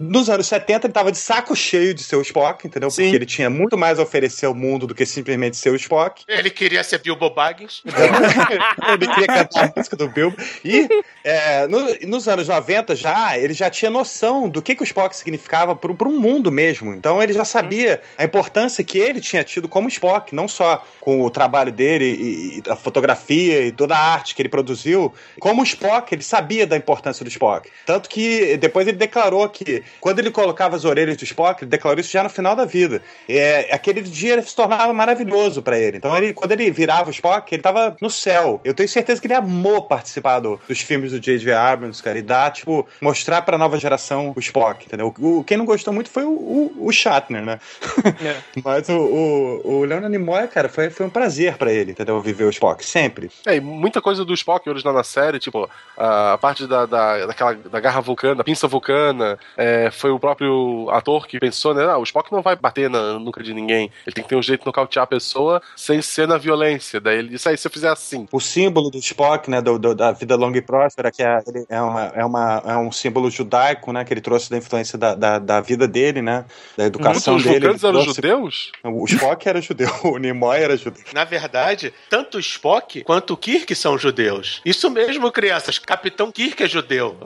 nos 0.00 0.28
anos 0.28 0.46
70 0.46 0.86
ele 0.86 0.92
tava 0.92 1.12
de 1.12 1.18
saco 1.18 1.54
cheio 1.54 1.94
de 1.94 2.02
ser 2.02 2.16
o 2.16 2.22
Spock, 2.22 2.66
entendeu? 2.66 2.88
Porque 2.88 3.02
ele 3.02 3.26
tinha 3.26 3.48
muito 3.50 3.76
mais 3.76 3.98
a 3.98 4.02
oferecer 4.02 4.46
ao 4.46 4.54
mundo 4.54 4.86
do 4.86 4.94
que 4.94 5.04
simplesmente 5.06 5.56
ser 5.56 5.70
o 5.70 5.76
Spock. 5.76 6.24
Ele 6.28 6.50
queria 6.50 6.82
ser 6.84 6.98
Bilbo 6.98 7.30
Baggins. 7.30 7.82
ele 8.92 9.06
queria 9.06 9.26
cantar 9.26 9.64
a 9.64 9.72
música 9.76 9.96
do 9.96 10.08
Bilbo. 10.08 10.36
E 10.64 10.88
é, 11.24 11.66
no- 11.66 12.08
nos 12.08 12.28
anos 12.28 12.48
90 12.48 12.94
já, 12.96 13.38
ele 13.38 13.54
já 13.54 13.70
tinha 13.70 13.90
noção 13.90 14.48
do 14.48 14.60
que, 14.62 14.74
que 14.74 14.82
o 14.82 14.84
Spock 14.84 15.14
significava 15.16 15.74
para 15.74 16.08
um 16.08 16.18
mundo 16.18 16.50
mesmo. 16.50 16.92
Então 16.94 17.22
ele 17.22 17.32
já 17.32 17.44
sabia 17.44 18.00
a 18.16 18.24
importância 18.24 18.82
que 18.84 18.98
ele 18.98 19.20
tinha 19.20 19.44
tido 19.44 19.68
como 19.68 19.88
Spock, 19.88 20.34
não 20.34 20.48
só 20.48 20.84
com 21.00 21.22
o 21.22 21.30
trabalho 21.30 21.72
dele 21.72 22.04
e, 22.04 22.58
e 22.58 22.62
a 22.70 22.76
fotografia 22.76 23.66
e 23.66 23.72
toda 23.72 23.96
a 23.96 24.12
arte 24.12 24.34
que 24.34 24.42
ele 24.42 24.48
produziu, 24.48 25.12
como 25.40 25.62
Spock, 25.62 26.14
ele 26.14 26.22
sabia 26.22 26.66
da 26.66 26.76
importância 26.76 27.24
do 27.24 27.28
Spock. 27.28 27.68
Tanto 27.86 28.08
que 28.08 28.56
depois 28.56 28.86
ele 28.86 28.96
declarou 28.96 29.48
que 29.48 29.82
quando 30.00 30.18
ele 30.18 30.30
colocava 30.30 30.76
as 30.76 30.84
orelhas 30.84 31.16
do 31.16 31.24
Spock, 31.24 31.62
ele 31.62 31.70
declarou 31.70 32.00
isso 32.00 32.10
já 32.10 32.22
no 32.22 32.28
final 32.30 32.54
da 32.56 32.64
vida. 32.64 33.02
É, 33.28 33.68
aquele 33.72 34.00
dia 34.02 34.34
ele 34.34 34.42
se 34.42 34.54
tornava 34.54 34.92
maravilhoso 34.92 35.62
para 35.62 35.78
ele. 35.78 35.96
Então 35.98 36.16
ele, 36.16 36.32
quando 36.32 36.52
ele 36.52 36.70
virava 36.70 37.08
o 37.08 37.12
Spock, 37.12 37.54
ele 37.54 37.62
tava 37.62 37.96
no 38.00 38.10
céu. 38.10 38.60
Eu 38.64 38.74
tenho 38.74 38.88
certeza 38.88 39.20
que 39.20 39.26
ele 39.26 39.34
amou 39.34 39.82
participar 39.82 40.40
do- 40.40 40.60
dos 40.68 40.80
filmes 40.80 41.12
do 41.12 41.20
J.J. 41.20 41.52
Abrams, 41.52 42.02
cara, 42.02 42.18
e 42.18 42.22
dar, 42.22 42.50
tipo, 42.50 42.86
mostrar 43.00 43.42
pra 43.42 43.56
nova 43.58 43.78
geração 43.78 44.32
o 44.36 44.40
Spock, 44.40 44.86
entendeu? 44.86 45.14
O, 45.18 45.44
quem 45.44 45.56
não 45.56 45.64
gostou 45.64 45.92
muito 45.92 46.10
foi 46.10 46.24
o, 46.24 46.30
o, 46.30 46.86
o 46.86 46.92
Shatner, 46.92 47.42
né? 47.44 47.58
Mas 48.64 48.88
o, 48.88 48.96
o, 48.98 49.60
o 49.80 49.84
Leonard 49.84 50.08
Nimoy, 50.10 50.46
cara, 50.48 50.68
foi, 50.68 50.90
foi 50.90 51.06
um 51.06 51.10
prazer 51.10 51.56
pra 51.56 51.72
ele, 51.72 51.92
entendeu? 51.92 52.20
Viver 52.20 52.44
o 52.44 52.50
Spock, 52.50 52.84
sempre. 52.84 53.30
É, 53.46 53.56
e 53.56 53.60
muita 53.60 54.00
coisa 54.00 54.24
do 54.24 54.34
Spock 54.34 54.68
original 54.68 54.94
na 54.94 55.04
série, 55.04 55.38
tipo, 55.38 55.68
a 55.96 56.38
parte 56.40 56.66
da, 56.66 56.86
da, 56.86 57.26
daquela, 57.26 57.54
da 57.54 57.80
garra 57.80 58.00
vulcana, 58.00 58.36
da 58.36 58.44
pinça 58.44 58.66
vulcana, 58.68 59.38
é, 59.56 59.71
foi 59.92 60.10
o 60.10 60.18
próprio 60.18 60.88
ator 60.90 61.26
que 61.26 61.38
pensou, 61.38 61.74
né? 61.74 61.84
Ah, 61.84 61.98
o 61.98 62.02
Spock 62.02 62.30
não 62.32 62.42
vai 62.42 62.56
bater 62.56 62.88
na 62.90 63.18
nuca 63.18 63.42
de 63.42 63.52
ninguém. 63.54 63.90
Ele 64.06 64.14
tem 64.14 64.22
que 64.24 64.28
ter 64.30 64.36
um 64.36 64.42
jeito 64.42 64.60
de 64.60 64.66
nocautear 64.66 65.04
a 65.04 65.06
pessoa 65.06 65.60
sem 65.76 66.00
ser 66.02 66.26
na 66.28 66.38
violência. 66.38 67.00
Daí 67.00 67.18
ele 67.18 67.28
disse, 67.30 67.48
aí, 67.48 67.56
se 67.56 67.66
eu 67.66 67.70
fizer 67.70 67.88
assim. 67.90 68.26
O 68.32 68.40
símbolo 68.40 68.90
do 68.90 68.98
Spock, 68.98 69.50
né, 69.50 69.60
do, 69.60 69.78
do- 69.78 69.94
da 69.94 70.12
vida 70.12 70.36
longa 70.36 70.58
e 70.58 70.62
próspera, 70.62 71.10
que 71.10 71.22
é, 71.22 71.40
ele 71.46 71.64
é, 71.68 71.80
uma, 71.80 72.06
é, 72.14 72.24
uma, 72.24 72.62
é 72.66 72.76
um 72.76 72.90
símbolo 72.92 73.30
judaico, 73.30 73.92
né, 73.92 74.04
que 74.04 74.12
ele 74.12 74.20
trouxe 74.20 74.50
da 74.50 74.56
influência 74.56 74.96
da, 74.98 75.14
da, 75.14 75.38
da 75.38 75.60
vida 75.60 75.86
dele, 75.86 76.22
né, 76.22 76.44
da 76.76 76.84
educação 76.84 77.34
Muitos 77.34 77.50
dele. 77.52 77.66
ele 77.66 77.74
eram 77.74 77.78
trouxe- 77.92 78.14
judeus? 78.14 78.72
O 78.84 79.04
Spock 79.06 79.48
era 79.48 79.60
judeu, 79.60 79.88
o 80.04 80.16
Nimoy 80.18 80.60
era 80.60 80.76
judeu. 80.76 81.02
Na 81.12 81.24
verdade, 81.24 81.92
tanto 82.08 82.36
o 82.36 82.40
Spock 82.40 83.02
quanto 83.04 83.34
o 83.34 83.36
Kirk 83.36 83.74
são 83.74 83.96
judeus. 83.98 84.60
Isso 84.64 84.90
mesmo, 84.90 85.30
crianças. 85.30 85.78
Capitão 85.78 86.30
Kirk 86.32 86.62
é 86.62 86.68
judeu. 86.68 87.16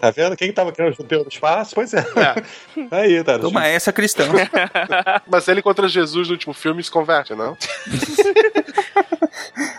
Tá 0.00 0.10
vendo? 0.10 0.36
Quem 0.36 0.52
tava 0.52 0.72
criando 0.72 0.94
judeu 0.96 1.22
no 1.22 1.28
espaço? 1.28 1.74
Pois 1.74 1.92
é. 1.94 1.95
Aí, 2.90 3.22
tá. 3.24 3.38
Toma 3.38 3.66
essa, 3.66 3.92
cristão. 3.92 4.26
Mas 5.30 5.48
ele 5.48 5.62
contra 5.62 5.88
Jesus 5.88 6.28
no 6.28 6.34
último 6.34 6.54
filme 6.54 6.82
se 6.82 6.90
converte, 6.90 7.34
não? 7.34 7.56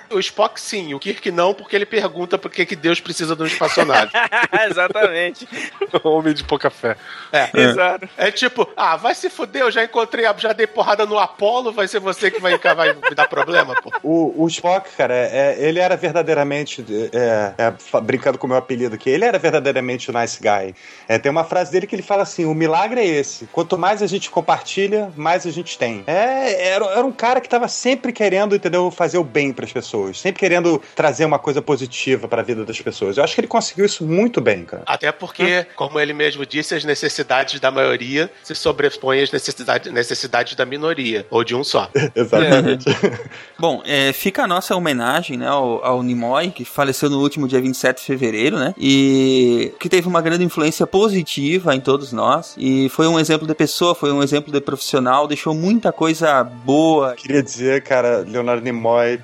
O 0.09 0.19
Spock 0.19 0.59
sim, 0.59 0.93
o 0.93 0.99
Kirk 0.99 1.29
não, 1.31 1.53
porque 1.53 1.75
ele 1.75 1.85
pergunta 1.85 2.37
por 2.37 2.49
que, 2.49 2.65
que 2.65 2.75
Deus 2.75 2.99
precisa 3.01 3.35
de 3.35 3.43
um 3.43 3.45
espaçonave. 3.45 4.09
Exatamente. 4.69 5.47
Homem 6.03 6.33
de 6.33 6.43
pouca 6.45 6.69
fé. 6.69 6.95
É. 7.31 7.49
Exato. 7.53 8.07
É 8.17 8.31
tipo, 8.31 8.67
ah, 8.75 8.95
vai 8.95 9.13
se 9.13 9.29
fuder, 9.29 9.63
eu 9.63 9.71
já 9.71 9.83
encontrei, 9.83 10.25
já 10.37 10.53
dei 10.53 10.65
porrada 10.65 11.05
no 11.05 11.19
Apolo, 11.19 11.73
vai 11.73 11.87
ser 11.87 11.99
você 11.99 12.31
que 12.31 12.39
vai, 12.39 12.57
vai 12.57 12.93
me 12.93 13.15
dar 13.15 13.27
problema, 13.27 13.75
pô. 13.75 13.91
O, 14.01 14.43
o 14.43 14.47
Spock, 14.47 14.89
cara, 14.95 15.13
é, 15.13 15.57
ele 15.59 15.79
era 15.79 15.97
verdadeiramente. 15.97 16.85
É, 17.11 17.53
é, 17.57 17.73
fa- 17.77 17.99
brincando 17.99 18.37
com 18.37 18.47
o 18.47 18.49
meu 18.49 18.57
apelido 18.57 18.95
aqui, 18.95 19.09
ele 19.09 19.25
era 19.25 19.37
verdadeiramente 19.37 20.09
o 20.09 20.17
nice 20.17 20.39
guy. 20.41 20.73
É, 21.07 21.19
tem 21.19 21.29
uma 21.31 21.43
frase 21.43 21.71
dele 21.71 21.85
que 21.85 21.95
ele 21.95 22.01
fala 22.01 22.23
assim: 22.23 22.45
o 22.45 22.53
milagre 22.53 23.01
é 23.01 23.05
esse. 23.05 23.45
Quanto 23.47 23.77
mais 23.77 24.01
a 24.01 24.07
gente 24.07 24.29
compartilha, 24.29 25.11
mais 25.17 25.45
a 25.45 25.51
gente 25.51 25.77
tem. 25.77 26.03
É, 26.07 26.69
era, 26.69 26.85
era 26.85 27.05
um 27.05 27.11
cara 27.11 27.41
que 27.41 27.49
tava 27.49 27.67
sempre 27.67 28.13
querendo, 28.13 28.55
entendeu, 28.55 28.86
fazer 28.91 29.18
o 29.18 29.23
bem 29.23 29.51
pras 29.51 29.72
pessoas. 29.72 30.19
Sempre 30.19 30.39
querendo 30.39 30.81
trazer 30.95 31.26
uma 31.26 31.39
coisa 31.39 31.61
positiva 31.61 32.27
pra 32.27 32.41
vida 32.41 32.65
das 32.65 32.80
pessoas. 32.80 33.18
Eu 33.18 33.23
acho 33.23 33.34
que 33.34 33.41
ele 33.41 33.47
conseguiu 33.47 33.85
isso 33.85 34.05
muito 34.05 34.41
bem, 34.41 34.64
cara. 34.65 34.84
Até 34.85 35.11
porque, 35.11 35.65
como 35.76 35.99
ele 35.99 36.14
mesmo 36.14 36.45
disse, 36.45 36.76
as 36.76 36.84
necessidades 36.84 37.59
da 37.59 37.72
maioria 37.72 38.30
se 38.43 38.55
sobrepõem 38.55 39.22
às 39.22 39.31
necessidades, 39.31 39.91
necessidades 39.91 40.55
da 40.55 40.65
minoria, 40.65 41.26
ou 41.30 41.43
de 41.43 41.55
um 41.55 41.64
só. 41.64 41.89
Exatamente. 42.15 42.85
Bom, 43.59 43.81
é, 43.85 44.14
fica 44.14 44.43
a 44.43 44.47
nossa 44.47 44.76
homenagem 44.76 45.38
né, 45.38 45.47
ao, 45.47 45.84
ao 45.84 46.03
Nimoy, 46.03 46.51
que 46.51 46.64
faleceu 46.64 47.09
no 47.09 47.19
último 47.19 47.47
dia 47.47 47.61
27 47.61 47.97
de 47.97 48.03
fevereiro, 48.03 48.57
né? 48.57 48.73
E 48.77 49.73
que 49.80 49.89
teve 49.89 50.07
uma 50.07 50.22
grande 50.22 50.43
influência 50.43 50.85
positiva 50.85 51.76
em 51.76 51.80
todos 51.80 52.11
nós. 52.11 52.55
E 52.57 52.89
foi 52.89 53.07
um 53.07 53.19
exemplo 53.19 53.47
de 53.47 53.55
pessoa, 53.55 53.95
foi 53.95 54.11
um 54.11 54.22
exemplo 54.22 54.51
de 54.51 54.61
profissional, 54.61 55.27
deixou 55.27 55.53
muita 55.53 55.91
coisa 55.91 56.43
boa. 56.43 57.15
Queria 57.15 57.41
dizer, 57.41 57.84
cara, 57.84 58.26
Leonardo 58.27 58.64
Nimoy, 58.64 58.76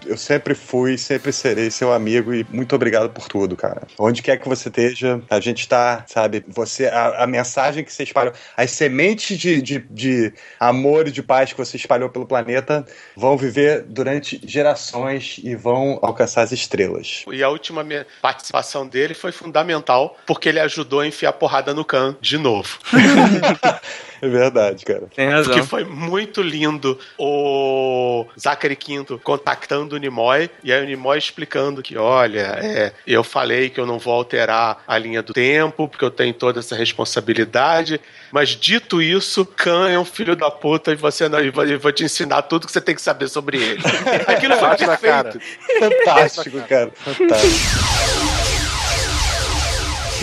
eu 0.05 0.17
sempre 0.17 0.55
fui, 0.55 0.97
sempre 0.97 1.31
serei 1.31 1.69
seu 1.69 1.93
amigo 1.93 2.34
e 2.34 2.45
muito 2.49 2.75
obrigado 2.75 3.09
por 3.09 3.27
tudo, 3.27 3.55
cara. 3.55 3.84
Onde 3.97 4.21
quer 4.21 4.38
que 4.38 4.47
você 4.47 4.69
esteja, 4.69 5.21
a 5.30 5.39
gente 5.39 5.67
tá, 5.67 6.03
sabe, 6.07 6.43
você, 6.47 6.88
a, 6.88 7.23
a 7.23 7.27
mensagem 7.27 7.84
que 7.84 7.91
você 7.91 8.03
espalhou, 8.03 8.34
as 8.57 8.71
sementes 8.71 9.38
de, 9.38 9.61
de, 9.61 9.80
de 9.89 10.34
amor 10.59 11.07
e 11.07 11.11
de 11.11 11.21
paz 11.21 11.51
que 11.51 11.57
você 11.57 11.77
espalhou 11.77 12.09
pelo 12.09 12.25
planeta 12.25 12.85
vão 13.15 13.38
viver 13.38 13.84
durante 13.84 14.41
gerações 14.45 15.39
e 15.43 15.55
vão 15.55 15.99
alcançar 16.01 16.41
as 16.41 16.51
estrelas. 16.51 17.23
E 17.31 17.43
a 17.43 17.49
última 17.49 17.84
participação 18.21 18.88
dele 18.88 19.13
foi 19.13 19.31
fundamental, 19.31 20.17
porque 20.25 20.49
ele 20.49 20.59
ajudou 20.59 21.01
a 21.01 21.07
enfiar 21.07 21.34
porrada 21.34 21.73
no 21.73 21.85
Khan 21.85 22.15
de 22.21 22.38
novo. 22.38 22.77
É 24.23 24.27
verdade, 24.29 24.85
cara. 24.85 25.03
Tem 25.13 25.27
razão. 25.27 25.53
Porque 25.53 25.67
foi 25.67 25.83
muito 25.83 26.41
lindo 26.41 26.97
o 27.19 28.25
Zachary 28.39 28.77
Quinto 28.77 29.19
contactando 29.21 29.97
o 29.97 29.99
Nimoy 29.99 30.49
e 30.63 30.71
aí 30.71 30.81
o 30.81 30.85
Nimoy 30.85 31.17
explicando 31.17 31.83
que, 31.83 31.97
olha, 31.97 32.57
é, 32.61 32.93
eu 33.05 33.21
falei 33.21 33.69
que 33.69 33.81
eu 33.81 33.85
não 33.85 33.99
vou 33.99 34.13
alterar 34.13 34.81
a 34.87 34.97
linha 34.97 35.21
do 35.21 35.33
tempo, 35.33 35.89
porque 35.89 36.05
eu 36.05 36.09
tenho 36.09 36.33
toda 36.33 36.61
essa 36.61 36.73
responsabilidade, 36.73 37.99
mas 38.31 38.51
dito 38.51 39.01
isso, 39.01 39.45
Khan 39.45 39.89
é 39.89 39.99
um 39.99 40.05
filho 40.05 40.37
da 40.37 40.49
puta 40.49 40.93
e 40.93 40.95
você 40.95 41.27
não, 41.27 41.41
e 41.41 41.49
vou, 41.49 41.91
te 41.91 42.05
ensinar 42.05 42.43
tudo 42.43 42.65
que 42.65 42.71
você 42.71 42.79
tem 42.79 42.95
que 42.95 43.01
saber 43.01 43.27
sobre 43.27 43.57
ele. 43.57 43.83
Aquilo 44.25 44.55
foi 44.55 44.69
na 44.69 44.97
cara. 44.97 45.31
perfeito. 45.31 45.41
Fantástico, 45.79 46.61
cara. 46.61 46.91
Fantástico. 46.95 48.32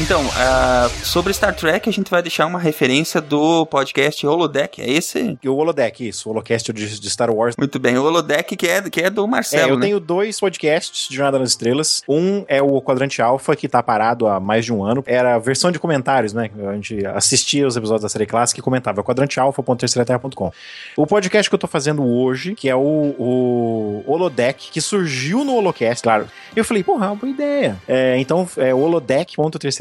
Então, 0.01 0.23
ah, 0.35 0.89
sobre 1.05 1.33
Star 1.35 1.55
Trek, 1.55 1.87
a 1.87 1.93
gente 1.93 2.11
vai 2.11 2.23
deixar 2.23 2.47
uma 2.47 2.59
referência 2.59 3.21
do 3.21 3.67
podcast 3.67 4.27
Holodeck. 4.27 4.81
É 4.81 4.91
esse? 4.91 5.39
O 5.45 5.53
Holodeck, 5.53 6.09
isso, 6.09 6.27
o 6.27 6.33
Holocast 6.33 6.73
de, 6.73 6.99
de 6.99 7.11
Star 7.11 7.31
Wars. 7.31 7.55
Muito 7.59 7.79
bem, 7.79 7.99
o 7.99 8.05
Holodeck 8.05 8.57
que 8.57 8.67
é, 8.67 8.81
que 8.81 9.03
é 9.03 9.11
do 9.11 9.25
É, 9.25 9.27
Marcelo, 9.27 9.73
eu 9.73 9.77
né? 9.77 9.87
tenho 9.87 10.01
dois 10.01 10.41
podcasts 10.41 11.07
de 11.07 11.15
Jornada 11.15 11.39
nas 11.39 11.51
Estrelas. 11.51 12.03
Um 12.09 12.45
é 12.49 12.63
o 12.63 12.81
Quadrante 12.81 13.21
Alpha, 13.21 13.55
que 13.55 13.69
tá 13.69 13.83
parado 13.83 14.27
há 14.27 14.41
mais 14.41 14.65
de 14.65 14.73
um 14.73 14.83
ano. 14.83 15.05
Era 15.07 15.35
a 15.35 15.39
versão 15.39 15.71
de 15.71 15.79
comentários, 15.79 16.33
né? 16.33 16.51
A 16.67 16.73
gente 16.73 17.05
assistia 17.07 17.67
os 17.67 17.77
episódios 17.77 18.03
da 18.03 18.09
série 18.09 18.27
clássica 18.27 18.59
e 18.59 18.63
comentava. 18.63 19.05
quadrantealpha.terceiraterra.com. 19.05 20.51
O 20.97 21.07
podcast 21.07 21.51
que 21.51 21.55
eu 21.55 21.59
tô 21.59 21.67
fazendo 21.67 22.03
hoje, 22.03 22.55
que 22.55 22.71
é 22.71 22.75
o, 22.75 23.15
o 23.19 24.05
Holodeck, 24.07 24.71
que 24.71 24.81
surgiu 24.81 25.45
no 25.45 25.55
Holocast, 25.57 26.03
claro. 26.03 26.27
Eu 26.57 26.65
falei, 26.65 26.83
porra, 26.83 27.05
é 27.05 27.09
uma 27.11 27.17
boa 27.17 27.31
ideia. 27.31 27.77
É, 27.87 28.19
então, 28.19 28.49
é 28.57 28.75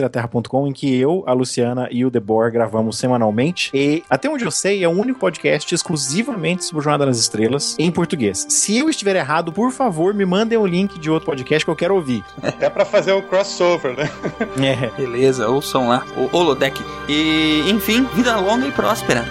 holodeck.terceiraterra.com, 0.10 0.68
em 0.68 0.73
que 0.73 0.95
eu, 0.95 1.23
a 1.26 1.34
Luciana 1.34 1.88
e 1.91 2.03
o 2.03 2.10
Debor 2.10 2.52
gravamos 2.52 2.98
semanalmente. 2.98 3.69
E, 3.73 4.03
até 4.10 4.30
onde 4.30 4.44
eu 4.44 4.52
sei, 4.52 4.84
é 4.84 4.88
o 4.88 4.91
único 4.91 5.19
podcast 5.19 5.73
exclusivamente 5.73 6.65
sobre 6.65 6.84
Jornada 6.84 7.06
nas 7.06 7.18
Estrelas 7.18 7.76
em 7.77 7.91
português. 7.91 8.45
Se 8.49 8.77
eu 8.77 8.90
estiver 8.90 9.15
errado, 9.15 9.52
por 9.53 9.72
favor, 9.72 10.14
me 10.14 10.26
mandem 10.26 10.57
o 10.57 10.65
link 10.65 10.99
de 10.99 11.10
outro 11.10 11.27
podcast 11.27 11.64
que 11.64 11.72
eu 11.72 11.76
quero 11.76 11.95
ouvir. 11.95 12.23
Até 12.41 12.69
pra 12.69 12.86
fazer 12.86 13.14
um 13.14 13.22
crossover, 13.22 13.95
né? 13.95 14.10
É. 14.60 14.90
Beleza, 14.98 15.48
ouçam 15.48 15.88
lá, 15.88 16.03
o 16.15 16.36
Holodeck. 16.36 16.81
E, 17.07 17.64
enfim, 17.69 18.06
vida 18.14 18.36
longa 18.40 18.68
e 18.68 18.72
próspera. 18.72 19.26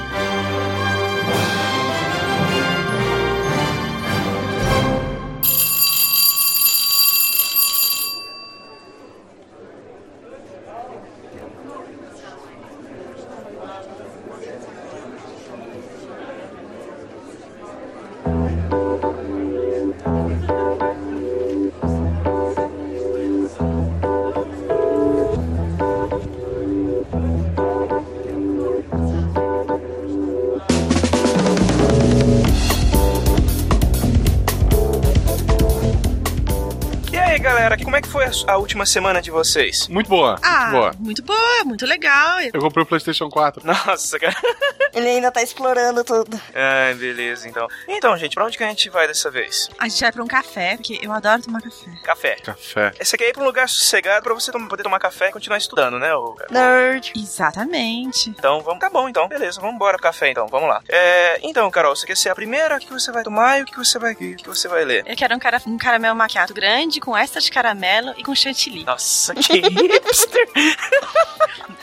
Última 38.68 38.84
semana 38.84 39.22
de 39.22 39.30
vocês? 39.30 39.88
Muito 39.88 40.10
boa, 40.10 40.38
Ah, 40.42 40.58
muito 40.66 40.72
boa. 40.72 40.92
muito 40.98 41.22
boa, 41.22 41.64
muito 41.64 41.86
legal. 41.86 42.38
Eu 42.52 42.60
comprei 42.60 42.82
o 42.82 42.86
PlayStation 42.86 43.30
4. 43.30 43.66
Nossa, 43.66 44.18
cara. 44.18 44.36
Ele 44.92 45.08
ainda 45.08 45.30
tá 45.32 45.42
explorando 45.42 46.04
tudo. 46.04 46.38
Ai, 46.54 46.92
beleza, 46.94 47.48
então. 47.48 47.66
Então, 47.88 48.14
gente, 48.18 48.34
pra 48.34 48.44
onde 48.44 48.58
que 48.58 48.64
a 48.64 48.68
gente 48.68 48.90
vai 48.90 49.06
dessa 49.06 49.30
vez? 49.30 49.70
A 49.78 49.88
gente 49.88 50.00
vai 50.02 50.12
pra 50.12 50.22
um 50.22 50.26
café, 50.26 50.76
porque 50.76 50.98
eu 51.00 51.10
adoro 51.12 51.40
tomar 51.42 51.62
café. 51.62 51.90
Café. 52.04 52.36
Café. 52.42 52.92
Esse 53.00 53.14
aqui 53.14 53.24
é 53.24 53.30
ir 53.30 53.32
pra 53.32 53.42
um 53.42 53.46
lugar 53.46 53.68
sossegado 53.70 54.22
pra 54.22 54.34
você 54.34 54.52
poder 54.52 54.82
tomar 54.82 54.98
café 54.98 55.28
e 55.28 55.32
continuar 55.32 55.56
estudando, 55.56 55.98
né? 55.98 56.14
ô- 56.14 56.36
Nerd. 56.50 57.12
Exatamente. 57.16 58.28
Então, 58.30 58.60
vamos, 58.60 58.80
tá 58.80 58.90
bom, 58.90 59.08
então. 59.08 59.28
Beleza, 59.28 59.60
vamos 59.60 59.76
embora 59.76 59.96
pro 59.96 60.02
café, 60.02 60.30
então. 60.30 60.46
Vamos 60.46 60.68
lá. 60.68 60.82
É, 60.88 61.38
então, 61.42 61.70
Carol, 61.70 61.96
você 61.96 62.06
quer 62.06 62.16
ser 62.18 62.28
a 62.28 62.34
primeira? 62.34 62.76
O 62.76 62.80
que 62.80 62.92
você 62.92 63.10
vai 63.10 63.22
tomar 63.22 63.60
e 63.60 63.62
o 63.62 63.64
que 63.64 63.76
você 63.76 63.98
vai, 63.98 64.12
o 64.12 64.16
que 64.16 64.46
você 64.46 64.68
vai 64.68 64.84
ler? 64.84 65.04
Eu 65.06 65.16
quero 65.16 65.34
um, 65.34 65.38
cara, 65.38 65.58
um 65.66 65.78
caramelo 65.78 66.14
maquiado 66.16 66.52
grande, 66.52 67.00
com 67.00 67.16
extra 67.16 67.40
de 67.40 67.50
caramelo 67.50 68.12
e 68.18 68.22
com 68.24 68.34
chantilly. 68.58 68.84
Nossa, 68.84 69.34
que 69.34 69.60
hipster! 69.62 70.48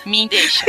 Me 0.06 0.28
deixa. 0.28 0.66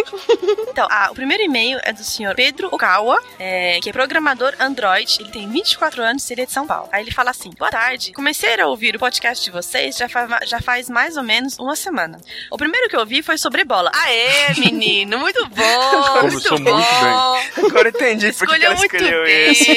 Então, 0.68 0.86
ah, 0.90 1.08
o 1.10 1.14
primeiro 1.14 1.42
e-mail 1.42 1.78
é 1.82 1.92
do 1.92 2.02
senhor 2.02 2.34
Pedro 2.34 2.68
Okawa, 2.72 3.22
é, 3.38 3.78
que 3.82 3.90
é 3.90 3.92
programador 3.92 4.54
Android. 4.58 5.18
Ele 5.20 5.30
tem 5.30 5.48
24 5.50 6.02
anos 6.02 6.28
e 6.30 6.32
ele 6.32 6.42
é 6.42 6.46
de 6.46 6.52
São 6.52 6.66
Paulo. 6.66 6.88
Aí 6.90 7.02
ele 7.02 7.10
fala 7.10 7.30
assim: 7.30 7.50
Boa 7.58 7.70
tarde. 7.70 8.12
Comecei 8.14 8.58
a 8.58 8.66
ouvir 8.66 8.96
o 8.96 8.98
podcast 8.98 9.44
de 9.44 9.50
vocês 9.50 9.96
já, 9.96 10.08
fa 10.08 10.40
já 10.46 10.60
faz 10.60 10.88
mais 10.88 11.16
ou 11.18 11.22
menos 11.22 11.58
uma 11.58 11.76
semana. 11.76 12.18
O 12.50 12.56
primeiro 12.56 12.88
que 12.88 12.96
eu 12.96 13.00
ouvi 13.00 13.22
foi 13.22 13.36
sobre 13.36 13.62
bola. 13.64 13.90
Aê, 13.94 14.54
menino, 14.58 15.18
muito 15.18 15.46
bom! 15.48 16.20
Começou 16.20 16.58
muito 16.58 16.72
muito 16.72 16.88
bom. 17.00 17.66
Agora 17.66 17.88
entendi 17.90 18.32
por 18.32 18.46
que 18.48 18.54
que 18.56 18.64
Escolheu 18.64 18.66
ela 18.70 18.76
muito 18.76 18.96
escolheu 18.96 19.24
bem. 19.24 19.50
esse. 19.50 19.70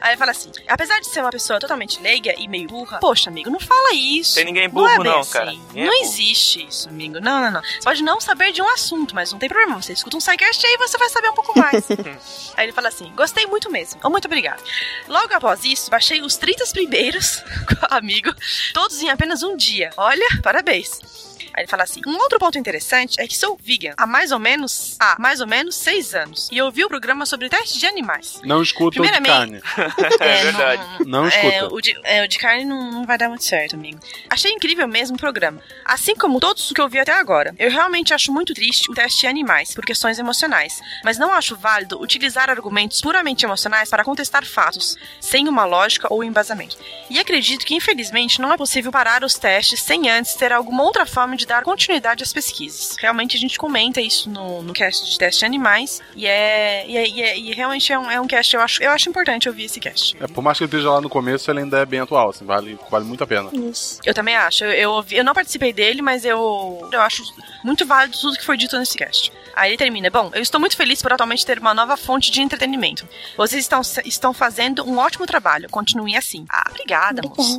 Aí 0.00 0.10
ele 0.10 0.16
fala 0.18 0.30
assim: 0.30 0.52
apesar 0.68 1.00
de 1.00 1.06
ser 1.08 1.20
uma 1.20 1.30
pessoa 1.30 1.58
totalmente 1.58 2.00
leiga 2.00 2.32
e 2.38 2.46
meio 2.46 2.68
burra, 2.68 2.98
poxa, 3.00 3.28
amigo, 3.28 3.50
não 3.50 3.58
fala 3.60 3.92
isso. 3.92 4.36
Tem 4.36 4.44
ninguém 4.44 4.68
Não 4.68 4.74
burro, 4.74 4.88
é 4.88 4.98
bem 4.98 5.10
não, 5.10 5.20
assim. 5.20 5.32
cara. 5.32 5.52
É 5.74 5.84
Não 5.84 6.02
existe 6.02 6.66
isso, 6.66 6.88
amigo. 6.88 7.20
Não, 7.20 7.40
não, 7.40 7.50
não. 7.50 7.62
Você 7.62 7.84
pode 7.84 8.02
não 8.02 8.20
saber 8.20 8.52
de 8.52 8.60
um 8.60 8.68
assunto, 8.68 9.14
mas 9.14 9.32
não 9.32 9.38
tem 9.38 9.48
problema. 9.48 9.80
Você 9.80 9.92
escuta 9.92 10.16
um 10.16 10.20
sidecast 10.20 10.66
aí 10.66 10.76
você 10.76 10.98
vai 10.98 11.08
saber 11.08 11.28
um 11.28 11.34
pouco 11.34 11.58
mais. 11.58 11.84
aí 12.56 12.66
ele 12.66 12.72
fala 12.72 12.88
assim: 12.88 13.10
gostei 13.14 13.46
muito 13.46 13.70
mesmo. 13.70 14.00
Oh, 14.02 14.10
muito 14.10 14.26
obrigado. 14.26 14.62
Logo 15.08 15.32
após 15.32 15.64
isso, 15.64 15.90
baixei 15.90 16.20
os 16.22 16.36
30 16.36 16.64
primeiros, 16.72 17.42
amigo, 17.90 18.34
todos 18.74 19.00
em 19.00 19.10
apenas 19.10 19.42
um 19.42 19.56
dia. 19.56 19.90
Olha, 19.96 20.26
parabéns. 20.42 21.29
Aí 21.60 21.64
ele 21.64 21.68
fala 21.70 21.82
assim: 21.82 22.00
um 22.06 22.16
outro 22.16 22.38
ponto 22.38 22.58
interessante 22.58 23.20
é 23.20 23.26
que 23.28 23.36
sou 23.36 23.58
vegan 23.62 23.92
há 23.98 24.06
mais 24.06 24.32
ou 24.32 24.38
menos 24.38 24.96
há 24.98 25.16
mais 25.18 25.40
ou 25.42 25.46
menos 25.46 25.74
seis 25.76 26.14
anos 26.14 26.48
e 26.50 26.60
ouvi 26.62 26.82
o 26.84 26.88
programa 26.88 27.26
sobre 27.26 27.48
teste 27.50 27.78
de 27.78 27.86
animais. 27.86 28.40
Não 28.44 28.62
escuta 28.62 28.98
o 29.00 29.04
de 29.04 29.10
carne. 29.10 29.60
Primeiramente- 29.60 30.16
É 30.20 30.42
verdade. 30.44 30.82
Não 31.06 31.26
É, 31.26 31.28
escuta. 31.28 31.74
o, 31.74 31.80
de, 31.80 32.00
é, 32.04 32.24
o 32.24 32.28
de 32.28 32.38
carne 32.38 32.64
não, 32.64 32.90
não 32.90 33.04
vai 33.04 33.18
dar 33.18 33.28
muito 33.28 33.44
certo, 33.44 33.74
amigo. 33.76 34.00
Achei 34.30 34.50
incrível 34.52 34.88
mesmo 34.88 35.16
o 35.16 35.20
programa. 35.20 35.60
Assim 35.84 36.14
como 36.16 36.40
todos 36.40 36.64
os 36.66 36.72
que 36.72 36.80
eu 36.80 36.88
vi 36.88 36.98
até 36.98 37.12
agora. 37.12 37.54
Eu 37.58 37.70
realmente 37.70 38.14
acho 38.14 38.32
muito 38.32 38.54
triste 38.54 38.90
o 38.90 38.94
teste 38.94 39.20
de 39.20 39.26
animais, 39.26 39.74
por 39.74 39.84
questões 39.84 40.18
emocionais. 40.18 40.80
Mas 41.04 41.18
não 41.18 41.32
acho 41.32 41.56
válido 41.56 42.00
utilizar 42.00 42.48
argumentos 42.48 43.00
puramente 43.02 43.44
emocionais 43.44 43.90
para 43.90 44.04
contestar 44.04 44.44
fatos, 44.46 44.96
sem 45.20 45.46
uma 45.48 45.64
lógica 45.66 46.08
ou 46.10 46.24
embasamento. 46.24 46.76
E 47.10 47.18
acredito 47.18 47.64
que, 47.66 47.74
infelizmente, 47.74 48.40
não 48.40 48.52
é 48.52 48.56
possível 48.56 48.90
parar 48.90 49.22
os 49.24 49.34
testes 49.34 49.80
sem 49.82 50.08
antes 50.10 50.34
ter 50.34 50.52
alguma 50.52 50.82
outra 50.84 51.04
forma 51.04 51.36
de 51.36 51.46
dar 51.50 51.62
continuidade 51.64 52.22
às 52.22 52.32
pesquisas. 52.32 52.96
Realmente 52.98 53.36
a 53.36 53.40
gente 53.40 53.58
comenta 53.58 54.00
isso 54.00 54.30
no, 54.30 54.62
no 54.62 54.72
cast 54.72 55.10
de 55.10 55.18
teste 55.18 55.40
de 55.40 55.44
animais, 55.46 56.00
e 56.14 56.26
é. 56.26 56.84
E, 56.86 56.96
é, 56.96 57.08
e, 57.08 57.22
é- 57.22 57.38
e 57.38 57.52
realmente 57.52 57.92
é 57.92 57.98
um, 57.98 58.10
é 58.10 58.20
um 58.20 58.26
cast, 58.26 58.54
eu 58.54 58.60
acho, 58.62 58.82
eu 58.82 58.90
acho 58.90 59.08
importante 59.08 59.48
ouvir 59.48 59.64
esse 59.64 59.80
cast. 59.80 60.16
É, 60.20 60.26
por 60.28 60.42
mais 60.42 60.56
que 60.58 60.64
ele 60.64 60.68
esteja 60.70 60.90
lá 60.90 61.00
no 61.00 61.08
começo, 61.08 61.50
ele 61.50 61.60
ainda 61.60 61.78
é 61.80 61.84
bem 61.86 62.00
atual, 62.00 62.30
assim, 62.30 62.44
vale, 62.44 62.78
vale 62.90 63.04
muito 63.04 63.24
a 63.24 63.26
pena. 63.26 63.50
Isso. 63.52 63.98
Eu 64.04 64.14
também 64.14 64.36
acho. 64.36 64.64
Eu, 64.64 64.70
eu, 64.72 64.90
ouvi- 64.92 65.16
eu 65.16 65.24
não 65.24 65.34
participei 65.34 65.72
dele, 65.72 66.00
mas 66.02 66.24
eu, 66.24 66.88
eu 66.92 67.00
acho 67.00 67.22
muito 67.64 67.84
válido 67.84 68.16
tudo 68.18 68.38
que 68.38 68.44
foi 68.44 68.56
dito 68.56 68.78
nesse 68.78 68.96
cast. 68.96 69.32
Aí 69.54 69.70
ele 69.70 69.76
termina. 69.78 70.08
Bom, 70.10 70.30
eu 70.32 70.40
estou 70.40 70.60
muito 70.60 70.76
feliz 70.76 71.02
por 71.02 71.12
atualmente 71.12 71.44
ter 71.44 71.58
uma 71.58 71.74
nova 71.74 71.96
fonte 71.96 72.30
de 72.30 72.40
entretenimento. 72.40 73.06
Vocês 73.36 73.62
estão, 73.62 73.80
estão 74.04 74.32
fazendo 74.32 74.84
um 74.88 74.96
ótimo 74.98 75.26
trabalho. 75.26 75.68
Continuem 75.68 76.16
assim. 76.16 76.46
Ah, 76.48 76.64
obrigada, 76.70 77.20
moço. 77.22 77.58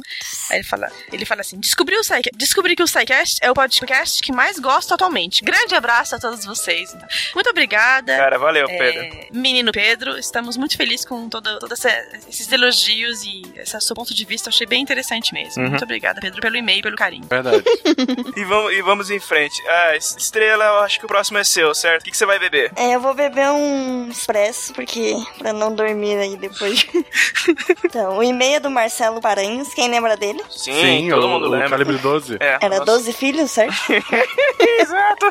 Aí 0.49 0.57
ele 0.59 0.63
fala, 0.63 0.89
ele 1.11 1.25
fala 1.25 1.41
assim: 1.41 1.59
descobri, 1.59 1.95
o 1.97 2.01
Psy- 2.01 2.31
descobri 2.33 2.75
que 2.75 2.81
o 2.83 2.87
SciCast 2.87 3.37
é 3.41 3.51
o 3.51 3.53
podcast 3.53 3.70
que 4.21 4.31
mais 4.31 4.59
gosto 4.59 4.93
atualmente. 4.93 5.43
Grande 5.43 5.75
abraço 5.75 6.15
a 6.15 6.19
todos 6.19 6.45
vocês. 6.45 6.95
Muito 7.33 7.49
obrigada. 7.49 8.15
Cara, 8.15 8.37
valeu, 8.37 8.67
É, 8.69 8.77
Pedro. 8.77 9.27
Menino 9.33 9.71
Pedro, 9.71 10.17
estamos 10.17 10.57
muito 10.57 10.75
felizes 10.77 11.05
com 11.05 11.29
todos 11.29 11.59
todo 11.59 11.73
esses 11.73 12.51
elogios 12.51 13.23
e 13.23 13.41
esse 13.55 13.79
seu 13.81 13.95
ponto 13.95 14.13
de 14.13 14.25
vista. 14.25 14.49
Eu 14.49 14.51
achei 14.51 14.67
bem 14.67 14.81
interessante 14.81 15.33
mesmo. 15.33 15.63
Uhum. 15.63 15.69
Muito 15.69 15.83
obrigada, 15.83 16.19
Pedro, 16.19 16.41
pelo 16.41 16.55
e-mail 16.55 16.79
e 16.79 16.83
pelo 16.83 16.95
carinho. 16.95 17.25
Verdade. 17.29 17.63
E 18.35 18.43
vamos, 18.45 18.73
e 18.73 18.81
vamos 18.81 19.11
em 19.11 19.19
frente. 19.19 19.61
Ah, 19.67 19.95
Estrela, 19.95 20.63
eu 20.65 20.77
acho 20.79 20.99
que 20.99 21.05
o 21.05 21.07
próximo 21.07 21.37
é 21.37 21.43
seu, 21.43 21.73
certo? 21.75 22.01
O 22.01 22.03
que, 22.05 22.11
que 22.11 22.17
você 22.17 22.25
vai 22.25 22.39
beber? 22.39 22.71
É, 22.75 22.95
eu 22.95 22.99
vou 22.99 23.13
beber 23.13 23.49
um 23.49 24.07
expresso, 24.09 24.73
porque 24.73 25.15
pra 25.37 25.51
não 25.53 25.73
dormir 25.73 26.17
aí 26.17 26.37
depois. 26.37 26.85
então, 27.83 28.17
o 28.17 28.23
e-mail 28.23 28.55
é 28.55 28.59
do 28.59 28.69
Marcelo 28.69 29.19
Paranhos, 29.21 29.73
quem 29.73 29.89
lembra 29.89 30.15
dele? 30.17 30.41
Sim, 30.49 31.09
todo 31.09 31.25
o, 31.25 31.29
mundo 31.29 31.47
o 31.47 31.49
lembra. 31.49 31.69
calibre 31.69 31.97
12. 31.97 32.37
É, 32.39 32.57
Era 32.61 32.69
nossa. 32.79 32.85
12 32.85 33.13
filhos, 33.13 33.51
certo? 33.69 34.13
Exato. 34.81 35.25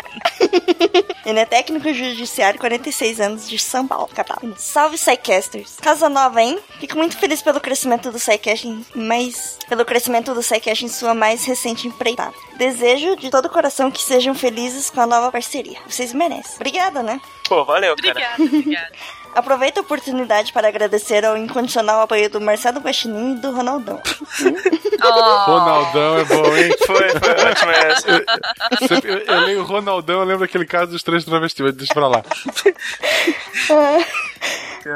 Ele 1.24 1.38
é 1.38 1.44
técnico 1.44 1.92
judiciário, 1.92 2.58
46 2.58 3.20
anos, 3.20 3.48
de 3.48 3.58
São 3.58 3.86
Paulo, 3.86 4.08
capital. 4.08 4.38
Salve, 4.56 4.96
Psycasters. 4.96 5.76
Casa 5.80 6.08
nova, 6.08 6.42
hein? 6.42 6.58
Fico 6.78 6.96
muito 6.96 7.16
feliz 7.18 7.42
pelo 7.42 7.60
crescimento 7.60 8.10
do 8.10 8.18
Psycast, 8.18 8.84
mas 8.94 9.58
pelo 9.68 9.84
crescimento 9.84 10.34
do 10.34 10.40
Psycast 10.40 10.84
em 10.84 10.88
sua 10.88 11.14
mais 11.14 11.44
recente 11.44 11.86
empreitada. 11.86 12.34
Desejo 12.56 13.16
de 13.16 13.30
todo 13.30 13.46
o 13.46 13.50
coração 13.50 13.90
que 13.90 14.02
sejam 14.02 14.34
felizes 14.34 14.90
com 14.90 15.00
a 15.00 15.06
nova 15.06 15.30
parceria. 15.30 15.78
Vocês 15.86 16.12
merecem. 16.12 16.56
Obrigada, 16.56 17.02
né? 17.02 17.20
Pô, 17.48 17.64
valeu, 17.64 17.96
cara. 17.96 18.10
Obrigada, 18.10 18.42
obrigada. 18.42 18.92
Aproveito 19.34 19.78
a 19.78 19.80
oportunidade 19.82 20.52
para 20.52 20.68
agradecer 20.68 21.24
ao 21.24 21.36
incondicional 21.36 22.00
apoio 22.02 22.28
do 22.28 22.40
Marcelo 22.40 22.80
Guaxinim 22.80 23.34
e 23.34 23.36
do 23.36 23.52
Ronaldão. 23.52 24.00
Ronaldão 25.46 26.18
é 26.18 26.24
bom, 26.24 26.56
hein? 26.56 26.70
Foi, 26.86 27.08
foi 27.10 27.30
ótimo 27.50 27.70
essa. 27.70 28.08
Eu, 28.10 28.98
eu, 29.04 29.18
eu 29.18 29.40
leio 29.46 29.62
Ronaldão, 29.64 30.20
eu 30.20 30.24
lembro 30.26 30.40
daquele 30.46 30.66
caso 30.66 30.90
dos 30.92 31.02
três 31.02 31.24
travestis, 31.24 31.64
mas 31.64 31.74
deixa 31.74 31.94
pra 31.94 32.08
lá. 32.08 32.22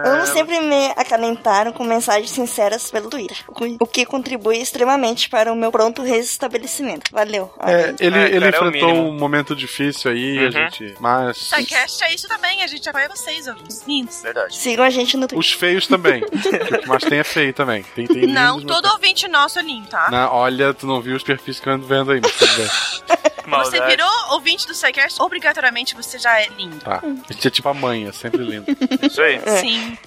Ambos 0.06 0.30
sempre 0.30 0.58
me 0.60 0.86
acalentaram 0.96 1.70
com 1.72 1.84
mensagens 1.84 2.30
sinceras 2.30 2.90
pelo 2.90 3.10
Twitter, 3.10 3.36
o 3.78 3.86
que 3.86 4.06
contribui 4.06 4.56
extremamente 4.58 5.28
para 5.28 5.52
o 5.52 5.56
meu 5.56 5.70
pronto 5.70 6.02
restabelecimento. 6.02 7.10
Valeu. 7.12 7.52
É, 7.60 7.94
ele 8.00 8.16
Ai, 8.16 8.24
ele 8.30 8.40
cara, 8.40 8.46
é 8.46 8.48
enfrentou 8.68 8.88
mínimo. 8.88 9.08
um 9.10 9.18
momento 9.18 9.54
difícil 9.54 10.10
aí, 10.10 10.38
a 10.38 10.42
Uhum. 10.44 10.50
gente. 10.50 10.94
Mas. 10.98 11.36
Sidecast 11.36 12.02
é 12.04 12.14
isso 12.14 12.26
também, 12.28 12.62
a 12.62 12.66
gente 12.66 12.88
apoia 12.88 13.08
vocês, 13.10 13.46
ouvintes 13.46 13.82
lindos. 13.86 14.23
Verdade. 14.24 14.56
Sigam 14.56 14.82
a 14.82 14.88
gente 14.88 15.18
no 15.18 15.28
Twitter. 15.28 15.38
Os 15.38 15.52
feios 15.52 15.86
também. 15.86 16.24
o 16.24 16.80
que 16.80 16.88
mais 16.88 17.04
tem 17.04 17.18
é 17.18 17.24
feio 17.24 17.52
também. 17.52 17.82
Tem, 17.94 18.06
tem 18.06 18.26
Não, 18.26 18.56
lindos, 18.58 18.72
mas 18.72 18.80
todo 18.80 18.92
ouvinte 18.94 19.28
nosso 19.28 19.58
é 19.58 19.62
lindo, 19.62 19.86
tá? 19.86 20.10
Na, 20.10 20.32
olha, 20.32 20.72
tu 20.72 20.86
não 20.86 21.02
viu 21.02 21.14
os 21.14 21.22
perfis 21.22 21.60
que 21.60 21.68
eu 21.68 21.74
ando 21.74 21.86
vendo 21.86 22.10
aí, 22.10 22.20
mas 22.22 22.32
tudo 22.32 22.54
bem. 22.56 22.66
Você 23.46 23.78
virou 23.86 24.08
ouvinte 24.30 24.66
do 24.66 24.74
SciCast, 24.74 25.20
obrigatoriamente 25.20 25.94
você 25.94 26.18
já 26.18 26.40
é 26.40 26.48
lindo. 26.48 26.78
Tá. 26.80 27.02
A 27.04 27.32
gente 27.32 27.46
é 27.46 27.50
tipo 27.50 27.68
a 27.68 27.74
mãe, 27.74 28.06
é 28.08 28.12
sempre 28.12 28.42
lindo. 28.42 28.64
Isso 29.02 29.20
aí. 29.20 29.34
É. 29.44 29.56
Sim. 29.58 29.98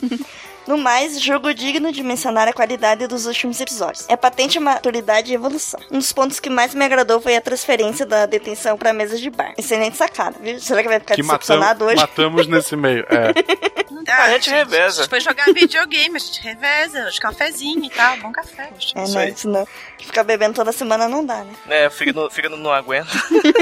No 0.68 0.78
mais, 0.78 1.22
jogo 1.22 1.54
digno 1.54 1.92
de 1.92 2.04
mencionar 2.04 2.48
a 2.48 2.54
qualidade 2.54 3.08
dos 3.08 3.26
últimos 3.26 3.60
episódios. 3.62 4.06
É 4.10 4.18
patente 4.18 4.58
a 4.58 4.62
maturidade 4.62 5.32
e 5.32 5.36
evolução. 5.36 5.80
Um 5.90 5.98
dos 5.98 6.12
pontos 6.12 6.40
que 6.40 6.50
mais 6.50 6.76
me 6.76 6.84
agradou 6.84 7.22
foi 7.22 7.36
a 7.38 7.42
transferência 7.42 8.06
da 8.06 8.26
detenção 8.26 8.78
pra 8.78 8.92
mesa 8.92 9.18
de 9.18 9.30
bar. 9.30 9.54
Excelente 9.58 9.96
sacada, 9.96 10.36
viu? 10.42 10.60
Será 10.60 10.82
que 10.84 10.90
vai 10.90 11.00
ficar 11.00 11.16
que 11.16 11.24
matam, 11.24 11.38
decepcionado 11.38 11.86
hoje? 11.86 11.96
matamos 11.96 12.48
nesse 12.48 12.76
meio. 12.76 13.06
É. 13.10 13.78
Ah, 14.10 14.24
a 14.24 14.30
gente 14.32 14.50
reveza. 14.50 15.02
A 15.02 15.04
gente 15.04 15.10
foi 15.10 15.20
jogar 15.20 15.46
videogame, 15.54 16.16
a 16.16 16.20
gente 16.20 16.42
reveza, 16.42 17.08
os 17.10 17.20
cafezinho 17.20 17.84
e 17.84 17.90
tal, 17.90 18.16
bom 18.18 18.32
café. 18.32 18.70
É, 18.74 18.78
Isso 18.78 18.94
não, 18.96 19.24
isso 19.28 19.50
não. 19.50 19.68
Ficar 20.00 20.24
bebendo 20.24 20.54
toda 20.54 20.72
semana 20.72 21.10
não 21.10 21.26
dá, 21.26 21.44
né? 21.44 21.54
É, 21.68 21.88
o 21.88 21.92
fígado, 21.92 22.30
fígado 22.30 22.56
não 22.56 22.72
aguenta. 22.72 23.10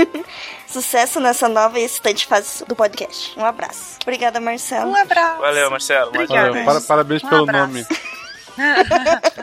Sucesso 0.79 1.21
nessa 1.21 1.47
nova 1.47 1.79
e 1.79 1.83
excitante 1.85 2.27
fase 2.27 2.65
do 2.65 2.75
podcast. 2.75 3.31
Um 3.39 3.45
abraço. 3.45 3.95
Obrigada, 4.01 4.41
Marcelo. 4.41 4.91
Um 4.91 4.95
abraço. 4.97 5.39
Valeu, 5.39 5.71
Marcelo. 5.71 6.11
uma 6.11 6.25
Valeu, 6.25 6.65
para- 6.65 6.81
parabéns 6.81 7.23
Um 7.23 7.29
pelo 7.29 7.43
abraço. 7.43 7.67
nome. 7.67 7.85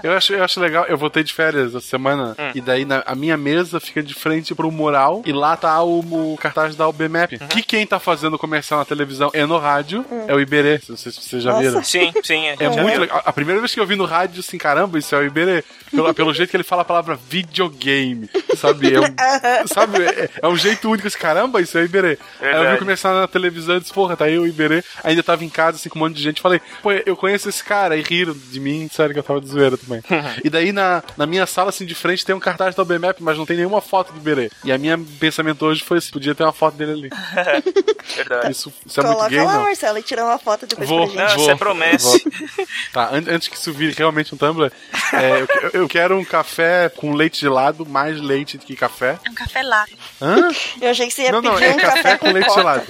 Eu 0.03 0.13
acho, 0.17 0.33
eu 0.33 0.43
acho 0.43 0.59
legal, 0.59 0.87
eu 0.87 0.97
voltei 0.97 1.23
de 1.23 1.35
férias 1.35 1.75
essa 1.75 1.87
semana 1.87 2.35
Hum. 2.39 2.51
e 2.55 2.63
daí 2.63 2.87
na- 2.87 3.03
a 3.07 3.15
minha 3.15 3.37
mesa 3.37 3.79
fica 3.79 4.03
de 4.03 4.15
frente 4.15 4.55
pro 4.55 4.73
mural 4.73 5.21
e 5.27 5.33
lá 5.33 5.55
tá 5.55 5.83
o, 5.83 6.01
o 6.33 6.37
cartaz 6.39 6.75
da 6.75 6.89
UBMAP. 6.89 7.35
Uhum. 7.39 7.47
Que 7.49 7.63
quem 7.63 7.87
tá 7.87 8.01
fazendo 8.01 8.39
comercial 8.39 8.81
na 8.81 8.87
televisão 8.87 9.31
e 9.35 9.45
no 9.45 9.59
rádio 9.59 10.03
é 10.27 10.35
o 10.35 10.41
Iberê. 10.41 10.81
Não 10.89 10.97
sei 10.97 11.13
se 11.13 11.21
vocês 11.21 11.43
já 11.43 11.51
Nossa. 11.53 11.63
viram. 11.63 11.85
Sim, 11.85 12.11
sim. 12.25 12.47
É 12.49 12.57
já 12.59 12.83
muito 12.83 13.01
legal. 13.01 13.21
A 13.23 13.33
primeira 13.35 13.61
vez 13.61 13.75
que 13.75 13.81
eu 13.81 13.87
vi 13.87 13.97
no 13.97 14.07
rádio, 14.07 14.41
assim, 14.41 14.57
caramba, 14.57 14.99
isso 14.99 15.15
é 15.15 15.19
o 15.19 15.25
Iberê. 15.27 15.63
Pelo, 15.91 16.15
pelo 16.15 16.33
jeito 16.33 16.49
que 16.49 16.57
ele 16.57 16.65
fala 16.65 16.81
a 16.81 16.87
palavra 16.87 17.15
videogame, 17.29 18.31
sabe? 18.62 18.94
É 18.94 19.01
um, 19.01 19.66
sabe? 19.66 20.02
É, 20.05 20.30
é 20.43 20.48
um 20.48 20.56
jeito 20.56 20.89
único, 20.90 21.09
assim, 21.09 21.18
caramba, 21.18 21.60
isso 21.60 21.76
é 21.76 21.82
o 21.82 21.84
Iberê. 21.84 22.18
Aí 22.40 22.55
eu 22.55 22.72
vi 22.72 22.78
começar 22.78 23.12
na 23.12 23.26
televisão 23.26 23.76
e 23.76 23.80
disse, 23.80 23.93
porra, 23.93 24.16
tá 24.16 24.24
aí 24.26 24.39
o 24.39 24.47
Iberê. 24.47 24.82
Ainda 25.02 25.22
tava 25.22 25.44
em 25.44 25.48
casa, 25.48 25.76
assim, 25.76 25.89
com 25.89 25.98
um 25.98 26.02
monte 26.02 26.16
de 26.16 26.22
gente. 26.22 26.40
Falei, 26.40 26.60
pô, 26.82 26.93
eu 26.93 27.16
conheço 27.16 27.48
esse 27.48 27.62
cara. 27.62 27.97
E 27.97 28.02
riram 28.02 28.34
de 28.34 28.60
mim, 28.60 28.89
sério 28.93 29.12
que 29.12 29.18
eu 29.18 29.22
tava 29.22 29.40
de 29.40 29.48
zoeira 29.48 29.76
também. 29.76 30.02
e 30.44 30.48
daí 30.48 30.72
na, 30.72 31.02
na 31.16 31.26
minha 31.26 31.47
sala, 31.47 31.70
assim, 31.70 31.84
de 31.84 31.94
frente, 31.94 32.24
tem 32.24 32.34
um 32.34 32.40
cartaz 32.40 32.74
da 32.74 32.82
OBMAP, 32.82 33.18
mas 33.20 33.36
não 33.36 33.44
tem 33.47 33.56
nenhuma 33.56 33.80
foto 33.80 34.12
do 34.12 34.18
Iberê. 34.18 34.51
E 34.64 34.72
a 34.72 34.78
minha 34.78 34.98
pensamento 35.18 35.64
hoje 35.66 35.82
foi, 35.82 35.98
assim, 35.98 36.10
podia 36.10 36.34
ter 36.34 36.43
uma 36.44 36.52
foto 36.52 36.76
dele 36.76 36.93
ali. 36.93 37.10
Verdade. 38.16 38.51
Isso, 38.52 38.72
isso 38.84 39.01
é 39.01 39.02
muito 39.05 39.16
Coloca 39.16 39.30
gay, 39.30 39.44
lá, 39.44 39.55
não? 39.55 39.62
Marcelo, 39.62 39.98
e 39.98 40.02
tira 40.02 40.24
uma 40.24 40.39
foto 40.39 40.66
depois 40.66 40.89
Vou, 40.89 40.98
pra 40.98 41.06
gente. 41.09 41.16
Não, 41.16 41.34
vou, 41.34 41.43
isso 41.43 41.51
é 41.51 41.56
promessa. 41.56 42.09
vou. 42.09 42.66
Tá, 42.93 43.09
an- 43.12 43.24
antes 43.28 43.48
que 43.48 43.56
isso 43.56 43.72
vire 43.72 43.94
realmente 43.97 44.34
um 44.34 44.39
Tumblr, 44.39 44.70
é, 45.12 45.40
eu, 45.40 45.80
eu 45.82 45.89
quero 45.89 46.18
um 46.18 46.24
café 46.24 46.89
com 46.89 47.12
leite 47.14 47.40
gelado, 47.40 47.86
mais 47.86 48.20
leite 48.20 48.52
do 48.59 48.65
que 48.66 48.77
café. 48.77 49.19
É 49.24 49.31
um 49.31 49.35
café 49.35 49.62
lá. 49.62 49.85
Hã? 50.20 50.49
Eu 50.81 50.91
achei 50.91 51.07
que 51.07 51.12
você 51.15 51.23
ia 51.23 51.33
Não, 51.33 51.43
não, 51.43 51.55
pedir 51.55 51.66
é 51.66 51.73
um 51.74 51.77
café 51.79 52.19
com 52.19 52.31
leite 52.33 52.49
coca. 52.49 52.61
gelado. 52.61 52.87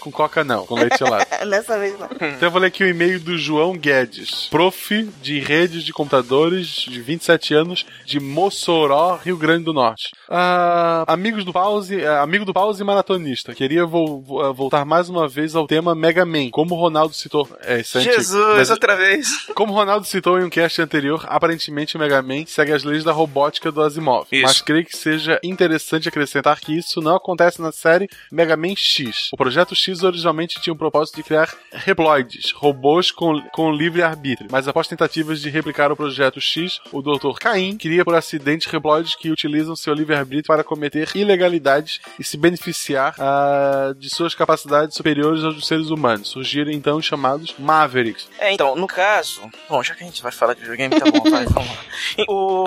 Com 0.00 0.10
coca 0.12 0.44
não, 0.44 0.66
com 0.66 0.74
leite 0.74 0.98
gelado. 0.98 1.24
Nessa 1.46 1.78
vez 1.78 1.98
não. 1.98 2.06
Então 2.14 2.38
eu 2.42 2.50
vou 2.50 2.60
ler 2.60 2.66
aqui 2.68 2.84
o 2.84 2.88
e-mail 2.88 3.18
do 3.18 3.38
João 3.38 3.74
Guedes, 3.76 4.48
prof 4.50 5.02
de 5.22 5.40
redes 5.40 5.82
de 5.82 5.92
computadores 5.92 6.66
de 6.68 7.00
27 7.00 7.54
anos 7.54 7.86
de 8.04 8.20
Mossoró, 8.20 9.18
Rio 9.24 9.36
Grande 9.36 9.64
do 9.64 9.72
Norte. 9.72 10.10
Ah, 10.28 11.04
amigos 11.06 11.44
do 11.44 11.52
Pause, 11.52 12.00
eh, 12.02 12.18
amigo 12.18 12.44
do 12.44 12.52
Pause 12.52 12.82
e 12.82 12.84
maratonista. 12.84 13.54
Queria 13.54 13.86
vo- 13.86 14.20
vo- 14.20 14.52
voltar 14.54 14.84
mais 14.84 15.08
uma 15.08 15.26
vez 15.26 15.54
ao 15.56 15.66
tema 15.66 15.94
Mega 15.94 16.24
Man, 16.26 16.50
como 16.50 16.74
o 16.74 16.78
Ronaldo 16.78 17.14
citou. 17.14 17.48
É, 17.62 17.80
isso 17.80 17.98
é 17.98 18.00
Jesus, 18.02 18.56
mas- 18.56 18.70
outra 18.70 18.96
vez. 18.96 19.28
como 19.54 19.72
o 19.72 19.76
Ronaldo 19.76 20.06
citou 20.06 20.38
em 20.38 20.44
um 20.44 20.50
cast 20.50 20.80
anterior, 20.82 21.24
aparentemente 21.28 21.96
o 21.96 21.98
Mega 22.00 22.20
Man 22.22 22.44
segue 22.46 22.72
as 22.72 22.84
leis 22.84 23.04
da 23.04 23.12
robótica 23.12 23.72
do 23.72 23.82
Asimov. 23.82 24.26
Isso. 24.30 24.42
Mas 24.42 24.60
creio 24.60 24.84
que 24.84 24.93
seja 24.96 25.40
interessante 25.42 26.08
acrescentar 26.08 26.60
que 26.60 26.76
isso 26.76 27.00
não 27.00 27.16
acontece 27.16 27.60
na 27.60 27.72
série 27.72 28.08
Mega 28.30 28.56
Man 28.56 28.74
X. 28.76 29.30
O 29.32 29.36
projeto 29.36 29.74
X 29.74 30.02
originalmente 30.02 30.60
tinha 30.60 30.72
o 30.72 30.76
propósito 30.76 31.16
de 31.16 31.22
criar 31.22 31.54
Reploids, 31.72 32.52
robôs 32.52 33.10
com, 33.10 33.40
com 33.52 33.72
livre 33.72 34.02
arbítrio. 34.02 34.48
Mas 34.50 34.68
após 34.68 34.86
tentativas 34.86 35.40
de 35.40 35.50
replicar 35.50 35.90
o 35.92 35.96
projeto 35.96 36.40
X, 36.40 36.80
o 36.92 37.02
Dr. 37.02 37.38
Caim 37.38 37.76
cria 37.76 38.04
por 38.04 38.14
acidente 38.14 38.68
Reploids 38.68 39.14
que 39.14 39.30
utilizam 39.30 39.76
seu 39.76 39.94
livre-arbítrio 39.94 40.46
para 40.46 40.64
cometer 40.64 41.10
ilegalidades 41.14 42.00
e 42.18 42.24
se 42.24 42.36
beneficiar 42.36 43.14
ah, 43.18 43.94
de 43.96 44.08
suas 44.10 44.34
capacidades 44.34 44.96
superiores 44.96 45.42
aos 45.42 45.54
dos 45.54 45.66
seres 45.66 45.90
humanos. 45.90 46.28
Surgiram 46.28 46.70
então 46.70 46.96
os 46.96 47.04
chamados 47.04 47.54
Mavericks. 47.58 48.28
É, 48.38 48.52
então, 48.52 48.74
no 48.76 48.86
caso. 48.86 49.42
Bom, 49.68 49.82
já 49.82 49.94
que 49.94 50.02
a 50.02 50.06
gente 50.06 50.22
vai 50.22 50.32
falar 50.32 50.54
de 50.54 50.60
videogame, 50.60 50.98
tá 50.98 51.10
bom, 51.10 51.30
vai, 51.30 51.44
vamos 51.46 51.68
lá. 51.68 51.84
O. 52.28 52.64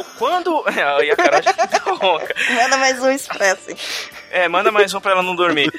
o 0.00 0.04
quando. 0.18 0.64
E 1.04 1.10
a 1.10 1.16
tá 1.16 1.43
ronca. 2.00 2.34
Manda 2.54 2.76
mais 2.76 3.02
um 3.02 3.10
expresso. 3.10 3.68
É, 4.30 4.48
manda 4.48 4.70
mais 4.70 4.92
um 4.94 5.00
pra 5.00 5.12
ela 5.12 5.22
não 5.22 5.36
dormir. 5.36 5.70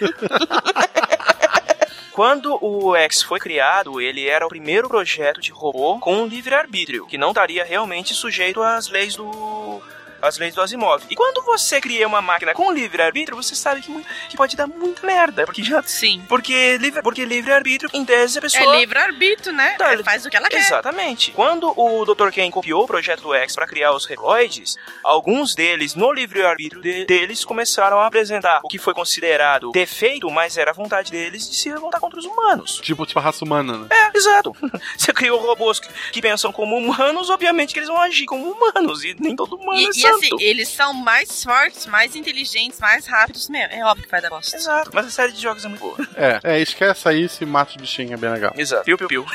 Quando 2.16 2.58
o 2.64 2.96
X 2.96 3.22
foi 3.22 3.40
criado, 3.40 4.00
ele 4.00 4.26
era 4.26 4.46
o 4.46 4.50
primeiro 4.50 4.88
projeto 4.88 5.42
de 5.42 5.52
robô 5.52 6.00
com 6.00 6.26
livre-arbítrio, 6.26 7.06
que 7.06 7.18
não 7.18 7.30
estaria 7.30 7.66
realmente 7.66 8.14
sujeito 8.14 8.62
às 8.62 8.88
leis 8.88 9.16
do. 9.18 9.82
As 10.26 10.38
leis 10.38 10.54
do 10.56 10.62
Asimov. 10.62 11.04
E 11.10 11.16
quando 11.16 11.42
você 11.44 11.80
cria 11.80 12.08
uma 12.08 12.22
máquina 12.22 12.54
com 12.54 12.72
livre-arbítrio, 12.72 13.36
você 13.38 13.56
sabe 13.56 13.82
que, 13.82 14.06
que 14.30 14.36
pode 14.38 14.56
dar 14.56 14.68
muita 14.68 15.06
merda. 15.06 15.46
Porque 15.46 15.64
já. 15.64 15.82
Sim. 15.84 16.24
Porque 16.28 16.78
livre- 16.78 17.02
porque 17.02 17.26
livre-arbítrio, 17.26 17.90
em 17.94 18.04
tese, 18.06 18.38
a 18.40 18.42
pessoa. 18.42 18.76
É 18.76 18.80
livre-arbítrio, 18.80 19.54
né? 19.54 19.76
Tá, 19.78 19.94
Ela 19.94 20.04
faz 20.04 20.26
o 20.26 20.30
que 20.30 20.38
ela 20.38 20.50
quer. 20.50 20.58
Exatamente. 20.60 21.32
Quando 21.32 21.72
o 21.80 22.06
Dr. 22.06 22.30
Ken 22.32 22.50
copiou 22.52 22.84
o 22.84 22.88
projeto 22.88 23.22
do 23.22 23.34
X 23.34 23.56
para 23.56 23.68
criar 23.68 23.92
os 23.94 24.06
Reploids, 24.06 24.76
alguns 25.04 25.54
deles, 25.56 25.96
no 25.96 26.12
livre-arbítrio 26.12 26.82
de- 26.82 27.06
deles, 27.06 27.44
começaram 27.46 28.00
a 28.00 28.08
apresentar 28.08 28.62
o 28.64 28.68
que 28.68 28.78
foi 28.78 28.94
considerado 28.94 29.72
defeito, 29.72 30.30
mas 30.32 30.58
era 30.58 30.72
a 30.72 30.74
vontade 30.74 31.12
deles 31.12 31.50
de 31.50 31.56
se 31.56 31.70
revoltar 31.70 32.00
contra 32.02 32.20
os 32.20 32.26
humanos. 32.26 32.80
Tipo, 32.82 33.06
tipo 33.06 33.20
a 33.20 33.22
raça 33.24 33.44
humana, 33.46 33.78
né? 33.78 33.88
É, 33.90 34.18
exato. 34.18 34.56
Você 34.98 35.14
criou 35.14 35.40
robôs 35.40 35.80
que, 35.80 35.88
que 36.12 36.22
pensam 36.22 36.52
como 36.52 36.76
humanos, 36.78 37.30
obviamente 37.30 37.74
que 37.74 37.80
eles 37.80 37.90
vão 37.90 38.02
agir 38.02 38.26
como 38.26 38.52
humanos, 38.52 39.04
e 39.04 39.16
nem 39.20 39.36
todo 39.36 39.56
humano 39.56 39.80
E, 39.80 39.86
é 39.86 39.90
e. 39.90 39.94
assim, 40.16 40.30
eles 40.40 40.70
são 40.70 40.94
mais 40.94 41.44
fortes, 41.44 41.86
mais 41.86 42.16
inteligentes, 42.16 42.80
mais 42.80 43.06
rápidos. 43.06 43.50
Meu, 43.50 43.62
é 43.62 43.84
óbvio 43.86 44.06
que 44.06 44.12
vai 44.12 44.22
dar 44.22 44.30
bosta. 44.30 44.56
Exato. 44.56 44.92
Mas 44.94 45.08
a 45.08 45.10
série 45.10 45.32
de 45.32 45.42
jogos 45.42 45.64
é 45.66 45.68
muito 45.68 45.82
boa. 45.82 45.96
É, 46.16 46.40
é, 46.44 46.62
esquece 46.62 47.08
aí 47.08 47.28
se 47.28 47.46
mata 47.46 47.72
os 47.72 47.78
bichinhos, 47.78 48.12
é 48.12 48.18
bem 48.18 48.32
legal. 48.32 48.54
Exato. 48.56 48.84
Piu, 48.84 48.98
piu, 48.98 49.08
piu. 49.08 49.26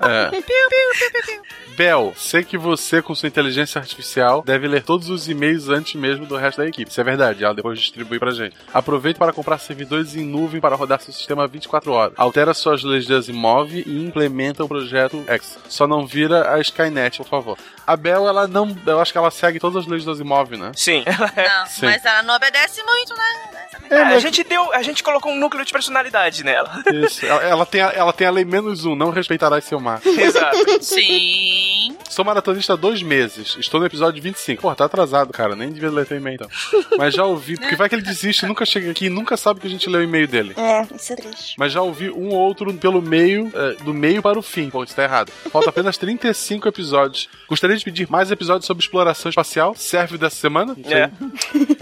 É. 0.00 0.30
Piu, 0.30 0.42
piu, 0.42 0.68
piu, 0.70 1.10
piu, 1.12 1.22
piu. 1.26 1.42
Bel, 1.76 2.12
sei 2.16 2.42
que 2.42 2.56
você, 2.56 3.02
com 3.02 3.14
sua 3.14 3.26
inteligência 3.26 3.78
artificial, 3.78 4.42
deve 4.42 4.66
ler 4.66 4.82
todos 4.82 5.10
os 5.10 5.28
e-mails 5.28 5.68
antes 5.68 5.94
mesmo 5.94 6.26
do 6.26 6.36
resto 6.36 6.58
da 6.58 6.66
equipe. 6.66 6.90
Isso 6.90 7.00
é 7.00 7.04
verdade, 7.04 7.44
ela 7.44 7.54
depois 7.54 7.78
distribui 7.78 8.18
pra 8.18 8.30
gente. 8.30 8.56
Aproveite 8.72 9.18
para 9.18 9.32
comprar 9.32 9.58
servidores 9.58 10.14
em 10.14 10.24
nuvem 10.24 10.60
para 10.60 10.76
rodar 10.76 11.00
seu 11.00 11.12
sistema 11.12 11.46
24 11.46 11.92
horas. 11.92 12.14
Altera 12.16 12.54
suas 12.54 12.82
leis 12.82 13.06
de 13.06 13.14
Asimov 13.14 13.72
e 13.74 14.04
implementa 14.04 14.64
o 14.64 14.68
projeto 14.68 15.22
X. 15.26 15.58
Só 15.68 15.86
não 15.86 16.06
vira 16.06 16.52
a 16.54 16.60
Skynet, 16.60 17.18
por 17.18 17.28
favor. 17.28 17.58
A 17.86 17.96
Bel, 17.96 18.28
ela 18.28 18.46
não. 18.46 18.76
Eu 18.86 19.00
acho 19.00 19.12
que 19.12 19.18
ela 19.18 19.30
segue 19.30 19.58
todas 19.58 19.82
as 19.82 19.86
leis 19.86 20.04
do 20.04 20.10
Asimov, 20.20 20.50
né? 20.56 20.72
Sim. 20.74 21.04
Não, 21.06 21.66
Sim. 21.66 21.86
mas 21.86 22.04
ela 22.04 22.22
não 22.22 22.34
obedece 22.34 22.82
muito, 22.82 23.14
né? 23.16 23.50
É, 23.90 24.02
a 24.02 24.18
gente 24.20 24.44
deu, 24.44 24.72
a 24.72 24.82
gente 24.82 25.02
colocou 25.02 25.32
um 25.32 25.36
núcleo 25.36 25.64
de 25.64 25.72
personalidade 25.72 26.44
nela. 26.44 26.70
Isso. 26.92 27.26
Ela, 27.26 27.42
ela 27.42 27.66
tem 27.66 27.80
a, 27.80 27.88
ela 27.88 28.12
tem 28.12 28.26
a 28.26 28.30
lei 28.30 28.44
menos 28.44 28.84
um, 28.84 28.94
não 28.94 29.10
respeitará 29.10 29.60
seu 29.60 29.80
mar. 29.80 30.00
Exato. 30.06 30.82
Sim. 30.82 31.00
Sou 32.20 32.24
maratonista 32.26 32.74
há 32.74 32.76
dois 32.76 33.02
meses. 33.02 33.56
Estou 33.58 33.80
no 33.80 33.86
episódio 33.86 34.22
25. 34.22 34.60
Pô, 34.60 34.74
tá 34.74 34.84
atrasado, 34.84 35.32
cara. 35.32 35.56
Nem 35.56 35.72
devia 35.72 35.90
ler 35.90 36.04
teu 36.04 36.18
e-mail, 36.18 36.34
então. 36.34 36.48
Mas 36.98 37.14
já 37.14 37.24
ouvi. 37.24 37.56
Porque 37.56 37.74
vai 37.76 37.88
que 37.88 37.94
ele 37.94 38.02
desiste, 38.02 38.44
nunca 38.44 38.66
chega 38.66 38.90
aqui 38.90 39.06
e 39.06 39.08
nunca 39.08 39.38
sabe 39.38 39.58
que 39.58 39.66
a 39.66 39.70
gente 39.70 39.88
leu 39.88 40.02
o 40.02 40.04
e-mail 40.04 40.28
dele. 40.28 40.52
É, 40.54 40.86
isso 40.94 41.14
é 41.14 41.16
triste. 41.16 41.54
Mas 41.58 41.72
já 41.72 41.80
ouvi 41.80 42.10
um 42.10 42.28
ou 42.28 42.34
outro 42.40 42.74
pelo 42.74 43.00
meio, 43.00 43.50
eh, 43.54 43.76
do 43.84 43.94
meio 43.94 44.20
para 44.20 44.38
o 44.38 44.42
fim. 44.42 44.68
Pô, 44.68 44.84
isso 44.84 44.94
tá 44.94 45.02
errado. 45.02 45.32
Falta 45.50 45.70
apenas 45.70 45.96
35 45.96 46.68
episódios. 46.68 47.26
Gostaria 47.48 47.74
de 47.74 47.82
pedir 47.82 48.06
mais 48.10 48.30
episódios 48.30 48.66
sobre 48.66 48.82
exploração 48.84 49.30
espacial. 49.30 49.74
Serve 49.74 50.18
dessa 50.18 50.36
semana? 50.36 50.76
É. 50.84 51.08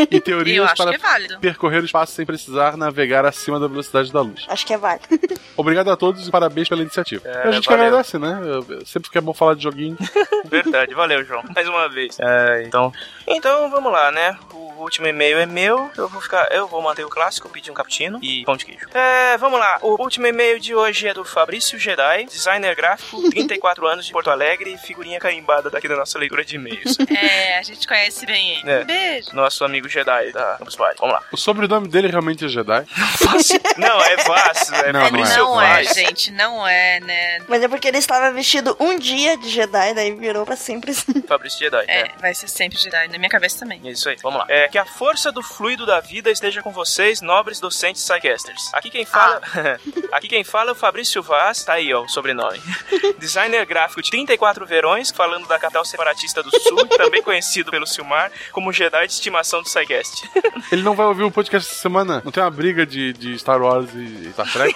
E 0.09 0.21
teorias 0.21 0.67
acho 0.67 0.77
para 0.77 0.91
que 0.91 0.97
é 0.97 0.99
válido. 1.01 1.41
percorrer 1.41 1.83
o 1.83 1.85
espaço 1.85 2.13
sem 2.13 2.25
precisar 2.25 2.77
navegar 2.77 3.25
acima 3.27 3.59
da 3.59 3.67
velocidade 3.67 4.13
da 4.13 4.21
luz. 4.21 4.47
Acho 4.47 4.65
que 4.65 4.73
é 4.73 4.79
válido. 4.79 5.09
Obrigado 5.57 5.91
a 5.91 5.97
todos 5.97 6.29
e 6.29 6.31
parabéns 6.31 6.69
pela 6.69 6.81
iniciativa. 6.83 7.27
É, 7.29 7.49
a 7.49 7.51
gente 7.51 7.65
que 7.65 7.71
valeu. 7.71 7.87
agradece, 7.87 8.19
né? 8.21 8.41
Eu- 8.45 8.69
Sempre 8.87 9.11
que 9.11 9.19
é 9.19 9.21
bom 9.21 9.35
falar 9.35 9.55
de 9.55 9.65
joguinho. 9.65 9.97
Verdade, 10.45 10.95
valeu, 10.95 11.25
João. 11.25 11.43
Mais 11.55 11.69
uma 11.69 11.89
vez. 11.89 12.19
É, 12.21 12.63
então, 12.63 12.93
então 13.27 13.71
vamos 13.71 13.93
lá, 13.93 14.11
né? 14.11 14.37
O 14.53 14.68
o 14.79 14.83
último 14.83 15.07
e-mail 15.07 15.39
é 15.39 15.47
meu. 15.47 15.91
Eu 15.97 16.09
vou 16.09 16.21
ficar, 16.21 16.49
eu 16.53 16.67
vou 16.69 16.81
manter 16.81 17.05
o 17.05 17.09
clássico, 17.09 17.49
pedir 17.49 17.71
um 17.71 17.75
cappuccino 17.75 18.19
e 18.23 18.45
pão 18.45 18.57
de 18.57 18.65
queijo. 18.65 18.87
É, 18.95 19.37
vamos 19.37 19.59
lá. 19.59 19.79
O 19.83 20.01
último 20.01 20.27
e-mail 20.27 20.59
de 20.61 20.75
hoje 20.75 21.09
é 21.09 21.15
do 21.15 21.25
Fabrício 21.25 21.79
Jedi, 21.79 22.25
designer 22.27 22.75
gráfico, 22.75 23.21
34 23.31 23.87
anos 23.87 24.07
de 24.07 24.13
Porto 24.13 24.31
Alegre 24.31 24.73
e 24.73 24.79
figurinha 24.79 25.19
carimbada 25.19 25.69
daqui 25.71 25.89
da 25.89 25.97
nossa 25.97 26.19
leitura 26.19 26.45
de 26.45 26.57
e-mails. 26.57 26.97
É, 27.19 27.59
a 27.59 27.63
gente 27.63 27.87
conhece 27.89 28.25
bem 28.27 28.59
ele. 28.59 28.71
É. 28.71 28.85
Beijo. 28.85 29.35
Nosso 29.35 29.65
amigo 29.65 29.89
Jedi 29.89 30.31
da 30.31 30.55
Campus 30.59 30.77
Party. 30.77 30.99
Vamos 31.01 31.15
lá. 31.15 31.23
O 31.33 31.37
sobrenome 31.37 31.89
dele 31.89 32.07
realmente 32.09 32.45
é 32.45 32.49
Jedi? 32.49 32.87
Não, 33.77 34.01
é 34.05 34.17
Vaz. 34.19 34.71
É 34.73 34.93
Não, 34.93 35.01
não 35.01 35.07
é. 35.07 35.11
Fabrício 35.11 35.37
Não 35.39 35.61
é, 35.63 35.67
Vaz. 35.75 35.95
gente, 35.95 36.31
não 36.33 36.67
é, 36.69 37.01
né? 37.01 37.41
Mas 37.49 37.63
é 37.63 37.69
porque 37.69 37.89
ele 37.89 37.99
estava 37.99 38.31
vestido 38.31 38.77
um 38.79 38.97
dia 38.99 39.37
de 39.37 39.49
Jedi, 39.49 39.95
daí 39.95 40.13
virou 40.15 40.45
pra 40.47 40.55
sempre. 40.57 40.93
Fabrício 41.27 41.59
Jedi. 41.59 41.85
É, 41.89 42.11
vai 42.21 42.35
ser 42.35 42.49
sempre 42.49 42.79
Jedi, 42.79 43.09
na 43.09 43.19
minha 43.19 43.31
cabeça 43.31 43.59
também. 43.61 43.81
É 43.85 43.91
isso 43.91 44.09
aí, 44.09 44.17
vamos 44.23 44.39
lá. 44.41 44.47
É, 44.49 44.68
que 44.69 44.79
a 44.79 44.85
força 44.85 45.33
do 45.33 45.43
fluido 45.43 45.87
da 45.87 46.01
vida 46.01 46.31
esteja 46.31 46.63
com 46.63 46.71
vocês, 46.71 47.21
nobres 47.21 47.59
docentes 47.61 48.03
Psycasters. 48.03 48.71
Aqui 48.73 48.91
quem 48.91 49.05
fala. 49.05 49.41
Aqui 50.13 50.29
quem 50.29 50.45
fala 50.45 50.71
é 50.71 50.73
o 50.73 50.77
Fabrício 50.77 51.23
Vaz, 51.23 51.65
tá 51.65 51.75
aí, 51.75 51.93
ó, 51.93 52.03
o 52.03 52.09
sobrenome. 52.09 52.61
Designer 53.19 53.65
gráfico 53.67 54.03
de 54.03 54.11
34 54.11 54.67
verões, 54.67 55.11
falando 55.11 55.47
da 55.47 55.59
capital 55.59 55.85
separatista 55.85 56.43
do 56.43 56.51
sul, 56.61 56.87
também 56.97 57.23
conhecido 57.23 57.71
pelo 57.71 57.87
Silmar 57.87 58.31
como 58.53 58.73
Jedi 58.73 59.07
de 59.07 59.13
estimação 59.13 59.63
do 59.63 59.65
Psycast. 59.65 60.29
Ele 60.71 60.83
não 60.83 60.95
vai 60.95 61.07
ouvir 61.07 61.25
o 61.25 61.31
podcast 61.31 61.71
essa 61.71 61.81
semana? 61.81 62.23
Não 62.25 62.33
tem 62.33 62.43
uma 62.43 62.51
briga 62.51 62.85
de, 62.85 63.13
de 63.13 63.39
Star 63.39 63.61
Wars 63.61 63.91
e 63.95 64.31
Star 64.33 64.51
Trek? 64.53 64.75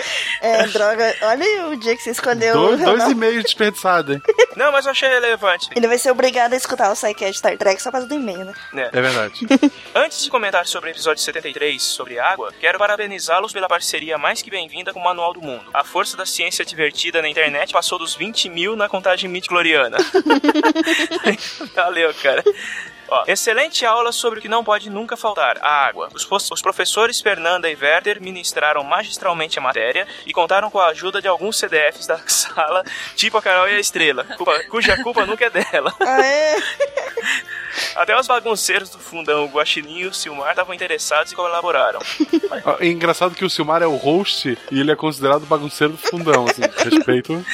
É, 0.42 0.66
droga. 0.68 1.14
Olha 1.22 1.68
o 1.68 1.76
dia 1.76 1.94
que 1.94 2.02
você 2.02 2.10
escolheu. 2.10 2.54
dois, 2.54 2.80
dois 2.80 2.98
Renan. 3.02 3.10
e-mails 3.10 3.44
desperdiçados, 3.44 4.14
hein? 4.16 4.22
Não, 4.56 4.72
mas 4.72 4.86
eu 4.86 4.92
achei 4.92 5.08
relevante. 5.08 5.68
Ele 5.76 5.86
vai 5.86 5.98
ser 5.98 6.10
obrigado 6.10 6.54
a 6.54 6.56
escutar 6.56 6.90
o 6.90 6.94
Psycast 6.94 7.38
Star 7.38 7.58
Trek 7.58 7.80
só 7.80 7.90
por 7.90 7.98
causa 7.98 8.06
do 8.08 8.14
e-mail, 8.14 8.46
né? 8.72 8.90
É 8.92 9.00
verdade. 9.00 9.46
Antes 9.94 10.24
de 10.24 10.30
comentar 10.30 10.66
sobre 10.66 10.88
o 10.90 10.92
episódio 10.92 11.22
73, 11.22 11.82
sobre 11.82 12.18
água, 12.18 12.52
quero 12.58 12.78
parabenizá-los 12.78 13.52
pela 13.52 13.68
parceria 13.68 14.16
mais 14.16 14.40
que 14.40 14.50
bem-vinda 14.50 14.92
com 14.94 15.00
o 15.00 15.04
Manual 15.04 15.34
do 15.34 15.42
Mundo. 15.42 15.64
A 15.74 15.84
força 15.84 16.16
da 16.16 16.24
ciência 16.24 16.64
divertida 16.64 17.20
na 17.20 17.28
internet 17.28 17.72
passou 17.72 17.98
dos 17.98 18.14
20 18.14 18.48
mil 18.48 18.74
na 18.74 18.88
contagem 18.88 19.28
midi-chloriana. 19.28 19.98
Valeu, 21.74 22.12
cara. 22.14 22.42
Ó, 23.10 23.24
excelente 23.26 23.84
aula 23.84 24.12
sobre 24.12 24.38
o 24.38 24.42
que 24.42 24.48
não 24.48 24.62
pode 24.64 24.88
nunca 24.88 25.16
faltar, 25.16 25.58
a 25.60 25.86
água. 25.86 26.08
Os, 26.14 26.50
os 26.50 26.62
professores 26.62 27.20
Fernanda 27.20 27.68
e 27.70 27.74
Werther 27.76 28.20
ministraram 28.22 28.82
magistralmente 28.84 29.58
a 29.58 29.62
matéria 29.62 30.06
e 30.26 30.32
contaram 30.32 30.70
com 30.70 30.78
a 30.78 30.86
ajuda 30.88 31.20
de 31.20 31.28
alguns 31.28 31.58
CDFs 31.58 32.06
da 32.06 32.18
sala, 32.26 32.84
tipo 33.16 33.36
a 33.38 33.42
Carol 33.42 33.68
e 33.68 33.74
a 33.76 33.80
Estrela, 33.80 34.24
culpa- 34.36 34.62
cuja 34.70 34.96
culpa 35.02 35.26
nunca 35.26 35.46
é 35.46 35.50
dela. 35.50 35.92
Ah, 36.00 36.24
é? 36.24 36.56
Até 37.96 38.18
os 38.18 38.26
bagunceiros 38.26 38.90
do 38.90 38.98
fundão, 38.98 39.44
o 39.44 39.48
Guaxinim 39.48 39.98
e 40.00 40.06
o 40.06 40.12
Silmar 40.14 40.50
estavam 40.50 40.74
interessados 40.74 41.32
e 41.32 41.36
colaboraram. 41.36 42.00
Ó, 42.64 42.76
É 42.80 42.86
engraçado 42.86 43.34
que 43.34 43.44
o 43.44 43.50
Silmar 43.50 43.82
é 43.82 43.86
o 43.86 43.96
host 43.96 44.58
e 44.70 44.80
ele 44.80 44.90
é 44.90 44.96
considerado 44.96 45.46
bagunceiro 45.46 45.92
do 45.92 45.98
fundão, 45.98 46.46
assim. 46.46 46.62
Respeito. 46.82 47.44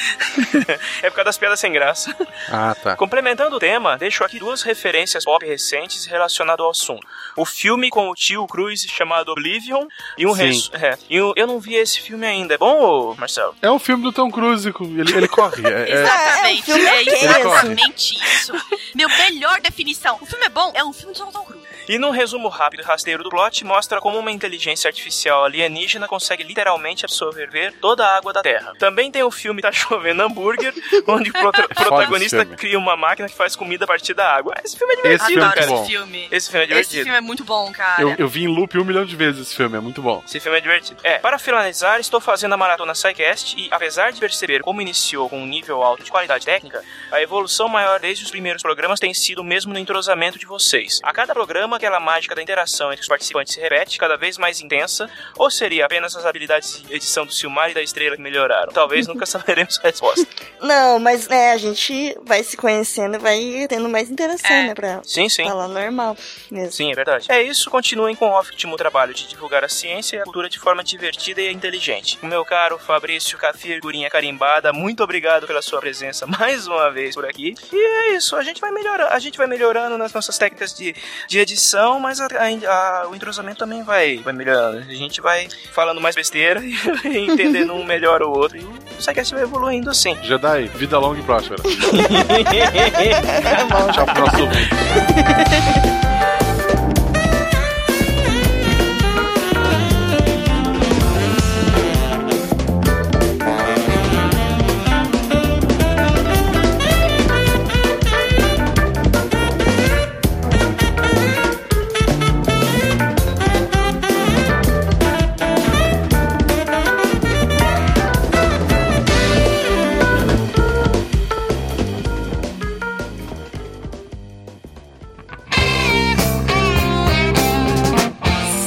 é 1.03 1.09
por 1.09 1.15
causa 1.17 1.25
das 1.25 1.37
piadas 1.37 1.59
sem 1.59 1.71
graça. 1.71 2.15
Ah, 2.49 2.75
tá. 2.81 2.95
Complementando 2.95 3.55
o 3.55 3.59
tema, 3.59 3.97
deixo 3.97 4.23
aqui 4.23 4.39
duas 4.39 4.61
referências 4.63 5.23
pop 5.23 5.45
recentes 5.47 6.05
relacionadas 6.05 6.63
ao 6.63 6.71
assunto. 6.71 7.05
O 7.35 7.45
filme 7.45 7.89
com 7.89 8.09
o 8.09 8.15
tio 8.15 8.45
Cruz 8.47 8.81
chamado 8.81 9.31
Oblivion 9.31 9.87
e 10.17 10.25
um 10.25 10.31
res... 10.31 10.69
é, 10.73 10.97
e 11.09 11.21
um- 11.21 11.33
Eu 11.35 11.47
não 11.47 11.59
vi 11.59 11.75
esse 11.75 11.99
filme 12.01 12.25
ainda. 12.25 12.55
É 12.55 12.57
bom, 12.57 13.15
Marcelo? 13.15 13.55
É 13.61 13.69
um 13.71 13.79
filme 13.79 14.03
do 14.03 14.11
Tom 14.11 14.29
Cruise, 14.31 14.71
com- 14.73 14.85
ele, 14.85 15.15
ele 15.15 15.27
corre. 15.27 15.65
É, 15.65 15.89
é- 15.91 15.93
Exatamente, 16.01 16.63
filme 16.63 16.85
é, 16.85 17.01
ok, 17.01 17.13
exatamente 17.21 18.15
isso. 18.15 18.53
Meu 18.95 19.09
melhor 19.09 19.59
definição. 19.61 20.17
O 20.21 20.25
filme 20.25 20.45
é 20.45 20.49
bom, 20.49 20.71
é 20.75 20.83
um 20.83 20.91
filme 20.93 21.13
de 21.13 21.19
Tom 21.19 21.31
Cruise. 21.43 21.65
E 21.87 21.97
num 21.97 22.11
resumo 22.11 22.47
rápido 22.49 22.81
e 22.81 22.83
rasteiro 22.85 23.23
do 23.23 23.29
plot, 23.29 23.63
mostra 23.65 23.99
como 24.01 24.17
uma 24.17 24.31
inteligência 24.31 24.87
artificial 24.87 25.45
alienígena 25.45 26.07
consegue 26.07 26.43
literalmente 26.43 27.05
absorver 27.05 27.73
toda 27.81 28.05
a 28.05 28.17
água 28.17 28.33
da 28.33 28.41
Terra. 28.41 28.73
Também 28.79 29.11
tem 29.11 29.23
o 29.23 29.31
filme 29.31 29.61
Tá 29.61 29.71
Chovendo 29.71 30.21
Hambúrguer, 30.23 30.73
onde 31.07 31.29
o 31.29 31.33
prota- 31.33 31.67
protagonista 31.67 32.45
cria 32.45 32.77
uma 32.77 32.95
máquina 32.95 33.27
que 33.29 33.35
faz 33.35 33.55
comida 33.55 33.85
a 33.85 33.87
partir 33.87 34.13
da 34.13 34.29
água. 34.35 34.53
Esse 34.63 34.77
filme 34.77 34.93
é 34.93 34.95
divertido, 34.97 35.23
Esse 35.23 35.27
filme 35.33 35.45
é 35.45 35.49
cara. 35.49 35.67
muito 35.67 35.75
bom. 35.77 35.81
Esse 35.83 35.91
filme. 35.91 36.27
Esse 36.31 36.51
filme 36.51 36.59
é 36.59 36.63
Esse 36.63 36.67
divertido. 36.73 37.03
filme 37.03 37.17
é 37.17 37.21
muito 37.21 37.43
bom, 37.43 37.71
cara. 37.71 38.01
eu, 38.01 38.15
eu 38.17 38.27
vi 38.27 38.43
em 38.43 38.47
loop 38.47 38.77
um 38.77 38.83
milhão 38.83 39.05
de 39.05 39.15
vezes 39.15 39.47
esse 39.47 39.55
filme, 39.55 39.77
é 39.77 39.79
muito 39.79 40.01
bom. 40.01 40.21
Esse 40.25 40.39
filme 40.39 40.57
é 40.57 40.61
divertido. 40.61 40.99
É, 41.03 41.17
para 41.19 41.39
finalizar, 41.39 41.99
estou 41.99 42.19
fazendo 42.19 42.53
a 42.53 42.57
maratona 42.57 42.93
SciCast 42.93 43.55
e, 43.57 43.67
apesar 43.71 44.11
de 44.11 44.19
perceber 44.19 44.61
como 44.61 44.81
iniciou 44.81 45.29
com 45.29 45.39
um 45.41 45.45
nível 45.45 45.81
alto 45.83 46.03
de 46.03 46.11
qualidade 46.11 46.45
técnica, 46.45 46.83
a 47.11 47.21
evolução 47.21 47.67
maior 47.69 47.99
desde 47.99 48.23
os 48.25 48.31
primeiros 48.31 48.61
programas 48.61 48.99
tem 48.99 49.13
sido 49.13 49.43
mesmo 49.43 49.71
no 49.73 49.79
entrosamento 49.79 50.37
de 50.37 50.45
vocês. 50.45 50.99
A 51.03 51.13
cada 51.13 51.33
programa, 51.33 51.76
aquela 51.77 51.99
mágica 51.99 52.35
da 52.35 52.41
interação 52.41 52.91
entre 52.91 53.01
os 53.01 53.07
participantes 53.07 53.53
se 53.53 53.59
repete, 53.61 53.97
cada 53.97 54.17
vez 54.17 54.37
mais 54.37 54.59
intensa, 54.61 55.09
ou 55.37 55.49
seria 55.49 55.85
apenas 55.85 56.15
as 56.15 56.25
habilidades 56.25 56.81
de 56.83 56.93
edição 56.95 57.25
do 57.25 57.31
Silmar 57.31 57.71
e 57.71 57.73
da 57.73 57.81
Estrela 57.81 58.15
que 58.15 58.21
melhoraram? 58.21 58.71
Talvez 58.73 59.07
nunca 59.07 59.25
saberemos 59.27 59.79
a 59.79 59.83
resposta. 59.87 60.27
Não, 60.61 60.99
mas 60.99 61.27
né, 61.27 61.51
a 61.51 61.57
gente 61.57 62.17
vai 62.23 62.43
se 62.43 62.57
conhecendo 62.57 63.15
e 63.15 63.19
vai 63.19 63.65
tendo 63.69 63.87
mais 63.89 64.09
interação, 64.09 64.51
É. 64.51 64.67
né? 64.67 64.75
Pra 64.75 65.01
Sim, 65.03 65.29
sim. 65.29 65.45
falar 65.45 65.67
normal 65.67 66.17
mesmo. 66.51 66.71
Sim, 66.71 66.91
é 66.91 66.95
verdade. 66.95 67.27
É 67.31 67.41
isso, 67.41 67.69
continuem 67.69 68.15
com 68.15 68.25
o 68.25 68.31
ótimo 68.31 68.75
trabalho 68.75 69.13
de 69.13 69.27
divulgar 69.27 69.63
a 69.63 69.69
ciência 69.69 70.17
e 70.17 70.19
a 70.19 70.23
cultura 70.23 70.49
de 70.49 70.59
forma 70.59 70.83
divertida 70.83 71.41
e 71.41 71.51
inteligente. 71.53 72.17
Meu 72.23 72.43
caro 72.43 72.77
Fabrício 72.79 73.37
Cafir 73.37 73.79
Gurinha 73.79 74.09
Carimbada, 74.09 74.73
muito 74.73 75.03
obrigado 75.03 75.45
pela 75.47 75.61
sua 75.61 75.79
presença 75.79 76.25
mais 76.27 76.67
uma 76.67 76.91
vez 76.91 77.13
por 77.15 77.25
aqui. 77.25 77.53
E 77.71 77.75
é 77.75 78.15
isso, 78.15 78.35
a 78.35 78.43
gente 78.43 78.59
vai 78.59 78.71
melhorando, 78.71 79.11
a 79.13 79.19
gente 79.19 79.37
vai 79.37 79.47
melhorando 79.47 79.97
nas 79.97 80.11
nossas 80.13 80.37
técnicas 80.37 80.73
de, 80.73 80.95
de 81.27 81.39
edição, 81.39 81.66
mas 81.99 82.19
a- 82.21 82.27
a- 82.27 83.01
a- 83.03 83.07
o 83.09 83.15
entrosamento 83.15 83.57
também 83.59 83.83
vai, 83.83 84.17
vai 84.17 84.33
melhorando. 84.33 84.77
A 84.79 84.93
gente 84.93 85.19
vai 85.21 85.47
falando 85.71 85.99
mais 86.01 86.15
besteira 86.15 86.61
e 87.03 87.17
entendendo 87.17 87.73
um 87.73 87.83
melhor 87.83 88.21
o 88.21 88.29
outro. 88.29 88.57
E 88.57 88.63
o 88.63 88.73
SciCast 88.99 89.33
vai 89.33 89.43
evoluindo 89.43 89.89
assim. 89.89 90.15
Jedi, 90.23 90.67
vida 90.75 90.97
longa 90.99 91.19
e 91.19 91.23
próspera. 91.23 91.61
Tchau 93.93 94.05
pro 94.05 94.25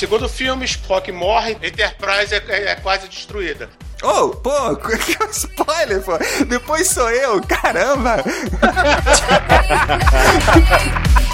Segundo 0.00 0.26
filme, 0.30 0.64
Spock 0.64 1.12
morre, 1.12 1.58
Enterprise 1.62 2.34
é, 2.34 2.42
é- 2.48 2.70
é 2.70 2.74
quase 2.76 3.06
destruída. 3.06 3.68
Ô, 4.02 4.30
pô, 4.30 4.74
que 4.76 4.94
spoiler, 5.30 6.00
pô. 6.00 6.12
Depois 6.46 6.88
sou 6.88 7.10
eu, 7.10 7.38
caramba. 7.42 8.24